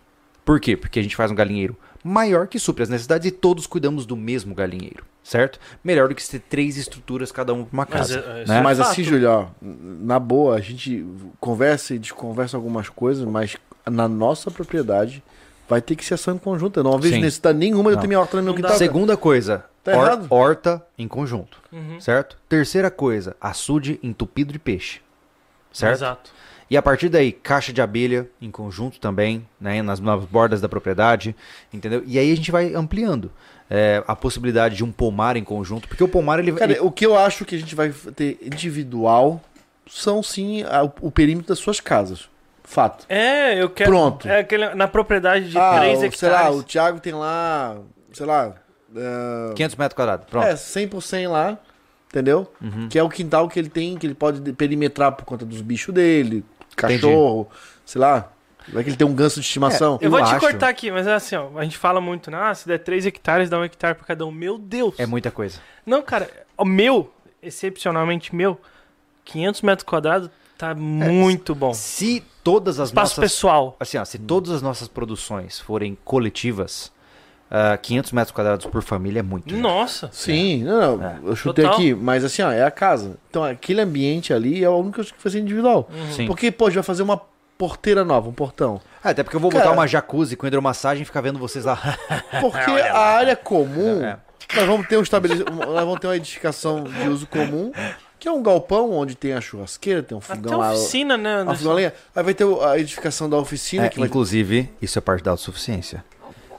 Por 0.45 0.59
quê? 0.59 0.77
Porque 0.77 0.99
a 0.99 1.03
gente 1.03 1.15
faz 1.17 1.31
um 1.31 1.35
galinheiro 1.35 1.77
maior 2.03 2.47
que 2.49 2.59
supre 2.59 2.83
as 2.83 2.89
necessidades 2.89 3.27
e 3.29 3.31
todos 3.31 3.67
cuidamos 3.67 4.07
do 4.07 4.17
mesmo 4.17 4.55
galinheiro, 4.55 5.05
certo? 5.23 5.61
Melhor 5.85 6.09
do 6.09 6.15
que 6.15 6.27
ter 6.27 6.41
três 6.41 6.77
estruturas, 6.77 7.31
cada 7.31 7.53
uma 7.53 7.65
pra 7.67 7.73
uma 7.75 7.87
Mas 7.91 7.99
casa. 7.99 8.19
é- 8.19 8.43
é- 8.43 8.47
né? 8.47 8.61
Mas 8.63 8.79
Fato. 8.79 8.91
assim, 8.91 9.05
Júlio, 9.05 9.29
ó, 9.31 9.47
na 9.61 10.19
boa, 10.19 10.57
a 10.57 10.61
gente 10.61 11.05
conversa 11.39 11.95
e 11.95 11.99
desconversa 11.99 12.57
algumas 12.57 12.89
coisas, 12.89 13.25
mas 13.25 13.57
na 13.89 14.09
nossa 14.09 14.51
propriedade 14.51 15.23
vai 15.69 15.81
ter 15.81 15.95
que 15.95 16.05
ser 16.05 16.15
ação 16.15 16.35
em 16.35 16.39
conjunto. 16.39 16.81
Eu 16.81 16.85
não 16.85 16.99
vejo 16.99 17.15
Sim. 17.15 17.21
necessidade 17.21 17.59
nenhuma 17.59 17.91
de 17.91 17.97
eu 17.97 18.01
ter 18.01 18.07
minha 18.09 18.19
horta 18.21 18.37
no 18.39 18.43
meu 18.43 18.55
quintal. 18.55 18.77
Segunda 18.77 19.17
coisa, 19.17 19.65
Tá 19.85 19.93
errado. 19.93 20.27
horta 20.31 20.85
em 20.99 21.09
conjunto. 21.09 21.59
Uhum. 21.73 22.01
certo? 22.01 22.37
Terceira 22.49 22.91
coisa, 22.91 23.35
açude 23.41 23.99
entupido 24.03 24.53
de 24.53 24.59
peixe, 24.59 25.01
certo? 25.73 25.95
Exato. 25.97 26.31
E 26.71 26.77
a 26.77 26.81
partir 26.83 27.09
daí, 27.11 27.33
caixa 27.33 27.73
de 27.73 27.83
abelha 27.83 28.29
em 28.41 28.51
conjunto 28.51 28.99
também, 28.99 29.47
né? 29.61 29.83
Nas, 29.83 30.01
nas 30.01 30.25
bordas 30.25 30.61
da 30.61 30.69
propriedade, 30.69 31.35
entendeu? 31.73 32.03
E 32.07 32.19
aí 32.19 32.33
a 32.33 32.35
gente 32.37 32.51
vai 32.51 32.75
ampliando 32.75 33.31
é, 33.69 34.03
a 34.07 34.15
possibilidade 34.17 34.77
de 34.77 34.85
um 34.85 34.91
pomar 34.93 35.37
em 35.37 35.45
conjunto, 35.45 35.87
porque 35.89 36.03
o 36.05 36.09
pomar 36.09 36.39
ele, 36.39 36.53
Cara, 36.53 36.73
ele- 36.73 36.81
o 36.81 36.91
que 36.91 37.05
eu 37.05 37.17
acho 37.19 37.45
que 37.45 37.55
a 37.55 37.59
gente 37.59 37.75
vai 37.75 37.91
ter 38.15 38.39
individual 38.43 39.41
são 39.87 40.23
sim 40.23 40.63
a- 40.63 40.83
o 41.01 41.11
perímetro 41.11 41.49
das 41.49 41.59
suas 41.59 41.81
casas. 41.81 42.29
Fato. 42.65 43.05
É, 43.09 43.61
eu 43.61 43.69
quero. 43.69 43.91
Pronto. 43.91 44.27
É 44.29 44.39
aquele, 44.39 44.75
na 44.75 44.87
propriedade 44.89 45.51
de 45.51 45.59
ah, 45.59 45.75
3 45.79 45.99
o- 45.99 46.05
hectares. 46.05 46.19
sei 46.19 46.29
lá, 46.31 46.51
o 46.51 46.63
Thiago 46.63 47.01
tem 47.01 47.13
lá, 47.13 47.77
sei 48.13 48.25
lá, 48.25 48.55
é, 48.97 49.55
500 49.55 49.77
metros 49.77 49.97
quadrados, 49.97 50.27
pronto. 50.29 50.47
é 50.47 50.57
100 50.57 50.89
por 50.89 51.03
100 51.03 51.27
lá, 51.29 51.59
entendeu? 52.11 52.51
Uhum. 52.61 52.89
Que 52.89 52.99
é 52.99 53.03
o 53.03 53.09
quintal 53.09 53.49
que 53.49 53.59
ele 53.59 53.69
tem, 53.69 53.97
que 53.97 54.07
ele 54.07 54.15
pode 54.15 54.41
de- 54.41 54.53
perimetrar 54.53 55.13
por 55.13 55.25
conta 55.25 55.45
dos 55.45 55.61
bichos 55.61 55.95
dele, 55.95 56.45
cachorro, 56.77 57.49
sei 57.85 58.01
lá. 58.01 58.31
Vai 58.73 58.85
que 58.85 58.91
ele 58.91 58.97
tem 58.97 59.07
um 59.07 59.13
ganso 59.13 59.41
de 59.41 59.47
estimação. 59.47 59.99
Eu 60.01 60.09
vou 60.09 60.21
Eu 60.21 60.25
te 60.25 60.31
acho- 60.31 60.41
cortar 60.41 60.69
aqui, 60.69 60.89
mas 60.93 61.05
é 61.07 61.15
assim, 61.15 61.35
ó. 61.35 61.49
A 61.59 61.65
gente 61.65 61.77
fala 61.77 62.01
muito, 62.01 62.31
né? 62.31 62.39
Ah, 62.41 62.55
se 62.55 62.67
der 62.69 62.79
3 62.79 63.05
hectares, 63.07 63.51
dá 63.51 63.59
um 63.59 63.65
hectare 63.65 63.97
pra 63.97 64.07
cada 64.07 64.25
um. 64.25 64.31
Meu 64.31 64.57
Deus! 64.57 64.95
É 64.99 65.05
muita 65.05 65.33
coisa. 65.33 65.59
Não, 65.85 66.01
cara, 66.01 66.31
o 66.57 66.65
meu, 66.65 67.13
excepcionalmente 67.43 68.35
meu, 68.35 68.59
500 69.25 69.63
metros 69.63 69.85
quadrados 69.85 70.31
tá 70.57 70.75
muito 70.77 71.55
bom. 71.57 71.75
Se 71.75 72.23
todas 72.45 72.79
as 72.79 72.91
Espaço 72.91 73.21
nossas 73.21 73.33
pessoal. 73.33 73.77
assim, 73.81 73.99
ó, 73.99 74.05
se 74.05 74.19
todas 74.19 74.51
as 74.53 74.63
nossas 74.63 74.87
produções 74.87 75.59
forem 75.59 75.99
coletivas, 76.05 76.93
ah, 77.55 77.77
500 77.77 78.13
metros 78.13 78.33
quadrados 78.35 78.65
por 78.65 78.83
família 78.83 79.21
é 79.21 79.23
muito. 79.23 79.55
né? 79.55 79.61
Nossa. 79.61 80.09
Sim, 80.11 80.65
não, 80.65 80.97
não, 80.97 81.07
É. 81.07 81.19
eu 81.23 81.37
chutei 81.37 81.65
Total. 81.65 81.79
aqui, 81.79 81.95
mas 81.95 82.25
assim, 82.25 82.41
ó, 82.41 82.51
é 82.51 82.65
a 82.65 82.71
casa. 82.71 83.17
Então, 83.29 83.45
aquele 83.45 83.83
ambiente 83.83 84.33
ali 84.33 84.65
é 84.65 84.69
o 84.71 84.77
único 84.77 84.95
que 84.95 85.01
eu 85.01 85.03
acho 85.05 85.13
que 85.15 85.23
vai 85.23 85.31
ser 85.31 85.41
individual. 85.41 85.87
Sim. 86.17 86.27
Porque, 86.27 86.51
pô, 86.51 86.65
a 86.65 86.69
gente 86.71 86.77
vai 86.77 86.83
fazer 86.85 87.03
uma 87.03 87.21
porteira 87.59 88.05
nova, 88.05 88.29
um 88.29 88.33
portão. 88.33 88.81
Ah, 89.05 89.11
até 89.11 89.23
porque 89.23 89.37
eu 89.37 89.41
vou 89.41 89.51
Cara- 89.51 89.65
botar 89.65 89.75
uma 89.77 89.87
jacuzzi 89.87 90.35
com 90.35 90.47
hidromassagem 90.47 91.03
e 91.03 91.05
ficar 91.05 91.21
vendo 91.21 91.39
vocês 91.39 91.65
lá. 91.67 91.79
Porque 92.41 92.71
a 92.71 92.99
área 92.99 93.37
comum, 93.37 94.03
É. 94.03 94.17
nós 94.57 94.67
vamos 94.67 94.89
ter 94.89 94.97
um 94.97 95.03
estabelec... 95.03 95.45
nós 95.51 95.85
vamos 95.85 96.01
ter 96.01 96.07
uma 96.09 96.17
edificação 96.17 96.83
de 96.85 97.09
uso 97.09 97.27
comum, 97.27 97.71
que 98.19 98.27
é 98.27 98.33
um 98.33 98.43
galpão 98.43 98.91
onde 98.93 99.15
tem 99.15 99.33
a 99.35 99.41
churrasqueira, 99.41 100.03
tem 100.03 100.17
um 100.17 100.21
Até 100.21 100.35
fogão 100.35 100.59
lá. 100.59 100.73
oficina, 100.73 101.17
né, 101.17 101.35
A 101.35 101.39
Anderson? 101.41 101.59
fogão 101.59 101.73
a 101.73 101.75
lenha. 101.77 101.95
Aí 102.17 102.23
vai 102.25 102.35
ter 102.35 102.47
a 102.65 102.79
edificação 102.79 103.29
da 103.31 103.37
oficina, 103.37 103.85
É, 103.87 103.89
que 103.89 103.99
vai 103.99 104.09
inclusive, 104.09 104.69
isso 104.81 104.99
é 104.99 105.03
parte 105.03 105.23
da 105.23 105.31
autossuficiência. 105.33 106.05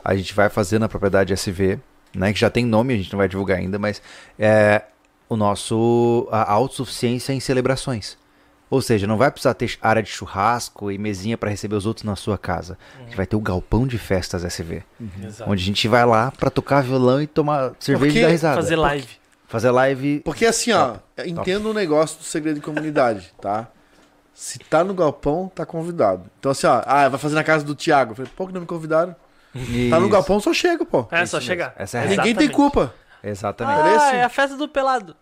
A 0.03 0.15
gente 0.15 0.33
vai 0.33 0.49
fazer 0.49 0.79
na 0.79 0.89
propriedade 0.89 1.33
SV, 1.33 1.79
né, 2.15 2.33
que 2.33 2.39
já 2.39 2.49
tem 2.49 2.65
nome, 2.65 2.93
a 2.93 2.97
gente 2.97 3.11
não 3.11 3.17
vai 3.17 3.27
divulgar 3.27 3.57
ainda, 3.57 3.79
mas 3.79 4.01
é 4.37 4.83
o 5.29 5.35
nosso 5.35 6.27
a 6.31 6.51
autossuficiência 6.51 7.33
em 7.33 7.39
celebrações. 7.39 8.17
Ou 8.69 8.81
seja, 8.81 9.05
não 9.05 9.17
vai 9.17 9.29
precisar 9.29 9.53
ter 9.53 9.77
área 9.79 10.01
de 10.01 10.09
churrasco 10.09 10.91
e 10.91 10.97
mesinha 10.97 11.37
para 11.37 11.47
receber 11.47 11.75
os 11.75 11.85
outros 11.85 12.03
na 12.03 12.15
sua 12.15 12.39
casa. 12.39 12.75
A 12.97 13.03
gente 13.03 13.15
vai 13.15 13.27
ter 13.27 13.35
o 13.35 13.39
galpão 13.39 13.85
de 13.85 13.99
festas 13.99 14.43
SV, 14.43 14.83
Exato. 15.23 15.51
onde 15.51 15.61
a 15.61 15.65
gente 15.65 15.87
vai 15.87 16.03
lá 16.03 16.31
para 16.31 16.49
tocar 16.49 16.81
violão 16.81 17.21
e 17.21 17.27
tomar 17.27 17.73
cerveja 17.79 18.05
Porque 18.05 18.19
e 18.19 18.21
dar 18.23 18.29
risada. 18.29 18.55
Fazer 18.55 18.75
live. 18.75 19.07
Fazer 19.47 19.69
live. 19.69 20.21
Porque 20.25 20.47
assim, 20.47 20.71
ó, 20.71 20.93
Top, 20.93 21.29
entenda 21.29 21.69
o 21.69 21.73
negócio 21.73 22.17
do 22.17 22.23
segredo 22.23 22.55
de 22.55 22.61
comunidade, 22.61 23.31
tá? 23.39 23.67
Se 24.33 24.57
tá 24.57 24.83
no 24.83 24.95
galpão, 24.95 25.51
tá 25.53 25.67
convidado. 25.67 26.23
Então 26.39 26.51
assim, 26.51 26.65
ó, 26.65 26.81
ah, 26.83 27.07
vai 27.07 27.19
fazer 27.19 27.35
na 27.35 27.43
casa 27.43 27.63
do 27.63 27.75
Thiago. 27.75 28.13
Eu 28.13 28.15
falei, 28.15 28.31
pô, 28.35 28.47
que 28.47 28.53
não 28.53 28.61
me 28.61 28.65
convidaram. 28.65 29.15
Tá 29.89 29.99
no 29.99 30.09
galpão, 30.09 30.39
só 30.39 30.53
chega, 30.53 30.83
pô. 30.85 31.07
É, 31.11 31.23
Isso 31.23 31.31
só 31.31 31.37
mesmo. 31.37 31.47
chegar. 31.47 31.73
Essa 31.77 31.99
é 31.99 32.01
a 32.01 32.03
Ninguém 32.05 32.17
tem 32.17 32.29
Exatamente. 32.31 32.51
culpa. 32.55 32.93
Exatamente. 33.23 33.79
Ah, 34.01 34.15
é 34.15 34.23
a 34.23 34.29
festa 34.29 34.57
do 34.57 34.67
pelado. 34.67 35.15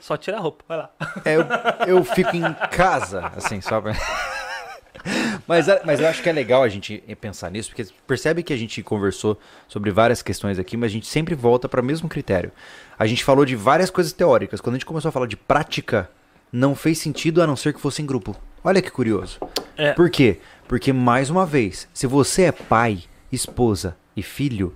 Só 0.00 0.16
tira 0.16 0.36
a 0.38 0.40
roupa, 0.40 0.64
vai 0.68 0.78
lá. 0.78 0.90
É, 1.24 1.36
eu, 1.36 1.44
eu 1.86 2.04
fico 2.04 2.34
em 2.36 2.42
casa, 2.70 3.32
assim, 3.36 3.60
só 3.60 3.80
pra... 3.80 3.94
mas, 5.46 5.68
é- 5.68 5.80
mas 5.84 6.00
eu 6.00 6.08
acho 6.08 6.22
que 6.22 6.28
é 6.28 6.32
legal 6.32 6.62
a 6.62 6.68
gente 6.68 6.98
pensar 7.20 7.50
nisso, 7.50 7.70
porque 7.70 7.86
percebe 8.06 8.42
que 8.42 8.52
a 8.52 8.56
gente 8.56 8.82
conversou 8.82 9.38
sobre 9.68 9.90
várias 9.90 10.22
questões 10.22 10.58
aqui, 10.58 10.76
mas 10.76 10.90
a 10.90 10.92
gente 10.92 11.06
sempre 11.06 11.34
volta 11.34 11.68
para 11.68 11.80
o 11.80 11.84
mesmo 11.84 12.08
critério. 12.08 12.50
A 12.98 13.06
gente 13.06 13.24
falou 13.24 13.44
de 13.44 13.54
várias 13.56 13.90
coisas 13.90 14.12
teóricas. 14.12 14.60
Quando 14.60 14.74
a 14.74 14.78
gente 14.78 14.86
começou 14.86 15.08
a 15.08 15.12
falar 15.12 15.26
de 15.26 15.36
prática, 15.36 16.10
não 16.52 16.74
fez 16.74 16.98
sentido 16.98 17.42
a 17.42 17.46
não 17.46 17.56
ser 17.56 17.72
que 17.72 17.80
fosse 17.80 18.02
em 18.02 18.06
grupo. 18.06 18.34
Olha 18.64 18.82
que 18.82 18.90
curioso. 18.90 19.38
É. 19.76 19.92
Por 19.92 20.10
quê? 20.10 20.40
Porque, 20.66 20.92
mais 20.92 21.30
uma 21.30 21.46
vez, 21.46 21.86
se 21.94 22.06
você 22.06 22.44
é 22.44 22.52
pai, 22.52 23.04
esposa 23.36 23.96
e 24.16 24.22
filho, 24.22 24.74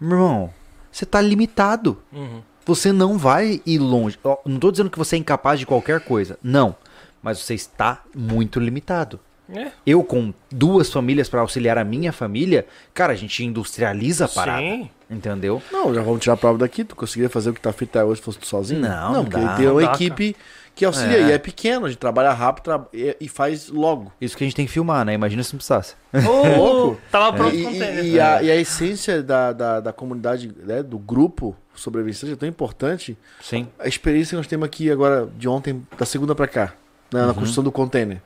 meu 0.00 0.18
irmão, 0.18 0.54
você 0.90 1.06
tá 1.06 1.20
limitado. 1.20 1.98
Uhum. 2.12 2.42
Você 2.64 2.92
não 2.92 3.18
vai 3.18 3.60
ir 3.66 3.78
longe. 3.78 4.18
Ó, 4.22 4.36
Não 4.46 4.58
tô 4.58 4.70
dizendo 4.70 4.90
que 4.90 4.98
você 4.98 5.16
é 5.16 5.18
incapaz 5.18 5.58
de 5.58 5.66
qualquer 5.66 6.00
coisa. 6.00 6.38
Não. 6.42 6.74
Mas 7.22 7.38
você 7.38 7.54
está 7.54 8.02
muito 8.14 8.60
limitado. 8.60 9.18
É. 9.52 9.70
Eu, 9.84 10.02
com 10.04 10.32
duas 10.50 10.90
famílias 10.90 11.28
para 11.28 11.40
auxiliar 11.40 11.76
a 11.76 11.84
minha 11.84 12.12
família, 12.12 12.66
cara, 12.94 13.12
a 13.12 13.16
gente 13.16 13.44
industrializa 13.44 14.24
a 14.24 14.28
parada. 14.28 14.62
Sim. 14.62 14.90
Entendeu? 15.10 15.60
Não, 15.70 15.92
já 15.94 16.00
vamos 16.02 16.20
tirar 16.20 16.34
a 16.34 16.36
prova 16.38 16.58
daqui. 16.58 16.84
Tu 16.84 16.96
conseguiria 16.96 17.28
fazer 17.28 17.50
o 17.50 17.54
que 17.54 17.60
tá 17.60 17.72
feito 17.72 17.90
até 17.90 18.04
hoje 18.04 18.20
se 18.20 18.24
fosse 18.24 18.38
tu 18.38 18.46
sozinho? 18.46 18.80
Não, 18.80 18.88
não 18.90 19.12
não 19.12 19.24
porque 19.24 19.44
dá. 19.44 19.56
tem 19.56 19.66
Não 19.66 19.72
uma 19.74 19.82
dá, 19.82 19.92
equipe 19.92 20.36
que 20.74 20.84
auxilia. 20.84 21.18
É. 21.18 21.28
E 21.28 21.32
é 21.32 21.38
pequeno, 21.38 21.86
a 21.86 21.88
gente 21.88 21.98
trabalha 21.98 22.32
rápido 22.32 22.64
tra- 22.64 22.86
e, 22.92 23.16
e 23.20 23.28
faz 23.28 23.68
logo. 23.68 24.12
Isso 24.20 24.36
que 24.36 24.42
a 24.44 24.46
gente 24.46 24.56
tem 24.56 24.66
que 24.66 24.72
filmar, 24.72 25.04
né? 25.04 25.14
Imagina 25.14 25.42
se 25.42 25.52
não 25.52 25.58
precisasse. 25.58 25.94
Ô, 26.12 26.56
louco. 26.56 27.00
Tava 27.10 27.32
pronto 27.36 27.54
o 27.56 27.62
container. 27.64 28.04
e- 28.04 28.10
e 28.12 28.20
a, 28.20 28.42
e 28.42 28.50
a 28.50 28.56
essência 28.56 29.22
da, 29.22 29.52
da, 29.52 29.80
da 29.80 29.92
comunidade, 29.92 30.52
né, 30.64 30.82
do 30.82 30.98
grupo 30.98 31.56
sobrevivência 31.74 32.30
é 32.30 32.36
tão 32.36 32.48
importante. 32.48 33.16
Sim. 33.40 33.66
A 33.78 33.88
experiência 33.88 34.30
que 34.30 34.36
nós 34.36 34.46
temos 34.46 34.66
aqui 34.66 34.90
agora, 34.90 35.28
de 35.38 35.48
ontem, 35.48 35.86
da 35.98 36.04
segunda 36.06 36.34
pra 36.34 36.46
cá, 36.48 36.72
né, 37.12 37.20
Uhum. 37.22 37.26
na 37.28 37.34
construção 37.34 37.62
do 37.64 37.72
container. 37.72 38.20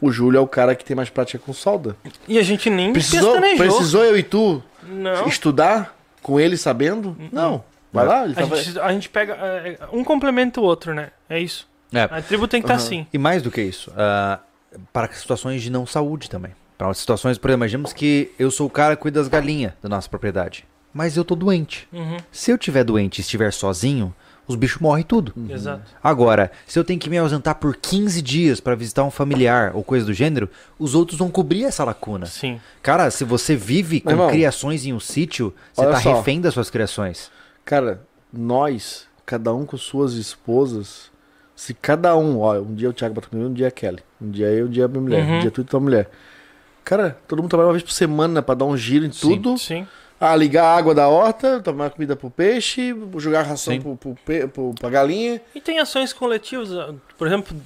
O 0.00 0.10
Júlio 0.10 0.38
é 0.38 0.40
o 0.40 0.46
cara 0.46 0.74
que 0.74 0.84
tem 0.84 0.94
mais 0.94 1.08
prática 1.08 1.38
com 1.38 1.52
solda. 1.52 1.96
E 2.28 2.38
a 2.38 2.42
gente 2.42 2.68
nem 2.68 2.92
Precisou, 2.92 3.32
pestanejou. 3.32 3.66
precisou 3.66 4.04
eu 4.04 4.18
e 4.18 4.22
tu 4.22 4.62
Não. 4.82 5.26
estudar 5.26 5.96
com 6.22 6.38
ele 6.38 6.56
sabendo? 6.58 7.16
Não. 7.32 7.64
Vai 7.94 8.06
lá, 8.06 8.24
ele 8.24 8.32
A 8.32 8.36
tava... 8.36 8.56
gente, 8.62 8.78
a 8.78 8.92
gente 8.92 9.08
pega. 9.08 9.34
é, 9.34 9.78
Um 9.92 10.02
complementa 10.04 10.60
o 10.60 10.64
outro, 10.64 10.92
né? 10.94 11.10
É 11.28 11.38
isso. 11.40 11.66
É. 11.92 12.02
A 12.02 12.20
tribo 12.20 12.48
tem 12.48 12.60
que 12.60 12.66
estar 12.66 12.74
Aham. 12.74 12.82
assim. 12.84 13.06
E 13.12 13.18
mais 13.18 13.40
do 13.42 13.50
que 13.50 13.62
isso, 13.62 13.92
ah, 13.96 14.40
para 14.92 15.12
situações 15.12 15.62
de 15.62 15.70
não 15.70 15.86
saúde 15.86 16.28
também. 16.28 16.52
Para 16.76 16.92
situações, 16.94 17.38
por 17.38 17.48
exemplo, 17.48 17.60
imaginemos 17.60 17.92
que 17.92 18.32
eu 18.38 18.50
sou 18.50 18.66
o 18.66 18.70
cara 18.70 18.96
que 18.96 19.02
cuida 19.02 19.20
das 19.20 19.28
galinhas 19.28 19.72
da 19.80 19.88
nossa 19.88 20.08
propriedade. 20.08 20.66
Mas 20.92 21.16
eu 21.16 21.24
tô 21.24 21.34
doente. 21.36 21.88
Uhum, 21.92 22.16
Se 22.32 22.50
eu 22.50 22.58
tiver 22.58 22.82
doente 22.84 23.18
e 23.18 23.20
estiver 23.20 23.52
sozinho, 23.52 24.12
os 24.46 24.56
bichos 24.56 24.80
morrem 24.80 25.04
tudo. 25.04 25.32
Exato. 25.48 25.82
Agora, 26.02 26.50
se 26.66 26.78
eu 26.78 26.84
tenho 26.84 26.98
que 27.00 27.08
me 27.08 27.16
ausentar 27.16 27.54
por 27.56 27.76
15 27.76 28.20
dias 28.20 28.60
para 28.60 28.74
visitar 28.74 29.04
um 29.04 29.10
familiar 29.10 29.70
ou 29.74 29.82
coisa 29.84 30.04
do 30.04 30.12
gênero, 30.12 30.50
os 30.78 30.94
outros 30.96 31.18
vão 31.18 31.30
cobrir 31.30 31.64
essa 31.64 31.84
lacuna. 31.84 32.26
Sim. 32.26 32.60
Cara, 32.82 33.10
se 33.10 33.24
você 33.24 33.54
vive 33.56 34.00
com 34.00 34.10
irmão, 34.10 34.28
criações 34.28 34.84
em 34.84 34.92
um 34.92 35.00
sítio, 35.00 35.54
você 35.72 35.86
tá 35.86 36.00
só. 36.00 36.16
refém 36.16 36.40
das 36.40 36.54
suas 36.54 36.70
criações. 36.70 37.30
Cara, 37.64 38.02
nós, 38.32 39.06
cada 39.24 39.52
um 39.54 39.64
com 39.64 39.76
suas 39.76 40.14
esposas, 40.14 41.10
se 41.56 41.72
cada 41.72 42.16
um, 42.16 42.40
ó, 42.40 42.58
um 42.58 42.74
dia 42.74 42.90
o 42.90 42.92
Thiago 42.92 43.14
bota 43.14 43.28
comigo, 43.28 43.48
um 43.48 43.52
dia 43.54 43.68
a 43.68 43.70
Kelly, 43.70 44.00
um 44.20 44.30
dia 44.30 44.48
eu, 44.48 44.66
um 44.66 44.70
dia 44.70 44.84
a 44.84 44.88
minha 44.88 45.00
mulher, 45.00 45.24
Uhum. 45.24 45.36
um 45.36 45.40
dia 45.40 45.50
tu 45.50 45.60
e 45.60 45.64
tua 45.64 45.80
mulher. 45.80 46.10
Cara, 46.84 47.16
todo 47.26 47.38
mundo 47.40 47.48
trabalha 47.50 47.68
uma 47.68 47.72
vez 47.72 47.82
por 47.82 47.92
semana 47.92 48.42
pra 48.42 48.54
dar 48.54 48.66
um 48.66 48.76
giro 48.76 49.06
em 49.06 49.12
Sim. 49.12 49.36
tudo. 49.40 49.56
Sim. 49.58 49.86
Ah, 50.20 50.36
ligar 50.36 50.64
a 50.64 50.76
água 50.76 50.94
da 50.94 51.08
horta, 51.08 51.60
tomar 51.60 51.90
comida 51.90 52.14
pro 52.14 52.30
peixe, 52.30 52.94
jogar 53.16 53.42
ração 53.42 53.74
Sim. 53.74 53.80
pro, 53.80 53.96
pro, 53.96 54.14
pe- 54.24 54.46
pro- 54.46 54.74
pra 54.78 54.88
galinha. 54.90 55.40
E 55.54 55.60
tem 55.60 55.78
ações 55.80 56.12
coletivas, 56.12 56.68
por 57.18 57.26
exemplo, 57.26 57.56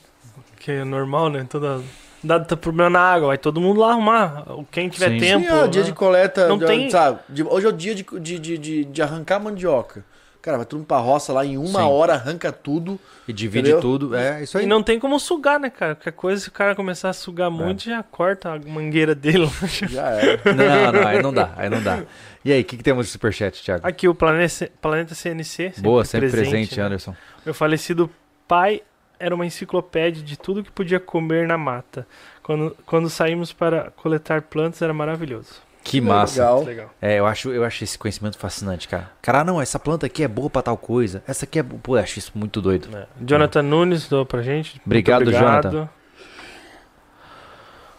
que 0.58 0.70
é 0.72 0.84
normal, 0.84 1.28
né? 1.28 1.46
Toda. 1.48 1.80
Tá 2.26 2.56
problema 2.56 2.90
na 2.90 3.00
água, 3.00 3.28
vai 3.28 3.38
todo 3.38 3.60
mundo 3.60 3.80
lá 3.80 3.90
arrumar. 3.92 4.44
Quem 4.70 4.88
tiver 4.88 5.10
Sim. 5.10 5.18
tempo. 5.18 5.44
Sim, 5.46 5.70
dia 5.70 5.82
né? 5.82 5.86
de 5.88 5.92
coleta, 5.92 6.48
Não 6.48 6.58
de- 6.58 6.66
tem- 6.66 6.90
sabe? 6.90 7.20
de- 7.28 7.42
hoje 7.44 7.66
é 7.66 7.68
o 7.68 7.72
dia 7.72 7.94
de, 7.94 8.02
de, 8.20 8.38
de, 8.38 8.58
de, 8.58 8.84
de 8.84 9.02
arrancar 9.02 9.38
mandioca. 9.38 10.04
Cara, 10.40 10.56
vai 10.58 10.66
todo 10.66 10.78
mundo 10.78 10.86
pra 10.86 10.98
roça 10.98 11.32
lá, 11.32 11.44
em 11.44 11.58
uma 11.58 11.80
Sim. 11.80 11.86
hora 11.88 12.14
arranca 12.14 12.50
tudo. 12.52 12.98
E 13.26 13.32
divide 13.32 13.70
Entendeu? 13.70 13.80
tudo. 13.80 14.14
É 14.16 14.42
isso 14.42 14.56
aí. 14.56 14.64
E 14.64 14.66
não 14.66 14.82
tem 14.82 14.98
como 14.98 15.18
sugar, 15.18 15.58
né, 15.60 15.68
cara? 15.68 15.94
Qualquer 15.96 16.12
coisa, 16.12 16.40
se 16.42 16.48
o 16.48 16.52
cara 16.52 16.74
começar 16.74 17.10
a 17.10 17.12
sugar 17.12 17.50
muito, 17.50 17.82
já 17.84 18.02
corta 18.04 18.52
a 18.54 18.58
mangueira 18.58 19.14
dele. 19.14 19.50
Já 19.90 20.08
é. 20.10 20.40
Não, 20.44 20.92
não, 20.92 21.08
aí 21.08 21.22
não 21.22 21.34
dá, 21.34 21.50
aí 21.56 21.68
não 21.68 21.82
dá. 21.82 22.02
E 22.44 22.52
aí, 22.52 22.62
o 22.62 22.64
que, 22.64 22.76
que 22.76 22.82
temos 22.84 23.06
de 23.06 23.12
superchat, 23.12 23.62
Thiago? 23.62 23.86
Aqui 23.86 24.08
o 24.08 24.14
Planeta, 24.14 24.70
Planeta 24.80 25.14
CNC. 25.14 25.74
Boa, 25.78 26.04
sempre 26.04 26.30
presente, 26.30 26.76
né? 26.78 26.84
Anderson. 26.84 27.14
Meu 27.44 27.52
falecido 27.52 28.08
pai 28.46 28.80
era 29.18 29.34
uma 29.34 29.46
enciclopédia 29.46 30.22
de 30.22 30.38
tudo 30.38 30.62
que 30.62 30.70
podia 30.70 31.00
comer 31.00 31.46
na 31.46 31.58
mata. 31.58 32.06
Quando, 32.42 32.76
quando 32.86 33.10
saímos 33.10 33.52
para 33.52 33.90
coletar 33.96 34.42
plantas 34.42 34.80
era 34.82 34.94
maravilhoso. 34.94 35.68
Que 35.82 36.00
massa. 36.00 36.42
Legal. 36.42 36.64
Legal. 36.64 36.94
É, 37.00 37.18
eu 37.18 37.26
acho, 37.26 37.50
eu 37.50 37.64
acho 37.64 37.82
esse 37.82 37.98
conhecimento 37.98 38.36
fascinante, 38.36 38.86
cara. 38.86 39.10
Cara, 39.22 39.42
não, 39.42 39.60
essa 39.60 39.78
planta 39.78 40.06
aqui 40.06 40.22
é 40.22 40.28
boa 40.28 40.50
pra 40.50 40.60
tal 40.60 40.76
coisa. 40.76 41.22
Essa 41.26 41.46
aqui 41.46 41.58
é. 41.58 41.62
Pô, 41.62 41.96
eu 41.96 42.02
acho 42.02 42.18
isso 42.18 42.32
muito 42.34 42.60
doido. 42.60 42.88
É. 42.94 43.06
Jonathan 43.24 43.62
Nunes 43.62 44.08
doou 44.08 44.26
pra 44.26 44.42
gente. 44.42 44.74
Muito 44.74 44.86
Obrigado, 44.86 45.32
Jonathan. 45.32 45.88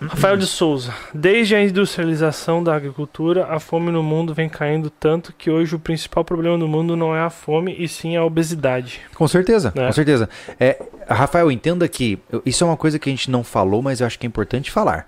Rafael 0.01 0.37
de 0.37 0.45
Souza. 0.47 0.93
Desde 1.13 1.55
a 1.55 1.61
industrialização 1.63 2.63
da 2.63 2.73
agricultura, 2.75 3.47
a 3.47 3.59
fome 3.59 3.91
no 3.91 4.01
mundo 4.01 4.33
vem 4.33 4.47
caindo 4.47 4.89
tanto 4.89 5.33
que 5.37 5.49
hoje 5.51 5.75
o 5.75 5.79
principal 5.79 6.23
problema 6.23 6.57
do 6.57 6.67
mundo 6.67 6.95
não 6.95 7.13
é 7.15 7.19
a 7.21 7.29
fome, 7.29 7.75
e 7.77 7.87
sim 7.87 8.15
a 8.15 8.23
obesidade. 8.23 9.01
Com 9.15 9.27
certeza, 9.27 9.73
É. 9.75 9.87
com 9.87 9.91
certeza. 9.91 10.29
É, 10.59 10.81
Rafael, 11.07 11.51
entenda 11.51 11.87
que 11.87 12.17
isso 12.45 12.63
é 12.63 12.67
uma 12.67 12.77
coisa 12.77 12.97
que 12.97 13.09
a 13.09 13.11
gente 13.11 13.29
não 13.29 13.43
falou, 13.43 13.81
mas 13.81 13.99
eu 13.99 14.07
acho 14.07 14.17
que 14.17 14.25
é 14.25 14.29
importante 14.29 14.71
falar. 14.71 15.05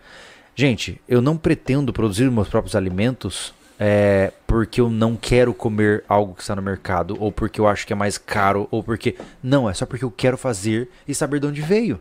Gente, 0.53 0.99
eu 1.07 1.21
não 1.21 1.37
pretendo 1.37 1.93
produzir 1.93 2.29
meus 2.29 2.49
próprios 2.49 2.75
alimentos 2.75 3.53
é, 3.83 4.31
porque 4.45 4.79
eu 4.79 4.91
não 4.91 5.15
quero 5.15 5.55
comer 5.55 6.03
algo 6.07 6.35
que 6.35 6.41
está 6.41 6.55
no 6.55 6.61
mercado, 6.61 7.17
ou 7.19 7.31
porque 7.31 7.59
eu 7.59 7.67
acho 7.67 7.87
que 7.87 7.91
é 7.91 7.95
mais 7.95 8.15
caro, 8.15 8.67
ou 8.69 8.83
porque. 8.83 9.15
Não, 9.41 9.67
é 9.67 9.73
só 9.73 9.87
porque 9.87 10.05
eu 10.05 10.11
quero 10.11 10.37
fazer 10.37 10.87
e 11.07 11.15
saber 11.15 11.39
de 11.39 11.47
onde 11.47 11.61
veio. 11.63 11.99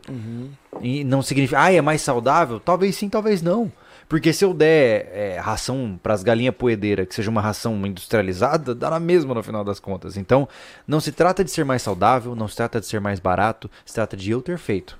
E 0.82 1.02
não 1.04 1.22
significa, 1.22 1.62
ah, 1.62 1.72
é 1.72 1.80
mais 1.80 2.02
saudável? 2.02 2.60
Talvez 2.60 2.96
sim, 2.96 3.08
talvez 3.08 3.40
não. 3.40 3.72
Porque 4.10 4.30
se 4.30 4.44
eu 4.44 4.52
der 4.52 5.08
é, 5.10 5.38
ração 5.38 5.98
para 6.02 6.12
as 6.12 6.22
galinhas 6.22 6.54
poedeiras, 6.54 7.06
que 7.06 7.14
seja 7.14 7.30
uma 7.30 7.40
ração 7.40 7.74
industrializada, 7.86 8.74
dá 8.74 8.90
na 8.90 9.00
mesma 9.00 9.32
no 9.32 9.42
final 9.42 9.64
das 9.64 9.80
contas. 9.80 10.18
Então, 10.18 10.46
não 10.86 11.00
se 11.00 11.12
trata 11.12 11.42
de 11.42 11.50
ser 11.50 11.64
mais 11.64 11.80
saudável, 11.80 12.36
não 12.36 12.46
se 12.46 12.56
trata 12.56 12.78
de 12.78 12.84
ser 12.84 13.00
mais 13.00 13.20
barato, 13.20 13.70
se 13.86 13.94
trata 13.94 14.18
de 14.18 14.30
eu 14.30 14.42
ter 14.42 14.58
feito. 14.58 14.99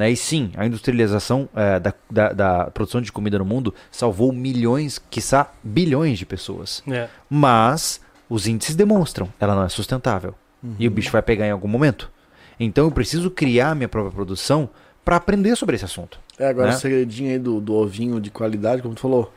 Né? 0.00 0.10
E 0.10 0.16
sim, 0.16 0.50
a 0.56 0.64
industrialização 0.64 1.46
é, 1.54 1.78
da, 1.78 1.92
da, 2.10 2.32
da 2.32 2.64
produção 2.70 3.02
de 3.02 3.12
comida 3.12 3.38
no 3.38 3.44
mundo 3.44 3.74
salvou 3.90 4.32
milhões, 4.32 4.98
quiçá 5.10 5.52
bilhões 5.62 6.18
de 6.18 6.24
pessoas. 6.24 6.82
É. 6.88 7.06
Mas 7.28 8.00
os 8.26 8.46
índices 8.46 8.74
demonstram, 8.74 9.28
ela 9.38 9.54
não 9.54 9.62
é 9.62 9.68
sustentável. 9.68 10.34
E 10.78 10.88
o 10.88 10.90
bicho 10.90 11.10
vai 11.12 11.20
pegar 11.20 11.46
em 11.46 11.50
algum 11.50 11.68
momento. 11.68 12.10
Então 12.58 12.86
eu 12.86 12.90
preciso 12.90 13.30
criar 13.30 13.74
minha 13.74 13.88
própria 13.90 14.10
produção 14.10 14.70
para 15.04 15.16
aprender 15.16 15.54
sobre 15.54 15.76
esse 15.76 15.84
assunto. 15.84 16.18
É, 16.38 16.48
agora 16.48 16.70
Né? 16.70 16.76
o 16.76 16.78
segredinho 16.78 17.32
aí 17.32 17.38
do, 17.38 17.60
do 17.60 17.74
ovinho 17.74 18.18
de 18.18 18.30
qualidade, 18.30 18.80
como 18.80 18.94
tu 18.94 19.02
falou. 19.02 19.34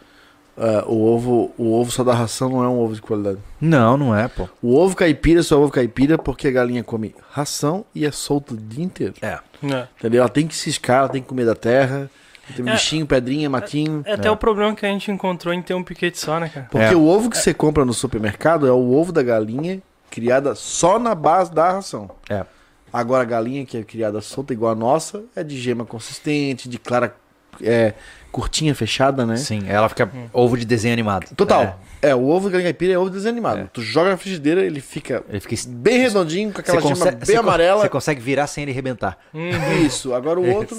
É, 0.57 0.83
o, 0.87 1.01
ovo, 1.03 1.51
o 1.57 1.73
ovo 1.73 1.89
só 1.91 2.03
da 2.03 2.13
ração 2.13 2.49
não 2.49 2.63
é 2.63 2.67
um 2.67 2.79
ovo 2.79 2.93
de 2.95 3.01
qualidade. 3.01 3.39
Não, 3.59 3.97
não 3.97 4.15
é, 4.15 4.27
pô. 4.27 4.47
O 4.61 4.75
ovo 4.75 4.95
caipira 4.95 5.41
só 5.43 5.55
é 5.55 5.57
ovo 5.59 5.71
caipira 5.71 6.17
porque 6.17 6.47
a 6.47 6.51
galinha 6.51 6.83
come 6.83 7.15
ração 7.31 7.85
e 7.95 8.05
é 8.05 8.11
solta 8.11 8.53
o 8.53 8.57
dia 8.57 8.83
inteiro. 8.83 9.13
É. 9.21 9.39
É. 9.63 9.87
Entendeu? 9.97 10.21
Ela 10.21 10.29
tem 10.29 10.45
que 10.47 10.55
ciscar, 10.55 10.99
ela 10.99 11.09
tem 11.09 11.21
que 11.21 11.27
comer 11.27 11.45
da 11.45 11.55
terra. 11.55 12.09
Tem 12.55 12.67
É. 12.67 12.71
bichinho, 12.73 13.07
pedrinha, 13.07 13.49
matinho. 13.49 14.03
É 14.05 14.13
até 14.13 14.29
o 14.29 14.35
problema 14.35 14.75
que 14.75 14.85
a 14.85 14.89
gente 14.89 15.09
encontrou 15.09 15.53
em 15.53 15.61
ter 15.61 15.73
um 15.73 15.83
piquete 15.83 16.19
só, 16.19 16.39
né, 16.39 16.49
cara? 16.49 16.67
Porque 16.69 16.93
É. 16.93 16.95
o 16.95 17.05
ovo 17.07 17.29
que 17.29 17.37
você 17.37 17.53
compra 17.53 17.85
no 17.85 17.93
supermercado 17.93 18.67
é 18.67 18.71
o 18.71 18.91
ovo 18.93 19.13
da 19.13 19.23
galinha 19.23 19.81
criada 20.11 20.53
só 20.53 20.99
na 20.99 21.15
base 21.15 21.51
da 21.53 21.71
ração. 21.71 22.09
É. 22.29 22.45
Agora 22.91 23.23
a 23.23 23.25
galinha 23.25 23.65
que 23.65 23.77
é 23.77 23.83
criada 23.83 24.19
solta 24.21 24.53
igual 24.53 24.71
a 24.73 24.75
nossa 24.75 25.23
é 25.35 25.43
de 25.43 25.57
gema 25.57 25.85
consistente, 25.85 26.67
de 26.69 26.77
clara 26.77 27.15
é, 27.61 27.93
curtinha, 28.31 28.73
fechada, 28.73 29.25
né? 29.25 29.37
Sim, 29.37 29.63
ela 29.67 29.87
fica 29.89 30.09
ovo 30.31 30.57
de 30.57 30.65
desenho 30.65 30.93
animado. 30.93 31.35
Total. 31.35 31.79
É. 32.01 32.13
o 32.15 32.27
ovo 32.27 32.47
da 32.47 32.53
galinha 32.53 32.67
caipira 32.71 32.93
é 32.93 32.97
ovo 32.97 33.09
desanimado. 33.09 33.61
É. 33.61 33.67
Tu 33.71 33.81
joga 33.81 34.09
na 34.09 34.17
frigideira, 34.17 34.61
ele 34.61 34.81
fica 34.81 35.23
Ele 35.29 35.39
fica. 35.39 35.55
bem 35.69 35.99
redondinho, 35.99 36.51
com 36.51 36.59
aquela 36.59 36.81
gema 36.81 37.11
bem 37.11 37.37
amarela. 37.37 37.81
Você 37.81 37.89
consegue 37.89 38.21
virar 38.21 38.47
sem 38.47 38.63
ele 38.63 38.71
rebentar. 38.71 39.17
Isso. 39.85 40.13
Agora 40.13 40.39
o 40.39 40.47
outro. 40.53 40.77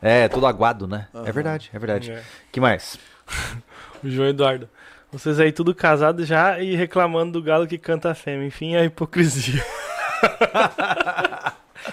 É, 0.00 0.28
todo 0.28 0.46
aguado, 0.46 0.86
né? 0.86 1.08
É 1.24 1.32
verdade, 1.32 1.70
é 1.72 1.78
verdade. 1.78 2.12
É. 2.12 2.22
que 2.52 2.60
mais? 2.60 2.98
O 4.04 4.08
João 4.08 4.28
Eduardo. 4.28 4.68
Vocês 5.10 5.40
aí 5.40 5.50
tudo 5.50 5.74
casado 5.74 6.24
já 6.24 6.60
e 6.60 6.76
reclamando 6.76 7.32
do 7.32 7.42
galo 7.42 7.66
que 7.66 7.76
canta 7.78 8.12
a 8.12 8.14
fêmea. 8.14 8.46
Enfim, 8.46 8.76
é 8.76 8.80
a 8.80 8.84
hipocrisia. 8.84 9.64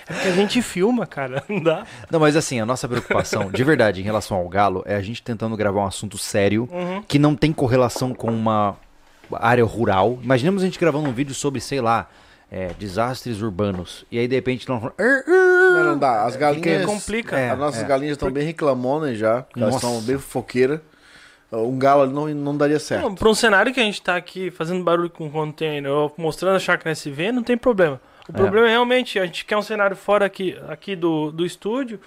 é 0.07 0.13
porque 0.13 0.27
a 0.27 0.31
gente 0.31 0.61
filma, 0.61 1.05
cara. 1.05 1.43
Não 1.49 1.59
dá. 1.61 1.85
Não, 2.09 2.19
mas 2.19 2.35
assim, 2.35 2.59
a 2.59 2.65
nossa 2.65 2.87
preocupação, 2.87 3.49
de 3.51 3.63
verdade, 3.63 4.01
em 4.01 4.03
relação 4.03 4.37
ao 4.37 4.47
galo, 4.49 4.83
é 4.85 4.95
a 4.95 5.01
gente 5.01 5.21
tentando 5.23 5.55
gravar 5.57 5.81
um 5.81 5.87
assunto 5.87 6.17
sério 6.17 6.67
Uhum. 6.71 7.01
que 7.03 7.17
não 7.19 7.35
tem 7.35 7.51
correlação 7.53 8.13
com 8.13 8.29
uma 8.31 8.75
área 9.33 9.63
rural. 9.65 10.19
Imaginemos 10.21 10.61
a 10.61 10.65
gente 10.65 10.79
gravando 10.79 11.09
um 11.09 11.13
vídeo 11.13 11.33
sobre, 11.33 11.59
sei 11.61 11.81
lá, 11.81 12.07
é, 12.51 12.69
desastres 12.77 13.41
urbanos. 13.41 14.05
E 14.11 14.19
aí, 14.19 14.27
de 14.27 14.35
repente, 14.35 14.67
não. 14.69 14.91
Não, 15.25 15.83
não 15.83 15.97
dá. 15.97 16.23
As 16.25 16.35
galinhas. 16.35 16.85
complica. 16.85 17.37
É, 17.37 17.49
As 17.51 17.57
nossas 17.59 17.83
é. 17.83 17.85
galinhas 17.85 18.13
estão 18.13 18.31
bem 18.31 18.45
reclamonas 18.45 19.17
já. 19.17 19.45
Elas 19.55 19.75
estão 19.75 19.99
bem 20.01 20.17
foqueiras. 20.17 20.79
Um 21.51 21.77
galo 21.77 22.01
ali 22.01 22.11
não, 22.13 22.27
não 22.27 22.57
daria 22.57 22.79
certo. 22.79 23.03
Não, 23.03 23.15
pra 23.15 23.29
um 23.29 23.35
cenário 23.35 23.73
que 23.73 23.79
a 23.79 23.83
gente 23.83 24.01
tá 24.01 24.15
aqui 24.15 24.51
fazendo 24.51 24.83
barulho 24.83 25.09
com 25.09 25.29
container 25.29 25.89
ou 25.89 26.13
mostrando 26.17 26.55
a 26.55 26.59
chácara 26.59 26.91
SV, 26.91 27.31
não 27.31 27.43
tem 27.43 27.55
problema. 27.57 28.01
O 28.27 28.31
É. 28.31 28.35
problema 28.35 28.67
é 28.67 28.71
realmente, 28.71 29.19
a 29.19 29.25
gente 29.25 29.45
quer 29.45 29.57
um 29.57 29.61
cenário 29.61 29.95
fora 29.95 30.25
aqui, 30.25 30.57
aqui 30.67 30.95
do, 30.95 31.31
do 31.31 31.45
estúdio 31.45 31.99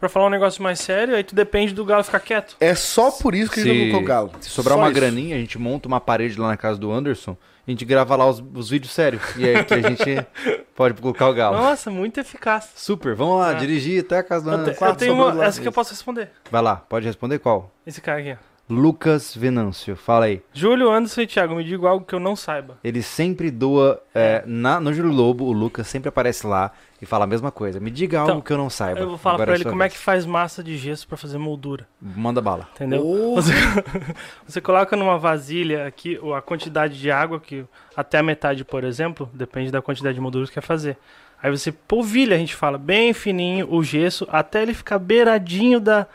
pra 0.00 0.08
falar 0.08 0.26
um 0.26 0.30
negócio 0.30 0.60
mais 0.62 0.80
sério, 0.80 1.14
aí 1.14 1.22
tu 1.22 1.34
depende 1.34 1.72
do 1.72 1.84
galo 1.84 2.02
ficar 2.02 2.18
quieto. 2.20 2.56
É 2.58 2.74
só 2.74 3.10
por 3.12 3.34
isso 3.34 3.52
que 3.52 3.60
a 3.60 3.64
gente 3.64 3.84
não 3.84 3.90
colocou 3.92 4.08
galo. 4.08 4.32
se 4.40 4.50
sobrar 4.50 4.74
Só 4.74 4.80
uma 4.82 4.90
isso. 4.90 5.00
graninha, 5.00 5.36
a 5.36 5.38
gente 5.38 5.58
monta 5.58 5.86
uma 5.86 6.00
parede 6.00 6.40
lá 6.40 6.48
na 6.48 6.56
casa 6.56 6.76
do 6.80 6.90
Anderson, 6.90 7.36
a 7.64 7.70
gente 7.70 7.84
grava 7.84 8.16
lá 8.16 8.28
os, 8.28 8.42
os 8.54 8.68
vídeos 8.70 8.92
sérios. 8.92 9.22
E 9.36 9.48
aí 9.48 9.64
que 9.64 9.74
a 9.74 9.80
gente 9.80 10.26
pode 10.74 11.00
colocar 11.00 11.28
o 11.28 11.32
galo. 11.32 11.56
Nossa, 11.56 11.88
muito 11.92 12.18
eficaz. 12.18 12.70
Super, 12.74 13.14
vamos 13.14 13.38
lá, 13.38 13.50
Ah. 13.50 13.54
dirigir 13.54 14.00
até 14.04 14.18
a 14.18 14.22
casa 14.24 14.44
do 14.44 14.50
Eu, 14.50 14.56
te- 14.56 14.60
Anderson. 14.62 14.86
eu 14.86 14.96
tenho 14.96 15.14
uma, 15.14 15.32
lá, 15.32 15.44
essa 15.44 15.60
que 15.60 15.68
eu 15.68 15.72
posso 15.72 15.90
responder. 15.92 16.30
Vai 16.50 16.60
lá, 16.62 16.74
pode 16.74 17.06
responder 17.06 17.38
qual? 17.38 17.70
Esse 17.86 18.00
cara 18.00 18.18
aqui, 18.18 18.32
ó. 18.32 18.51
Lucas 18.68 19.34
Venâncio, 19.36 19.94
fala 19.96 20.26
aí. 20.26 20.40
Júlio, 20.52 20.90
Anderson 20.90 21.20
e 21.22 21.26
Thiago, 21.26 21.54
me 21.56 21.64
diga 21.64 21.88
algo 21.88 22.06
que 22.06 22.14
eu 22.14 22.20
não 22.20 22.34
saiba. 22.34 22.78
Ele 22.82 23.02
sempre 23.02 23.50
doa. 23.50 24.00
é, 24.14 24.42
na, 24.46 24.80
no 24.80 24.94
Júlio 24.94 25.12
Lobo, 25.12 25.44
o 25.44 25.52
Lucas 25.52 25.86
sempre 25.88 26.08
aparece 26.08 26.46
lá 26.46 26.70
e 27.00 27.04
fala 27.04 27.24
a 27.24 27.26
mesma 27.26 27.50
coisa. 27.50 27.78
Me 27.80 27.90
diga 27.90 28.20
algo 28.20 28.30
Então, 28.30 28.40
que 28.40 28.52
eu 28.52 28.56
não 28.56 28.70
saiba. 28.70 29.00
Eu 29.00 29.08
vou 29.10 29.18
falar 29.18 29.34
Agora 29.34 29.46
pra 29.48 29.54
é 29.54 29.56
ele 29.58 29.64
como 29.68 29.82
é 29.82 29.86
vez. 29.88 29.92
que 29.94 29.98
faz 29.98 30.24
massa 30.24 30.62
de 30.62 30.76
gesso 30.78 31.06
pra 31.06 31.16
fazer 31.18 31.36
moldura, 31.38 31.86
Manda 32.00 32.40
bala. 32.40 32.68
entendeu? 32.74 33.04
Oh. 33.04 33.34
Você, 33.34 33.52
você 34.46 34.60
coloca 34.60 34.96
numa 34.96 35.18
vasilha 35.18 35.86
aqui 35.86 36.18
a 36.34 36.40
quantidade 36.40 36.98
de 36.98 37.10
água 37.10 37.38
que 37.40 37.64
até 37.96 38.18
a 38.18 38.22
metade, 38.22 38.64
por 38.64 38.84
exemplo, 38.84 39.28
depende 39.34 39.70
da 39.70 39.82
quantidade 39.82 40.14
de 40.14 40.20
moldura 40.20 40.44
que 40.46 40.50
você 40.52 40.60
quer 40.60 40.66
fazer. 40.66 40.96
Aí 41.42 41.50
você 41.50 41.72
polvilha, 41.72 42.36
a 42.36 42.38
gente 42.38 42.54
fala, 42.54 42.78
bem 42.78 43.12
fininho 43.12 43.66
o 43.70 43.82
gesso 43.82 44.26
até 44.30 44.62
ele 44.62 44.72
ficar 44.72 44.98
beiradinho 45.00 45.80
da, 45.80 46.06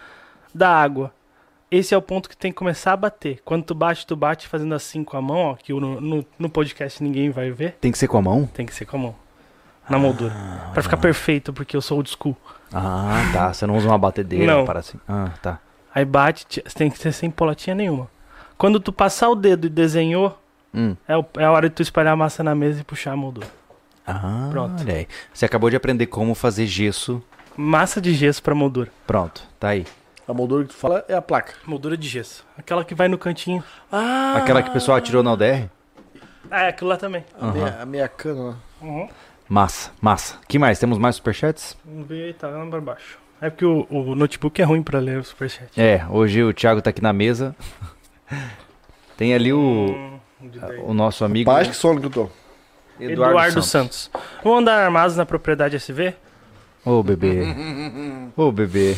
da 0.55 0.69
água. 0.69 1.11
Esse 1.69 1.93
é 1.93 1.97
o 1.97 2.01
ponto 2.01 2.29
que 2.29 2.37
tem 2.37 2.51
que 2.51 2.57
começar 2.57 2.93
a 2.93 2.97
bater. 2.97 3.41
Quando 3.43 3.63
tu 3.65 3.75
bate, 3.75 4.07
tu 4.07 4.15
bate 4.15 4.47
fazendo 4.47 4.73
assim 4.73 5.03
com 5.03 5.17
a 5.17 5.21
mão, 5.21 5.37
ó, 5.37 5.55
que 5.55 5.73
no, 5.73 5.99
no, 5.99 6.25
no 6.39 6.49
podcast 6.49 7.03
ninguém 7.03 7.29
vai 7.29 7.51
ver. 7.51 7.73
Tem 7.81 7.91
que 7.91 7.97
ser 7.97 8.07
com 8.07 8.17
a 8.17 8.21
mão? 8.21 8.45
Tem 8.45 8.65
que 8.65 8.73
ser 8.73 8.85
com 8.85 8.95
a 8.95 8.99
mão. 8.99 9.15
Na 9.89 9.97
moldura. 9.99 10.33
Pra 10.73 10.81
ficar 10.83 10.97
perfeito, 10.97 11.51
porque 11.53 11.75
eu 11.75 11.81
sou 11.81 11.97
old 11.97 12.09
school. 12.09 12.35
Ah, 12.73 13.29
tá. 13.33 13.53
Você 13.53 13.65
não 13.65 13.75
usa 13.77 13.87
uma 13.87 13.97
batedeira 13.97 14.45
Não. 14.57 14.65
para 14.65 14.79
assim. 14.79 14.97
Ah, 15.07 15.31
tá. 15.41 15.59
Aí 15.93 16.05
bate, 16.05 16.61
tem 16.75 16.89
que 16.89 16.97
ser 16.99 17.11
sem 17.11 17.29
polotinha 17.31 17.75
nenhuma. 17.75 18.09
Quando 18.57 18.79
tu 18.79 18.91
passar 18.93 19.29
o 19.29 19.35
dedo 19.35 19.67
e 19.67 19.69
desenhou, 19.69 20.37
Hum. 20.73 20.95
é, 21.07 21.17
o- 21.17 21.25
é 21.37 21.43
a 21.45 21.51
hora 21.51 21.69
de 21.69 21.75
tu 21.75 21.81
espalhar 21.81 22.13
a 22.13 22.17
massa 22.17 22.43
na 22.43 22.53
mesa 22.55 22.81
e 22.81 22.83
puxar 22.83 23.11
a 23.13 23.15
moldura. 23.15 23.47
Ah, 24.05 24.47
Pronto. 24.51 24.81
olha 24.83 24.93
aí. 24.95 25.07
Você 25.33 25.45
acabou 25.45 25.69
de 25.69 25.75
aprender 25.75 26.05
como 26.07 26.33
fazer 26.35 26.65
gesso. 26.65 27.21
Massa 27.55 27.99
de 28.01 28.13
gesso 28.13 28.41
pra 28.43 28.53
moldura. 28.55 28.89
Pronto, 29.05 29.43
tá 29.59 29.69
aí. 29.69 29.85
A 30.27 30.33
moldura 30.33 30.63
que 30.63 30.69
tu 30.69 30.75
fala 30.75 31.05
é 31.07 31.13
a 31.13 31.21
placa. 31.21 31.53
Moldura 31.65 31.95
de 31.95 32.07
gesso. 32.07 32.45
Aquela 32.57 32.83
que 32.83 32.93
vai 32.93 33.07
no 33.07 33.17
cantinho. 33.17 33.63
Ah! 33.91 34.33
Aquela 34.37 34.61
que 34.61 34.69
o 34.69 34.73
pessoal 34.73 34.97
atirou 34.97 35.23
na 35.23 35.33
UDR? 35.33 35.69
Ah, 36.51 36.63
é 36.63 36.69
aquilo 36.69 36.89
lá 36.89 36.97
também. 36.97 37.23
A, 37.39 37.51
meia, 37.51 37.77
a 37.81 37.85
meia 37.85 38.07
cana 38.07 38.43
lá. 38.43 38.55
Uhum. 38.81 39.07
Massa, 39.47 39.91
massa. 40.01 40.37
que 40.47 40.59
mais? 40.59 40.77
Temos 40.79 40.97
mais 40.97 41.15
superchats? 41.15 41.77
Vamos 41.85 42.07
ver 42.07 42.33
tá 42.35 42.47
lá 42.49 42.65
pra 42.65 42.81
baixo. 42.81 43.17
É 43.39 43.49
porque 43.49 43.65
o, 43.65 43.85
o 43.89 44.15
notebook 44.15 44.61
é 44.61 44.65
ruim 44.65 44.81
pra 44.83 44.99
ler 44.99 45.19
o 45.19 45.23
superchat. 45.23 45.69
É, 45.79 46.05
hoje 46.09 46.43
o 46.43 46.53
Thiago 46.53 46.81
tá 46.81 46.89
aqui 46.89 47.01
na 47.01 47.13
mesa. 47.13 47.55
Tem 49.15 49.33
ali 49.33 49.53
o, 49.53 49.59
Hum, 50.41 50.49
de 50.49 50.59
daí. 50.59 50.79
o 50.79 50.93
nosso 50.93 51.23
amigo 51.23 51.49
Paz 51.49 51.67
que 51.67 51.75
sono 51.75 51.99
que 52.01 52.07
eu 52.07 52.09
tô. 52.09 52.29
Eduardo, 52.99 53.61
Santos. 53.61 54.09
Vão 54.43 54.57
andar 54.57 54.83
armados 54.83 55.15
na 55.15 55.25
propriedade 55.25 55.75
SV? 55.77 56.15
Ô, 56.83 57.01
bebê. 57.03 57.43
Ô, 58.35 58.51
bebê. 58.51 58.97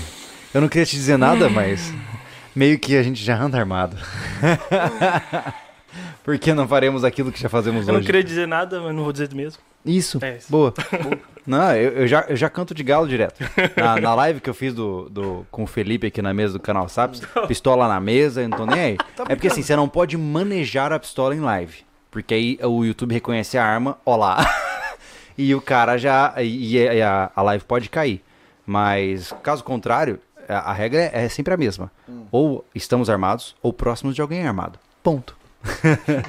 Eu 0.53 0.61
não 0.61 0.67
queria 0.67 0.85
te 0.85 0.95
dizer 0.95 1.17
nada, 1.17 1.47
mas 1.49 1.93
meio 2.55 2.77
que 2.79 2.97
a 2.97 3.03
gente 3.03 3.23
já 3.23 3.37
anda 3.37 3.57
armado. 3.57 3.95
Por 6.23 6.37
que 6.37 6.53
não 6.53 6.67
faremos 6.67 7.03
aquilo 7.03 7.31
que 7.31 7.41
já 7.41 7.49
fazemos 7.49 7.87
Eu 7.87 7.93
não 7.93 7.99
hoje? 7.99 8.05
queria 8.05 8.23
dizer 8.23 8.47
nada, 8.47 8.79
mas 8.81 8.93
não 8.93 9.03
vou 9.03 9.11
dizer 9.11 9.33
mesmo. 9.33 9.61
Isso, 9.85 10.19
É 10.21 10.37
isso. 10.37 10.51
boa. 10.51 10.73
Não, 11.47 11.73
eu, 11.75 11.91
eu 12.01 12.07
já, 12.07 12.25
eu 12.27 12.35
já 12.35 12.49
canto 12.49 12.73
de 12.75 12.83
galo 12.83 13.07
direto. 13.07 13.39
Na, 13.75 13.99
na 13.99 14.13
live 14.13 14.39
que 14.41 14.49
eu 14.49 14.53
fiz 14.53 14.73
do, 14.73 15.09
do, 15.09 15.47
com 15.49 15.63
o 15.63 15.67
Felipe 15.67 16.07
aqui 16.07 16.21
na 16.21 16.33
mesa 16.33 16.53
do 16.53 16.59
canal 16.59 16.87
Saps, 16.89 17.21
pistola 17.47 17.87
na 17.87 17.99
mesa, 17.99 18.41
eu 18.41 18.49
não 18.49 18.57
tô 18.57 18.65
nem 18.65 18.79
aí. 18.79 18.97
é 19.27 19.35
porque 19.35 19.47
assim, 19.47 19.63
você 19.63 19.75
não 19.75 19.87
pode 19.89 20.17
manejar 20.17 20.91
a 20.93 20.99
pistola 20.99 21.33
em 21.33 21.39
live. 21.39 21.77
Porque 22.11 22.33
aí 22.33 22.59
o 22.61 22.83
YouTube 22.83 23.13
reconhece 23.13 23.57
a 23.57 23.65
arma, 23.65 23.97
ó 24.05 24.15
lá. 24.15 24.45
e 25.37 25.55
o 25.55 25.61
cara 25.61 25.97
já. 25.97 26.33
E, 26.37 26.75
e 26.77 27.01
a, 27.01 27.31
a 27.35 27.41
live 27.41 27.63
pode 27.63 27.89
cair. 27.89 28.21
Mas, 28.65 29.33
caso 29.41 29.63
contrário, 29.63 30.19
a, 30.49 30.71
a 30.71 30.73
regra 30.73 30.99
é, 31.13 31.25
é 31.25 31.29
sempre 31.29 31.53
a 31.53 31.57
mesma. 31.57 31.91
Ou 32.31 32.65
estamos 32.75 33.09
armados, 33.09 33.55
ou 33.61 33.71
próximos 33.71 34.15
de 34.15 34.21
alguém 34.21 34.45
armado. 34.45 34.77
Ponto. 35.01 35.37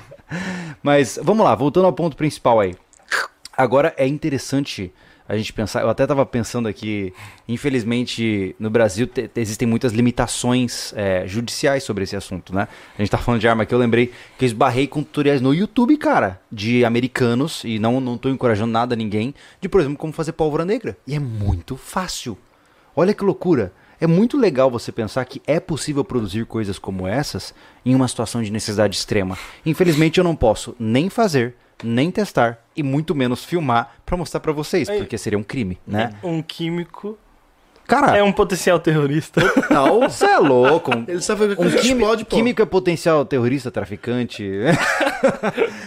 Mas 0.82 1.18
vamos 1.22 1.44
lá, 1.44 1.54
voltando 1.54 1.86
ao 1.86 1.92
ponto 1.92 2.16
principal 2.16 2.60
aí. 2.60 2.74
Agora 3.56 3.92
é 3.96 4.06
interessante 4.06 4.92
a 5.28 5.36
gente 5.36 5.52
pensar. 5.52 5.82
Eu 5.82 5.88
até 5.90 6.02
estava 6.04 6.24
pensando 6.26 6.66
aqui, 6.68 7.12
infelizmente 7.48 8.54
no 8.58 8.68
Brasil 8.70 9.06
te- 9.06 9.28
te- 9.28 9.40
existem 9.40 9.66
muitas 9.68 9.92
limitações 9.92 10.92
é, 10.96 11.24
judiciais 11.26 11.84
sobre 11.84 12.02
esse 12.04 12.16
assunto, 12.16 12.54
né? 12.54 12.66
A 12.98 13.02
gente 13.02 13.10
tá 13.10 13.18
falando 13.18 13.40
de 13.40 13.46
arma 13.46 13.62
aqui, 13.62 13.72
eu 13.74 13.78
lembrei 13.78 14.12
que 14.38 14.44
eu 14.44 14.46
esbarrei 14.46 14.86
com 14.88 15.02
tutoriais 15.02 15.40
no 15.40 15.54
YouTube, 15.54 15.96
cara, 15.98 16.40
de 16.50 16.84
americanos, 16.84 17.62
e 17.64 17.78
não, 17.78 18.00
não 18.00 18.16
tô 18.18 18.28
encorajando 18.28 18.72
nada 18.72 18.94
a 18.94 18.96
ninguém, 18.96 19.34
de 19.60 19.68
por 19.68 19.80
exemplo 19.80 19.98
como 19.98 20.12
fazer 20.12 20.32
pólvora 20.32 20.64
negra. 20.64 20.96
E 21.06 21.14
é 21.14 21.18
muito 21.20 21.76
fácil. 21.76 22.36
Olha 22.96 23.14
que 23.14 23.22
loucura. 23.22 23.72
É 24.00 24.06
muito 24.06 24.38
legal 24.38 24.70
você 24.70 24.90
pensar 24.90 25.24
que 25.24 25.42
é 25.46 25.60
possível 25.60 26.02
produzir 26.02 26.46
coisas 26.46 26.78
como 26.78 27.06
essas 27.06 27.54
em 27.84 27.94
uma 27.94 28.08
situação 28.08 28.42
de 28.42 28.50
necessidade 28.50 28.96
extrema. 28.96 29.36
Infelizmente 29.64 30.18
eu 30.18 30.24
não 30.24 30.34
posso 30.34 30.74
nem 30.78 31.10
fazer, 31.10 31.54
nem 31.84 32.10
testar 32.10 32.58
e 32.74 32.82
muito 32.82 33.14
menos 33.14 33.44
filmar 33.44 33.96
pra 34.06 34.16
mostrar 34.16 34.40
pra 34.40 34.52
vocês, 34.52 34.88
Aí. 34.88 34.98
porque 34.98 35.18
seria 35.18 35.38
um 35.38 35.42
crime, 35.42 35.78
né? 35.86 36.14
Um 36.22 36.42
químico 36.42 37.18
Cara, 37.90 38.16
é 38.16 38.22
um 38.22 38.30
potencial 38.30 38.78
terrorista. 38.78 39.40
Não, 39.68 40.02
você 40.08 40.24
é 40.26 40.38
louco. 40.38 40.90
Um, 41.00 41.04
ele 41.06 41.20
sabe 41.20 41.54
que 41.54 41.62
um 41.62 41.70
químico, 41.70 41.86
explode, 41.86 42.24
pô. 42.24 42.36
químico 42.36 42.62
é 42.62 42.66
potencial 42.66 43.24
terrorista, 43.24 43.70
traficante. 43.70 44.48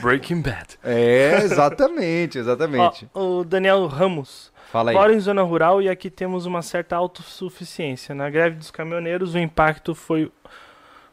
Breaking 0.02 0.42
Bad. 0.42 0.78
É, 0.84 1.42
exatamente, 1.44 2.38
exatamente. 2.38 3.08
Ó, 3.14 3.40
o 3.40 3.44
Daniel 3.44 3.86
Ramos. 3.88 4.52
Fala 4.74 4.90
aí. 4.90 4.98
Moro 4.98 5.14
em 5.14 5.20
zona 5.20 5.44
rural 5.44 5.84
e 5.84 5.88
aqui 5.88 6.10
temos 6.10 6.48
uma 6.48 6.64
certa 6.64 6.96
autossuficiência. 6.96 8.16
Na 8.16 8.28
greve 8.28 8.56
dos 8.56 8.72
caminhoneiros, 8.72 9.36
o 9.36 9.38
impacto 9.38 9.94
foi. 9.94 10.32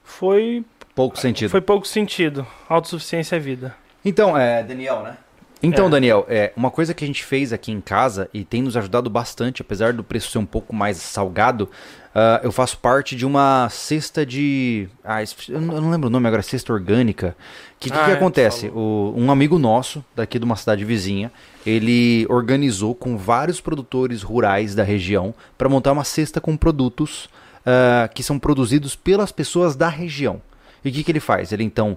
Foi, 0.03 0.65
Pouco 0.95 1.19
sentido. 1.19 1.51
foi 1.51 1.61
pouco 1.61 1.87
sentido. 1.87 2.47
Autossuficiência 2.67 3.37
é 3.37 3.39
vida. 3.39 3.77
Então, 4.03 4.35
é, 4.37 4.63
Daniel, 4.63 5.03
né? 5.03 5.19
Então, 5.63 5.89
É. 5.89 5.91
Daniel, 5.91 6.25
é, 6.27 6.53
uma 6.57 6.71
coisa 6.71 6.95
que 6.95 7.05
a 7.05 7.07
gente 7.07 7.23
fez 7.23 7.53
aqui 7.53 7.71
em 7.71 7.83
casa 7.83 8.31
e 8.33 8.47
tem 8.47 8.63
nos 8.63 8.79
ajudado 8.79 9.11
bastante, 9.11 9.61
apesar 9.61 9.93
do 9.93 10.03
preço 10.03 10.31
ser 10.31 10.39
um 10.39 10.47
pouco 10.47 10.75
mais 10.75 10.97
salgado, 10.97 11.69
ah, 12.15 12.41
eu 12.43 12.51
faço 12.53 12.79
parte 12.79 13.15
de 13.15 13.25
uma 13.25 13.69
cesta 13.71 14.25
de. 14.27 14.89
Ah, 15.05 15.19
eu 15.49 15.61
não 15.61 15.91
lembro 15.91 16.09
o 16.09 16.11
nome 16.11 16.27
agora, 16.27 16.43
cesta 16.43 16.73
orgânica. 16.73 17.37
Que 17.79 17.91
que, 17.91 17.97
Ah, 17.97 18.05
que 18.05 18.11
é, 18.11 18.15
acontece? 18.15 18.69
O- 18.75 19.15
um 19.17 19.31
amigo 19.31 19.59
nosso, 19.59 20.05
daqui 20.15 20.39
de 20.39 20.45
uma 20.45 20.57
cidade 20.57 20.85
vizinha, 20.85 21.31
ele 21.65 22.27
organizou 22.29 22.95
com 22.95 23.17
vários 23.17 23.61
produtores 23.61 24.23
rurais 24.23 24.75
da 24.75 24.83
região 24.83 25.35
para 25.57 25.69
montar 25.69 25.93
uma 25.93 26.05
cesta 26.05 26.41
com 26.41 26.57
produtos 26.57 27.29
ah, 27.65 28.09
que 28.13 28.23
são 28.23 28.39
produzidos 28.39 28.95
pelas 28.97 29.31
pessoas 29.33 29.77
da 29.77 29.89
região. 29.89 30.41
E 30.85 30.89
o 30.89 30.93
que, 30.93 31.05
que 31.05 31.13
ele 31.13 31.21
faz? 31.21 31.53
Ele 31.53 31.63
então 31.65 31.97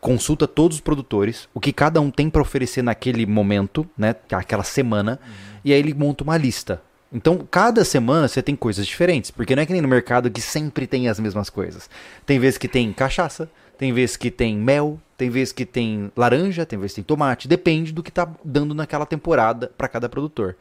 consulta 0.00 0.46
todos 0.48 0.76
os 0.78 0.80
produtores, 0.80 1.48
o 1.52 1.60
que 1.60 1.72
cada 1.72 2.00
um 2.00 2.10
tem 2.10 2.30
para 2.30 2.40
oferecer 2.40 2.82
naquele 2.82 3.26
momento, 3.26 3.86
né, 3.98 4.14
aquela 4.32 4.62
semana, 4.64 5.20
e 5.62 5.72
aí 5.74 5.78
ele 5.78 5.92
monta 5.92 6.24
uma 6.24 6.38
lista. 6.38 6.80
Então, 7.12 7.44
cada 7.50 7.84
semana 7.84 8.28
você 8.28 8.40
tem 8.40 8.54
coisas 8.54 8.86
diferentes, 8.86 9.32
porque 9.32 9.56
não 9.56 9.62
é 9.62 9.66
que 9.66 9.72
nem 9.72 9.82
no 9.82 9.88
mercado 9.88 10.30
que 10.30 10.40
sempre 10.40 10.86
tem 10.86 11.08
as 11.08 11.18
mesmas 11.18 11.50
coisas. 11.50 11.90
Tem 12.24 12.38
vezes 12.38 12.56
que 12.56 12.68
tem 12.68 12.92
cachaça, 12.92 13.50
tem 13.76 13.92
vezes 13.92 14.16
que 14.16 14.30
tem 14.30 14.56
mel, 14.56 15.00
tem 15.16 15.28
vezes 15.28 15.52
que 15.52 15.66
tem 15.66 16.12
laranja, 16.16 16.64
tem 16.64 16.78
vezes 16.78 16.92
que 16.92 17.02
tem 17.02 17.04
tomate, 17.04 17.48
depende 17.48 17.92
do 17.92 18.02
que 18.02 18.12
tá 18.12 18.28
dando 18.44 18.74
naquela 18.74 19.04
temporada 19.04 19.72
para 19.76 19.88
cada 19.88 20.08
produtor. 20.08 20.56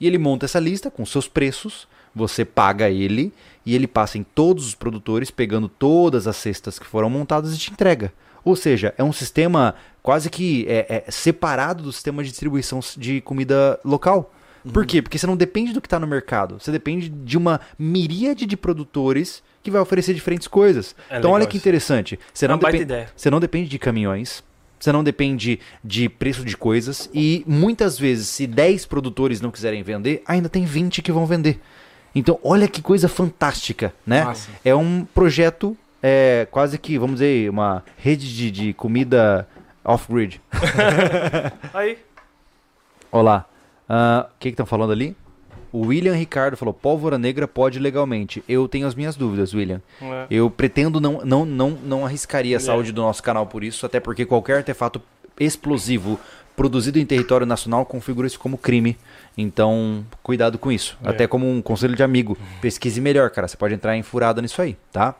E 0.00 0.06
ele 0.06 0.18
monta 0.18 0.46
essa 0.46 0.58
lista 0.58 0.90
com 0.90 1.06
seus 1.06 1.28
preços, 1.28 1.86
você 2.12 2.44
paga 2.44 2.90
ele 2.90 3.32
e 3.64 3.74
ele 3.74 3.86
passa 3.86 4.18
em 4.18 4.24
todos 4.24 4.66
os 4.66 4.74
produtores, 4.74 5.30
pegando 5.30 5.68
todas 5.68 6.26
as 6.26 6.36
cestas 6.36 6.78
que 6.78 6.86
foram 6.86 7.08
montadas 7.08 7.54
e 7.54 7.58
te 7.58 7.70
entrega. 7.70 8.12
Ou 8.44 8.56
seja, 8.56 8.92
é 8.98 9.04
um 9.04 9.12
sistema 9.12 9.76
quase 10.02 10.28
que 10.28 10.66
é, 10.68 11.04
é 11.06 11.10
separado 11.10 11.84
do 11.84 11.92
sistema 11.92 12.24
de 12.24 12.30
distribuição 12.30 12.80
de 12.96 13.20
comida 13.20 13.78
local. 13.84 14.32
Por 14.72 14.84
quê? 14.86 15.00
Porque 15.02 15.18
você 15.18 15.26
não 15.26 15.36
depende 15.36 15.72
do 15.72 15.80
que 15.80 15.86
está 15.86 15.98
no 15.98 16.06
mercado. 16.06 16.58
Você 16.60 16.70
depende 16.70 17.08
de 17.08 17.36
uma 17.38 17.60
miríade 17.78 18.44
de 18.46 18.56
produtores 18.56 19.42
que 19.62 19.70
vai 19.70 19.80
oferecer 19.80 20.12
diferentes 20.14 20.46
coisas. 20.48 20.94
É 21.08 21.18
então, 21.18 21.30
olha 21.30 21.46
que 21.46 21.56
interessante. 21.56 22.18
Você 22.34 22.44
É 22.44 22.48
não, 22.48 22.56
uma 22.56 22.60
baita 22.62 22.78
depen- 22.78 22.96
ideia. 22.96 23.10
você 23.16 23.30
não 23.30 23.40
depende 23.40 23.68
de 23.68 23.78
caminhões. 23.78 24.42
Você 24.78 24.90
não 24.90 25.04
depende 25.04 25.60
de 25.84 26.08
preço 26.08 26.44
de 26.44 26.56
coisas. 26.56 27.08
E 27.14 27.44
muitas 27.46 27.96
vezes, 27.98 28.26
se 28.28 28.46
10 28.48 28.84
produtores 28.86 29.40
não 29.40 29.50
quiserem 29.52 29.82
vender, 29.82 30.22
ainda 30.26 30.48
tem 30.48 30.64
20 30.64 31.00
que 31.02 31.12
vão 31.12 31.24
vender. 31.26 31.60
Então, 32.14 32.38
olha 32.42 32.66
que 32.68 32.82
coisa 32.82 33.08
fantástica, 33.08 33.94
né? 34.04 34.24
Massa. 34.24 34.50
É 34.64 34.74
um 34.74 35.04
projeto, 35.14 35.76
é, 36.02 36.46
quase 36.50 36.78
que, 36.78 36.98
vamos 36.98 37.20
dizer, 37.20 37.48
uma 37.48 37.84
rede 37.96 38.34
de, 38.34 38.50
de 38.50 38.72
comida 38.74 39.46
off-grid. 39.84 40.40
Aí, 41.72 41.96
Olá. 43.10 43.46
Ah, 43.94 44.26
O 44.30 44.38
que 44.38 44.48
estão 44.48 44.64
falando 44.64 44.92
ali? 44.92 45.14
O 45.70 45.86
William 45.88 46.14
Ricardo 46.14 46.56
falou: 46.56 46.72
pólvora 46.74 47.18
negra 47.18 47.46
pode 47.48 47.78
legalmente. 47.78 48.42
Eu 48.48 48.66
tenho 48.68 48.86
as 48.86 48.94
minhas 48.94 49.16
dúvidas, 49.16 49.52
William. 49.54 49.80
é, 50.00 50.26
Eu 50.30 50.50
pretendo 50.50 51.00
não, 51.00 51.20
não, 51.24 51.44
não, 51.44 51.70
não 51.70 52.06
arriscaria 52.06 52.56
a 52.56 52.58
É. 52.58 52.60
saúde 52.60 52.92
do 52.92 53.02
nosso 53.02 53.22
canal 53.22 53.46
por 53.46 53.62
isso, 53.64 53.84
até 53.84 53.98
porque 54.00 54.24
qualquer 54.24 54.58
artefato 54.58 55.00
explosivo 55.38 56.18
produzido 56.54 56.98
em 56.98 57.06
território 57.06 57.46
nacional 57.46 57.84
configura 57.86 58.26
isso 58.26 58.38
como 58.38 58.58
crime. 58.58 58.96
Então, 59.36 60.04
cuidado 60.22 60.58
com 60.58 60.70
isso. 60.70 60.98
É. 61.02 61.08
Até 61.08 61.26
como 61.26 61.50
um 61.50 61.62
conselho 61.62 61.96
de 61.96 62.02
amigo. 62.02 62.36
Pesquise 62.60 63.00
melhor, 63.00 63.30
cara. 63.30 63.48
Você 63.48 63.56
pode 63.56 63.74
entrar 63.74 63.96
em 63.96 64.02
furada 64.02 64.40
nisso 64.42 64.60
aí, 64.60 64.76
tá? 64.92 65.14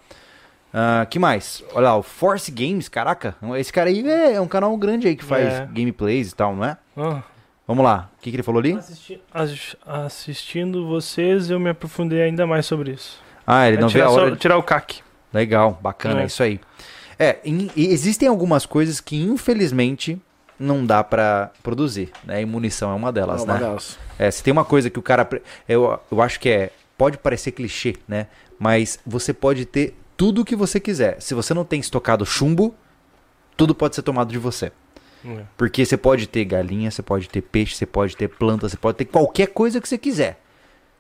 Ah, 0.74 1.07
que 1.09 1.19
mais? 1.19 1.62
Olha 1.74 1.85
lá, 1.89 1.97
o 1.97 2.03
Force 2.03 2.51
Games, 2.51 2.89
caraca. 2.89 3.35
Esse 3.59 3.73
cara 3.73 3.89
aí 3.90 4.07
é, 4.07 4.35
é 4.35 4.40
um 4.40 4.49
canal 4.49 4.77
grande 4.77 5.09
aí 5.09 5.16
que 5.16 5.24
faz 5.24 5.47
É. 5.55 5.66
gameplays 5.73 6.31
e 6.31 6.35
tal, 6.35 6.55
não 6.55 6.65
é? 6.65 6.77
Ah, 6.97 7.23
Vamos 7.73 7.85
lá. 7.86 8.11
O 8.19 8.23
que, 8.23 8.31
que 8.31 8.36
ele 8.36 8.43
falou 8.43 8.59
ali? 8.61 8.74
assisti- 8.74 9.19
as- 9.32 9.77
assistindo 9.86 10.86
vocês, 10.86 11.49
eu 11.49 11.59
me 11.59 11.70
aprofundei 11.70 12.20
ainda 12.20 12.47
mais 12.47 12.66
sobre 12.66 12.93
isso. 12.93 13.19
Ah, 13.47 13.66
ele 13.66 13.78
É 13.78 13.81
não 13.81 13.89
vê 13.89 13.94
tirar, 13.94 14.07
a 14.07 14.11
só- 14.11 14.20
hora. 14.20 14.31
de- 14.32 14.36
tirar 14.36 14.59
o 14.59 14.62
CAC. 14.62 15.01
Legal, 15.32 15.78
bacana, 15.81 16.20
É. 16.20 16.23
é 16.24 16.27
isso 16.27 16.43
aí. 16.43 16.61
É, 17.19 17.39
em- 17.44 17.70
existem 17.74 18.28
algumas 18.28 18.66
coisas 18.66 19.01
que 19.01 19.16
infelizmente 19.23 20.20
não 20.59 20.85
dá 20.85 21.03
pra 21.03 21.51
produzir, 21.62 22.11
né? 22.24 22.43
E 22.43 22.44
munição 22.44 22.90
é 22.93 22.94
uma 22.94 23.11
delas, 23.11 23.39
Não, 23.39 23.47
uma 23.47 23.55
né? 23.55 23.61
delas. 23.61 23.99
É, 24.19 24.31
se 24.31 24.43
tem 24.43 24.53
uma 24.53 24.65
coisa 24.66 24.90
que 24.90 24.99
o 24.99 25.03
cara. 25.03 25.27
Eu, 25.66 25.99
eu 26.11 26.20
acho 26.20 26.39
que 26.39 26.51
é. 26.51 26.70
Pode 26.99 27.16
parecer 27.16 27.53
clichê, 27.53 27.97
né? 28.07 28.27
Mas 28.59 28.99
você 29.07 29.32
pode 29.32 29.65
ter 29.65 29.97
tudo 30.15 30.43
o 30.43 30.44
que 30.44 30.55
você 30.55 30.78
quiser. 30.78 31.16
Se 31.23 31.32
você 31.35 31.55
não 31.55 31.65
tem 31.65 31.81
estocado 31.81 32.24
chumbo, 32.27 32.74
tudo 33.57 33.74
pode 33.74 33.94
ser 33.97 34.03
tomado 34.03 34.31
de 34.31 34.39
você. 34.39 34.70
É. 35.24 35.43
Porque 35.57 35.85
você 35.85 35.97
pode 35.97 36.27
ter 36.27 36.44
galinha, 36.44 36.90
você 36.90 37.03
pode 37.03 37.28
ter 37.28 37.40
peixe, 37.43 37.77
você 37.77 37.86
pode 37.86 38.16
ter 38.16 38.28
planta, 38.28 38.69
você 38.69 38.77
pode 38.77 38.99
ter 38.99 39.05
qualquer 39.05 39.49
coisa 39.49 39.81
que 39.81 39.89
você 39.89 39.99
quiser. 39.99 40.40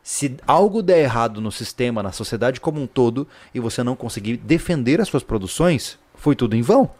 Se 0.02 0.36
algo 0.46 0.82
der 0.82 0.98
errado 1.00 1.40
no 1.40 1.52
sistema, 1.52 2.02
na 2.02 2.10
sociedade 2.12 2.60
como 2.60 2.80
um 2.80 2.86
todo, 2.86 3.26
e 3.54 3.60
você 3.60 3.82
não 3.82 3.94
conseguir 3.94 4.36
defender 4.36 5.00
as 5.00 5.08
suas 5.08 5.22
produções, 5.22 5.98
foi 6.14 6.34
tudo 6.34 6.56
em 6.56 6.62
vão. 6.62 6.90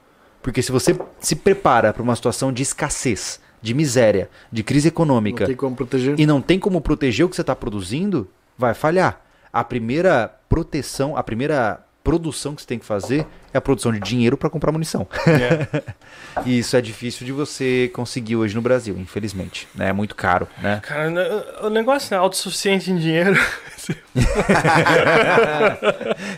Porque 0.40 0.62
se 0.62 0.72
você 0.72 0.96
se 1.20 1.36
prepara 1.36 1.92
para 1.92 2.02
uma 2.02 2.14
situação 2.16 2.52
de 2.52 2.62
escassez, 2.62 3.40
de 3.60 3.74
miséria, 3.74 4.28
de 4.50 4.62
crise 4.64 4.88
econômica, 4.88 5.40
Não 5.40 5.46
tem 5.46 5.56
como 5.56 5.76
proteger. 5.76 6.14
e 6.18 6.26
não 6.26 6.40
tem 6.40 6.58
como 6.58 6.80
proteger 6.80 7.24
o 7.26 7.28
que 7.28 7.36
você 7.36 7.42
está 7.42 7.54
produzindo, 7.54 8.28
vai 8.58 8.74
falhar. 8.74 9.20
A 9.52 9.62
primeira 9.62 10.28
proteção, 10.48 11.16
a 11.16 11.22
primeira 11.22 11.84
produção 12.02 12.54
que 12.54 12.62
você 12.62 12.68
tem 12.68 12.78
que 12.78 12.84
fazer 12.84 13.26
é 13.52 13.58
a 13.58 13.60
produção 13.60 13.92
de 13.92 14.00
dinheiro 14.00 14.36
para 14.36 14.50
comprar 14.50 14.72
munição. 14.72 15.06
É. 15.26 15.82
e 16.44 16.58
isso 16.58 16.76
é 16.76 16.80
difícil 16.80 17.24
de 17.26 17.32
você 17.32 17.90
conseguir 17.94 18.36
hoje 18.36 18.54
no 18.54 18.62
Brasil, 18.62 18.96
infelizmente. 18.98 19.68
Né? 19.74 19.88
É 19.88 19.92
muito 19.92 20.14
caro, 20.14 20.48
né? 20.60 20.80
Cara, 20.82 21.10
né, 21.10 21.22
o 21.62 21.68
negócio 21.68 22.14
é 22.14 22.18
autossuficiente 22.18 22.90
em 22.90 22.96
dinheiro. 22.96 23.36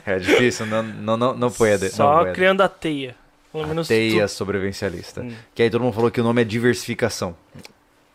É 0.06 0.18
difícil, 0.18 0.66
não, 0.66 0.82
não, 0.82 1.16
não, 1.16 1.36
não 1.36 1.48
a 1.48 1.90
Só 1.90 2.22
não 2.22 2.30
a 2.30 2.32
criando 2.32 2.62
a 2.62 2.68
teia. 2.68 3.14
Pelo 3.52 3.66
menos 3.68 3.86
teia 3.86 4.26
tu- 4.26 4.32
sobrevivencialista. 4.32 5.22
Hum. 5.22 5.32
Que 5.54 5.62
aí 5.62 5.70
todo 5.70 5.82
mundo 5.82 5.94
falou 5.94 6.10
que 6.10 6.20
o 6.20 6.24
nome 6.24 6.42
é 6.42 6.44
diversificação. 6.44 7.36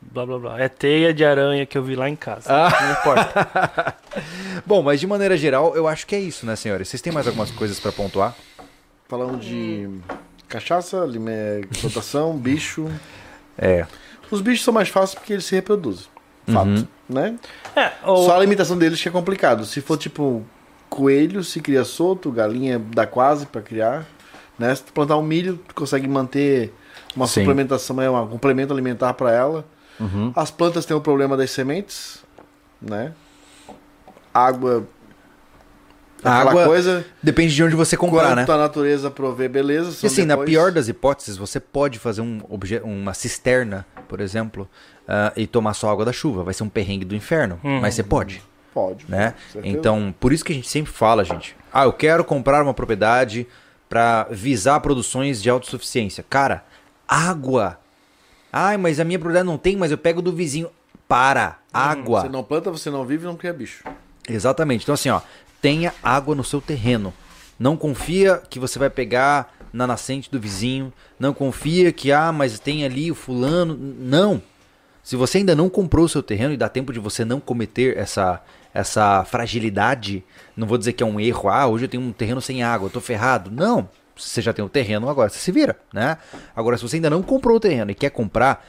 Blá 0.01 0.25
blá 0.25 0.39
blá. 0.39 0.59
É 0.59 0.67
teia 0.69 1.13
de 1.13 1.23
aranha 1.25 1.65
que 1.65 1.77
eu 1.77 1.83
vi 1.83 1.95
lá 1.95 2.09
em 2.09 2.15
casa. 2.15 2.45
Ah. 2.51 2.69
Não 2.81 2.91
importa. 2.93 3.95
Bom, 4.65 4.81
mas 4.81 4.99
de 4.99 5.05
maneira 5.07 5.37
geral, 5.37 5.75
eu 5.75 5.87
acho 5.87 6.07
que 6.07 6.15
é 6.15 6.19
isso, 6.19 6.45
né, 6.45 6.55
senhores? 6.55 6.87
Vocês 6.87 7.01
têm 7.01 7.11
mais 7.13 7.27
algumas 7.27 7.51
coisas 7.51 7.79
para 7.79 7.91
pontuar? 7.91 8.35
Falamos 9.07 9.43
de 9.45 9.89
cachaça, 10.47 11.05
lime- 11.05 11.65
plantação, 11.81 12.35
bicho. 12.39 12.89
É. 13.57 13.85
Os 14.31 14.41
bichos 14.41 14.63
são 14.63 14.73
mais 14.73 14.89
fáceis 14.89 15.15
porque 15.15 15.33
eles 15.33 15.45
se 15.45 15.55
reproduzem. 15.55 16.05
Fato. 16.47 16.67
Uhum. 16.69 16.87
Né? 17.07 17.35
É, 17.75 17.91
ou- 18.03 18.25
Só 18.25 18.35
a 18.37 18.39
limitação 18.39 18.77
deles 18.77 19.01
que 19.01 19.07
é 19.09 19.11
complicado. 19.11 19.65
Se 19.65 19.81
for 19.81 19.97
tipo 19.97 20.43
coelho, 20.89 21.43
se 21.43 21.59
cria 21.59 21.83
solto, 21.83 22.31
galinha 22.31 22.79
dá 22.79 23.05
quase 23.05 23.45
pra 23.45 23.61
criar. 23.61 24.05
Né? 24.57 24.73
Se 24.73 24.83
tu 24.83 24.93
plantar 24.93 25.17
um 25.17 25.21
milho, 25.23 25.59
tu 25.67 25.75
consegue 25.75 26.07
manter 26.07 26.73
uma 27.15 27.27
Sim. 27.27 27.41
suplementação, 27.41 28.01
é 28.01 28.09
um 28.09 28.27
complemento 28.27 28.71
alimentar 28.73 29.13
pra 29.13 29.31
ela. 29.33 29.65
Uhum. 29.99 30.31
As 30.35 30.49
plantas 30.51 30.85
têm 30.85 30.95
o 30.95 31.01
problema 31.01 31.35
das 31.35 31.51
sementes, 31.51 32.23
né? 32.81 33.11
Água. 34.33 34.87
A 36.23 36.37
aquela 36.39 36.51
água 36.51 36.65
coisa. 36.65 37.05
Depende 37.23 37.55
de 37.55 37.63
onde 37.63 37.75
você 37.75 37.95
comprar, 37.95 38.35
né? 38.35 38.45
A 38.47 38.57
natureza 38.57 39.09
prover, 39.09 39.49
beleza. 39.49 39.97
E 40.03 40.07
assim, 40.07 40.25
na 40.25 40.33
depois- 40.35 40.49
pior 40.49 40.71
das 40.71 40.87
hipóteses, 40.89 41.37
você 41.37 41.59
pode 41.59 41.97
fazer 41.97 42.21
um 42.21 42.41
obje 42.49 42.79
uma 42.83 43.13
cisterna, 43.13 43.85
por 44.07 44.19
exemplo, 44.19 44.67
ah, 45.07 45.31
e 45.37 45.47
tomar 45.47 45.73
só 45.73 45.89
água 45.89 46.03
da 46.03 46.11
chuva. 46.11 46.43
Vai 46.43 46.53
ser 46.53 46.63
um 46.63 46.69
perrengue 46.69 47.05
do 47.05 47.15
inferno, 47.15 47.57
Uhum. 47.63 47.79
mas 47.79 47.95
você 47.95 48.03
pode, 48.03 48.43
Pode. 48.73 49.05
né? 49.07 49.33
Então, 49.63 50.13
por 50.19 50.33
isso 50.33 50.43
que 50.43 50.51
a 50.51 50.55
gente 50.55 50.67
sempre 50.67 50.91
fala, 50.91 51.23
gente. 51.23 51.55
Ah, 51.71 51.85
eu 51.85 51.93
quero 51.93 52.23
comprar 52.25 52.61
uma 52.63 52.73
propriedade 52.73 53.47
para 53.87 54.27
visar 54.29 54.79
produções 54.81 55.41
de 55.41 55.49
autossuficiência. 55.49 56.23
Cara, 56.29 56.65
água. 57.07 57.79
Ai, 58.51 58.77
mas 58.77 58.99
a 58.99 59.03
minha 59.03 59.19
propriedade 59.19 59.47
não 59.47 59.57
tem, 59.57 59.75
mas 59.77 59.91
eu 59.91 59.97
pego 59.97 60.21
do 60.21 60.31
vizinho. 60.31 60.69
Para, 61.07 61.57
água. 61.73 62.21
Você 62.21 62.29
não 62.29 62.43
planta, 62.43 62.69
você 62.69 62.91
não 62.91 63.03
vive, 63.03 63.25
não 63.25 63.35
cria 63.35 63.51
bicho. 63.51 63.83
Exatamente. 64.29 64.83
Então, 64.83 64.93
assim, 64.93 65.09
ó, 65.09 65.21
tenha 65.59 65.91
água 66.03 66.35
no 66.35 66.43
seu 66.43 66.61
terreno. 66.61 67.11
Não 67.57 67.75
confia 67.75 68.41
que 68.49 68.59
você 68.59 68.77
vai 68.77 68.91
pegar 68.91 69.51
na 69.73 69.87
nascente 69.87 70.29
do 70.29 70.39
vizinho. 70.39 70.93
Não 71.19 71.33
confia 71.33 71.91
que, 71.91 72.11
ah, 72.11 72.31
mas 72.31 72.59
tem 72.59 72.85
ali 72.85 73.11
o 73.11 73.15
fulano. 73.15 73.75
Não. 73.75 74.41
Se 75.03 75.15
você 75.15 75.39
ainda 75.39 75.55
não 75.55 75.67
comprou 75.67 76.05
o 76.05 76.09
seu 76.09 76.21
terreno 76.21 76.53
e 76.53 76.57
dá 76.57 76.69
tempo 76.69 76.93
de 76.93 76.99
você 76.99 77.25
não 77.25 77.39
cometer 77.39 77.97
essa, 77.97 78.41
essa 78.73 79.25
fragilidade, 79.25 80.23
não 80.55 80.67
vou 80.67 80.77
dizer 80.77 80.93
que 80.93 81.01
é 81.01 81.05
um 81.05 81.19
erro, 81.19 81.49
ah, 81.49 81.65
hoje 81.65 81.85
eu 81.85 81.89
tenho 81.89 82.03
um 82.03 82.11
terreno 82.11 82.41
sem 82.41 82.61
água, 82.61 82.85
eu 82.85 82.91
tô 82.91 83.01
ferrado. 83.01 83.49
Não. 83.49 83.89
Você 84.19 84.41
já 84.41 84.53
tem 84.53 84.63
o 84.63 84.69
terreno, 84.69 85.09
agora 85.09 85.29
você 85.29 85.39
se 85.39 85.51
vira, 85.51 85.77
né? 85.93 86.17
Agora, 86.55 86.77
se 86.77 86.83
você 86.83 86.97
ainda 86.97 87.09
não 87.09 87.21
comprou 87.21 87.57
o 87.57 87.59
terreno 87.59 87.91
e 87.91 87.95
quer 87.95 88.09
comprar, 88.09 88.65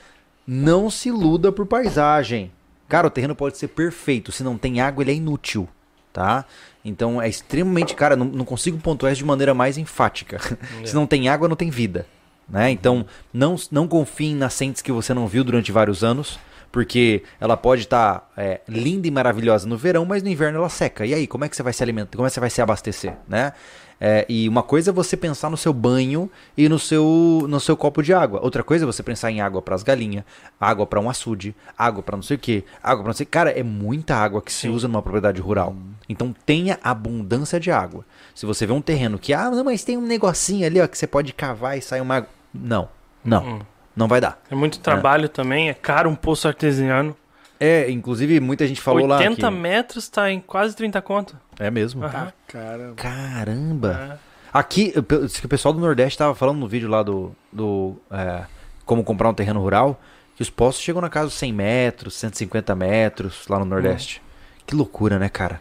não 0.46 0.90
se 0.90 1.08
iluda 1.08 1.52
por 1.52 1.66
paisagem. 1.66 2.50
Cara, 2.88 3.06
o 3.06 3.10
terreno 3.10 3.34
pode 3.34 3.56
ser 3.56 3.68
perfeito, 3.68 4.32
se 4.32 4.42
não 4.42 4.58
tem 4.58 4.80
água, 4.80 5.02
ele 5.02 5.12
é 5.12 5.14
inútil, 5.14 5.68
tá? 6.12 6.44
Então 6.84 7.20
é 7.20 7.28
extremamente, 7.28 7.94
cara, 7.94 8.16
não, 8.16 8.26
não 8.26 8.44
consigo 8.44 8.78
pontuar 8.78 9.12
isso 9.12 9.20
de 9.20 9.24
maneira 9.24 9.54
mais 9.54 9.78
enfática. 9.78 10.40
se 10.84 10.94
não 10.94 11.06
tem 11.06 11.28
água, 11.28 11.48
não 11.48 11.56
tem 11.56 11.70
vida, 11.70 12.06
né? 12.48 12.70
Então 12.70 13.06
não, 13.32 13.56
não 13.70 13.86
confie 13.86 14.30
em 14.30 14.34
nascentes 14.34 14.82
que 14.82 14.90
você 14.90 15.14
não 15.14 15.28
viu 15.28 15.44
durante 15.44 15.70
vários 15.70 16.02
anos, 16.02 16.38
porque 16.72 17.22
ela 17.40 17.56
pode 17.56 17.82
estar 17.82 18.30
linda 18.68 19.06
e 19.06 19.10
maravilhosa 19.10 19.68
no 19.68 19.76
verão, 19.76 20.04
mas 20.04 20.22
no 20.22 20.28
inverno 20.28 20.58
ela 20.58 20.68
seca. 20.68 21.04
E 21.04 21.12
aí, 21.12 21.26
como 21.26 21.44
é 21.44 21.48
que 21.48 21.56
você 21.56 21.62
vai 21.62 21.72
se 21.72 21.82
alimentar? 21.82 22.16
Como 22.16 22.26
é 22.26 22.30
que 22.30 22.34
você 22.34 22.40
vai 22.40 22.50
se 22.50 22.62
abastecer, 22.62 23.16
né? 23.28 23.52
É, 24.00 24.24
e 24.28 24.48
uma 24.48 24.62
coisa 24.62 24.90
é 24.90 24.92
você 24.94 25.14
pensar 25.14 25.50
no 25.50 25.58
seu 25.58 25.74
banho 25.74 26.30
e 26.56 26.70
no 26.70 26.78
seu, 26.78 27.44
no 27.46 27.60
seu 27.60 27.76
copo 27.76 28.02
de 28.02 28.14
água. 28.14 28.40
Outra 28.42 28.62
coisa 28.64 28.84
é 28.84 28.86
você 28.86 29.02
pensar 29.02 29.30
em 29.30 29.42
água 29.42 29.60
para 29.60 29.74
as 29.74 29.82
galinhas, 29.82 30.24
água 30.58 30.86
para 30.86 30.98
um 30.98 31.10
açude, 31.10 31.54
água 31.76 32.02
para 32.02 32.16
não 32.16 32.22
sei 32.22 32.36
o 32.36 32.40
que, 32.40 32.64
água 32.82 33.02
para 33.02 33.08
não 33.10 33.14
sei. 33.14 33.26
Cara, 33.26 33.50
é 33.50 33.62
muita 33.62 34.16
água 34.16 34.40
que 34.40 34.50
se 34.52 34.68
usa 34.70 34.88
numa 34.88 35.02
propriedade 35.02 35.40
rural. 35.42 35.76
Então 36.08 36.34
tenha 36.46 36.78
abundância 36.82 37.60
de 37.60 37.70
água. 37.70 38.04
Se 38.34 38.46
você 38.46 38.64
vê 38.66 38.72
um 38.72 38.80
terreno 38.80 39.18
que, 39.18 39.34
ah, 39.34 39.50
não, 39.50 39.64
mas 39.64 39.84
tem 39.84 39.98
um 39.98 40.06
negocinho 40.06 40.66
ali 40.66 40.80
ó, 40.80 40.86
que 40.86 40.96
você 40.96 41.06
pode 41.06 41.34
cavar 41.34 41.76
e 41.76 41.82
sair 41.82 42.00
uma 42.00 42.16
água. 42.16 42.30
Não, 42.54 42.88
não, 43.22 43.44
Hum. 43.44 43.60
não 43.94 44.08
vai 44.08 44.20
dar. 44.20 44.40
É 44.50 44.54
muito 44.54 44.78
trabalho 44.80 45.28
também, 45.28 45.68
é 45.68 45.74
caro 45.74 46.08
um 46.08 46.14
poço 46.16 46.48
artesiano. 46.48 47.14
É, 47.60 47.90
inclusive 47.90 48.40
muita 48.40 48.66
gente 48.66 48.80
falou 48.80 49.06
80 49.06 49.46
lá. 49.46 49.52
Que... 49.52 49.58
metros 49.58 50.08
tá 50.08 50.30
em 50.30 50.40
quase 50.40 50.74
30 50.74 51.02
conto. 51.02 51.36
É 51.58 51.70
mesmo. 51.70 52.02
Aham. 52.02 52.32
Cara, 52.48 52.92
Caramba. 52.96 54.18
É. 54.26 54.30
Aqui, 54.52 54.94
o 54.96 55.48
pessoal 55.48 55.72
do 55.72 55.78
Nordeste 55.78 56.18
tava 56.18 56.34
falando 56.34 56.58
no 56.58 56.66
vídeo 56.66 56.88
lá 56.88 57.02
do, 57.02 57.32
do 57.52 57.96
é, 58.10 58.44
como 58.84 59.04
comprar 59.04 59.28
um 59.28 59.34
terreno 59.34 59.60
rural, 59.60 60.00
que 60.34 60.42
os 60.42 60.50
postos 60.50 60.82
chegam 60.82 61.00
na 61.00 61.08
casa 61.08 61.26
dos 61.26 61.34
100 61.34 61.52
metros, 61.52 62.14
150 62.14 62.74
metros 62.74 63.46
lá 63.46 63.58
no 63.58 63.64
Nordeste. 63.64 64.20
Que 64.66 64.74
loucura, 64.74 65.18
né, 65.18 65.28
cara? 65.28 65.60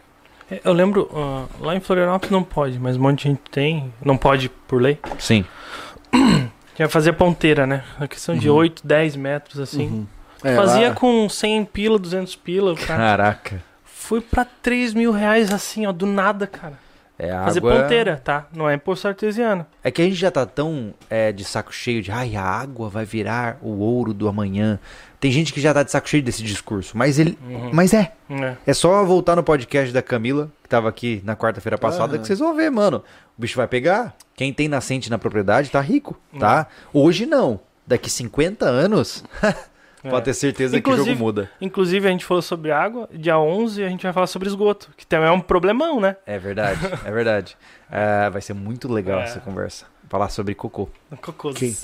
É, 0.50 0.60
Eu 0.64 0.72
lembro, 0.72 1.08
ah, 1.14 1.46
lá 1.60 1.76
em 1.76 1.80
Florianópolis 1.80 2.32
não 2.32 2.42
pode, 2.42 2.78
mas 2.80 2.96
um 2.96 3.00
monte 3.00 3.18
de 3.22 3.28
gente 3.28 3.42
tem. 3.50 3.92
Não 4.04 4.16
pode 4.16 4.48
por 4.48 4.80
lei. 4.80 4.98
Sim. 5.18 5.44
Que 6.72 6.84
é 6.84 6.88
fazer 6.88 7.12
ponteira, 7.12 7.66
né? 7.66 7.84
A 7.98 8.08
questão 8.08 8.34
de 8.34 8.48
8, 8.48 8.86
10 8.86 9.14
metros 9.14 9.60
assim. 9.60 9.86
Uhum. 9.86 10.06
É, 10.42 10.56
Fazia 10.56 10.88
lá- 10.88 10.94
com 10.94 11.28
100 11.28 11.64
pila, 11.66 11.98
200 11.98 12.34
pila. 12.36 12.74
Cara. 12.76 12.98
Caraca. 12.98 13.62
Fui 13.84 14.20
pra 14.20 14.44
3 14.44 14.94
mil 14.94 15.12
reais 15.12 15.52
assim, 15.52 15.86
ó, 15.86 15.92
do 15.92 16.06
nada, 16.06 16.46
cara. 16.46 16.74
É 17.18 17.30
água. 17.30 17.44
Fazer 17.44 17.60
ponteira, 17.60 18.16
tá? 18.16 18.46
Não 18.50 18.68
é 18.68 18.78
poço 18.78 19.06
artesiano. 19.06 19.66
É 19.84 19.90
que 19.90 20.00
a 20.00 20.04
gente 20.06 20.14
já 20.16 20.30
tá 20.30 20.46
tão 20.46 20.94
é, 21.10 21.30
de 21.30 21.44
saco 21.44 21.70
cheio 21.70 22.00
de, 22.02 22.10
ai, 22.10 22.34
a 22.34 22.42
água 22.42 22.88
vai 22.88 23.04
virar 23.04 23.58
o 23.60 23.78
ouro 23.80 24.14
do 24.14 24.26
amanhã. 24.26 24.78
Tem 25.20 25.30
gente 25.30 25.52
que 25.52 25.60
já 25.60 25.74
tá 25.74 25.82
de 25.82 25.90
saco 25.90 26.08
cheio 26.08 26.22
desse 26.22 26.42
discurso, 26.42 26.96
mas 26.96 27.18
ele, 27.18 27.38
mas 27.74 27.92
é. 27.92 28.12
É. 28.30 28.56
É 28.68 28.72
só 28.72 29.04
voltar 29.04 29.36
no 29.36 29.42
podcast 29.42 29.92
da 29.92 30.00
Camila, 30.00 30.50
que 30.62 30.68
tava 30.70 30.88
aqui 30.88 31.20
na 31.22 31.36
quarta-feira 31.36 31.76
passada, 31.76 32.14
Aham. 32.14 32.22
que 32.22 32.26
vocês 32.26 32.38
vão 32.38 32.56
ver, 32.56 32.70
mano. 32.70 33.04
O 33.36 33.40
bicho 33.42 33.58
vai 33.58 33.66
pegar. 33.68 34.14
Quem 34.34 34.50
tem 34.50 34.66
nascente 34.66 35.10
na 35.10 35.18
propriedade 35.18 35.68
tá 35.68 35.80
rico, 35.82 36.18
tá? 36.38 36.66
Hoje 36.90 37.26
não. 37.26 37.60
Daqui 37.86 38.08
50 38.08 38.64
anos, 38.64 39.22
pode 40.08 40.24
ter 40.24 40.34
certeza 40.34 40.72
que 40.72 40.88
o 40.88 40.92
Inclusive- 40.92 41.10
jogo 41.10 41.24
muda. 41.24 41.50
Inclusive, 41.60 42.06
a 42.08 42.10
gente 42.10 42.24
falou 42.24 42.40
sobre 42.42 42.70
água. 42.70 43.08
Dia 43.12 43.38
11, 43.38 43.84
a 43.84 43.88
gente 43.88 44.02
vai 44.02 44.12
falar 44.12 44.26
sobre 44.26 44.48
esgoto. 44.48 44.90
Que 44.96 45.06
também 45.06 45.28
é 45.28 45.32
um 45.32 45.40
problemão, 45.40 46.00
né? 46.00 46.16
É 46.26 46.38
verdade, 46.38 46.80
é 47.04 47.10
verdade. 47.10 47.56
É, 47.92 48.30
vai 48.30 48.40
ser 48.40 48.54
muito 48.54 48.86
legal 48.92 49.18
É. 49.18 49.24
essa 49.24 49.40
conversa. 49.40 49.84
Falar 50.08 50.28
sobre 50.28 50.54
cocô. 50.54 50.88
Cocôs. 51.20 51.56
Quem? 51.58 51.76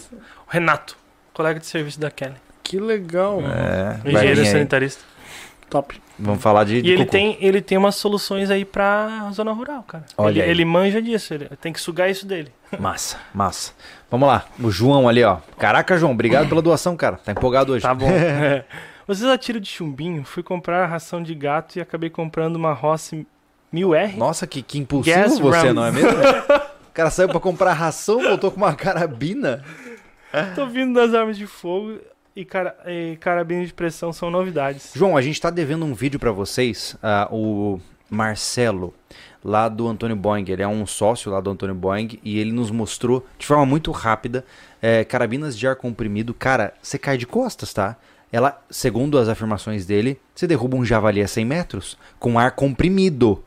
O 0.47 0.51
Renato, 0.51 0.97
colega 1.34 1.59
de 1.59 1.66
serviço 1.66 1.98
da 1.98 2.12
Kelly. 2.12 2.36
Que 2.62 2.78
legal. 2.78 3.40
É, 3.40 3.98
vai 4.05 4.12
Engenheiro 4.12 4.40
vir 4.40 4.47
aí. 4.47 4.52
sanitarista. 4.52 5.02
Top. 5.68 6.01
Vamos 6.18 6.43
falar 6.43 6.64
de, 6.64 6.80
de 6.80 6.88
E 6.88 6.93
ele 6.93 7.05
cocô. 7.05 7.10
tem, 7.10 7.36
ele 7.40 7.60
tem 7.60 7.76
umas 7.76 7.97
soluções 7.97 8.51
aí 8.51 8.64
pra 8.64 9.28
zona 9.32 9.52
rural, 9.52 9.82
cara. 9.82 10.05
Olha 10.16 10.43
ele, 10.43 10.51
ele 10.51 10.64
manja 10.64 11.02
disso, 11.02 11.34
ele 11.34 11.48
tem 11.60 11.72
que 11.72 11.80
sugar 11.80 12.09
isso 12.09 12.26
dele. 12.26 12.52
Massa, 12.78 13.18
massa. 13.34 13.72
Vamos 14.10 14.28
lá, 14.28 14.44
o 14.60 14.70
João 14.70 15.09
ali, 15.09 15.22
ó. 15.22 15.38
Caraca, 15.59 15.97
João, 15.98 16.12
obrigado 16.12 16.48
pela 16.48 16.62
doação, 16.62 16.97
cara. 16.97 17.16
Tá 17.16 17.32
empolgado 17.32 17.72
hoje. 17.72 17.82
Tá 17.82 17.94
bom. 17.94 18.06
Vocês 19.06 19.28
atiram 19.30 19.60
de 19.60 19.68
chumbinho? 19.68 20.24
Fui 20.24 20.43
comprar 20.43 20.86
ração 20.86 21.22
de 21.22 21.34
gato 21.34 21.76
e 21.76 21.80
acabei 21.80 22.10
comprando 22.10 22.56
uma 22.56 22.72
Rossi 22.72 23.26
1000R. 23.72 24.16
Nossa, 24.16 24.47
que, 24.47 24.62
que 24.62 24.78
impulsivo 24.78 25.16
Gas 25.16 25.38
você, 25.38 25.72
não 25.72 25.84
é 25.84 25.93
mesmo? 25.93 26.10
O 26.10 26.93
cara 26.93 27.10
saiu 27.10 27.28
pra 27.28 27.38
comprar 27.38 27.72
ração, 27.72 28.20
voltou 28.22 28.51
com 28.51 28.56
uma 28.56 28.74
carabina. 28.74 29.62
Tô 30.55 30.66
vindo 30.66 30.94
das 30.94 31.14
armas 31.14 31.36
de 31.36 31.47
fogo 31.47 31.98
e, 32.36 32.44
cara, 32.44 32.76
e 32.86 33.16
carabina 33.16 33.64
de 33.64 33.72
pressão 33.72 34.12
são 34.12 34.30
novidades. 34.30 34.92
João, 34.94 35.16
a 35.16 35.22
gente 35.22 35.40
tá 35.40 35.48
devendo 35.48 35.86
um 35.86 35.94
vídeo 35.94 36.20
pra 36.20 36.30
vocês. 36.30 36.94
ah, 37.02 37.26
o 37.32 37.80
Marcelo, 38.10 38.94
lá 39.42 39.68
do 39.68 39.88
Antônio 39.88 40.14
Boeing, 40.14 40.44
ele 40.48 40.62
é 40.62 40.68
um 40.68 40.86
sócio 40.86 41.32
lá 41.32 41.40
do 41.40 41.50
Antônio 41.50 41.74
Boeing 41.74 42.20
e 42.22 42.38
ele 42.38 42.52
nos 42.52 42.70
mostrou 42.70 43.26
de 43.38 43.46
forma 43.46 43.64
muito 43.64 43.90
rápida 43.90 44.44
eh, 44.82 45.02
carabinas 45.04 45.58
de 45.58 45.66
ar 45.66 45.76
comprimido. 45.76 46.34
Cara, 46.34 46.74
você 46.80 46.98
cai 46.98 47.16
de 47.16 47.26
costas, 47.26 47.72
tá? 47.72 47.96
Ela, 48.30 48.62
segundo 48.70 49.18
as 49.18 49.28
afirmações 49.28 49.86
dele, 49.86 50.20
você 50.34 50.46
derruba 50.46 50.76
um 50.76 50.84
javali 50.84 51.22
a 51.22 51.28
100 51.28 51.44
metros 51.44 51.98
com 52.18 52.38
ar 52.38 52.52
comprimido. 52.52 53.42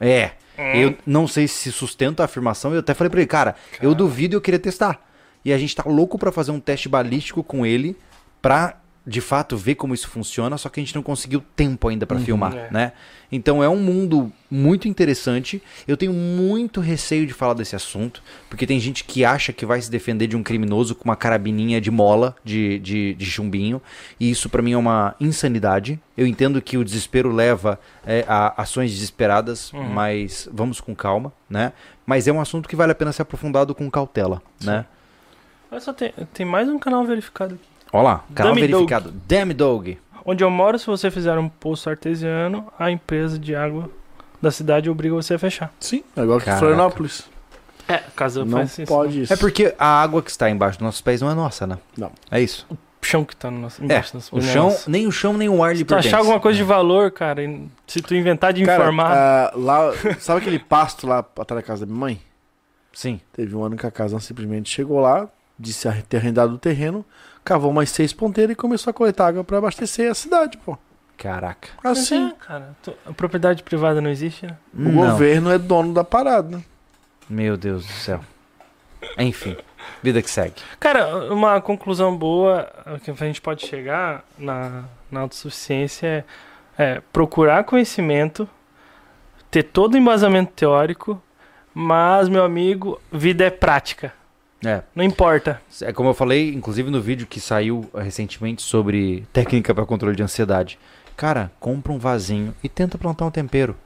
É. 0.00 0.32
Eu 0.74 0.96
não 1.06 1.28
sei 1.28 1.46
se 1.46 1.70
sustenta 1.70 2.22
a 2.22 2.24
afirmação. 2.24 2.72
Eu 2.72 2.80
até 2.80 2.94
falei 2.94 3.10
pra 3.10 3.20
ele, 3.20 3.28
cara, 3.28 3.54
eu 3.80 3.94
duvido 3.94 4.34
e 4.34 4.36
eu 4.36 4.40
queria 4.40 4.60
testar. 4.60 5.06
E 5.44 5.52
a 5.52 5.58
gente 5.58 5.74
tá 5.74 5.84
louco 5.86 6.18
pra 6.18 6.32
fazer 6.32 6.50
um 6.50 6.60
teste 6.60 6.88
balístico 6.88 7.42
com 7.42 7.66
ele 7.66 7.96
pra, 8.42 8.76
de 9.06 9.20
fato, 9.20 9.56
ver 9.56 9.76
como 9.76 9.94
isso 9.94 10.08
funciona, 10.08 10.58
só 10.58 10.68
que 10.68 10.78
a 10.78 10.82
gente 10.82 10.94
não 10.94 11.02
conseguiu 11.02 11.42
tempo 11.56 11.88
ainda 11.88 12.06
pra 12.06 12.18
filmar, 12.18 12.54
É. 12.54 12.68
né? 12.70 12.92
Então 13.34 13.64
é 13.64 13.68
um 13.68 13.78
mundo 13.78 14.30
muito 14.50 14.86
interessante. 14.86 15.62
Eu 15.88 15.96
tenho 15.96 16.12
muito 16.12 16.80
receio 16.82 17.26
de 17.26 17.32
falar 17.32 17.54
desse 17.54 17.74
assunto, 17.74 18.22
porque 18.50 18.66
tem 18.66 18.78
gente 18.78 19.04
que 19.04 19.24
acha 19.24 19.52
que 19.54 19.64
vai 19.64 19.80
se 19.80 19.90
defender 19.90 20.26
de 20.26 20.36
um 20.36 20.42
criminoso 20.42 20.94
com 20.94 21.04
uma 21.06 21.16
carabininha 21.16 21.80
de 21.80 21.90
mola, 21.90 22.36
de, 22.44 22.78
de, 22.80 23.14
de 23.14 23.24
chumbinho, 23.24 23.80
e 24.20 24.30
isso 24.30 24.50
pra 24.50 24.60
mim 24.60 24.72
é 24.72 24.76
uma 24.76 25.14
insanidade. 25.18 25.98
Eu 26.16 26.26
entendo 26.26 26.60
que 26.60 26.76
o 26.76 26.84
desespero 26.84 27.32
leva 27.32 27.80
é, 28.06 28.22
a 28.28 28.60
ações 28.60 28.90
desesperadas, 28.92 29.72
mas 29.94 30.46
vamos 30.52 30.78
com 30.80 30.94
calma, 30.94 31.32
né? 31.48 31.72
Mas 32.04 32.28
é 32.28 32.32
um 32.32 32.40
assunto 32.40 32.68
que 32.68 32.76
vale 32.76 32.92
a 32.92 32.94
pena 32.94 33.12
ser 33.12 33.22
aprofundado 33.22 33.74
com 33.74 33.90
cautela, 33.90 34.42
né? 34.60 34.84
Olha 35.70 35.80
só, 35.80 35.92
tem, 35.94 36.12
tem 36.34 36.44
mais 36.44 36.68
um 36.68 36.78
canal 36.78 37.02
verificado 37.06 37.54
aqui. 37.54 37.71
Olha 37.92 38.02
lá, 38.02 38.24
canal 38.34 38.54
Dummy 38.54 38.66
verificado. 38.66 39.12
Damn 39.28 39.52
Dog. 39.54 39.98
Onde 40.24 40.42
eu 40.44 40.50
moro, 40.50 40.78
se 40.78 40.86
você 40.86 41.10
fizer 41.10 41.36
um 41.38 41.48
poço 41.48 41.90
artesiano, 41.90 42.66
a 42.78 42.90
empresa 42.90 43.38
de 43.38 43.54
água 43.54 43.90
da 44.40 44.50
cidade 44.50 44.88
obriga 44.88 45.14
você 45.14 45.34
a 45.34 45.38
fechar. 45.38 45.72
Sim, 45.80 46.02
é 46.16 46.22
igual 46.22 46.38
que 46.38 46.44
Caraca. 46.44 46.60
Florianópolis. 46.60 47.24
É, 47.88 47.98
caso 48.14 48.44
Não 48.44 48.58
faça 48.60 48.82
isso. 48.82 48.92
pode 48.92 49.22
isso. 49.22 49.32
É 49.32 49.36
porque 49.36 49.74
a 49.78 50.00
água 50.00 50.22
que 50.22 50.30
está 50.30 50.48
embaixo 50.48 50.78
dos 50.78 50.86
nossos 50.86 51.00
pés 51.00 51.20
não 51.20 51.30
é 51.30 51.34
nossa, 51.34 51.66
né? 51.66 51.76
Não. 51.98 52.12
É 52.30 52.40
isso. 52.40 52.64
O 52.70 52.76
chão 53.04 53.24
que 53.24 53.34
tá 53.34 53.50
no 53.50 53.58
nosso, 53.58 53.82
É, 53.82 53.84
embaixo 53.84 54.14
das 54.14 54.32
o 54.32 54.40
chão, 54.40 54.74
nem 54.86 55.06
o 55.08 55.12
chão 55.12 55.32
nem 55.36 55.48
o 55.48 55.62
ar 55.62 55.72
lhe 55.72 55.78
Se 55.78 55.84
tu 55.84 55.88
pertence. 55.88 56.08
achar 56.08 56.18
alguma 56.18 56.38
coisa 56.38 56.56
de 56.56 56.62
valor, 56.64 57.10
cara, 57.10 57.42
se 57.86 58.00
tu 58.00 58.14
inventar 58.14 58.52
de 58.52 58.64
Cara, 58.64 58.80
informar. 58.84 59.12
ah, 59.12 59.52
lá, 59.56 59.92
sabe 60.20 60.40
aquele 60.40 60.60
pasto 60.60 61.06
lá 61.08 61.18
atrás 61.18 61.60
da 61.60 61.62
casa 61.66 61.84
da 61.84 61.86
minha 61.92 61.98
mãe? 62.00 62.20
Sim. 62.92 63.20
Teve 63.32 63.56
um 63.56 63.64
ano 63.64 63.76
que 63.76 63.86
a 63.86 63.90
casa 63.90 64.18
simplesmente 64.20 64.70
chegou 64.70 65.00
lá, 65.00 65.28
disse 65.58 65.88
a 65.88 65.92
ter 66.08 66.18
arrendado 66.18 66.54
o 66.54 66.58
terreno, 66.58 67.04
cavou 67.44 67.70
umas 67.70 67.90
seis 67.90 68.12
ponteiras 68.12 68.52
e 68.52 68.56
começou 68.56 68.90
a 68.90 68.94
coletar 68.94 69.26
água 69.28 69.44
pra 69.44 69.58
abastecer 69.58 70.10
a 70.10 70.14
cidade, 70.14 70.56
pô. 70.58 70.76
Caraca. 71.16 71.68
Assim, 71.84 72.28
é, 72.30 72.32
cara, 72.46 72.74
tu- 72.82 72.94
a 73.06 73.12
propriedade 73.12 73.62
privada 73.62 74.00
não 74.00 74.10
existe, 74.10 74.46
né? 74.46 74.56
o 74.74 74.80
Não. 74.80 74.92
governo 75.10 75.50
é 75.50 75.58
dono 75.58 75.92
da 75.94 76.02
parada. 76.02 76.62
Meu 77.28 77.56
Deus 77.56 77.86
do 77.86 77.92
céu. 77.92 78.20
Enfim, 79.18 79.56
vida 80.02 80.20
que 80.22 80.30
segue. 80.30 80.54
Cara, 80.80 81.32
uma 81.32 81.60
conclusão 81.60 82.16
boa 82.16 82.68
que 83.04 83.10
a 83.10 83.14
gente 83.14 83.40
pode 83.40 83.66
chegar 83.66 84.24
na, 84.38 84.84
na 85.10 85.20
autossuficiência 85.20 86.24
é, 86.78 86.84
é 86.96 87.02
procurar 87.12 87.64
conhecimento, 87.64 88.48
ter 89.50 89.64
todo 89.64 89.94
o 89.94 89.98
embasamento 89.98 90.52
teórico, 90.52 91.20
mas, 91.74 92.28
meu 92.28 92.44
amigo, 92.44 93.00
vida 93.12 93.44
é 93.44 93.50
prática. 93.50 94.12
É, 94.64 94.82
Não 94.94 95.04
importa. 95.04 95.60
é 95.82 95.92
como 95.92 96.08
eu 96.10 96.14
falei, 96.14 96.54
inclusive 96.54 96.90
no 96.90 97.00
vídeo 97.00 97.26
que 97.26 97.40
saiu 97.40 97.88
recentemente 97.94 98.62
sobre 98.62 99.26
técnica 99.32 99.74
para 99.74 99.84
controle 99.84 100.14
de 100.16 100.22
ansiedade. 100.22 100.78
Cara, 101.16 101.50
compra 101.58 101.92
um 101.92 101.98
vasinho 101.98 102.54
e 102.62 102.68
tenta 102.68 102.96
plantar 102.96 103.26
um 103.26 103.30
tempero. 103.30 103.76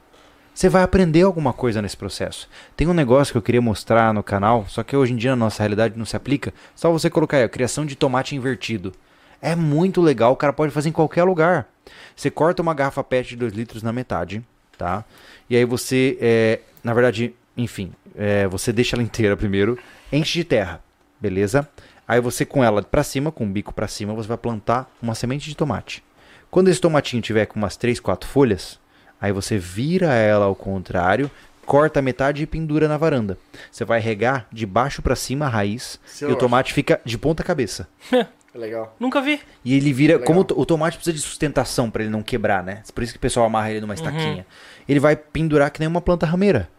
Você 0.53 0.69
vai 0.69 0.81
aprender 0.81 1.21
alguma 1.21 1.53
coisa 1.53 1.81
nesse 1.81 1.95
processo. 1.95 2.49
Tem 2.75 2.87
um 2.87 2.93
negócio 2.93 3.31
que 3.31 3.37
eu 3.37 3.41
queria 3.43 3.61
mostrar 3.61 4.11
no 4.13 4.23
canal, 4.23 4.65
só 4.67 4.81
que 4.81 4.95
hoje 4.95 5.13
em 5.13 5.15
dia 5.15 5.31
na 5.31 5.35
nossa 5.35 5.61
realidade 5.61 5.97
não 5.97 6.05
se 6.05 6.15
aplica. 6.15 6.51
Só 6.75 6.91
você 6.91 7.09
colocar 7.09 7.37
aí, 7.37 7.43
a 7.43 7.49
criação 7.49 7.85
de 7.85 7.95
tomate 7.95 8.35
invertido. 8.35 8.91
É 9.39 9.55
muito 9.55 10.01
legal, 10.01 10.31
o 10.33 10.35
cara 10.35 10.51
pode 10.51 10.71
fazer 10.71 10.89
em 10.89 10.91
qualquer 10.93 11.23
lugar. 11.23 11.67
Você 12.15 12.31
corta 12.31 12.63
uma 12.63 12.73
garrafa 12.73 13.03
PET 13.03 13.29
de 13.29 13.35
2 13.35 13.53
litros 13.53 13.83
na 13.83 13.93
metade, 13.93 14.43
tá? 14.75 15.05
E 15.47 15.55
aí 15.55 15.63
você, 15.63 16.17
é, 16.19 16.59
na 16.83 16.91
verdade, 16.93 17.35
enfim, 17.55 17.91
é, 18.15 18.47
você 18.47 18.73
deixa 18.73 18.95
ela 18.95 19.03
inteira 19.05 19.37
primeiro, 19.37 19.77
enche 20.11 20.39
de 20.39 20.43
terra, 20.43 20.81
beleza? 21.19 21.67
Aí 22.07 22.21
você 22.21 22.45
com 22.45 22.63
ela 22.63 22.81
pra 22.81 23.03
cima, 23.03 23.31
com 23.31 23.43
o 23.45 23.49
bico 23.49 23.73
pra 23.73 23.87
cima, 23.87 24.13
você 24.13 24.27
vai 24.27 24.37
plantar 24.37 24.89
uma 25.01 25.13
semente 25.15 25.49
de 25.49 25.55
tomate. 25.55 26.03
Quando 26.49 26.69
esse 26.69 26.79
tomatinho 26.79 27.21
tiver 27.21 27.45
com 27.45 27.57
umas 27.59 27.75
3, 27.75 27.99
4 27.99 28.29
folhas, 28.29 28.79
aí 29.19 29.31
você 29.33 29.57
vira 29.57 30.13
ela 30.13 30.45
ao 30.45 30.55
contrário, 30.55 31.29
corta 31.65 31.99
a 31.99 32.01
metade 32.01 32.43
e 32.43 32.45
pendura 32.47 32.87
na 32.87 32.95
varanda. 32.97 33.37
Você 33.69 33.83
vai 33.83 33.99
regar 33.99 34.47
de 34.53 34.65
baixo 34.65 35.01
pra 35.01 35.15
cima 35.17 35.47
a 35.47 35.49
raiz 35.49 35.99
Isso 36.05 36.23
e 36.25 36.31
o 36.31 36.35
tomate 36.37 36.71
fica 36.73 37.01
de 37.03 37.17
ponta 37.17 37.43
cabeça. 37.43 37.89
É 38.13 38.25
legal. 38.57 38.95
Nunca 38.97 39.21
vi. 39.21 39.41
E 39.65 39.75
ele 39.75 39.91
vira. 39.91 40.13
Legal. 40.13 40.25
Como 40.25 40.39
o 40.39 40.43
to- 40.45 40.57
o 40.59 40.65
tomate 40.65 40.95
precisa 40.95 41.13
de 41.13 41.21
sustentação 41.21 41.91
pra 41.91 42.01
ele 42.01 42.09
não 42.11 42.23
quebrar, 42.23 42.63
né? 42.63 42.81
Por 42.95 43.03
isso 43.03 43.11
que 43.11 43.17
o 43.17 43.21
pessoal 43.21 43.45
amarra 43.45 43.69
ele 43.71 43.81
numa 43.81 43.93
Uhum. 43.93 43.95
estaquinha. 43.99 44.47
Ele 44.87 44.99
vai 45.01 45.17
pendurar 45.17 45.69
que 45.69 45.81
nem 45.81 45.87
uma 45.89 45.99
planta 46.01 46.25
rameira. 46.25 46.69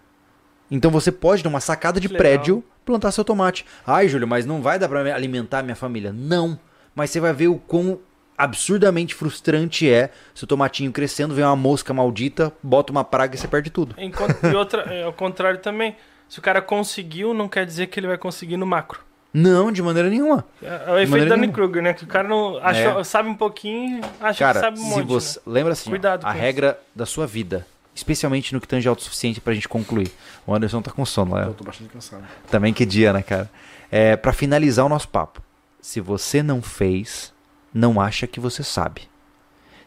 Então 0.71 0.91
você 0.91 1.13
pode, 1.13 1.45
numa 1.45 1.61
sacada 1.61 2.01
de 2.01 2.09
Que 2.09 2.15
legal. 2.15 2.21
prédio, 2.23 2.65
plantar 2.93 3.13
seu 3.13 3.25
tomate. 3.25 3.65
Ai, 3.87 4.09
Júlio, 4.09 4.27
mas 4.27 4.45
não 4.47 4.61
vai 4.63 4.79
dar 4.79 4.89
pra 4.89 5.01
alimentar 5.15 5.63
minha 5.63 5.77
família. 5.77 6.13
Não. 6.13 6.59
Mas 6.95 7.11
você 7.11 7.21
vai 7.21 7.33
ver 7.33 7.49
o 7.49 7.57
quão 7.57 8.01
absurdamente 8.37 9.15
frustrante 9.15 9.91
é 9.91 10.11
seu 10.35 10.47
tomatinho 10.47 10.93
crescendo, 10.93 11.35
vem 11.35 11.45
uma 11.45 11.57
mosca 11.57 11.93
maldita, 11.93 12.53
bota 12.63 12.93
uma 12.93 13.03
praga 13.05 13.35
e 13.35 13.39
você 13.39 13.49
perde 13.49 13.69
tudo. 13.71 13.95
Enquanto, 13.99 14.37
e 14.47 14.55
outra, 14.57 14.83
é, 14.83 15.05
ao 15.05 15.13
contrário 15.13 15.59
também. 15.61 15.97
Se 16.29 16.39
o 16.39 16.43
cara 16.43 16.61
conseguiu, 16.61 17.33
não 17.33 17.49
quer 17.49 17.65
dizer 17.65 17.87
que 17.87 17.99
ele 17.99 18.07
vai 18.07 18.19
conseguir 18.19 18.57
no 18.57 18.67
macro. 18.67 19.01
Não, 19.33 19.71
de 19.73 19.83
maneira 19.83 20.09
nenhuma. 20.09 20.45
É, 20.63 20.67
é 20.87 20.93
o 20.93 20.99
efeito 20.99 21.27
Danny 21.29 21.43
nenhuma. 21.43 21.53
Kruger, 21.55 21.83
né? 21.83 21.93
Que 21.95 22.05
o 22.05 22.07
cara 22.07 22.27
não 22.29 22.59
achou, 22.59 23.01
É. 23.01 23.05
sabe 23.05 23.29
um 23.29 23.35
pouquinho, 23.35 24.01
acha 24.21 24.39
Cara, 24.39 24.55
que 24.55 24.65
sabe 24.65 24.79
um 24.81 24.83
se 24.85 24.91
monte. 24.91 25.07
você. 25.07 25.39
né? 25.39 25.43
Lembra 25.47 25.73
assim, 25.73 25.89
ó, 25.89 25.93
Cuidado 25.93 26.25
a 26.27 26.33
com 26.33 26.39
regra 26.39 26.79
da 26.95 27.05
sua 27.07 27.27
vida, 27.27 27.67
especialmente 27.99 28.55
no 28.55 28.61
que 28.61 28.69
tange 28.69 28.89
autossuficiente 28.89 29.41
pra 29.41 29.53
gente 29.53 29.69
concluir. 29.69 30.11
O 30.47 30.55
Anderson 30.55 30.81
tá 30.81 30.91
com 30.91 31.05
sono, 31.05 31.35
né? 31.35 31.47
Eu 31.47 31.55
tô 31.55 31.65
bastante 31.65 31.91
cansado. 31.91 32.25
Também 32.49 32.73
que 32.73 32.87
dia, 32.87 33.13
né, 33.13 33.23
cara? 33.23 33.51
É, 33.91 34.17
para 34.17 34.33
finalizar 34.33 34.87
o 34.87 34.89
nosso 34.89 35.09
papo. 35.09 35.43
Se 35.81 36.01
você 36.01 36.43
não 36.43 36.63
fez, 36.63 37.33
não 37.75 38.01
acha 38.01 38.27
que 38.27 38.39
você 38.39 38.63
sabe. 38.63 39.03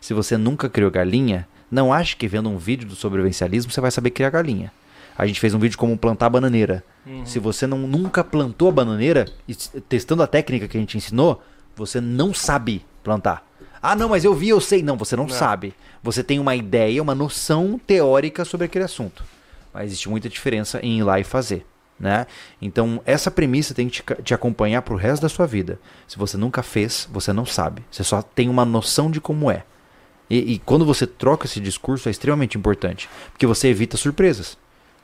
Se 0.01 0.13
você 0.13 0.37
nunca 0.37 0.69
criou 0.69 0.91
galinha, 0.91 1.47
não 1.69 1.93
acha 1.93 2.15
que 2.15 2.27
vendo 2.27 2.49
um 2.49 2.57
vídeo 2.57 2.87
do 2.87 2.95
sobrevivencialismo 2.95 3.71
você 3.71 3.79
vai 3.79 3.91
saber 3.91 4.11
criar 4.11 4.29
galinha. 4.29 4.73
A 5.17 5.25
gente 5.25 5.39
fez 5.39 5.53
um 5.53 5.59
vídeo 5.59 5.77
como 5.77 5.97
plantar 5.97 6.29
bananeira. 6.29 6.83
Uhum. 7.05 7.25
Se 7.25 7.39
você 7.39 7.65
não, 7.65 7.79
nunca 7.79 8.23
plantou 8.23 8.69
a 8.69 8.71
bananeira, 8.71 9.25
testando 9.87 10.21
a 10.21 10.27
técnica 10.27 10.67
que 10.67 10.75
a 10.75 10.79
gente 10.79 10.97
ensinou, 10.97 11.41
você 11.75 12.01
não 12.01 12.33
sabe 12.33 12.85
plantar. 13.03 13.45
Ah, 13.81 13.95
não, 13.95 14.09
mas 14.09 14.23
eu 14.23 14.33
vi, 14.33 14.49
eu 14.49 14.61
sei. 14.61 14.83
Não, 14.83 14.95
você 14.97 15.15
não, 15.15 15.23
Não. 15.25 15.29
sabe. 15.29 15.73
Você 16.03 16.23
tem 16.23 16.39
uma 16.39 16.55
ideia, 16.55 17.01
uma 17.01 17.15
noção 17.15 17.79
teórica 17.85 18.45
sobre 18.45 18.65
aquele 18.65 18.85
assunto. 18.85 19.23
Mas 19.73 19.85
existe 19.85 20.09
muita 20.09 20.29
diferença 20.29 20.79
em 20.83 20.99
ir 20.99 21.03
lá 21.03 21.19
e 21.19 21.23
fazer. 21.23 21.65
Né? 21.99 22.25
Então, 22.59 22.99
essa 23.05 23.29
premissa 23.29 23.73
tem 23.73 23.87
que 23.87 24.01
te, 24.01 24.23
te 24.23 24.33
acompanhar 24.33 24.81
pro 24.81 24.95
resto 24.95 25.21
da 25.21 25.29
sua 25.29 25.45
vida. 25.45 25.79
Se 26.07 26.17
você 26.17 26.35
nunca 26.35 26.63
fez, 26.63 27.07
você 27.11 27.31
não 27.31 27.45
sabe. 27.45 27.83
Você 27.91 28.03
só 28.03 28.21
tem 28.21 28.49
uma 28.49 28.65
noção 28.65 29.09
de 29.11 29.21
como 29.21 29.51
é. 29.51 29.63
E, 30.29 30.53
e 30.53 30.59
quando 30.59 30.85
você 30.85 31.05
troca 31.05 31.45
esse 31.45 31.59
discurso 31.59 32.07
é 32.07 32.11
extremamente 32.11 32.57
importante, 32.57 33.09
porque 33.31 33.45
você 33.45 33.67
evita 33.67 33.97
surpresas. 33.97 34.57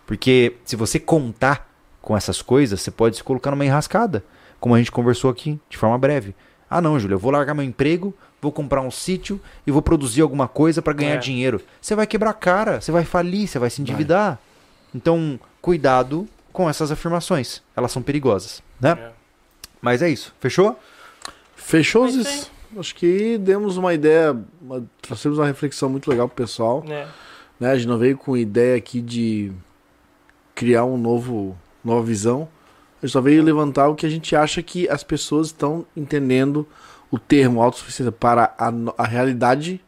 Porque 0.07 0.55
se 0.65 0.75
você 0.75 0.99
contar 0.99 1.69
com 2.01 2.15
essas 2.15 2.41
coisas, 2.41 2.81
você 2.81 2.89
pode 2.89 3.17
se 3.17 3.23
colocar 3.23 3.51
numa 3.51 3.65
enrascada, 3.65 4.23
como 4.59 4.73
a 4.73 4.77
gente 4.77 4.91
conversou 4.91 5.29
aqui, 5.29 5.59
de 5.69 5.77
forma 5.77 5.97
breve. 5.97 6.33
Ah, 6.69 6.81
não, 6.81 6.99
Júlio, 6.99 7.15
eu 7.15 7.19
vou 7.19 7.31
largar 7.31 7.53
meu 7.53 7.63
emprego, 7.63 8.13
vou 8.41 8.51
comprar 8.51 8.81
um 8.81 8.91
sítio 8.91 9.39
e 9.65 9.71
vou 9.71 9.81
produzir 9.81 10.21
alguma 10.21 10.47
coisa 10.47 10.81
para 10.81 10.93
ganhar 10.93 11.15
É. 11.15 11.17
dinheiro. 11.17 11.61
Você 11.81 11.95
vai 11.95 12.05
quebrar 12.07 12.31
a 12.31 12.33
cara, 12.33 12.79
você 12.81 12.91
vai 12.91 13.03
falir, 13.03 13.47
você 13.47 13.57
vai 13.59 13.69
se 13.69 13.81
endividar. 13.81 14.39
Então, 14.93 15.39
cuidado 15.61 16.27
com 16.53 16.69
essas 16.69 16.91
afirmações. 16.91 17.61
Elas 17.75 17.91
são 17.91 18.01
perigosas, 18.01 18.61
né? 18.79 18.91
É. 18.99 19.01
É 19.03 19.11
Mas 19.81 20.01
é 20.01 20.09
isso. 20.09 20.33
Fechou? 20.39 20.79
Fechou 21.55 22.05
É 22.05 22.09
isso 22.09 22.51
os. 22.73 22.79
acho 22.79 22.95
que 22.95 23.37
demos 23.37 23.77
uma 23.77 23.93
ideia, 23.93 24.35
uma, 24.61 24.83
trouxemos 25.01 25.37
uma 25.37 25.45
reflexão 25.47 25.89
muito 25.89 26.09
legal 26.09 26.27
pro 26.27 26.43
pessoal. 26.43 26.83
É. 26.87 27.07
Né? 27.59 27.71
A 27.71 27.75
gente 27.75 27.87
não 27.87 27.97
veio 27.97 28.17
com 28.17 28.35
ideia 28.37 28.75
aqui 28.77 29.01
de 29.01 29.51
criar 30.55 30.85
um 30.85 30.97
novo, 30.97 31.57
nova 31.83 32.03
visão. 32.05 32.47
A 33.01 33.05
gente 33.05 33.13
só 33.13 33.21
veio 33.21 33.43
levantar 33.43 33.87
o 33.89 33.95
que 33.95 34.05
a 34.05 34.09
gente 34.09 34.35
acha 34.35 34.61
que 34.63 34.89
as 34.89 35.03
pessoas 35.03 35.47
estão 35.47 35.85
entendendo 35.95 36.67
o 37.11 37.17
termo 37.17 37.61
autossuficiência 37.61 38.11
para 38.11 38.53
a, 38.57 38.71
a 38.97 39.05
realidade 39.05 39.81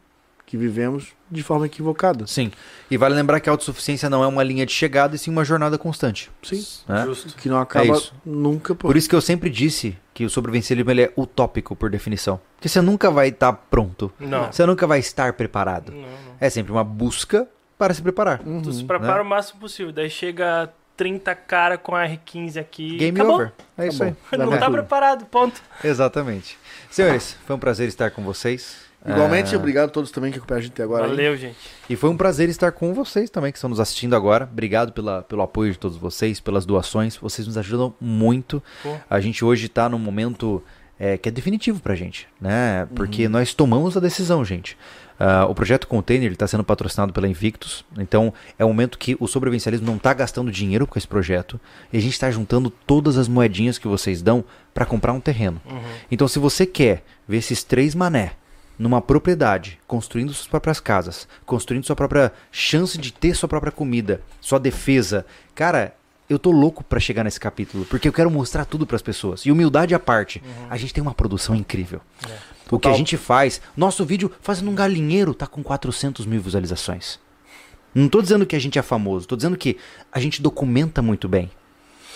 que 0.46 0.58
vivemos 0.58 1.14
de 1.30 1.44
forma 1.44 1.68
equivocada. 1.68 2.26
Sim. 2.26 2.52
E 2.90 2.98
vale 2.98 3.14
lembrar 3.14 3.40
que 3.40 3.48
a 3.48 3.52
autossuficiência 3.52 4.10
não 4.10 4.24
é 4.24 4.28
uma 4.28 4.44
linha 4.44 4.66
de 4.66 4.72
chegada, 4.72 5.16
e 5.16 5.20
sim 5.20 5.30
uma 5.30 5.46
jornada 5.46 5.78
constante. 5.78 6.32
Sim. 6.42 6.66
né? 6.88 7.06
Justo. 7.06 7.36
Que 7.36 7.48
não 7.48 7.60
acaba 7.60 7.86
É 7.86 7.92
isso. 7.92 8.16
nunca 8.26 8.74
por... 8.74 8.88
Por 8.88 8.98
isso 8.98 9.08
que 9.08 9.14
eu 9.14 9.22
sempre 9.22 9.48
disse 9.50 9.96
que 10.12 10.26
o 10.26 10.30
sobrevencialismo 10.30 10.90
ele 10.90 11.04
é 11.04 11.14
utópico 11.16 11.76
por 11.76 11.92
definição. 11.92 12.42
Porque 12.56 12.68
você 12.68 12.82
nunca 12.82 13.12
vai 13.12 13.28
estar 13.28 13.54
pronto. 13.54 14.12
Não. 14.20 14.52
Você 14.52 14.66
nunca 14.66 14.88
vai 14.88 14.98
estar 14.98 15.34
preparado. 15.34 15.92
Não, 15.92 16.02
não. 16.02 16.10
É 16.40 16.50
sempre 16.50 16.72
uma 16.72 16.84
busca 16.84 17.48
para 17.78 17.94
se 17.94 18.02
preparar. 18.02 18.42
Uhum. 18.44 18.62
Tu 18.64 18.74
se 18.74 18.84
prepara 18.84 19.18
né? 19.18 19.22
o 19.22 19.26
máximo 19.26 19.60
possível. 19.60 19.94
Daí 19.94 20.10
chega 20.10 20.74
30 20.98 21.34
cara 21.36 21.78
com 21.78 21.96
a 21.96 22.06
R15 22.06 22.60
aqui. 22.60 22.98
Game 22.98 23.18
acabou. 23.18 23.36
over. 23.36 23.54
É 23.78 23.88
isso 23.88 24.04
aí. 24.04 24.16
Acabou. 24.28 24.52
Não 24.52 24.60
tá 24.60 24.70
preparado, 24.70 25.26
ponto. 25.28 25.62
Exatamente. 25.82 26.58
Senhores, 26.90 27.36
foi 27.46 27.56
um 27.56 27.60
prazer 27.60 27.88
estar 27.88 28.12
com 28.12 28.24
vocês. 28.24 28.88
Igualmente, 29.08 29.56
Ah, 29.56 29.58
obrigado 29.58 29.88
a 29.88 29.92
todos 29.92 30.12
também 30.12 30.30
que 30.30 30.38
acompanharam 30.40 30.60
a 30.60 30.64
gente 30.64 30.74
até 30.74 30.84
agora. 30.84 31.06
aí. 31.06 31.10
Valeu, 31.12 31.38
gente. 31.38 31.56
E 31.90 31.96
foi 31.96 32.10
um 32.10 32.18
prazer 32.18 32.50
estar 32.50 32.72
com 32.74 32.94
vocês 32.94 33.30
também, 33.30 33.50
que 33.52 33.58
estão 33.58 33.70
nos 33.70 33.80
assistindo 33.80 34.14
agora. 34.14 34.44
Obrigado 34.52 34.92
pela, 34.92 35.22
pelo 35.22 35.42
apoio 35.42 35.72
de 35.72 35.80
todos 35.80 35.96
vocês, 35.98 36.42
pelas 36.42 36.66
doações. 36.66 37.16
Vocês 37.16 37.48
nos 37.48 37.58
ajudam 37.58 37.94
muito. 38.02 38.62
Pô. 38.84 38.98
A 39.10 39.22
gente 39.22 39.46
hoje 39.46 39.68
está 39.68 39.88
num 39.88 39.98
momento 40.00 40.62
é, 41.00 41.18
que 41.18 41.30
é 41.30 41.32
definitivo 41.32 41.80
pra 41.80 41.96
gente, 41.96 42.28
né? 42.42 42.88
Porque 42.94 43.26
Uhum. 43.26 43.32
nós 43.32 43.54
tomamos 43.54 43.96
a 43.96 44.00
decisão, 44.00 44.44
gente. 44.44 44.78
Ah, 45.22 45.46
o 45.50 45.54
projeto 45.56 45.86
Container 45.88 46.32
está 46.32 46.48
sendo 46.48 46.64
patrocinado 46.64 47.12
pela 47.12 47.28
Invictus, 47.28 47.84
então 47.98 48.34
é 48.58 48.64
um 48.64 48.70
momento 48.70 48.98
que 48.98 49.18
o 49.20 49.28
sobrevivencialismo 49.28 49.86
não 49.86 49.98
está 49.98 50.14
gastando 50.14 50.50
dinheiro 50.52 50.88
com 50.88 50.98
esse 50.98 51.08
projeto 51.08 51.60
e 51.92 51.98
a 51.98 52.02
gente 52.02 52.14
está 52.14 52.32
juntando 52.32 52.70
todas 52.70 53.18
as 53.18 53.28
moedinhas 53.28 53.78
que 53.78 53.88
vocês 53.88 54.22
dão 54.22 54.46
para 54.74 54.86
comprar 54.86 55.12
um 55.12 55.20
terreno. 55.20 55.62
Uhum. 55.66 55.82
Então, 56.10 56.26
se 56.28 56.40
você 56.40 56.66
quer 56.66 57.04
ver 57.28 57.38
esses 57.38 57.64
três 57.64 57.94
mané 57.96 58.32
numa 58.78 59.02
propriedade, 59.02 59.78
construindo 59.86 60.34
suas 60.34 60.48
próprias 60.48 60.80
casas, 60.80 61.28
construindo 61.46 61.86
sua 61.86 61.98
própria 61.98 62.32
chance 62.50 62.98
de 62.98 63.12
ter 63.12 63.36
sua 63.36 63.50
própria 63.50 63.74
comida, 63.74 64.22
sua 64.40 64.58
defesa, 64.58 65.26
cara, 65.54 65.94
eu 66.30 66.38
tô 66.40 66.52
louco 66.52 66.84
pra 66.84 67.00
chegar 67.00 67.24
nesse 67.24 67.40
capítulo, 67.40 67.86
porque 67.86 68.08
eu 68.08 68.14
quero 68.14 68.30
mostrar 68.30 68.66
tudo 68.66 68.86
pras 68.86 69.02
pessoas. 69.02 69.42
E 69.46 69.52
humildade 69.52 69.96
à 69.96 70.00
parte, 70.00 70.42
a 70.70 70.78
gente 70.78 70.94
tem 70.94 71.02
uma 71.02 71.14
produção 71.14 71.56
incrível. 71.56 72.02
O 72.72 72.78
que 72.80 72.88
a 72.88 72.94
gente 72.94 73.18
faz, 73.18 73.60
nosso 73.76 74.06
vídeo 74.06 74.32
fazendo 74.42 74.70
um 74.70 74.76
galinheiro 74.76 75.34
tá 75.34 75.48
com 75.48 75.64
400 75.64 76.26
mil 76.26 76.40
visualizações. 76.40 77.20
Não 77.96 78.08
tô 78.08 78.22
dizendo 78.22 78.46
que 78.46 78.56
a 78.56 78.60
gente 78.60 78.78
é 78.78 78.82
famoso, 78.84 79.28
tô 79.28 79.36
dizendo 79.36 79.58
que 79.58 79.76
a 80.12 80.20
gente 80.20 80.42
documenta 80.42 81.02
muito 81.02 81.28
bem. 81.28 81.50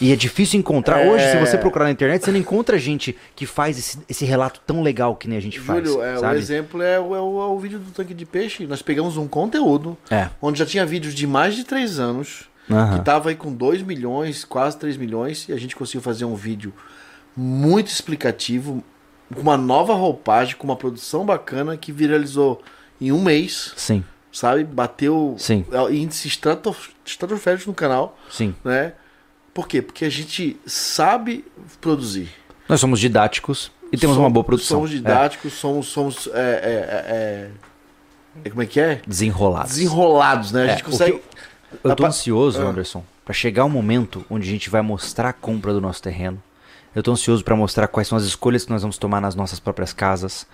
E 0.02 0.12
é 0.12 0.16
difícil 0.16 0.60
encontrar. 0.60 1.00
É. 1.02 1.10
Hoje, 1.12 1.32
se 1.32 1.38
você 1.40 1.58
procurar 1.58 1.86
na 1.86 1.92
internet, 1.92 2.24
você 2.24 2.32
não 2.32 2.40
encontra 2.40 2.78
gente 2.80 3.16
que 3.36 3.46
faz 3.46 3.78
esse, 3.78 4.00
esse 4.10 4.26
relato 4.26 4.60
tão 4.66 4.82
legal 4.82 5.16
que 5.16 5.28
nem 5.28 5.38
a 5.38 5.42
gente 5.42 5.60
faz. 5.60 5.88
Júlio, 5.88 6.04
é, 6.04 6.20
o 6.20 6.32
exemplo 6.34 6.82
é, 6.82 7.00
o- 7.00 7.16
é 7.16 7.22
o, 7.22 7.42
é 7.42 7.46
o 7.46 7.60
vídeo 7.60 7.80
do 7.80 7.92
tanque 7.92 8.14
de 8.14 8.26
peixe. 8.26 8.66
Nós 8.68 8.82
pegamos 8.82 9.18
um 9.18 9.28
conteúdo 9.28 9.96
É. 10.10 10.30
onde 10.42 10.58
já 10.60 10.66
tinha 10.66 10.86
vídeos 10.86 11.14
de 11.14 11.26
mais 11.28 11.56
de 11.56 11.64
3 11.64 12.00
anos, 12.00 12.50
Aham. 12.70 12.98
que 13.00 13.06
tava 13.06 13.30
aí 13.30 13.36
com 13.36 13.54
2 13.54 13.82
milhões, 13.82 14.46
quase 14.46 14.78
3 14.78 14.96
milhões, 14.98 15.48
e 15.50 15.54
a 15.54 15.58
gente 15.58 15.76
conseguiu 15.76 16.02
fazer 16.02 16.26
um 16.26 16.36
vídeo 16.36 16.74
muito 17.36 17.88
explicativo, 17.88 18.84
com 19.34 19.42
uma 19.42 19.58
nova 19.58 19.94
roupagem, 19.94 20.56
com 20.56 20.66
uma 20.66 20.76
produção 20.76 21.26
bacana, 21.26 21.76
que 21.76 21.92
viralizou 21.92 22.62
em 23.02 23.12
um 23.12 23.22
mês, 23.22 23.74
Sim, 23.76 24.04
sabe? 24.32 24.64
Bateu 24.64 25.36
Sim. 25.38 25.66
é, 25.72 25.94
índice 25.94 26.28
estrato- 26.28 26.76
estratosférico 27.06 27.70
no 27.70 27.74
canal, 27.76 28.18
sim. 28.30 28.56
né? 28.64 28.94
Por 29.54 29.68
quê? 29.68 29.82
Porque 29.82 30.06
a 30.06 30.10
gente 30.10 30.58
sabe 30.66 31.46
produzir. 31.82 32.30
Nós 32.70 32.80
somos 32.80 33.00
didáticos 33.00 33.72
e 33.92 33.98
temos 33.98 34.16
Somos- 34.16 34.18
uma 34.18 34.30
boa 34.34 34.44
produção. 34.44 34.78
Somos 34.78 34.90
didáticos, 34.90 35.54
somos. 35.54 35.88
somos 35.88 36.28
é, 36.28 36.32
é, 36.32 36.36
é, 36.36 37.52
é- 38.46 38.50
como 38.50 38.62
é 38.64 38.66
que 38.66 38.80
é? 38.80 38.92
É, 38.94 39.02
desenrolados. 39.06 39.74
Desenrolados, 39.74 40.52
né? 40.52 40.62
A 40.62 40.66
É, 40.66 40.70
gente 40.72 40.82
o 40.82 40.86
consegue. 40.86 41.22
Eu 41.84 41.96
tô 41.96 42.06
ansioso, 42.06 42.62
Ah. 42.62 42.66
Anderson, 42.70 43.04
pra 43.24 43.34
chegar 43.34 43.66
o 43.66 43.70
momento 43.70 44.26
onde 44.30 44.48
a 44.48 44.52
gente 44.52 44.70
vai 44.70 44.82
mostrar 44.82 45.30
a 45.30 45.34
compra 45.34 45.72
do 45.74 45.80
nosso 45.82 46.02
terreno. 46.02 46.42
Eu 46.96 47.02
tô 47.02 47.12
ansioso 47.12 47.44
pra 47.44 47.56
mostrar 47.56 47.88
quais 47.88 48.08
são 48.08 48.18
as 48.18 48.24
escolhas 48.24 48.66
que 48.66 48.72
nós 48.72 48.84
vamos 48.84 49.00
tomar 49.00 49.20
nas 49.20 49.34
nossas 49.34 49.60
próprias 49.60 49.92
casas, 49.92 50.46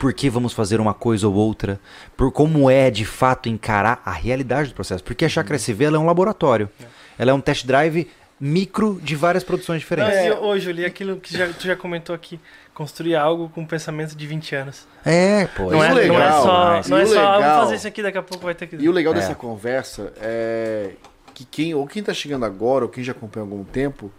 por 0.00 0.12
que 0.12 0.28
vamos 0.28 0.52
fazer 0.52 0.80
uma 0.80 0.92
coisa 0.92 1.28
ou 1.28 1.34
outra, 1.34 1.78
por 2.16 2.32
como 2.32 2.68
é 2.68 2.90
de 2.90 3.04
fato 3.04 3.48
encarar 3.48 4.02
a 4.04 4.10
realidade 4.10 4.70
do 4.70 4.74
processo. 4.74 5.04
Porque 5.04 5.24
a 5.24 5.28
Chácara 5.28 5.54
SV 5.56 5.84
ela 5.84 5.96
é 5.96 6.00
um 6.00 6.06
laboratório. 6.06 6.68
Ela 7.16 7.30
é 7.30 7.34
um 7.34 7.40
test 7.40 7.64
drive 7.64 8.08
micro 8.40 9.00
de 9.02 9.14
várias 9.14 9.44
produções 9.44 9.80
diferentes. 9.80 10.12
Mas, 10.14 10.26
e, 10.26 10.30
ô, 10.32 10.58
Júlio, 10.58 10.82
e 10.82 10.84
aquilo 10.84 11.16
que 11.20 11.36
já, 11.36 11.48
tu 11.52 11.64
já 11.66 11.76
comentou 11.76 12.14
aqui, 12.14 12.38
construir 12.76 13.16
algo 13.16 13.48
com 13.48 13.64
pensamento 13.64 14.14
de 14.14 14.26
20 14.26 14.54
anos. 14.54 14.86
É, 15.04 15.46
pô. 15.46 15.70
não, 15.70 15.78
Isso 15.78 15.84
é, 15.86 15.94
legal, 15.94 16.16
não 16.18 16.22
é 16.22 16.32
só, 16.42 16.46
mas- 16.68 16.88
não 16.88 16.98
é 16.98 17.02
o 17.02 17.06
só 17.06 17.18
ah, 17.20 17.24
vamos 17.24 17.40
legal- 17.40 17.60
fazer 17.62 17.74
isso 17.76 17.88
aqui, 17.88 18.02
daqui 18.02 18.18
a 18.18 18.22
pouco 18.22 18.44
vai 18.44 18.54
ter 18.54 18.66
que. 18.66 18.76
E 18.76 18.88
o 18.88 18.92
legal 18.92 19.14
É. 19.14 19.16
dessa 19.16 19.34
conversa 19.34 20.12
é 20.20 20.90
que 21.32 21.44
quem, 21.46 21.74
ou 21.74 21.86
quem 21.86 22.02
tá 22.02 22.12
chegando 22.12 22.44
agora, 22.44 22.84
ou 22.84 22.90
quem 22.90 23.02
já 23.02 23.12
acompanha 23.12 23.44
há 23.44 23.48
algum 23.48 23.64
tempo, 23.64 24.12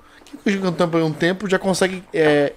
quem 0.43 0.53
já 0.53 0.59
acompanha 0.59 0.87
há 1.03 1.05
algum 1.07 1.13
tempo 1.17 1.47
já 1.47 1.59
consegue 1.59 2.03
é, 2.11 2.53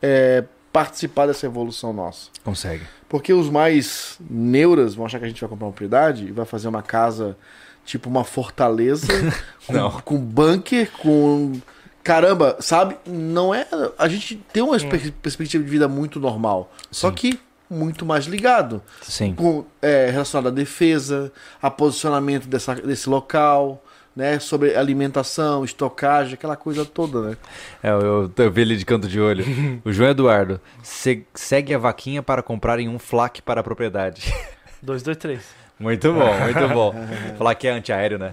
é, 0.00 0.44
participar 0.72 1.26
dessa 1.26 1.44
evolução 1.46 1.92
nossa. 1.92 2.28
Consegue. 2.44 2.84
Porque 3.08 3.32
os 3.32 3.50
mais 3.50 4.16
neuras 4.30 4.94
vão 4.94 5.04
achar 5.06 5.18
que 5.18 5.24
a 5.24 5.28
gente 5.28 5.40
vai 5.40 5.50
comprar 5.50 5.66
uma 5.66 5.72
propriedade 5.72 6.26
e 6.26 6.30
vai 6.30 6.44
fazer 6.46 6.68
uma 6.68 6.82
casa 6.82 7.36
tipo 7.84 8.08
uma 8.08 8.22
fortaleza 8.22 9.08
com, 9.66 9.72
Não. 9.72 9.90
com 10.02 10.16
bunker, 10.18 10.88
com. 11.02 11.60
Caramba, 12.02 12.56
sabe? 12.60 12.96
Não 13.06 13.54
é. 13.54 13.66
A 13.98 14.08
gente 14.08 14.36
tem 14.52 14.62
uma 14.62 14.78
perspe- 14.78 15.10
perspectiva 15.12 15.62
de 15.62 15.70
vida 15.70 15.86
muito 15.88 16.18
normal. 16.18 16.72
Só 16.90 17.08
Sim. 17.08 17.14
que 17.14 17.40
muito 17.68 18.04
mais 18.06 18.24
ligado. 18.26 18.82
Sim. 19.02 19.34
Com, 19.34 19.64
é, 19.80 20.10
relacionado 20.10 20.48
à 20.48 20.50
defesa, 20.50 21.30
a 21.62 21.70
posicionamento 21.70 22.46
dessa, 22.48 22.74
desse 22.74 23.08
local, 23.08 23.84
né? 24.16 24.38
Sobre 24.40 24.74
alimentação, 24.74 25.64
estocagem, 25.64 26.34
aquela 26.34 26.56
coisa 26.56 26.84
toda, 26.84 27.20
né? 27.30 27.36
É, 27.82 27.90
eu, 27.90 28.30
eu 28.36 28.50
vi 28.50 28.62
ele 28.62 28.76
de 28.76 28.84
canto 28.84 29.06
de 29.06 29.20
olho. 29.20 29.44
o 29.84 29.92
João 29.92 30.10
Eduardo. 30.10 30.60
se- 30.82 31.24
segue 31.34 31.74
a 31.74 31.78
vaquinha 31.78 32.22
para 32.22 32.42
comprar 32.42 32.80
em 32.80 32.88
um 32.88 32.98
FLAC 32.98 33.40
para 33.42 33.60
a 33.60 33.64
propriedade. 33.64 34.34
2, 34.82 35.02
2, 35.02 35.16
3. 35.18 35.59
Muito 35.80 36.12
bom, 36.12 36.40
muito 36.40 36.68
bom. 36.68 36.94
Falar 37.38 37.54
que 37.54 37.66
é 37.66 37.70
antiaéreo, 37.70 38.18
né? 38.18 38.32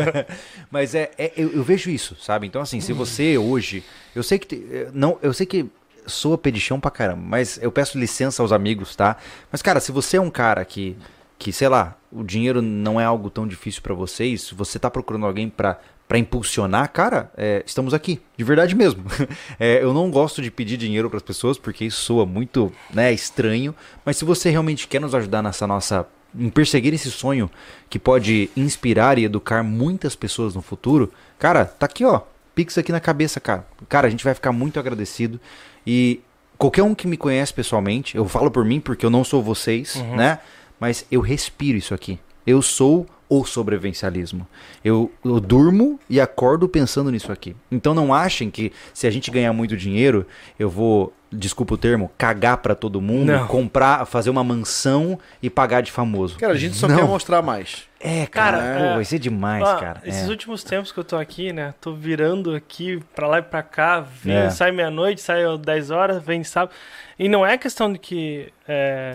Mas 0.70 0.94
é, 0.94 1.10
é- 1.18 1.32
eu, 1.36 1.52
eu 1.52 1.62
vejo 1.62 1.90
isso, 1.90 2.16
sabe? 2.20 2.46
Então, 2.46 2.62
assim, 2.62 2.80
se 2.80 2.92
você 2.92 3.36
hoje. 3.36 3.84
Eu 4.16 4.22
sei 4.22 4.38
que. 4.38 4.46
te- 4.46 4.66
eh, 4.70 4.88
não, 4.94 5.18
eu 5.22 5.32
sei 5.34 5.44
que 5.46 5.66
soa 6.06 6.38
pedichão 6.38 6.80
pra 6.80 6.90
caramba, 6.90 7.22
mas 7.22 7.58
eu 7.62 7.70
peço 7.70 7.98
licença 7.98 8.42
aos 8.42 8.50
amigos, 8.50 8.96
tá? 8.96 9.16
Mas, 9.52 9.60
cara, 9.62 9.78
se 9.78 9.92
você 9.92 10.16
é 10.16 10.20
um 10.20 10.30
cara 10.30 10.64
que. 10.64 10.96
Que, 11.38 11.52
sei 11.52 11.68
lá, 11.68 11.96
o 12.12 12.22
dinheiro 12.22 12.60
não 12.60 13.00
é 13.00 13.04
algo 13.04 13.30
tão 13.30 13.46
difícil 13.46 13.80
pra 13.80 13.94
vocês, 13.94 14.42
se 14.42 14.54
você 14.54 14.78
tá 14.78 14.90
procurando 14.90 15.24
alguém 15.24 15.48
pra, 15.48 15.78
pra 16.06 16.18
impulsionar, 16.18 16.90
cara, 16.92 17.30
é, 17.34 17.62
estamos 17.64 17.94
aqui, 17.94 18.20
de 18.36 18.44
verdade 18.44 18.74
mesmo. 18.74 19.02
É, 19.58 19.82
eu 19.82 19.94
não 19.94 20.10
gosto 20.10 20.42
de 20.42 20.50
pedir 20.50 20.76
dinheiro 20.76 21.08
pras 21.08 21.22
pessoas, 21.22 21.56
porque 21.56 21.86
isso 21.86 22.02
soa 22.02 22.26
muito 22.26 22.70
né, 22.92 23.10
estranho, 23.10 23.74
mas 24.04 24.18
se 24.18 24.24
você 24.26 24.50
realmente 24.50 24.86
quer 24.86 25.00
nos 25.00 25.14
ajudar 25.14 25.42
nessa 25.42 25.66
nossa 25.66 26.06
em 26.34 26.50
perseguir 26.50 26.94
esse 26.94 27.10
sonho 27.10 27.50
que 27.88 27.98
pode 27.98 28.50
inspirar 28.56 29.18
e 29.18 29.24
educar 29.24 29.62
muitas 29.62 30.14
pessoas 30.14 30.54
no 30.54 30.62
futuro, 30.62 31.12
cara, 31.38 31.64
tá 31.64 31.86
aqui, 31.86 32.04
ó. 32.04 32.22
Pix 32.54 32.76
aqui 32.78 32.92
na 32.92 33.00
cabeça, 33.00 33.40
cara. 33.40 33.66
Cara, 33.88 34.06
a 34.06 34.10
gente 34.10 34.24
vai 34.24 34.34
ficar 34.34 34.52
muito 34.52 34.78
agradecido. 34.78 35.40
E 35.86 36.20
qualquer 36.58 36.82
um 36.82 36.94
que 36.94 37.06
me 37.06 37.16
conhece 37.16 37.54
pessoalmente, 37.54 38.16
eu 38.16 38.26
falo 38.26 38.50
por 38.50 38.64
mim 38.64 38.80
porque 38.80 39.06
eu 39.06 39.10
não 39.10 39.24
sou 39.24 39.42
vocês, 39.42 39.94
né? 40.16 40.38
Mas 40.78 41.06
eu 41.10 41.20
respiro 41.20 41.78
isso 41.78 41.94
aqui. 41.94 42.18
Eu 42.46 42.62
sou 42.62 43.06
o 43.28 43.44
sobrevivencialismo. 43.44 44.44
Eu, 44.84 45.10
eu 45.24 45.38
durmo 45.38 46.00
e 46.08 46.20
acordo 46.20 46.68
pensando 46.68 47.10
nisso 47.12 47.30
aqui. 47.30 47.54
Então 47.70 47.94
não 47.94 48.12
achem 48.12 48.50
que 48.50 48.72
se 48.92 49.06
a 49.06 49.10
gente 49.10 49.30
ganhar 49.30 49.52
muito 49.52 49.76
dinheiro, 49.76 50.26
eu 50.58 50.68
vou, 50.68 51.12
desculpa 51.30 51.74
o 51.74 51.78
termo, 51.78 52.10
cagar 52.18 52.56
pra 52.56 52.74
todo 52.74 53.00
mundo, 53.00 53.30
Não. 53.30 53.46
comprar, 53.46 54.04
fazer 54.04 54.30
uma 54.30 54.42
mansão 54.42 55.16
e 55.40 55.48
pagar 55.48 55.80
de 55.80 55.92
famoso. 55.92 56.36
Cara, 56.38 56.54
a 56.54 56.56
gente 56.56 56.74
só 56.74 56.88
Não. 56.88 56.96
quer 56.96 57.04
mostrar 57.04 57.40
mais. 57.40 57.84
É, 58.00 58.26
cara, 58.26 58.58
Cara, 58.58 58.78
pô, 58.80 58.84
é. 58.86 58.94
vai 58.96 59.04
ser 59.04 59.20
demais, 59.20 59.62
Ah, 59.68 59.76
cara. 59.76 60.02
Esses 60.04 60.26
É. 60.26 60.28
últimos 60.30 60.64
tempos 60.64 60.90
que 60.90 60.98
eu 60.98 61.04
tô 61.04 61.16
aqui, 61.16 61.52
né? 61.52 61.72
Tô 61.80 61.94
virando 61.94 62.52
aqui 62.56 63.00
pra 63.14 63.28
lá 63.28 63.38
e 63.38 63.42
pra 63.42 63.62
cá, 63.62 64.00
vem, 64.00 64.34
É. 64.34 64.50
sai 64.50 64.72
meia-noite, 64.72 65.20
sai 65.20 65.44
às 65.44 65.58
10 65.60 65.92
horas, 65.92 66.20
vem 66.20 66.42
sábado. 66.42 66.72
E 67.16 67.28
não 67.28 67.46
é 67.46 67.56
questão 67.56 67.92
de 67.92 67.98
que 68.00 68.52
é, 68.66 69.14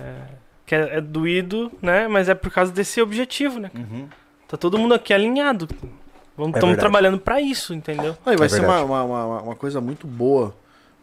que 0.65 0.73
é, 0.75 0.97
é 0.97 1.01
doído, 1.01 1.71
né? 1.81 2.07
Mas 2.07 2.29
é 2.29 2.35
por 2.35 2.51
causa 2.51 2.71
desse 2.71 3.01
objetivo, 3.01 3.59
né? 3.59 3.71
Uhum. 3.75 4.07
Tá 4.47 4.57
todo 4.57 4.77
mundo 4.77 4.93
aqui 4.93 5.13
alinhado. 5.13 5.67
Estamos 6.31 6.51
verdade. 6.51 6.79
trabalhando 6.79 7.19
pra 7.19 7.39
isso, 7.39 7.73
entendeu? 7.73 8.17
Não, 8.25 8.33
e 8.33 8.35
vai 8.35 8.47
É 8.47 8.49
ser 8.49 8.61
uma, 8.61 8.81
uma, 8.83 9.03
uma, 9.03 9.41
uma 9.41 9.55
coisa 9.55 9.79
muito 9.79 10.05
boa 10.05 10.53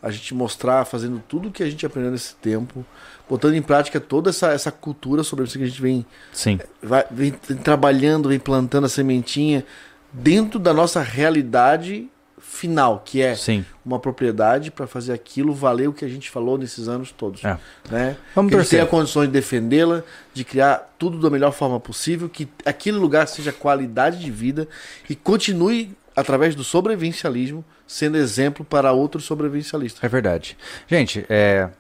a 0.03 0.11
gente 0.11 0.35
mostrar, 0.35 0.85
fazendo 0.85 1.23
tudo 1.29 1.51
que 1.51 1.63
a 1.63 1.71
gente 1.71 1.87
aprendeu 1.87 2.11
nesse 2.11 2.35
tempo, 2.35 2.85
botando 3.29 3.55
em 3.55 3.63
prática 3.63 4.01
toda 4.01 4.31
essa, 4.31 4.53
essa 4.53 4.73
cultura 4.73 5.23
sobre 5.23 5.45
isso 5.45 5.57
que 5.57 5.63
a 5.63 5.67
gente 5.67 5.81
vem, 5.81 6.05
Sim. 6.33 6.59
vai, 6.83 7.05
vem 7.09 7.31
trabalhando, 7.31 8.29
vem 8.29 8.39
plantando 8.41 8.85
a 8.85 8.89
sementinha 8.89 9.65
dentro 10.13 10.59
da 10.59 10.75
nossa 10.75 11.01
realidade 11.01 12.11
final, 12.53 13.03
que 13.03 13.23
é 13.23 13.35
Sim. 13.35 13.65
uma 13.85 13.99
propriedade 13.99 14.71
para 14.71 14.87
fazer 14.87 15.15
aquilo 15.15 15.55
valer 15.55 15.89
o 15.89 15.93
que 15.93 16.05
a 16.05 16.09
gente 16.09 16.31
falou 16.31 16.59
nesses 16.59 16.87
anos 16.87 17.11
todos. 17.11 17.43
É. 17.43 17.57
Né? 17.91 18.17
Vamos 18.35 18.51
que 18.51 18.57
a 18.57 18.61
gente 18.61 18.69
tenha 18.71 18.85
condições 18.85 19.27
de 19.29 19.33
defendê-la, 19.33 20.03
de 20.35 20.45
criar 20.45 20.93
tudo 20.99 21.19
da 21.19 21.31
melhor 21.31 21.53
forma 21.53 21.81
possível, 21.81 22.29
que 22.29 22.47
aquele 22.67 22.99
lugar 22.99 23.27
seja 23.27 23.53
qualidade 23.53 24.19
de 24.21 24.31
vida 24.31 24.69
e 25.09 25.17
continue, 25.17 25.97
através 26.15 26.55
do 26.55 26.63
sobrevivencialismo, 26.63 27.65
sendo 27.87 28.19
exemplo 28.19 28.65
para 28.67 28.93
outros 28.93 29.25
sobrevivencialistas. 29.25 30.05
É 30.05 30.09
verdade. 30.09 30.57
Gente, 30.87 31.25
é, 31.31 31.71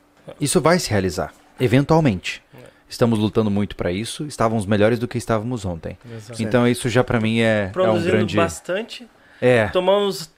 isso 0.40 0.59
vai 0.59 0.78
se 0.78 0.89
realizar, 0.89 1.35
eventualmente. 1.61 2.43
Estamos 2.89 3.19
lutando 3.19 3.51
muito 3.51 3.77
para 3.77 3.93
isso. 3.93 4.27
Estávamos 4.27 4.66
melhores 4.66 4.99
do 4.99 5.07
que 5.07 5.16
estávamos 5.19 5.65
ontem. 5.65 5.99
Exato. 6.15 6.43
Então 6.43 6.66
isso 6.66 6.89
já 6.89 7.05
para 7.05 7.20
mim 7.20 7.40
é, 7.40 7.65
é 7.65 7.69
um 7.69 7.73
Produzindo 7.73 8.07
grande. 8.07 8.36
bastante. 8.36 9.09
É, 9.40 9.66
Tomamos 9.69 10.27
to- 10.27 10.31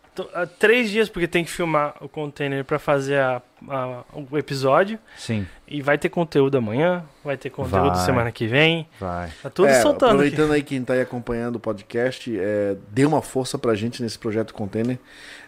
três 0.58 0.90
dias, 0.90 1.08
porque 1.08 1.26
tem 1.26 1.44
que 1.44 1.50
filmar 1.50 1.94
o 2.00 2.08
container 2.08 2.64
pra 2.64 2.78
fazer 2.78 3.18
a- 3.18 3.42
a- 3.68 4.02
o 4.30 4.36
episódio. 4.38 4.98
sim, 5.16 5.46
E 5.66 5.80
vai 5.80 5.96
ter 5.96 6.08
conteúdo 6.10 6.56
amanhã, 6.58 7.02
vai 7.24 7.36
ter 7.38 7.48
conteúdo 7.50 7.94
Vai. 7.96 8.04
semana 8.04 8.30
que 8.30 8.46
vem. 8.46 8.86
vai. 9.00 9.30
Tá 9.42 9.48
tudo 9.50 9.68
É, 9.68 9.80
soltando 9.80 10.10
aqui. 10.10 10.14
Aproveitando 10.28 10.52
aí 10.52 10.62
quem 10.62 10.80
está 10.82 10.92
aí 10.94 11.00
acompanhando 11.00 11.56
o 11.56 11.60
podcast, 11.60 12.32
é, 12.38 12.76
dê 12.90 13.04
uma 13.06 13.22
força 13.22 13.58
pra 13.58 13.74
gente 13.74 14.02
nesse 14.02 14.18
projeto 14.18 14.52
Container. 14.54 14.98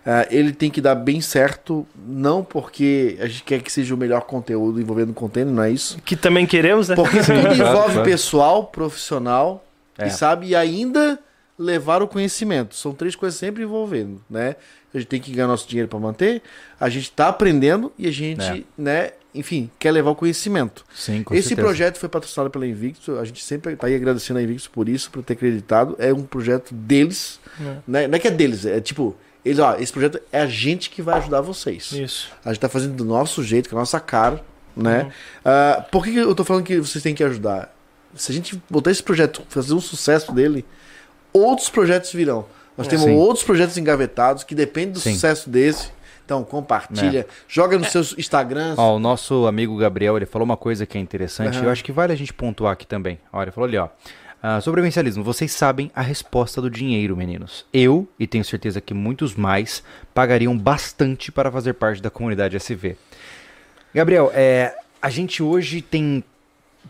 É, 0.04 0.26
ele 0.30 0.52
tem 0.52 0.70
que 0.70 0.80
dar 0.80 0.94
bem 0.94 1.20
certo, 1.20 1.86
não 1.94 2.42
porque 2.42 3.16
a 3.20 3.26
gente 3.26 3.42
quer 3.42 3.60
que 3.60 3.70
seja 3.70 3.94
o 3.94 3.98
melhor 3.98 4.22
conteúdo 4.22 4.80
envolvendo 4.80 5.12
container, 5.12 5.52
não 5.52 5.62
é 5.62 5.70
isso. 5.70 6.00
Que 6.04 6.16
também 6.16 6.46
queremos, 6.46 6.88
né? 6.88 6.94
Porque 6.96 7.18
tudo 7.18 7.32
envolve 7.54 8.02
pessoal, 8.02 8.64
profissional 8.64 9.64
É. 9.98 10.06
e 10.06 10.10
sabe, 10.10 10.46
e 10.48 10.54
ainda 10.56 11.18
levar 11.58 12.02
o 12.02 12.08
conhecimento. 12.08 12.74
São 12.74 12.92
três 12.92 13.14
coisas 13.16 13.38
sempre 13.38 13.62
envolvendo, 13.62 14.22
né? 14.28 14.56
A 14.92 14.98
gente 14.98 15.08
tem 15.08 15.20
que 15.20 15.30
ganhar 15.30 15.46
nosso 15.46 15.68
dinheiro 15.68 15.88
para 15.88 15.98
manter, 15.98 16.42
a 16.80 16.88
gente 16.88 17.04
está 17.04 17.28
aprendendo 17.28 17.92
e 17.98 18.06
a 18.06 18.10
gente, 18.10 18.42
É. 18.42 18.62
né, 18.78 19.10
enfim, 19.34 19.70
quer 19.78 19.90
levar 19.90 20.10
o 20.10 20.14
conhecimento. 20.14 20.84
Sim, 20.94 21.22
com 21.22 21.34
Esse 21.34 21.48
certeza. 21.48 21.66
projeto 21.66 21.98
foi 21.98 22.08
patrocinado 22.08 22.48
pela 22.50 22.66
Invictus, 22.66 23.18
a 23.18 23.24
gente 23.24 23.42
sempre 23.44 23.74
está 23.74 23.86
aí 23.86 23.94
agradecendo 23.94 24.38
a 24.38 24.42
Invictus 24.42 24.66
por 24.68 24.88
isso, 24.88 25.10
por 25.10 25.22
ter 25.22 25.34
acreditado. 25.34 25.94
É 25.98 26.12
um 26.14 26.22
projeto 26.22 26.72
deles, 26.74 27.38
É. 27.60 27.76
né? 27.86 28.08
não 28.08 28.16
é 28.16 28.18
que 28.18 28.28
é 28.28 28.30
deles, 28.30 28.64
é 28.64 28.80
tipo, 28.80 29.14
eles, 29.44 29.58
ó, 29.58 29.76
esse 29.78 29.92
projeto 29.92 30.18
é 30.32 30.40
a 30.40 30.46
gente 30.46 30.88
que 30.88 31.02
vai 31.02 31.18
ajudar 31.18 31.42
vocês. 31.42 31.92
Isso. 31.92 32.30
A 32.44 32.52
gente 32.52 32.60
tá 32.60 32.68
fazendo 32.68 32.94
do 32.94 33.04
nosso 33.04 33.42
jeito, 33.44 33.68
com 33.68 33.76
a 33.76 33.80
nossa 33.80 34.00
cara, 34.00 34.42
né? 34.74 35.02
Uhum. 35.04 35.10
Ah, 35.44 35.86
por 35.92 36.04
que 36.04 36.12
que 36.12 36.18
eu 36.18 36.34
tô 36.34 36.42
falando 36.44 36.64
que 36.64 36.78
vocês 36.80 37.02
têm 37.02 37.14
que 37.14 37.22
ajudar? 37.24 37.74
Se 38.14 38.32
a 38.32 38.34
gente 38.34 38.60
botar 38.70 38.90
esse 38.90 39.02
projeto, 39.02 39.42
fazer 39.50 39.74
um 39.74 39.80
sucesso 39.80 40.32
dele, 40.32 40.64
outros 41.38 41.68
projetos 41.68 42.12
virão. 42.12 42.44
Nós 42.76 42.86
É. 42.86 42.90
temos 42.90 43.04
Sim. 43.06 43.14
outros 43.14 43.44
projetos 43.44 43.76
engavetados 43.78 44.44
que 44.44 44.54
dependem 44.54 44.92
do 44.92 45.00
Sim. 45.00 45.14
sucesso 45.14 45.48
desse. 45.48 45.90
Então, 46.24 46.42
compartilha, 46.42 47.24
joga 47.46 47.78
nos 47.78 47.88
seus 47.88 48.12
Instagrams. 48.18 48.76
Ó, 48.78 48.96
o 48.96 48.98
nosso 48.98 49.46
amigo 49.46 49.76
Gabriel, 49.76 50.16
ele 50.16 50.26
falou 50.26 50.44
uma 50.44 50.56
coisa 50.56 50.84
que 50.84 50.98
é 50.98 51.00
interessante, 51.00 51.56
Aham. 51.58 51.66
eu 51.66 51.70
acho 51.70 51.84
que 51.84 51.92
vale 51.92 52.12
a 52.12 52.16
gente 52.16 52.34
pontuar 52.34 52.72
aqui 52.72 52.84
também. 52.84 53.18
Olha, 53.32 53.44
ele 53.44 53.50
falou 53.52 53.68
ali, 53.68 53.76
ó. 53.78 53.88
ah, 54.42 54.60
sobrevivencialismo, 54.60 55.22
vocês 55.24 55.52
sabem 55.52 55.88
a 55.94 56.02
resposta 56.02 56.60
do 56.60 56.68
dinheiro, 56.68 57.16
meninos. 57.16 57.64
Eu, 57.72 58.08
e 58.18 58.26
tenho 58.26 58.44
certeza 58.44 58.80
que 58.80 58.92
muitos 58.92 59.34
mais, 59.36 59.82
pagariam 60.12 60.56
bastante 60.58 61.30
para 61.32 61.50
fazer 61.50 61.74
parte 61.74 62.02
da 62.02 62.10
comunidade 62.10 62.56
SV. 62.56 62.96
Gabriel, 63.94 64.30
é, 64.34 64.74
a 65.00 65.08
gente 65.10 65.42
hoje 65.42 65.80
tem, 65.80 66.22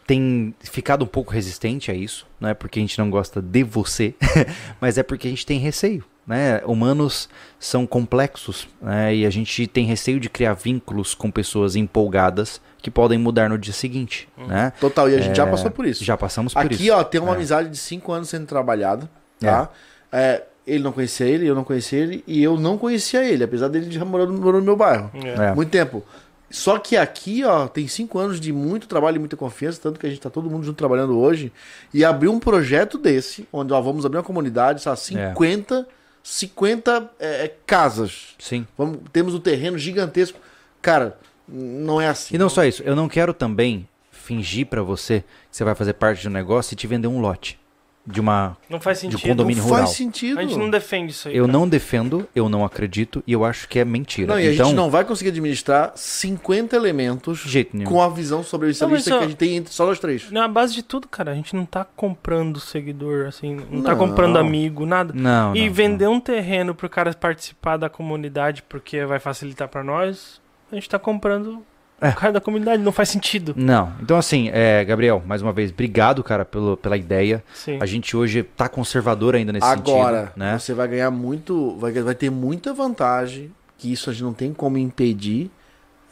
tem 0.06 0.54
ficado 0.60 1.04
um 1.04 1.08
pouco 1.08 1.32
resistente 1.32 1.90
a 1.90 1.94
isso, 1.94 2.26
não 2.40 2.48
é 2.48 2.54
porque 2.54 2.78
a 2.78 2.82
gente 2.82 2.98
não 2.98 3.08
gosta 3.10 3.40
de 3.40 3.62
você, 3.62 4.14
mas 4.80 4.98
é 4.98 5.02
porque 5.02 5.26
a 5.28 5.30
gente 5.30 5.46
tem 5.46 5.58
receio. 5.58 6.04
Né? 6.26 6.60
Humanos 6.66 7.28
são 7.56 7.86
complexos 7.86 8.66
né? 8.82 9.14
e 9.14 9.24
a 9.24 9.30
gente 9.30 9.64
tem 9.68 9.86
receio 9.86 10.18
de 10.18 10.28
criar 10.28 10.54
vínculos 10.54 11.14
com 11.14 11.30
pessoas 11.30 11.76
empolgadas 11.76 12.60
que 12.82 12.90
podem 12.90 13.16
mudar 13.16 13.48
no 13.48 13.56
dia 13.56 13.72
seguinte. 13.72 14.28
Né? 14.36 14.72
Total, 14.80 15.08
e 15.08 15.14
a 15.14 15.20
gente 15.20 15.36
já 15.36 15.46
É, 15.46 15.50
passou 15.50 15.70
por 15.70 15.86
isso. 15.86 16.02
Já 16.04 16.16
passamos 16.16 16.52
por 16.52 16.66
Aqui, 16.66 16.74
isso. 16.86 16.92
ó, 16.92 17.04
tem 17.04 17.20
uma 17.20 17.30
É. 17.30 17.34
amizade 17.36 17.68
de 17.68 17.76
5 17.76 18.10
anos 18.12 18.28
sendo 18.28 18.44
trabalhada, 18.44 19.08
tá? 19.38 19.68
É, 20.10 20.42
ele 20.66 20.82
não 20.82 20.90
conhecia 20.90 21.26
ele, 21.26 21.46
eu 21.46 21.54
não 21.54 21.62
conhecia 21.62 22.00
ele, 22.00 22.24
e 22.26 22.42
eu 22.42 22.58
não 22.58 22.76
conhecia 22.76 23.24
ele, 23.24 23.44
apesar 23.44 23.68
dele 23.68 23.88
já 23.88 24.04
morando, 24.04 24.32
morando 24.32 24.58
no 24.60 24.64
meu 24.66 24.76
bairro. 24.76 25.08
É. 25.14 25.50
É. 25.50 25.54
Muito 25.54 25.70
tempo. 25.70 26.02
Só 26.48 26.78
que 26.78 26.96
aqui, 26.96 27.44
ó, 27.44 27.66
tem 27.66 27.88
cinco 27.88 28.18
anos 28.18 28.40
de 28.40 28.52
muito 28.52 28.86
trabalho 28.86 29.16
e 29.16 29.18
muita 29.18 29.36
confiança, 29.36 29.80
tanto 29.80 29.98
que 29.98 30.06
a 30.06 30.08
gente 30.08 30.20
tá 30.20 30.30
todo 30.30 30.48
mundo 30.48 30.64
junto 30.64 30.76
trabalhando 30.76 31.18
hoje. 31.18 31.52
E 31.92 32.04
abrir 32.04 32.28
um 32.28 32.38
projeto 32.38 32.98
desse, 32.98 33.48
onde 33.52 33.72
ó, 33.72 33.80
vamos 33.80 34.06
abrir 34.06 34.18
uma 34.18 34.24
comunidade, 34.24 34.80
sabe, 34.80 35.00
50, 35.00 35.86
50 36.22 37.10
é, 37.18 37.44
é, 37.44 37.56
casas. 37.66 38.34
Sim. 38.38 38.66
Vamos, 38.78 39.00
temos 39.12 39.34
um 39.34 39.40
terreno 39.40 39.76
gigantesco. 39.76 40.38
Cara, 40.80 41.18
não 41.48 42.00
é 42.00 42.08
assim. 42.08 42.34
E 42.34 42.38
não 42.38 42.48
só 42.48 42.64
isso, 42.64 42.82
eu 42.84 42.94
não 42.94 43.08
quero 43.08 43.34
também 43.34 43.88
fingir 44.10 44.66
pra 44.66 44.82
você 44.82 45.20
que 45.50 45.56
você 45.56 45.64
vai 45.64 45.74
fazer 45.74 45.94
parte 45.94 46.22
de 46.22 46.28
um 46.28 46.32
negócio 46.32 46.74
e 46.74 46.76
te 46.76 46.86
vender 46.86 47.08
um 47.08 47.20
lote 47.20 47.58
de 48.06 48.20
uma 48.20 48.56
Não 48.70 48.80
faz 48.80 49.00
de 49.00 49.08
um 49.08 49.10
sentido. 49.10 49.28
condomínio 49.28 49.62
não 49.62 49.68
rural. 49.70 49.84
faz 49.86 49.96
sentido. 49.96 50.38
A 50.38 50.42
gente 50.42 50.56
não 50.56 50.70
defende 50.70 51.12
isso 51.12 51.28
aí. 51.28 51.36
Eu 51.36 51.46
cara. 51.46 51.58
não 51.58 51.68
defendo, 51.68 52.28
eu 52.36 52.48
não 52.48 52.64
acredito 52.64 53.22
e 53.26 53.32
eu 53.32 53.44
acho 53.44 53.68
que 53.68 53.78
é 53.78 53.84
mentira. 53.84 54.28
Não, 54.34 54.40
e 54.40 54.46
a 54.48 54.52
então, 54.54 54.66
gente 54.66 54.76
não 54.76 54.88
vai 54.90 55.04
conseguir 55.04 55.30
administrar 55.30 55.92
50 55.96 56.76
elementos 56.76 57.44
com 57.84 58.00
a 58.00 58.08
visão 58.08 58.42
sobre 58.44 58.68
Não, 58.80 58.88
mas 58.88 59.02
que 59.04 59.10
só- 59.10 59.18
a 59.18 59.22
gente 59.22 59.34
tem 59.36 59.56
entre 59.56 59.72
só 59.72 59.86
nós 59.86 59.98
três. 59.98 60.30
Na 60.30 60.46
base 60.46 60.74
de 60.74 60.82
tudo, 60.82 61.08
cara, 61.08 61.32
a 61.32 61.34
gente 61.34 61.54
não 61.56 61.66
tá 61.66 61.84
comprando 61.84 62.60
seguidor, 62.60 63.26
assim, 63.26 63.56
não, 63.70 63.82
tá 63.82 63.90
Não. 63.92 63.98
comprando 63.98 64.38
amigo, 64.38 64.86
nada. 64.86 65.12
Não, 65.14 65.54
e 65.56 65.66
não, 65.66 65.74
vender 65.74 66.06
um 66.08 66.20
terreno 66.20 66.74
pro 66.74 66.88
cara 66.88 67.12
participar 67.12 67.76
da 67.76 67.88
comunidade 67.88 68.62
porque 68.68 69.04
vai 69.04 69.18
facilitar 69.18 69.68
pra 69.68 69.82
nós, 69.82 70.40
a 70.70 70.74
gente 70.74 70.88
tá 70.88 70.98
comprando 70.98 71.62
É. 72.00 72.10
o 72.10 72.14
cara 72.14 72.32
da 72.32 72.40
comunidade, 72.40 72.82
não 72.82 72.92
faz 72.92 73.08
sentido. 73.08 73.54
Não. 73.56 73.92
Então, 74.00 74.16
assim, 74.16 74.50
é, 74.52 74.84
Gabriel, 74.84 75.22
mais 75.26 75.40
uma 75.40 75.52
vez, 75.52 75.70
obrigado, 75.70 76.22
cara, 76.22 76.44
pelo, 76.44 76.76
pela 76.76 76.96
ideia. 76.96 77.42
Sim. 77.54 77.78
A 77.80 77.86
gente 77.86 78.16
hoje 78.16 78.42
tá 78.42 78.68
conservador 78.68 79.34
ainda 79.34 79.52
nesse 79.52 79.66
Agora, 79.66 80.20
sentido, 80.20 80.38
né? 80.38 80.58
você 80.58 80.74
vai 80.74 80.88
ganhar 80.88 81.10
muito, 81.10 81.76
vai, 81.78 81.92
vai 81.92 82.14
ter 82.14 82.30
muita 82.30 82.74
vantagem, 82.74 83.50
que 83.78 83.90
isso 83.90 84.10
a 84.10 84.12
gente 84.12 84.22
não 84.24 84.34
tem 84.34 84.52
como 84.52 84.76
impedir, 84.78 85.50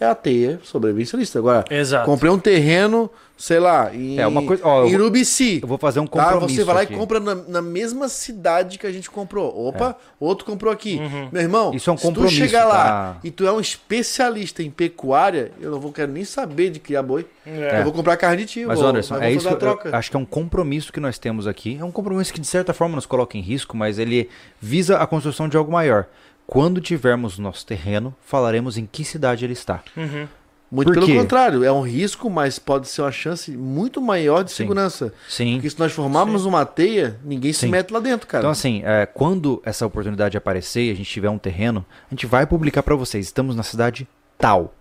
é 0.01 0.07
a 0.07 0.15
teia 0.15 0.59
sobrevivencialista. 0.63 1.39
Agora, 1.39 1.65
Exato. 1.71 2.07
comprei 2.07 2.31
um 2.31 2.39
terreno, 2.39 3.11
sei 3.37 3.59
lá, 3.59 3.95
em, 3.95 4.19
É, 4.19 4.27
uma 4.27 4.43
coisa- 4.45 4.63
ó, 4.65 4.83
eu 4.83 4.87
em 4.87 4.93
vou- 4.93 5.01
Urubici. 5.01 5.59
Eu 5.63 5.69
vou 5.69 5.77
fazer 5.79 6.01
um 6.01 6.07
Tá, 6.07 6.25
compromisso 6.33 6.55
você 6.61 6.65
vai 6.65 6.75
lá 6.77 6.81
aqui. 6.83 6.95
e 6.95 6.97
compra 6.97 7.19
na, 7.21 7.35
na 7.35 7.61
mesma 7.63 8.09
cidade 8.09 8.79
que 8.79 8.87
a 8.87 8.93
gente 8.93 9.11
comprou. 9.11 9.69
Opa, 9.69 9.97
outro 10.21 10.45
comprou 10.47 10.73
aqui. 10.73 10.97
Uhum. 10.99 11.29
Meu 11.33 11.43
irmão, 11.43 11.75
Isso 11.75 11.91
é 11.91 11.93
um 11.93 11.97
se 11.97 12.03
tu 12.03 12.07
compromisso, 12.09 12.37
chegar 12.37 12.65
lá 12.65 12.85
tá? 12.85 13.17
e 13.25 13.31
tu 13.31 13.47
é 13.47 13.53
um 13.53 13.61
especialista 13.61 14.63
em 14.63 14.71
pecuária, 14.71 15.53
eu 15.61 15.71
não 15.71 15.81
vou 15.81 15.93
quero 15.93 16.13
nem 16.13 16.25
saber 16.25 16.71
de 16.71 16.79
criar 16.81 17.03
boi. 17.03 17.27
É. 17.47 17.81
Eu 17.81 17.85
vou 17.85 17.93
comprar 17.93 18.17
carne 18.17 18.39
de 18.39 18.47
ti. 18.47 18.65
Mas, 18.65 18.79
vou, 18.79 18.89
Anderson, 18.89 19.17
é 19.19 19.33
isso 19.33 19.49
eu 19.49 19.79
acho 19.93 20.11
que 20.11 20.17
é 20.17 20.21
um 20.21 20.25
compromisso 20.25 20.93
que 20.93 21.01
nós 21.01 21.19
temos 21.19 21.47
aqui. 21.47 21.77
É 21.81 21.85
um 21.85 21.91
compromisso 21.93 22.33
que, 22.33 22.41
de 22.41 22.47
certa 22.47 22.73
forma, 22.73 22.95
nos 22.95 23.07
coloca 23.07 23.37
em 23.37 23.41
risco, 23.41 23.77
mas 23.77 23.99
ele 23.99 24.29
visa 24.61 24.99
a 24.99 25.07
construção 25.07 25.49
de 25.49 25.57
algo 25.57 25.71
maior. 25.73 26.07
Quando 26.47 26.81
tivermos 26.81 27.39
nosso 27.39 27.65
terreno, 27.67 28.15
falaremos 28.21 28.77
em 28.77 28.87
que 28.91 29.03
cidade 29.05 29.45
ele 29.45 29.55
está. 29.55 29.83
Uhum. 29.97 30.29
Muito 30.75 30.89
Por 30.89 30.95
pelo 30.95 31.07
quê? 31.07 31.17
contrário, 31.17 31.63
é 31.63 31.71
um 31.71 31.83
risco, 31.83 32.29
mas 32.29 32.59
pode 32.59 32.89
ser 32.89 33.03
uma 33.03 33.13
chance 33.13 33.53
muito 33.57 34.03
maior 34.03 34.43
de 34.43 34.51
Sim. 34.51 34.57
segurança. 34.57 35.15
Sim. 35.29 35.55
Porque 35.55 35.71
se 35.71 35.79
nós 35.79 35.93
formarmos 35.93 36.45
uma 36.47 36.67
teia, 36.67 37.17
ninguém 37.23 37.53
se 37.53 37.61
Sim. 37.61 37.69
mete 37.69 37.93
lá 37.93 38.01
dentro, 38.01 38.27
cara. 38.27 38.43
Então, 38.43 38.51
assim, 38.51 38.83
é, 38.85 39.07
quando 39.07 39.63
essa 39.65 39.87
oportunidade 39.87 40.37
aparecer 40.37 40.83
e 40.87 40.91
a 40.91 40.95
gente 40.97 41.09
tiver 41.09 41.31
um 41.31 41.39
terreno, 41.39 41.87
a 42.11 42.13
gente 42.13 42.27
vai 42.27 42.45
publicar 42.45 42.83
pra 42.83 42.97
vocês. 42.97 43.25
Estamos 43.25 43.55
na 43.55 43.63
cidade 43.63 44.09
tal. 44.37 44.75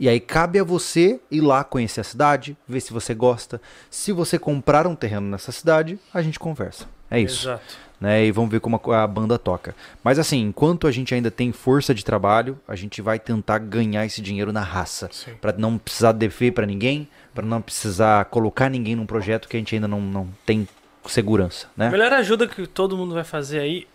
E 0.00 0.08
aí 0.08 0.18
cabe 0.18 0.58
a 0.58 0.64
você 0.64 1.20
ir 1.30 1.40
lá 1.42 1.62
conhecer 1.62 2.00
a 2.00 2.04
cidade, 2.04 2.56
ver 2.66 2.80
se 2.80 2.92
você 2.92 3.14
gosta. 3.14 3.60
Se 3.88 4.10
você 4.10 4.40
comprar 4.40 4.84
um 4.84 4.96
terreno 4.96 5.28
nessa 5.28 5.52
cidade, 5.52 5.96
a 6.12 6.22
gente 6.22 6.40
conversa. 6.40 6.86
É 7.08 7.20
isso. 7.20 7.44
Exato. 7.48 7.85
Né? 8.00 8.24
E 8.26 8.30
vamos 8.32 8.50
ver 8.50 8.60
como 8.60 8.80
a, 8.90 9.02
a 9.02 9.06
banda 9.06 9.38
toca. 9.38 9.74
Mas 10.04 10.18
assim, 10.18 10.40
enquanto 10.42 10.86
a 10.86 10.92
gente 10.92 11.14
ainda 11.14 11.30
tem 11.30 11.52
força 11.52 11.94
de 11.94 12.04
trabalho, 12.04 12.58
a 12.68 12.76
gente 12.76 13.00
vai 13.02 13.18
tentar 13.18 13.58
ganhar 13.58 14.04
esse 14.04 14.20
dinheiro 14.20 14.52
na 14.52 14.60
raça. 14.62 15.08
Pra 15.40 15.52
não 15.56 15.78
precisar 15.78 16.12
dever 16.12 16.52
pra 16.52 16.66
ninguém, 16.66 17.08
pra 17.34 17.44
não 17.44 17.60
precisar 17.62 18.24
colocar 18.26 18.68
ninguém 18.68 18.94
num 18.96 19.06
projeto 19.06 19.48
que 19.48 19.56
a 19.56 19.60
gente 19.60 19.74
ainda 19.74 19.88
não, 19.88 20.00
não 20.00 20.28
tem 20.44 20.66
segurança, 21.06 21.68
A 21.78 21.84
né? 21.84 21.90
melhor 21.90 22.12
ajuda 22.12 22.48
que 22.48 22.66
todo 22.66 22.96
mundo 22.96 23.14
vai 23.14 23.22
fazer 23.24 23.60
aí 23.60 23.86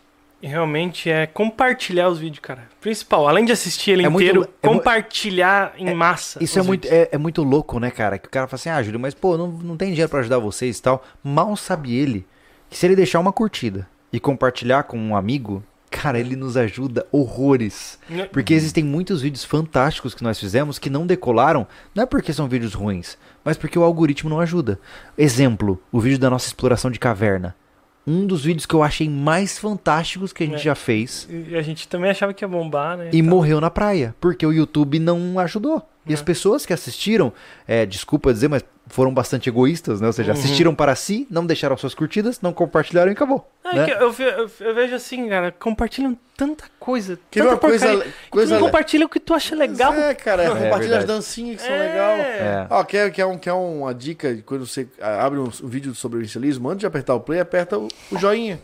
realmente 0.41 1.10
é 1.10 1.28
compartilhar 1.28 2.07
os 2.10 2.18
vídeos, 2.18 2.40
cara. 2.40 2.64
Principal, 2.80 3.28
além 3.28 3.45
de 3.45 3.52
assistir 3.52 3.91
ele 3.91 4.06
É 4.06 4.10
muito- 4.10 4.23
inteiro, 4.26 4.49
é 4.64 4.68
mu- 4.68 4.73
compartilhar 4.76 5.73
em 5.78 5.94
massa. 5.94 6.44
Isso 6.44 6.57
é 6.57 6.64
muito, 6.64 6.88
é, 6.88 7.10
é 7.11 7.18
muito 7.18 7.44
louco, 7.44 7.80
né, 7.80 7.91
cara? 7.91 8.18
Que 8.18 8.28
o 8.28 8.32
cara 8.32 8.48
fala 8.48 8.56
assim, 8.56 8.69
ah, 8.69 8.82
Júlio, 8.82 8.99
mas 8.99 9.14
pô, 9.14 9.38
não, 9.38 9.48
não 9.49 9.78
tem 9.78 9.90
dinheiro 9.90 10.10
pra 10.10 10.22
ajudar 10.22 10.40
vocês 10.40 10.78
e 10.78 10.82
tal. 10.82 11.03
Mal 11.23 11.56
sabe 11.56 11.94
ele 11.95 12.26
que 12.69 12.78
se 12.78 12.86
ele 12.88 12.95
deixar 12.95 13.19
uma 13.19 13.32
curtida 13.34 13.88
e 14.12 14.20
compartilhar 14.20 14.84
com 14.84 14.98
um 14.98 15.16
amigo, 15.16 15.64
Cara, 15.94 16.18
ele 16.18 16.38
nos 16.38 16.56
ajuda 16.56 17.06
horrores. 17.12 18.00
Porque 18.32 18.54
existem 18.54 18.82
muitos 18.82 19.22
vídeos 19.22 19.44
fantásticos 19.44 20.16
que 20.16 20.24
nós 20.24 20.40
fizemos 20.40 20.80
que 20.80 20.90
não 20.90 21.06
decolaram, 21.06 21.68
não 21.94 22.04
é 22.04 22.06
porque 22.06 22.32
são 22.32 22.48
vídeos 22.48 22.74
ruins, 22.74 23.18
mas 23.44 23.58
porque 23.58 23.78
o 23.78 23.84
algoritmo 23.84 24.30
não 24.30 24.40
ajuda. 24.40 24.80
Exemplo, 25.18 25.82
o 25.92 26.00
vídeo 26.00 26.18
da 26.18 26.30
nossa 26.30 26.48
exploração 26.48 26.90
de 26.90 26.98
caverna. 26.98 27.54
Um 28.08 28.26
dos 28.26 28.46
vídeos 28.46 28.66
que 28.66 28.74
eu 28.74 28.82
achei 28.82 29.10
mais 29.10 29.60
fantásticos 29.60 30.32
que 30.32 30.44
a 30.44 30.46
gente 30.48 30.56
É. 30.56 30.64
já 30.64 30.76
fez. 30.76 31.28
E 31.30 31.56
a 31.58 31.62
gente 31.62 31.86
também 31.90 32.10
achava 32.10 32.34
que 32.34 32.44
ia 32.44 32.48
bombar, 32.48 32.96
né? 32.98 33.10
E 33.12 33.22
morreu 33.22 33.60
na 33.60 33.70
praia, 33.70 34.16
porque 34.22 34.46
o 34.46 34.54
YouTube 34.54 34.98
não 34.98 35.38
ajudou. 35.40 35.86
E 36.08 36.12
É. 36.12 36.16
as 36.16 36.22
pessoas 36.22 36.66
que 36.66 36.72
assistiram, 36.74 37.34
é, 37.68 37.86
desculpa 37.86 38.34
dizer, 38.34 38.48
mas 38.48 38.64
foram 38.91 39.13
bastante 39.13 39.49
egoístas, 39.49 39.99
né? 40.01 40.07
Ou 40.07 40.13
seja, 40.13 40.31
Uhum. 40.34 40.38
assistiram 40.39 40.76
para 40.76 40.93
si, 40.95 41.26
não 41.30 41.45
deixaram 41.45 41.76
suas 41.77 41.93
curtidas, 41.93 42.39
não 42.41 42.51
compartilharam 42.53 43.09
e 43.09 43.13
acabou. 43.13 43.49
É 43.65 43.76
né? 43.76 43.85
que 43.85 43.91
eu, 43.91 44.13
eu- 44.13 44.51
eu 44.59 44.76
vejo 44.76 44.93
assim, 44.95 45.27
cara, 45.30 45.51
compartilham 45.51 46.18
tanta 46.35 46.65
coisa. 46.80 47.18
Quer 47.30 47.43
ver 47.43 47.49
tanta 47.49 47.53
uma 47.55 47.69
coisa, 47.69 47.88
porcaria, 47.88 48.13
coisa 48.30 48.47
que 48.55 48.59
não 48.59 48.65
compartilha 48.68 49.05
o 49.05 49.09
que 49.09 49.19
tu 49.19 49.34
acha 49.34 49.55
legal. 49.55 49.93
É, 49.93 50.13
cara, 50.13 50.43
é, 50.43 50.47
É 50.47 50.49
compartilha 50.49 50.97
as 50.97 51.05
dancinhas 51.05 51.57
que 51.61 51.68
são 51.68 51.73
É. 51.76 51.80
legais. 51.80 52.22
É. 52.26 52.68
Ó, 52.69 52.84
quer, 52.84 53.11
quer, 53.11 53.26
um, 53.26 53.38
quer 53.38 53.53
uma 53.53 53.93
dica 53.93 54.35
de 54.35 54.41
quando 54.41 54.65
você 54.68 54.88
abre 55.01 55.39
um, 55.39 55.43
um 55.45 55.68
vídeo 55.68 55.95
sobre 55.95 56.18
o 56.18 56.22
inicialismo? 56.22 56.69
Antes 56.69 56.81
de 56.81 56.85
apertar 56.85 57.15
o 57.15 57.19
play, 57.19 57.39
aperta 57.39 57.77
o, 57.77 57.88
o 58.11 58.18
joinha. 58.18 58.59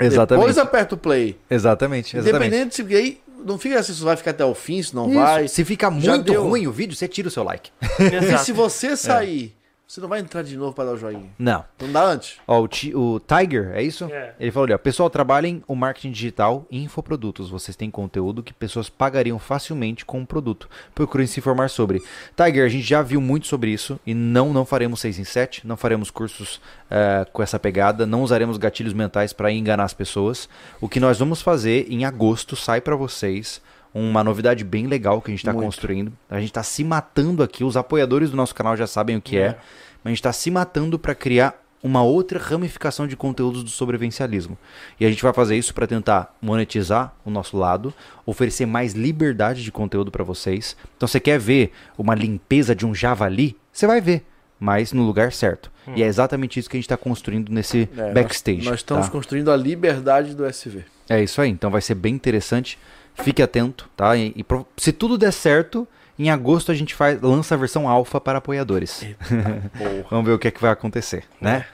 Exatamente. 0.00 0.40
Depois 0.46 0.58
aperta 0.58 0.94
o 0.94 0.98
play. 0.98 1.36
Exatamente, 1.50 2.16
exatamente. 2.16 2.46
Independente 2.46 2.74
se 2.76 2.96
aí 2.96 3.20
não 3.44 3.58
fica 3.58 3.78
assim, 3.78 3.92
se 3.92 4.02
vai 4.02 4.16
ficar 4.16 4.30
até 4.32 4.44
o 4.44 4.54
fim, 4.54 4.82
se 4.82 4.94
não 4.94 5.08
Isso. 5.08 5.18
vai. 5.18 5.48
Se 5.48 5.64
fica 5.64 5.90
muito 5.90 6.32
ruim 6.40 6.66
o 6.66 6.72
vídeo, 6.72 6.96
você 6.96 7.06
tira 7.06 7.28
o 7.28 7.30
seu 7.30 7.42
like. 7.44 7.70
E 8.00 8.02
Exato. 8.16 8.44
se 8.44 8.52
você 8.52 8.96
sair, 8.96 9.54
você 9.88 10.02
não 10.02 10.08
vai 10.08 10.20
entrar 10.20 10.42
de 10.42 10.54
novo 10.54 10.74
pra 10.74 10.84
dar 10.84 10.92
o 10.92 10.96
joinha. 10.98 11.30
Não. 11.38 11.64
Não 11.80 11.90
dá 11.90 12.04
antes. 12.04 12.36
Ó, 12.46 12.60
o, 12.60 12.68
Ti- 12.68 12.94
o 12.94 13.18
Tiger, 13.20 13.70
é 13.74 13.82
isso? 13.82 14.04
É. 14.04 14.34
Ele 14.38 14.50
falou 14.50 14.64
ali, 14.66 14.74
ó, 14.74 14.78
pessoal, 14.78 15.08
trabalhem 15.08 15.62
o 15.66 15.74
marketing 15.74 16.10
digital 16.12 16.66
e 16.70 16.84
infoprodutos. 16.84 17.48
Vocês 17.48 17.74
têm 17.74 17.90
conteúdo 17.90 18.42
que 18.42 18.52
pessoas 18.52 18.90
pagariam 18.90 19.38
facilmente 19.38 20.04
com 20.04 20.20
o 20.20 20.26
produto. 20.26 20.68
Procurem 20.94 21.26
se 21.26 21.40
informar 21.40 21.70
sobre. 21.70 22.02
Tiger, 22.36 22.66
a 22.66 22.68
gente 22.68 22.86
já 22.86 23.00
viu 23.00 23.18
muito 23.18 23.46
sobre 23.46 23.70
isso 23.70 23.98
e 24.06 24.12
não, 24.12 24.52
não 24.52 24.66
faremos 24.66 25.00
6 25.00 25.20
em 25.20 25.24
7, 25.24 25.66
não 25.66 25.74
faremos 25.76 26.10
cursos 26.10 26.60
eh, 26.90 27.26
com 27.32 27.42
essa 27.42 27.58
pegada, 27.58 28.04
não 28.04 28.22
usaremos 28.22 28.58
gatilhos 28.58 28.92
mentais 28.92 29.32
para 29.32 29.50
enganar 29.50 29.84
as 29.84 29.94
pessoas. 29.94 30.50
O 30.82 30.88
que 30.88 31.00
nós 31.00 31.18
vamos 31.18 31.40
fazer 31.40 31.86
em 31.90 32.04
agosto 32.04 32.54
sai 32.54 32.82
para 32.82 32.94
vocês 32.94 33.62
uma 34.00 34.22
novidade 34.24 34.64
bem 34.64 34.86
legal 34.86 35.20
que 35.20 35.30
a 35.30 35.32
gente 35.32 35.40
está 35.40 35.52
construindo. 35.52 36.12
A 36.30 36.38
gente 36.38 36.50
está 36.50 36.62
se 36.62 36.84
matando 36.84 37.42
aqui, 37.42 37.64
os 37.64 37.76
apoiadores 37.76 38.30
do 38.30 38.36
nosso 38.36 38.54
canal 38.54 38.76
já 38.76 38.86
sabem 38.86 39.16
o 39.16 39.20
que 39.20 39.36
é, 39.38 39.40
É. 39.40 39.56
mas 40.02 40.06
a 40.06 40.08
gente 40.10 40.18
está 40.18 40.32
se 40.32 40.50
matando 40.50 40.98
para 40.98 41.14
criar 41.14 41.62
uma 41.82 42.02
outra 42.02 42.40
ramificação 42.40 43.06
de 43.06 43.16
conteúdos 43.16 43.62
do 43.62 43.70
sobrevivencialismo. 43.70 44.58
E 44.98 45.06
a 45.06 45.08
gente 45.08 45.22
vai 45.22 45.32
fazer 45.32 45.56
isso 45.56 45.72
para 45.72 45.86
tentar 45.86 46.34
monetizar 46.42 47.14
o 47.24 47.30
nosso 47.30 47.56
lado, 47.56 47.94
oferecer 48.26 48.66
mais 48.66 48.94
liberdade 48.94 49.62
de 49.62 49.70
conteúdo 49.70 50.10
para 50.10 50.24
vocês. 50.24 50.76
Então 50.96 51.06
você 51.06 51.20
quer 51.20 51.38
ver 51.38 51.72
uma 51.96 52.14
limpeza 52.16 52.74
de 52.74 52.84
um 52.84 52.92
javali? 52.94 53.56
Você 53.72 53.86
vai 53.86 54.00
ver, 54.00 54.24
mas 54.58 54.92
no 54.92 55.04
lugar 55.04 55.32
certo. 55.32 55.70
E 55.94 56.02
é 56.02 56.06
exatamente 56.06 56.58
isso 56.58 56.68
que 56.68 56.76
a 56.76 56.78
gente 56.78 56.84
está 56.84 56.96
construindo 56.96 57.50
nesse 57.50 57.88
É, 57.96 58.12
backstage. 58.12 58.58
Nós, 58.58 58.66
nós 58.66 58.80
estamos 58.80 59.06
tá? 59.06 59.12
construindo 59.12 59.50
a 59.50 59.56
liberdade 59.56 60.34
do 60.34 60.44
SV. 60.44 60.84
É 61.08 61.22
isso 61.22 61.40
aí, 61.40 61.48
então 61.48 61.70
vai 61.70 61.80
ser 61.80 61.94
bem 61.94 62.12
interessante. 62.14 62.76
Fique 63.22 63.42
atento, 63.42 63.88
tá? 63.96 64.16
E, 64.16 64.32
e 64.36 64.44
se 64.76 64.92
tudo 64.92 65.18
der 65.18 65.32
certo, 65.32 65.86
em 66.18 66.30
agosto 66.30 66.70
a 66.72 66.74
gente 66.74 66.94
faz, 66.94 67.20
lança 67.20 67.54
a 67.54 67.58
versão 67.58 67.88
alfa 67.88 68.20
para 68.20 68.38
apoiadores. 68.38 69.04
Porra. 69.76 70.06
Vamos 70.10 70.26
ver 70.26 70.32
o 70.32 70.38
que 70.38 70.48
é 70.48 70.50
que 70.50 70.60
vai 70.60 70.70
acontecer, 70.70 71.24
né? 71.40 71.66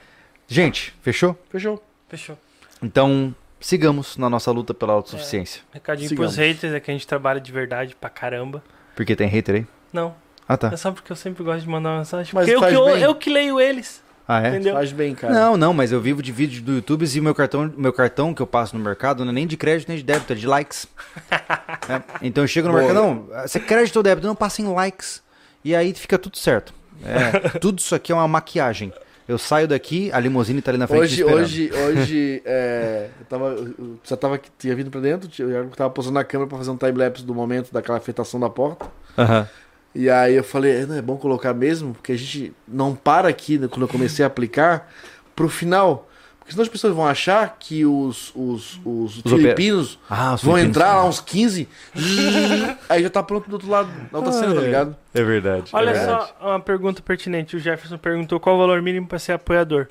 Gente, 0.47 0.93
fechou? 1.01 1.37
Fechou. 1.49 1.83
Fechou. 2.07 2.37
Então, 2.81 3.33
sigamos 3.59 4.17
na 4.17 4.29
nossa 4.29 4.51
luta 4.51 4.73
pela 4.73 4.93
autossuficiência. 4.93 5.61
Recadinho 5.73 6.09
Sigamos. 6.09 6.35
pros 6.35 6.45
haters 6.47 6.73
é 6.73 6.79
que 6.79 6.91
a 6.91 6.93
gente 6.93 7.07
trabalha 7.07 7.39
de 7.39 7.51
verdade 7.51 7.95
pra 7.99 8.09
caramba. 8.09 8.63
Porque 8.95 9.15
tem 9.15 9.27
hater 9.27 9.55
aí? 9.55 9.67
Não, 9.91 10.15
Ah, 10.47 10.55
tá. 10.57 10.69
é 10.71 10.77
só 10.77 10.91
porque 10.91 11.11
eu 11.11 11.15
sempre 11.15 11.43
gosto 11.43 11.61
de 11.61 11.69
mandar 11.69 11.89
uma 11.91 11.97
mensagem. 11.99 12.31
Mas 12.33 12.45
Porque 12.45 12.55
eu 12.55 12.69
que, 12.69 12.75
eu, 12.75 12.97
eu 12.97 13.15
que 13.15 13.29
leio 13.31 13.59
eles. 13.59 14.03
Ah, 14.27 14.41
é? 14.41 14.49
Entendeu? 14.49 14.73
Faz 14.73 14.91
bem, 14.91 15.13
cara. 15.13 15.33
Não, 15.33 15.55
não, 15.55 15.73
mas 15.73 15.91
eu 15.91 16.01
vivo 16.01 16.21
de 16.21 16.31
vídeos 16.31 16.61
do 16.61 16.73
YouTube 16.73 17.05
e 17.05 17.21
meu 17.21 17.35
cartão, 17.35 17.71
meu 17.77 17.93
cartão 17.93 18.33
que 18.33 18.41
eu 18.41 18.47
passo 18.47 18.75
no 18.75 18.83
mercado 18.83 19.23
não 19.23 19.31
é 19.31 19.35
nem 19.35 19.45
de 19.45 19.55
crédito 19.55 19.87
nem 19.89 19.97
de 19.97 20.03
débito, 20.03 20.33
é 20.33 20.35
de 20.35 20.47
likes. 20.47 20.87
É, 21.87 22.01
Então 22.23 22.43
eu 22.43 22.47
chego 22.47 22.67
no 22.67 22.73
Boa. 22.73 22.83
mercado, 22.85 23.05
não, 23.05 23.27
você 23.47 23.59
crédito 23.59 23.97
ou 23.97 24.01
débito, 24.01 24.25
não 24.25 24.35
passa 24.35 24.59
em 24.59 24.65
likes. 24.73 25.21
E 25.63 25.75
aí 25.75 25.93
fica 25.93 26.17
tudo 26.17 26.35
certo. 26.35 26.73
É, 27.05 27.49
tudo 27.59 27.77
isso 27.77 27.93
aqui 27.93 28.11
é 28.11 28.15
uma 28.15 28.27
maquiagem. 28.27 28.91
Eu 29.27 29.37
saio 29.37 29.67
daqui, 29.67 30.11
a 30.11 30.19
limusine 30.19 30.61
tá 30.61 30.71
ali 30.71 30.77
na 30.79 30.87
frente 30.87 31.01
Hoje, 31.01 31.23
hoje, 31.23 31.71
hoje, 31.73 32.41
é, 32.45 33.09
eu 33.19 33.25
tava, 33.25 33.45
eu 33.49 33.99
já 34.03 34.15
tava, 34.15 34.39
tinha 34.57 34.75
vindo 34.75 34.89
pra 34.91 35.01
dentro, 35.01 35.29
eu 35.43 35.67
tava 35.69 35.89
posando 35.91 36.13
na 36.15 36.23
câmera 36.23 36.47
pra 36.47 36.57
fazer 36.57 36.71
um 36.71 36.77
time-lapse 36.77 37.23
do 37.23 37.33
momento 37.35 37.71
daquela 37.71 37.97
afetação 37.99 38.39
da 38.39 38.49
porta. 38.49 38.87
Aham. 39.17 39.47
E 39.95 40.09
aí 40.09 40.35
eu 40.35 40.43
falei, 40.43 40.81
"É, 40.81 40.85
não 40.85 40.95
é 40.95 41.01
bom 41.01 41.15
colocar 41.17 41.53
mesmo, 41.53 41.93
porque 41.93 42.11
a 42.11 42.17
gente 42.17 42.53
não 42.67 42.93
para 42.93 43.29
aqui, 43.29 43.57
né, 43.57 43.67
quando 43.67 43.83
eu 43.83 43.87
comecei 43.87 44.23
a 44.23 44.27
aplicar, 44.27 44.91
pro 45.35 45.47
final. 45.49 46.09
Porque 46.37 46.51
senão 46.51 46.61
as 46.63 46.69
pessoas 46.69 46.93
vão 46.93 47.07
achar 47.07 47.57
que 47.59 47.85
os, 47.87 48.31
os, 48.35 48.79
os, 48.85 49.17
Os 49.25 49.31
filipinos 49.31 49.97
Ah, 50.07 50.35
os 50.35 50.43
vão 50.43 50.53
filipinos. 50.55 50.77
entrar 50.77 50.95
lá 50.95 51.05
uns 51.05 51.19
15, 51.19 51.67
aí 52.87 53.01
já 53.01 53.09
tá 53.09 53.23
pronto 53.23 53.49
do 53.49 53.53
outro 53.53 53.67
lado, 53.69 53.89
na 54.11 54.19
outra 54.19 54.31
cena, 54.31 54.53
tá 54.53 54.61
ligado? 54.61 54.95
É 55.13 55.23
verdade. 55.23 55.71
Olha 55.73 55.89
é 55.89 55.93
verdade. 55.93 56.27
só 56.39 56.47
uma 56.49 56.59
pergunta 56.59 57.01
pertinente. 57.01 57.55
O 57.55 57.59
Jefferson 57.59 57.97
perguntou 57.97 58.39
qual 58.39 58.55
o 58.57 58.59
valor 58.59 58.79
mínimo 58.81 59.07
para 59.07 59.17
ser 59.17 59.31
apoiador. 59.31 59.87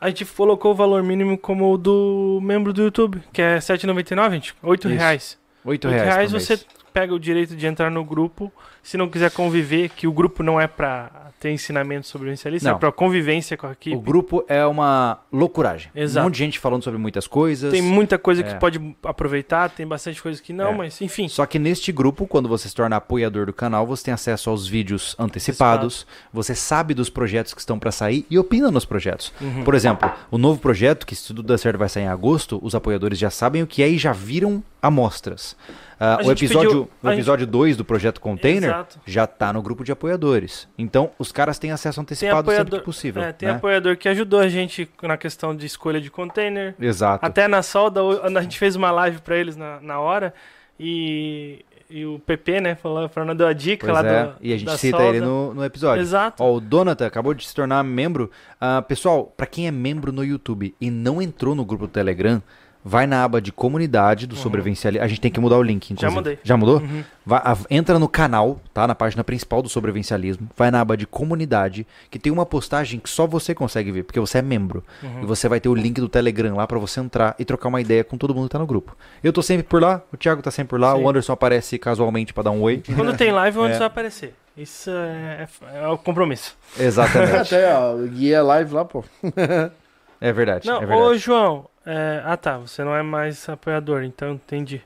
A 0.00 0.08
gente 0.08 0.24
colocou 0.24 0.72
o 0.72 0.74
valor 0.74 1.02
mínimo 1.02 1.36
como 1.38 1.72
o 1.72 1.78
do 1.78 2.40
membro 2.42 2.72
do 2.72 2.82
YouTube, 2.82 3.22
que 3.32 3.40
é 3.40 3.54
R$ 3.54 3.60
7,99, 3.60 4.30
gente. 4.32 4.50
R$ 4.52 4.56
8 4.62 4.88
Isso. 4.88 4.98
reais. 4.98 5.38
Oito 5.64 5.86
8 5.88 5.94
reais, 5.94 6.14
reais 6.14 6.32
por 6.32 6.40
você. 6.40 6.60
Pega 6.94 7.12
o 7.12 7.18
direito 7.18 7.56
de 7.56 7.66
entrar 7.66 7.90
no 7.90 8.04
grupo. 8.04 8.52
Se 8.80 8.96
não 8.96 9.08
quiser 9.08 9.30
conviver, 9.32 9.88
que 9.90 10.06
o 10.06 10.12
grupo 10.12 10.42
não 10.44 10.60
é 10.60 10.68
para 10.68 11.24
ter 11.40 11.50
ensinamento 11.50 12.06
sobre 12.06 12.32
Não. 12.62 12.72
é 12.76 12.78
para 12.78 12.90
convivência 12.92 13.56
com 13.56 13.66
a 13.66 13.72
equipe. 13.72 13.94
O 13.96 14.00
grupo 14.00 14.42
é 14.48 14.64
uma 14.64 15.18
loucuragem. 15.30 15.90
Exato. 15.94 16.20
Um 16.22 16.28
monte 16.28 16.34
de 16.34 16.38
gente 16.38 16.58
falando 16.58 16.82
sobre 16.84 16.98
muitas 16.98 17.26
coisas. 17.26 17.70
Tem 17.72 17.82
muita 17.82 18.16
coisa 18.16 18.40
É. 18.40 18.44
que 18.44 18.54
pode 18.54 18.80
aproveitar, 19.02 19.68
tem 19.68 19.86
bastante 19.86 20.22
coisa 20.22 20.40
que 20.40 20.52
não, 20.52 20.68
É. 20.68 20.74
mas 20.76 21.02
enfim. 21.02 21.28
Só 21.28 21.44
que 21.44 21.58
neste 21.58 21.92
grupo, 21.92 22.26
quando 22.26 22.48
você 22.48 22.68
se 22.68 22.74
torna 22.74 22.96
apoiador 22.96 23.44
do 23.46 23.52
canal, 23.52 23.86
você 23.86 24.04
tem 24.04 24.14
acesso 24.14 24.48
aos 24.48 24.66
vídeos 24.66 25.14
antecipados, 25.18 26.06
você 26.32 26.54
sabe 26.54 26.94
dos 26.94 27.10
projetos 27.10 27.52
que 27.52 27.60
estão 27.60 27.78
para 27.78 27.90
sair 27.90 28.24
e 28.30 28.38
opina 28.38 28.70
nos 28.70 28.84
projetos. 28.84 29.32
Uhum. 29.40 29.64
Por 29.64 29.74
exemplo, 29.74 30.10
o 30.30 30.38
novo 30.38 30.60
projeto, 30.60 31.04
que 31.06 31.14
se 31.14 31.26
tudo 31.26 31.42
der 31.42 31.58
certo 31.58 31.76
vai 31.76 31.88
sair 31.88 32.04
em 32.04 32.08
agosto, 32.08 32.58
os 32.62 32.74
apoiadores 32.74 33.18
já 33.18 33.28
sabem 33.30 33.62
o 33.62 33.66
que 33.66 33.82
é 33.82 33.88
e 33.88 33.98
já 33.98 34.12
viram 34.12 34.62
amostras. 34.80 35.56
A 35.98 36.18
o 36.20 36.22
gente 36.24 36.44
episódio 36.44 36.68
pediu- 36.70 36.88
o 37.02 37.06
a 37.06 37.10
gente- 37.10 37.18
episódio 37.20 37.46
2 37.46 37.76
do 37.76 37.84
projeto 37.84 38.20
Container 38.20 38.70
Exato. 38.70 38.98
já 39.06 39.26
tá 39.26 39.52
no 39.52 39.62
grupo 39.62 39.84
de 39.84 39.92
apoiadores. 39.92 40.68
Então, 40.76 41.10
os 41.18 41.30
caras 41.32 41.58
têm 41.58 41.70
acesso 41.72 42.00
antecipado 42.00 42.36
sempre 42.38 42.52
apoiador, 42.52 42.78
que 42.80 42.84
possível. 42.84 43.22
é, 43.22 43.32
tem 43.32 43.48
né? 43.48 43.54
apoiador 43.54 43.96
que 43.96 44.08
ajudou 44.08 44.40
a 44.40 44.48
gente 44.48 44.88
na 45.02 45.16
questão 45.16 45.54
de 45.56 45.66
escolha 45.66 46.00
de 46.00 46.10
container. 46.10 46.74
Exato. 46.80 47.24
Até 47.24 47.46
na 47.48 47.62
solda, 47.62 48.00
a 48.22 48.42
gente 48.42 48.58
fez 48.58 48.74
uma 48.76 48.90
live 48.90 49.20
pra 49.20 49.36
eles 49.36 49.56
na, 49.56 49.80
na 49.80 50.00
hora 50.00 50.34
e, 50.78 51.64
e 51.88 52.04
o 52.04 52.18
PP, 52.18 52.60
né, 52.60 52.74
falou, 52.74 53.08
falando 53.08 53.36
deu 53.38 53.46
a 53.46 53.52
dica 53.52 53.86
Pois 53.86 54.02
lá 54.02 54.08
é, 54.10 54.24
do, 54.24 54.32
e 54.40 54.52
a 54.52 54.56
gente 54.58 54.76
cita 54.78 54.96
solda. 54.98 55.16
ele 55.16 55.24
no, 55.24 55.54
no 55.54 55.64
episódio. 55.64 56.02
Exato. 56.02 56.42
Ó, 56.42 56.54
o 56.56 56.60
Donata 56.60 57.06
acabou 57.06 57.32
de 57.34 57.46
se 57.46 57.54
tornar 57.54 57.82
membro. 57.84 58.30
Ah, 58.60 58.82
pessoal, 58.82 59.32
pra 59.36 59.46
quem 59.46 59.66
é 59.66 59.70
membro 59.70 60.10
no 60.12 60.24
YouTube 60.24 60.74
e 60.80 60.90
não 60.90 61.22
entrou 61.22 61.54
no 61.54 61.64
grupo 61.64 61.86
do 61.86 61.90
Telegram, 61.92 62.42
vai 62.84 63.06
na 63.06 63.24
aba 63.24 63.40
de 63.40 63.50
comunidade 63.50 64.26
do 64.26 64.36
Sobrevivencialismo. 64.36 65.02
A 65.04 65.08
gente 65.08 65.20
tem 65.20 65.30
que 65.30 65.40
mudar 65.40 65.56
o 65.56 65.62
link, 65.62 65.90
inclusive. 65.90 66.08
Uhum. 66.10 66.14
mudei. 66.16 66.38
Já 66.42 66.56
mudou? 66.56 66.80
Uhum. 66.80 67.02
Vai- 67.24 67.40
a- 67.42 67.56
entra 67.70 67.98
no 67.98 68.06
canal, 68.08 68.60
tá? 68.74 68.86
Na 68.86 68.94
página 68.94 69.24
principal 69.24 69.62
do 69.62 69.68
Sobrevivencialismo. 69.70 70.48
Vai 70.54 70.70
na 70.70 70.80
aba 70.82 70.96
de 70.96 71.06
comunidade, 71.06 71.86
que 72.10 72.18
tem 72.18 72.30
uma 72.30 72.44
postagem 72.44 73.00
que 73.00 73.08
só 73.08 73.26
você 73.26 73.54
consegue 73.54 73.90
ver, 73.90 74.02
porque 74.02 74.20
você 74.20 74.38
é 74.38 74.42
membro. 74.42 74.84
Uhum. 75.02 75.22
E 75.22 75.26
você 75.26 75.48
vai 75.48 75.58
ter 75.60 75.68
o 75.70 75.74
link 75.74 75.98
do 76.00 76.08
Telegram 76.08 76.56
lá 76.56 76.66
pra 76.66 76.78
você 76.78 77.00
entrar 77.00 77.34
e 77.38 77.44
trocar 77.44 77.68
uma 77.70 77.80
ideia 77.80 78.04
com 78.04 78.18
todo 78.18 78.34
mundo 78.34 78.44
que 78.44 78.50
tá 78.52 78.58
no 78.58 78.66
grupo. 78.66 78.94
Eu 79.22 79.32
tô 79.32 79.40
sempre 79.40 79.62
por 79.64 79.80
lá, 79.80 80.02
o 80.12 80.16
Thiago 80.18 80.42
tá 80.42 80.50
sempre 80.50 80.70
por 80.70 80.80
lá, 80.80 80.94
Sim. 80.94 81.02
o 81.02 81.08
Anderson 81.08 81.32
aparece 81.32 81.78
casualmente 81.78 82.34
pra 82.34 82.42
dar 82.42 82.50
um 82.50 82.60
oi. 82.60 82.82
Quando 82.94 83.16
tem 83.16 83.32
live, 83.32 83.58
onde 83.58 83.72
É. 83.76 83.78
vai 83.78 83.86
aparecer. 83.86 84.34
Isso 84.56 84.90
é, 84.90 85.48
é- 85.72 85.84
é 85.84 85.88
o 85.88 85.96
compromisso. 85.98 86.56
Exatamente. 86.78 87.34
Até, 87.54 87.74
ó, 87.74 87.96
guia 88.06 88.42
live 88.42 88.74
lá, 88.74 88.84
pô. 88.84 89.02
é 90.20 90.32
verdade. 90.32 90.66
Não, 90.68 90.76
é 90.76 90.80
verdade. 90.86 91.00
ô 91.02 91.16
João, 91.16 91.66
é, 91.86 92.22
ah 92.24 92.36
tá, 92.36 92.58
você 92.58 92.82
não 92.84 92.94
é 92.94 93.02
mais 93.02 93.48
apoiador, 93.48 94.02
então 94.04 94.32
entendi. 94.32 94.82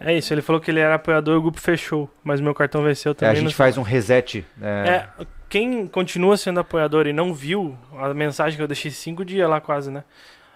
É 0.00 0.12
isso, 0.16 0.34
ele 0.34 0.42
falou 0.42 0.60
que 0.60 0.70
ele 0.70 0.80
era 0.80 0.96
apoiador, 0.96 1.38
o 1.38 1.42
grupo 1.42 1.60
fechou, 1.60 2.10
mas 2.22 2.40
meu 2.40 2.52
cartão 2.54 2.82
venceu 2.82 3.12
É, 3.12 3.14
também. 3.14 3.32
a 3.32 3.40
gente 3.40 3.54
faz 3.54 3.78
um 3.78 3.82
reset. 3.82 4.44
é, 4.60 4.66
É, 5.18 5.26
quem 5.48 5.86
continua 5.86 6.36
sendo 6.36 6.60
apoiador 6.60 7.06
e 7.06 7.12
não 7.12 7.32
viu 7.32 7.76
a 7.98 8.12
mensagem 8.12 8.56
que 8.56 8.62
eu 8.62 8.66
deixei 8.66 8.90
cinco 8.90 9.24
dias 9.24 9.48
lá 9.48 9.60
quase, 9.60 9.90
né? 9.90 10.02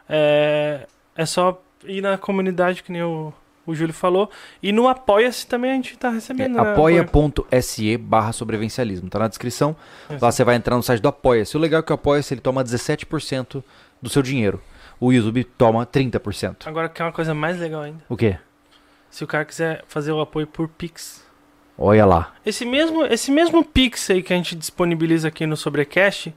É, 0.08 0.86
é 1.16 1.24
só 1.24 1.62
ir 1.84 2.00
na 2.02 2.18
comunidade, 2.18 2.82
que 2.82 2.90
nem 2.90 3.02
o, 3.02 3.32
o 3.64 3.74
Júlio 3.74 3.94
falou. 3.94 4.28
E 4.62 4.72
no 4.72 4.88
Apoia-se 4.88 5.46
também 5.46 5.70
a 5.70 5.74
gente 5.74 5.96
tá 5.96 6.08
é 6.08 6.12
recebendo. 6.12 6.56
né, 6.56 6.72
apoia.se 6.72 7.96
barra 7.96 8.32
sobrevivencialismo. 8.32 9.08
Tá 9.08 9.20
na 9.20 9.28
descrição. 9.28 9.76
Lá 10.20 10.32
você 10.32 10.42
vai 10.42 10.56
entrar 10.56 10.76
no 10.76 10.82
site 10.82 11.00
do 11.00 11.08
Apoia-se. 11.08 11.56
O 11.56 11.60
legal 11.60 11.80
é 11.80 11.82
que 11.82 11.92
o 11.92 11.94
Apoia-se 11.94 12.34
ele 12.34 12.40
toma 12.40 12.64
17% 12.64 13.62
do 14.02 14.08
seu 14.10 14.20
dinheiro. 14.22 14.60
O 15.00 15.12
YouTube 15.12 15.44
toma 15.44 15.86
30%. 15.86 16.66
Agora 16.66 16.88
que 16.88 17.00
é 17.00 17.04
uma 17.04 17.12
coisa 17.12 17.34
mais 17.34 17.58
legal 17.58 17.82
ainda. 17.82 18.02
O 18.08 18.16
quê? 18.16 18.36
Se 19.10 19.24
o 19.24 19.26
cara 19.26 19.44
quiser 19.44 19.84
fazer 19.86 20.12
o 20.12 20.20
apoio 20.20 20.46
por 20.46 20.68
Pix. 20.68 21.26
Olha 21.76 22.04
lá. 22.04 22.32
Esse 22.44 22.64
mesmo, 22.64 23.04
esse 23.06 23.30
mesmo 23.30 23.64
Pix 23.64 24.10
aí 24.10 24.22
que 24.22 24.32
a 24.32 24.36
gente 24.36 24.56
disponibiliza 24.56 25.28
aqui 25.28 25.46
no 25.46 25.56
Sobrecast, 25.56 26.34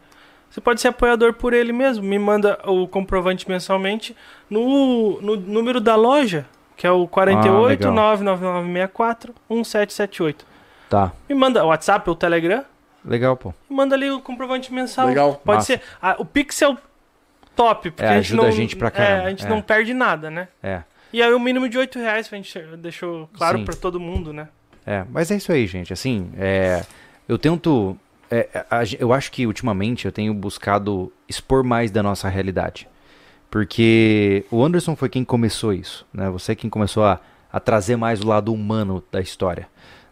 você 0.49 0.61
pode 0.61 0.81
ser 0.81 0.89
apoiador 0.89 1.33
por 1.33 1.53
ele 1.53 1.71
mesmo. 1.73 2.03
Me 2.03 2.19
manda 2.19 2.59
o 2.65 2.87
comprovante 2.87 3.49
mensalmente 3.49 4.15
no, 4.49 5.19
no 5.21 5.35
número 5.35 5.79
da 5.81 5.95
loja, 5.95 6.45
que 6.77 6.85
é 6.85 6.91
o 6.91 7.07
48 7.07 7.69
legal. 7.69 7.93
99964 7.93 9.33
1778. 9.49 10.45
Tá. 10.89 11.11
Me 11.27 11.33
manda 11.35 11.63
o 11.63 11.67
WhatsApp 11.67 12.09
ou 12.09 12.13
o 12.13 12.17
Telegram 12.17 12.65
Legal, 13.03 13.35
pô. 13.35 13.53
e 13.69 13.73
manda 13.73 13.95
ali 13.95 14.11
o 14.11 14.19
comprovante 14.19 14.73
mensal. 14.73 15.07
Legal. 15.07 15.41
Pode 15.43 15.57
Massa. 15.57 15.67
ser. 15.67 15.81
Ah, 16.01 16.15
o 16.19 16.25
Pix 16.25 16.61
é 16.61 16.67
o 16.67 16.77
top, 17.63 17.91
porque 17.91 18.03
É, 18.03 18.09
a 18.09 18.13
gente 18.21 18.25
ajuda 18.27 18.41
não, 18.43 18.49
a 18.49 18.51
gente 18.51 18.75
pra 18.75 18.87
é, 18.87 18.91
caramba, 18.91 19.23
a 19.25 19.29
gente 19.29 19.45
é. 19.45 19.49
não 19.49 19.61
perde 19.61 19.93
nada, 19.93 20.29
né? 20.31 20.47
É. 20.63 20.81
E 21.13 21.21
aí 21.21 21.33
o 21.33 21.39
mínimo 21.39 21.67
de 21.69 21.77
8 21.77 21.99
reais 21.99 22.29
a 22.31 22.35
gente 22.35 22.59
deixou 22.77 23.27
claro 23.33 23.63
pra 23.65 23.75
todo 23.75 23.99
mundo, 23.99 24.31
né? 24.33 24.47
É, 24.85 25.03
mas 25.11 25.29
é 25.29 25.35
isso 25.35 25.51
aí, 25.51 25.67
gente. 25.67 25.91
Assim, 25.93 26.31
é, 26.37 26.83
eu 27.27 27.37
tento. 27.37 27.97
é, 28.31 28.47
a- 28.69 28.81
eu 28.97 29.11
acho 29.13 29.31
que 29.31 29.45
ultimamente 29.45 30.05
eu 30.05 30.11
tenho 30.11 30.33
buscado 30.33 31.11
expor 31.27 31.63
mais 31.63 31.91
da 31.91 32.01
nossa 32.01 32.29
realidade. 32.29 32.87
Porque 33.49 34.45
o 34.49 34.63
Anderson 34.63 34.95
foi 34.95 35.09
quem 35.09 35.25
começou 35.25 35.73
isso, 35.73 36.07
né? 36.13 36.29
Você 36.29 36.53
é 36.53 36.55
quem 36.55 36.69
começou 36.69 37.03
a, 37.03 37.19
a 37.51 37.59
trazer 37.59 37.97
mais 37.97 38.21
o 38.21 38.27
lado 38.27 38.53
humano 38.53 39.03
da 39.11 39.19
história. 39.19 39.67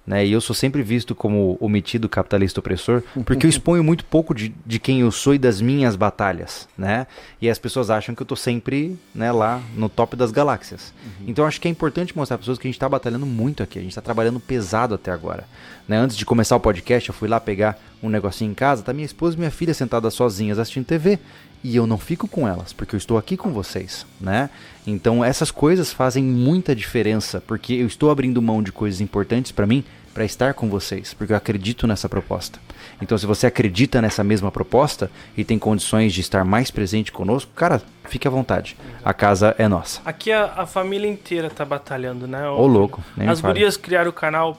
Né? 0.10 0.26
E 0.26 0.32
eu 0.32 0.42
sou 0.42 0.56
sempre 0.56 0.82
visto 0.82 1.14
como 1.14 1.56
o 1.62 1.70
metido 1.70 2.10
capitalista 2.10 2.60
opressor, 2.60 3.04
porque 3.24 3.46
eu 3.46 3.50
exponho 3.50 3.84
muito 3.84 4.04
pouco 4.04 4.34
de, 4.34 4.52
de 4.66 4.80
quem 4.80 5.02
eu 5.02 5.12
sou 5.12 5.36
e 5.36 5.38
das 5.38 5.62
minhas 5.62 5.96
batalhas, 5.96 6.68
né? 6.76 7.06
E 7.40 7.48
as 7.48 7.60
pessoas 7.60 7.92
acham 7.92 8.16
que 8.16 8.24
eu 8.24 8.26
tô 8.26 8.36
sempre 8.36 8.98
né, 9.14 9.32
lá 9.32 9.62
no 9.76 9.88
top 9.88 10.16
das 10.16 10.32
galáxias. 10.32 10.92
Então 11.28 11.46
eu 11.46 11.48
acho 11.48 11.62
que 11.62 11.68
é 11.68 11.72
importante 11.72 12.18
mostrar 12.18 12.38
às 12.38 12.40
pessoas 12.40 12.58
que 12.58 12.68
a 12.68 12.72
gente 12.72 12.80
tá 12.80 12.90
batalhando 12.90 13.28
muito 13.28 13.62
aqui, 13.62 13.78
a 13.78 13.84
gente 13.84 13.94
tá 13.94 14.02
trabalhando 14.02 14.40
pesado 14.40 14.96
até 14.96 15.12
agora. 15.12 15.44
Né? 15.88 15.98
Antes 15.98 16.18
de 16.18 16.26
começar 16.26 16.56
o 16.56 16.60
podcast, 16.60 17.08
eu 17.08 17.14
fui 17.14 17.28
lá 17.28 17.40
pegar 17.40 17.80
um 18.02 18.10
negocinho 18.10 18.52
em 18.52 18.56
casa, 18.56 18.84
tá 18.84 18.94
minha 18.94 19.06
esposa 19.06 19.36
e 19.36 19.40
minha 19.40 19.52
filha 19.52 19.74
sentadas 19.74 20.14
sozinhas 20.14 20.60
assistindo 20.60 20.86
TV. 20.86 21.20
E 21.62 21.76
eu 21.76 21.86
não 21.86 21.98
fico 21.98 22.26
com 22.26 22.48
elas, 22.48 22.72
porque 22.72 22.96
eu 22.96 22.98
estou 22.98 23.18
aqui 23.18 23.36
com 23.36 23.52
vocês, 23.52 24.06
né? 24.20 24.50
Então 24.88 25.24
essas 25.24 25.52
coisas 25.52 25.92
fazem 25.92 26.24
muita 26.24 26.74
diferença, 26.74 27.44
porque 27.46 27.74
eu 27.74 27.86
estou 27.86 28.10
abrindo 28.10 28.42
mão 28.42 28.64
de 28.64 28.72
coisas 28.72 29.02
importantes 29.02 29.52
pra 29.52 29.68
mim 29.68 29.84
para 30.14 30.24
estar 30.24 30.54
com 30.54 30.70
vocês, 30.70 31.14
porque 31.14 31.34
eu 31.34 31.38
acredito 31.38 31.86
nessa 31.86 32.08
proposta. 32.08 32.60
Então 33.02 33.18
se 33.18 33.26
você 33.26 33.46
acredita 33.46 34.02
nessa 34.02 34.24
mesma 34.24 34.50
proposta 34.50 35.12
e 35.36 35.44
tem 35.44 35.60
condições 35.60 36.14
de 36.14 36.22
estar 36.22 36.46
mais 36.46 36.72
presente 36.72 37.12
conosco, 37.12 37.52
cara, 37.54 37.82
fique 38.06 38.28
à 38.28 38.32
vontade. 38.32 38.78
A 39.04 39.14
casa 39.14 39.54
é 39.58 39.68
nossa. 39.68 40.00
Aqui 40.06 40.32
a, 40.32 40.54
a 40.56 40.66
família 40.66 41.10
inteira 41.10 41.50
tá 41.50 41.66
batalhando, 41.66 42.26
né? 42.26 42.48
Ô 42.50 42.66
louco, 42.68 43.04
nem 43.18 43.28
As 43.28 43.42
gurias 43.42 43.76
criaram 43.76 44.10
o 44.10 44.14
canal 44.14 44.58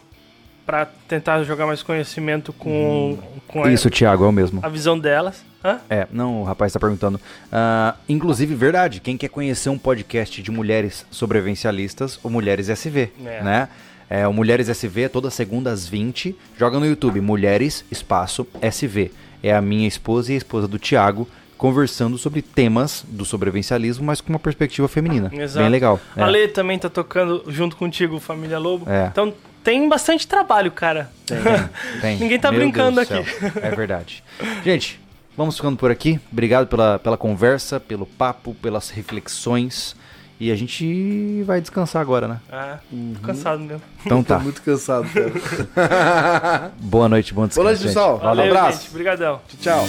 pra 0.70 0.86
tentar 1.09 1.42
jogar 1.42 1.66
mais 1.66 1.82
conhecimento 1.82 2.52
com, 2.52 3.18
com 3.48 3.64
a, 3.64 3.72
Isso, 3.72 3.90
Thiago, 3.90 4.24
é 4.24 4.28
o 4.28 4.30
mesmo. 4.32 4.60
a 4.62 4.68
visão 4.68 4.97
delas. 4.97 5.42
Hã? 5.64 5.80
É, 5.90 6.06
não, 6.12 6.42
o 6.42 6.44
rapaz 6.44 6.72
tá 6.72 6.78
perguntando. 6.78 7.20
Ah, 7.51 7.97
inclusive, 8.09 8.55
verdade, 8.55 9.01
quem 9.01 9.16
quer 9.16 9.28
conhecer 9.30 9.68
um 9.68 9.76
podcast 9.76 10.40
de 10.40 10.48
mulheres 10.52 11.05
sobrevivencialistas 11.10 12.20
ou 12.22 12.30
Mulheres 12.30 12.68
SV, 12.68 13.10
É. 13.26 13.42
né? 13.42 13.68
É, 14.09 14.28
o 14.28 14.32
Mulheres 14.32 14.68
SV 14.68 15.02
é 15.02 15.09
toda 15.09 15.28
segunda 15.28 15.72
às 15.72 15.88
20. 15.88 16.36
Joga 16.56 16.78
no 16.78 16.86
YouTube, 16.86 17.20
Mulheres 17.20 17.84
Espaço 17.90 18.47
SV. 18.62 19.10
É 19.42 19.52
a 19.52 19.60
minha 19.60 19.88
esposa 19.88 20.30
e 20.30 20.34
a 20.36 20.38
esposa 20.38 20.68
do 20.68 20.78
Thiago 20.78 21.28
conversando 21.59 22.16
sobre 22.16 22.42
temas 22.42 23.05
do 23.09 23.24
sobrevivencialismo, 23.24 24.05
mas 24.05 24.20
com 24.20 24.32
uma 24.32 24.38
perspectiva 24.38 24.86
feminina. 24.86 25.30
Exato. 25.34 25.62
Bem 25.64 25.68
legal. 25.68 26.01
É. 26.16 26.22
A 26.22 26.26
Lê 26.26 26.47
também 26.48 26.78
tá 26.78 26.88
tocando 26.88 27.42
junto 27.48 27.76
contigo, 27.76 28.18
Família 28.20 28.59
Lobo. 28.59 28.88
É. 28.88 29.09
Então 29.09 29.34
tem 29.70 29.88
bastante 29.88 30.26
trabalho, 30.26 30.72
cara. 30.72 31.09
Tem. 32.01 32.16
Ninguém 32.18 32.40
tá 32.40 32.51
Meu 32.51 32.60
brincando 32.60 32.98
aqui. 32.98 33.12
céu. 33.12 33.24
É 33.62 33.70
verdade. 33.70 34.24
Gente, 34.64 35.01
vamos 35.36 35.55
ficando 35.55 35.76
por 35.76 35.92
aqui. 35.92 36.18
Obrigado 36.32 36.66
pela, 36.66 36.98
pela 36.98 37.16
conversa, 37.16 37.78
pelo 37.78 38.05
papo, 38.05 38.52
pelas 38.55 38.90
reflexões. 38.90 39.94
E 40.40 40.51
a 40.51 40.56
gente 40.56 41.44
vai 41.44 41.60
descansar 41.60 42.02
agora, 42.02 42.26
né? 42.26 42.40
Ah, 42.51 42.78
tô 43.14 43.20
cansado 43.24 43.60
mesmo. 43.60 43.82
Então 44.05 44.24
Tô 44.24 44.34
tá. 44.34 44.40
muito 44.40 44.60
cansado, 44.62 45.06
cara. 45.74 46.72
Boa 46.80 47.09
noite, 47.09 47.32
bom 47.32 47.47
descanso. 47.47 47.60
Boa 47.62 47.70
noite, 47.72 47.86
pessoal. 47.86 48.18
Valeu, 48.18 48.47
um 48.47 48.48
abraço. 48.48 48.78
gente. 48.80 48.90
Obrigadão. 48.90 49.40
Tchau. 49.60 49.84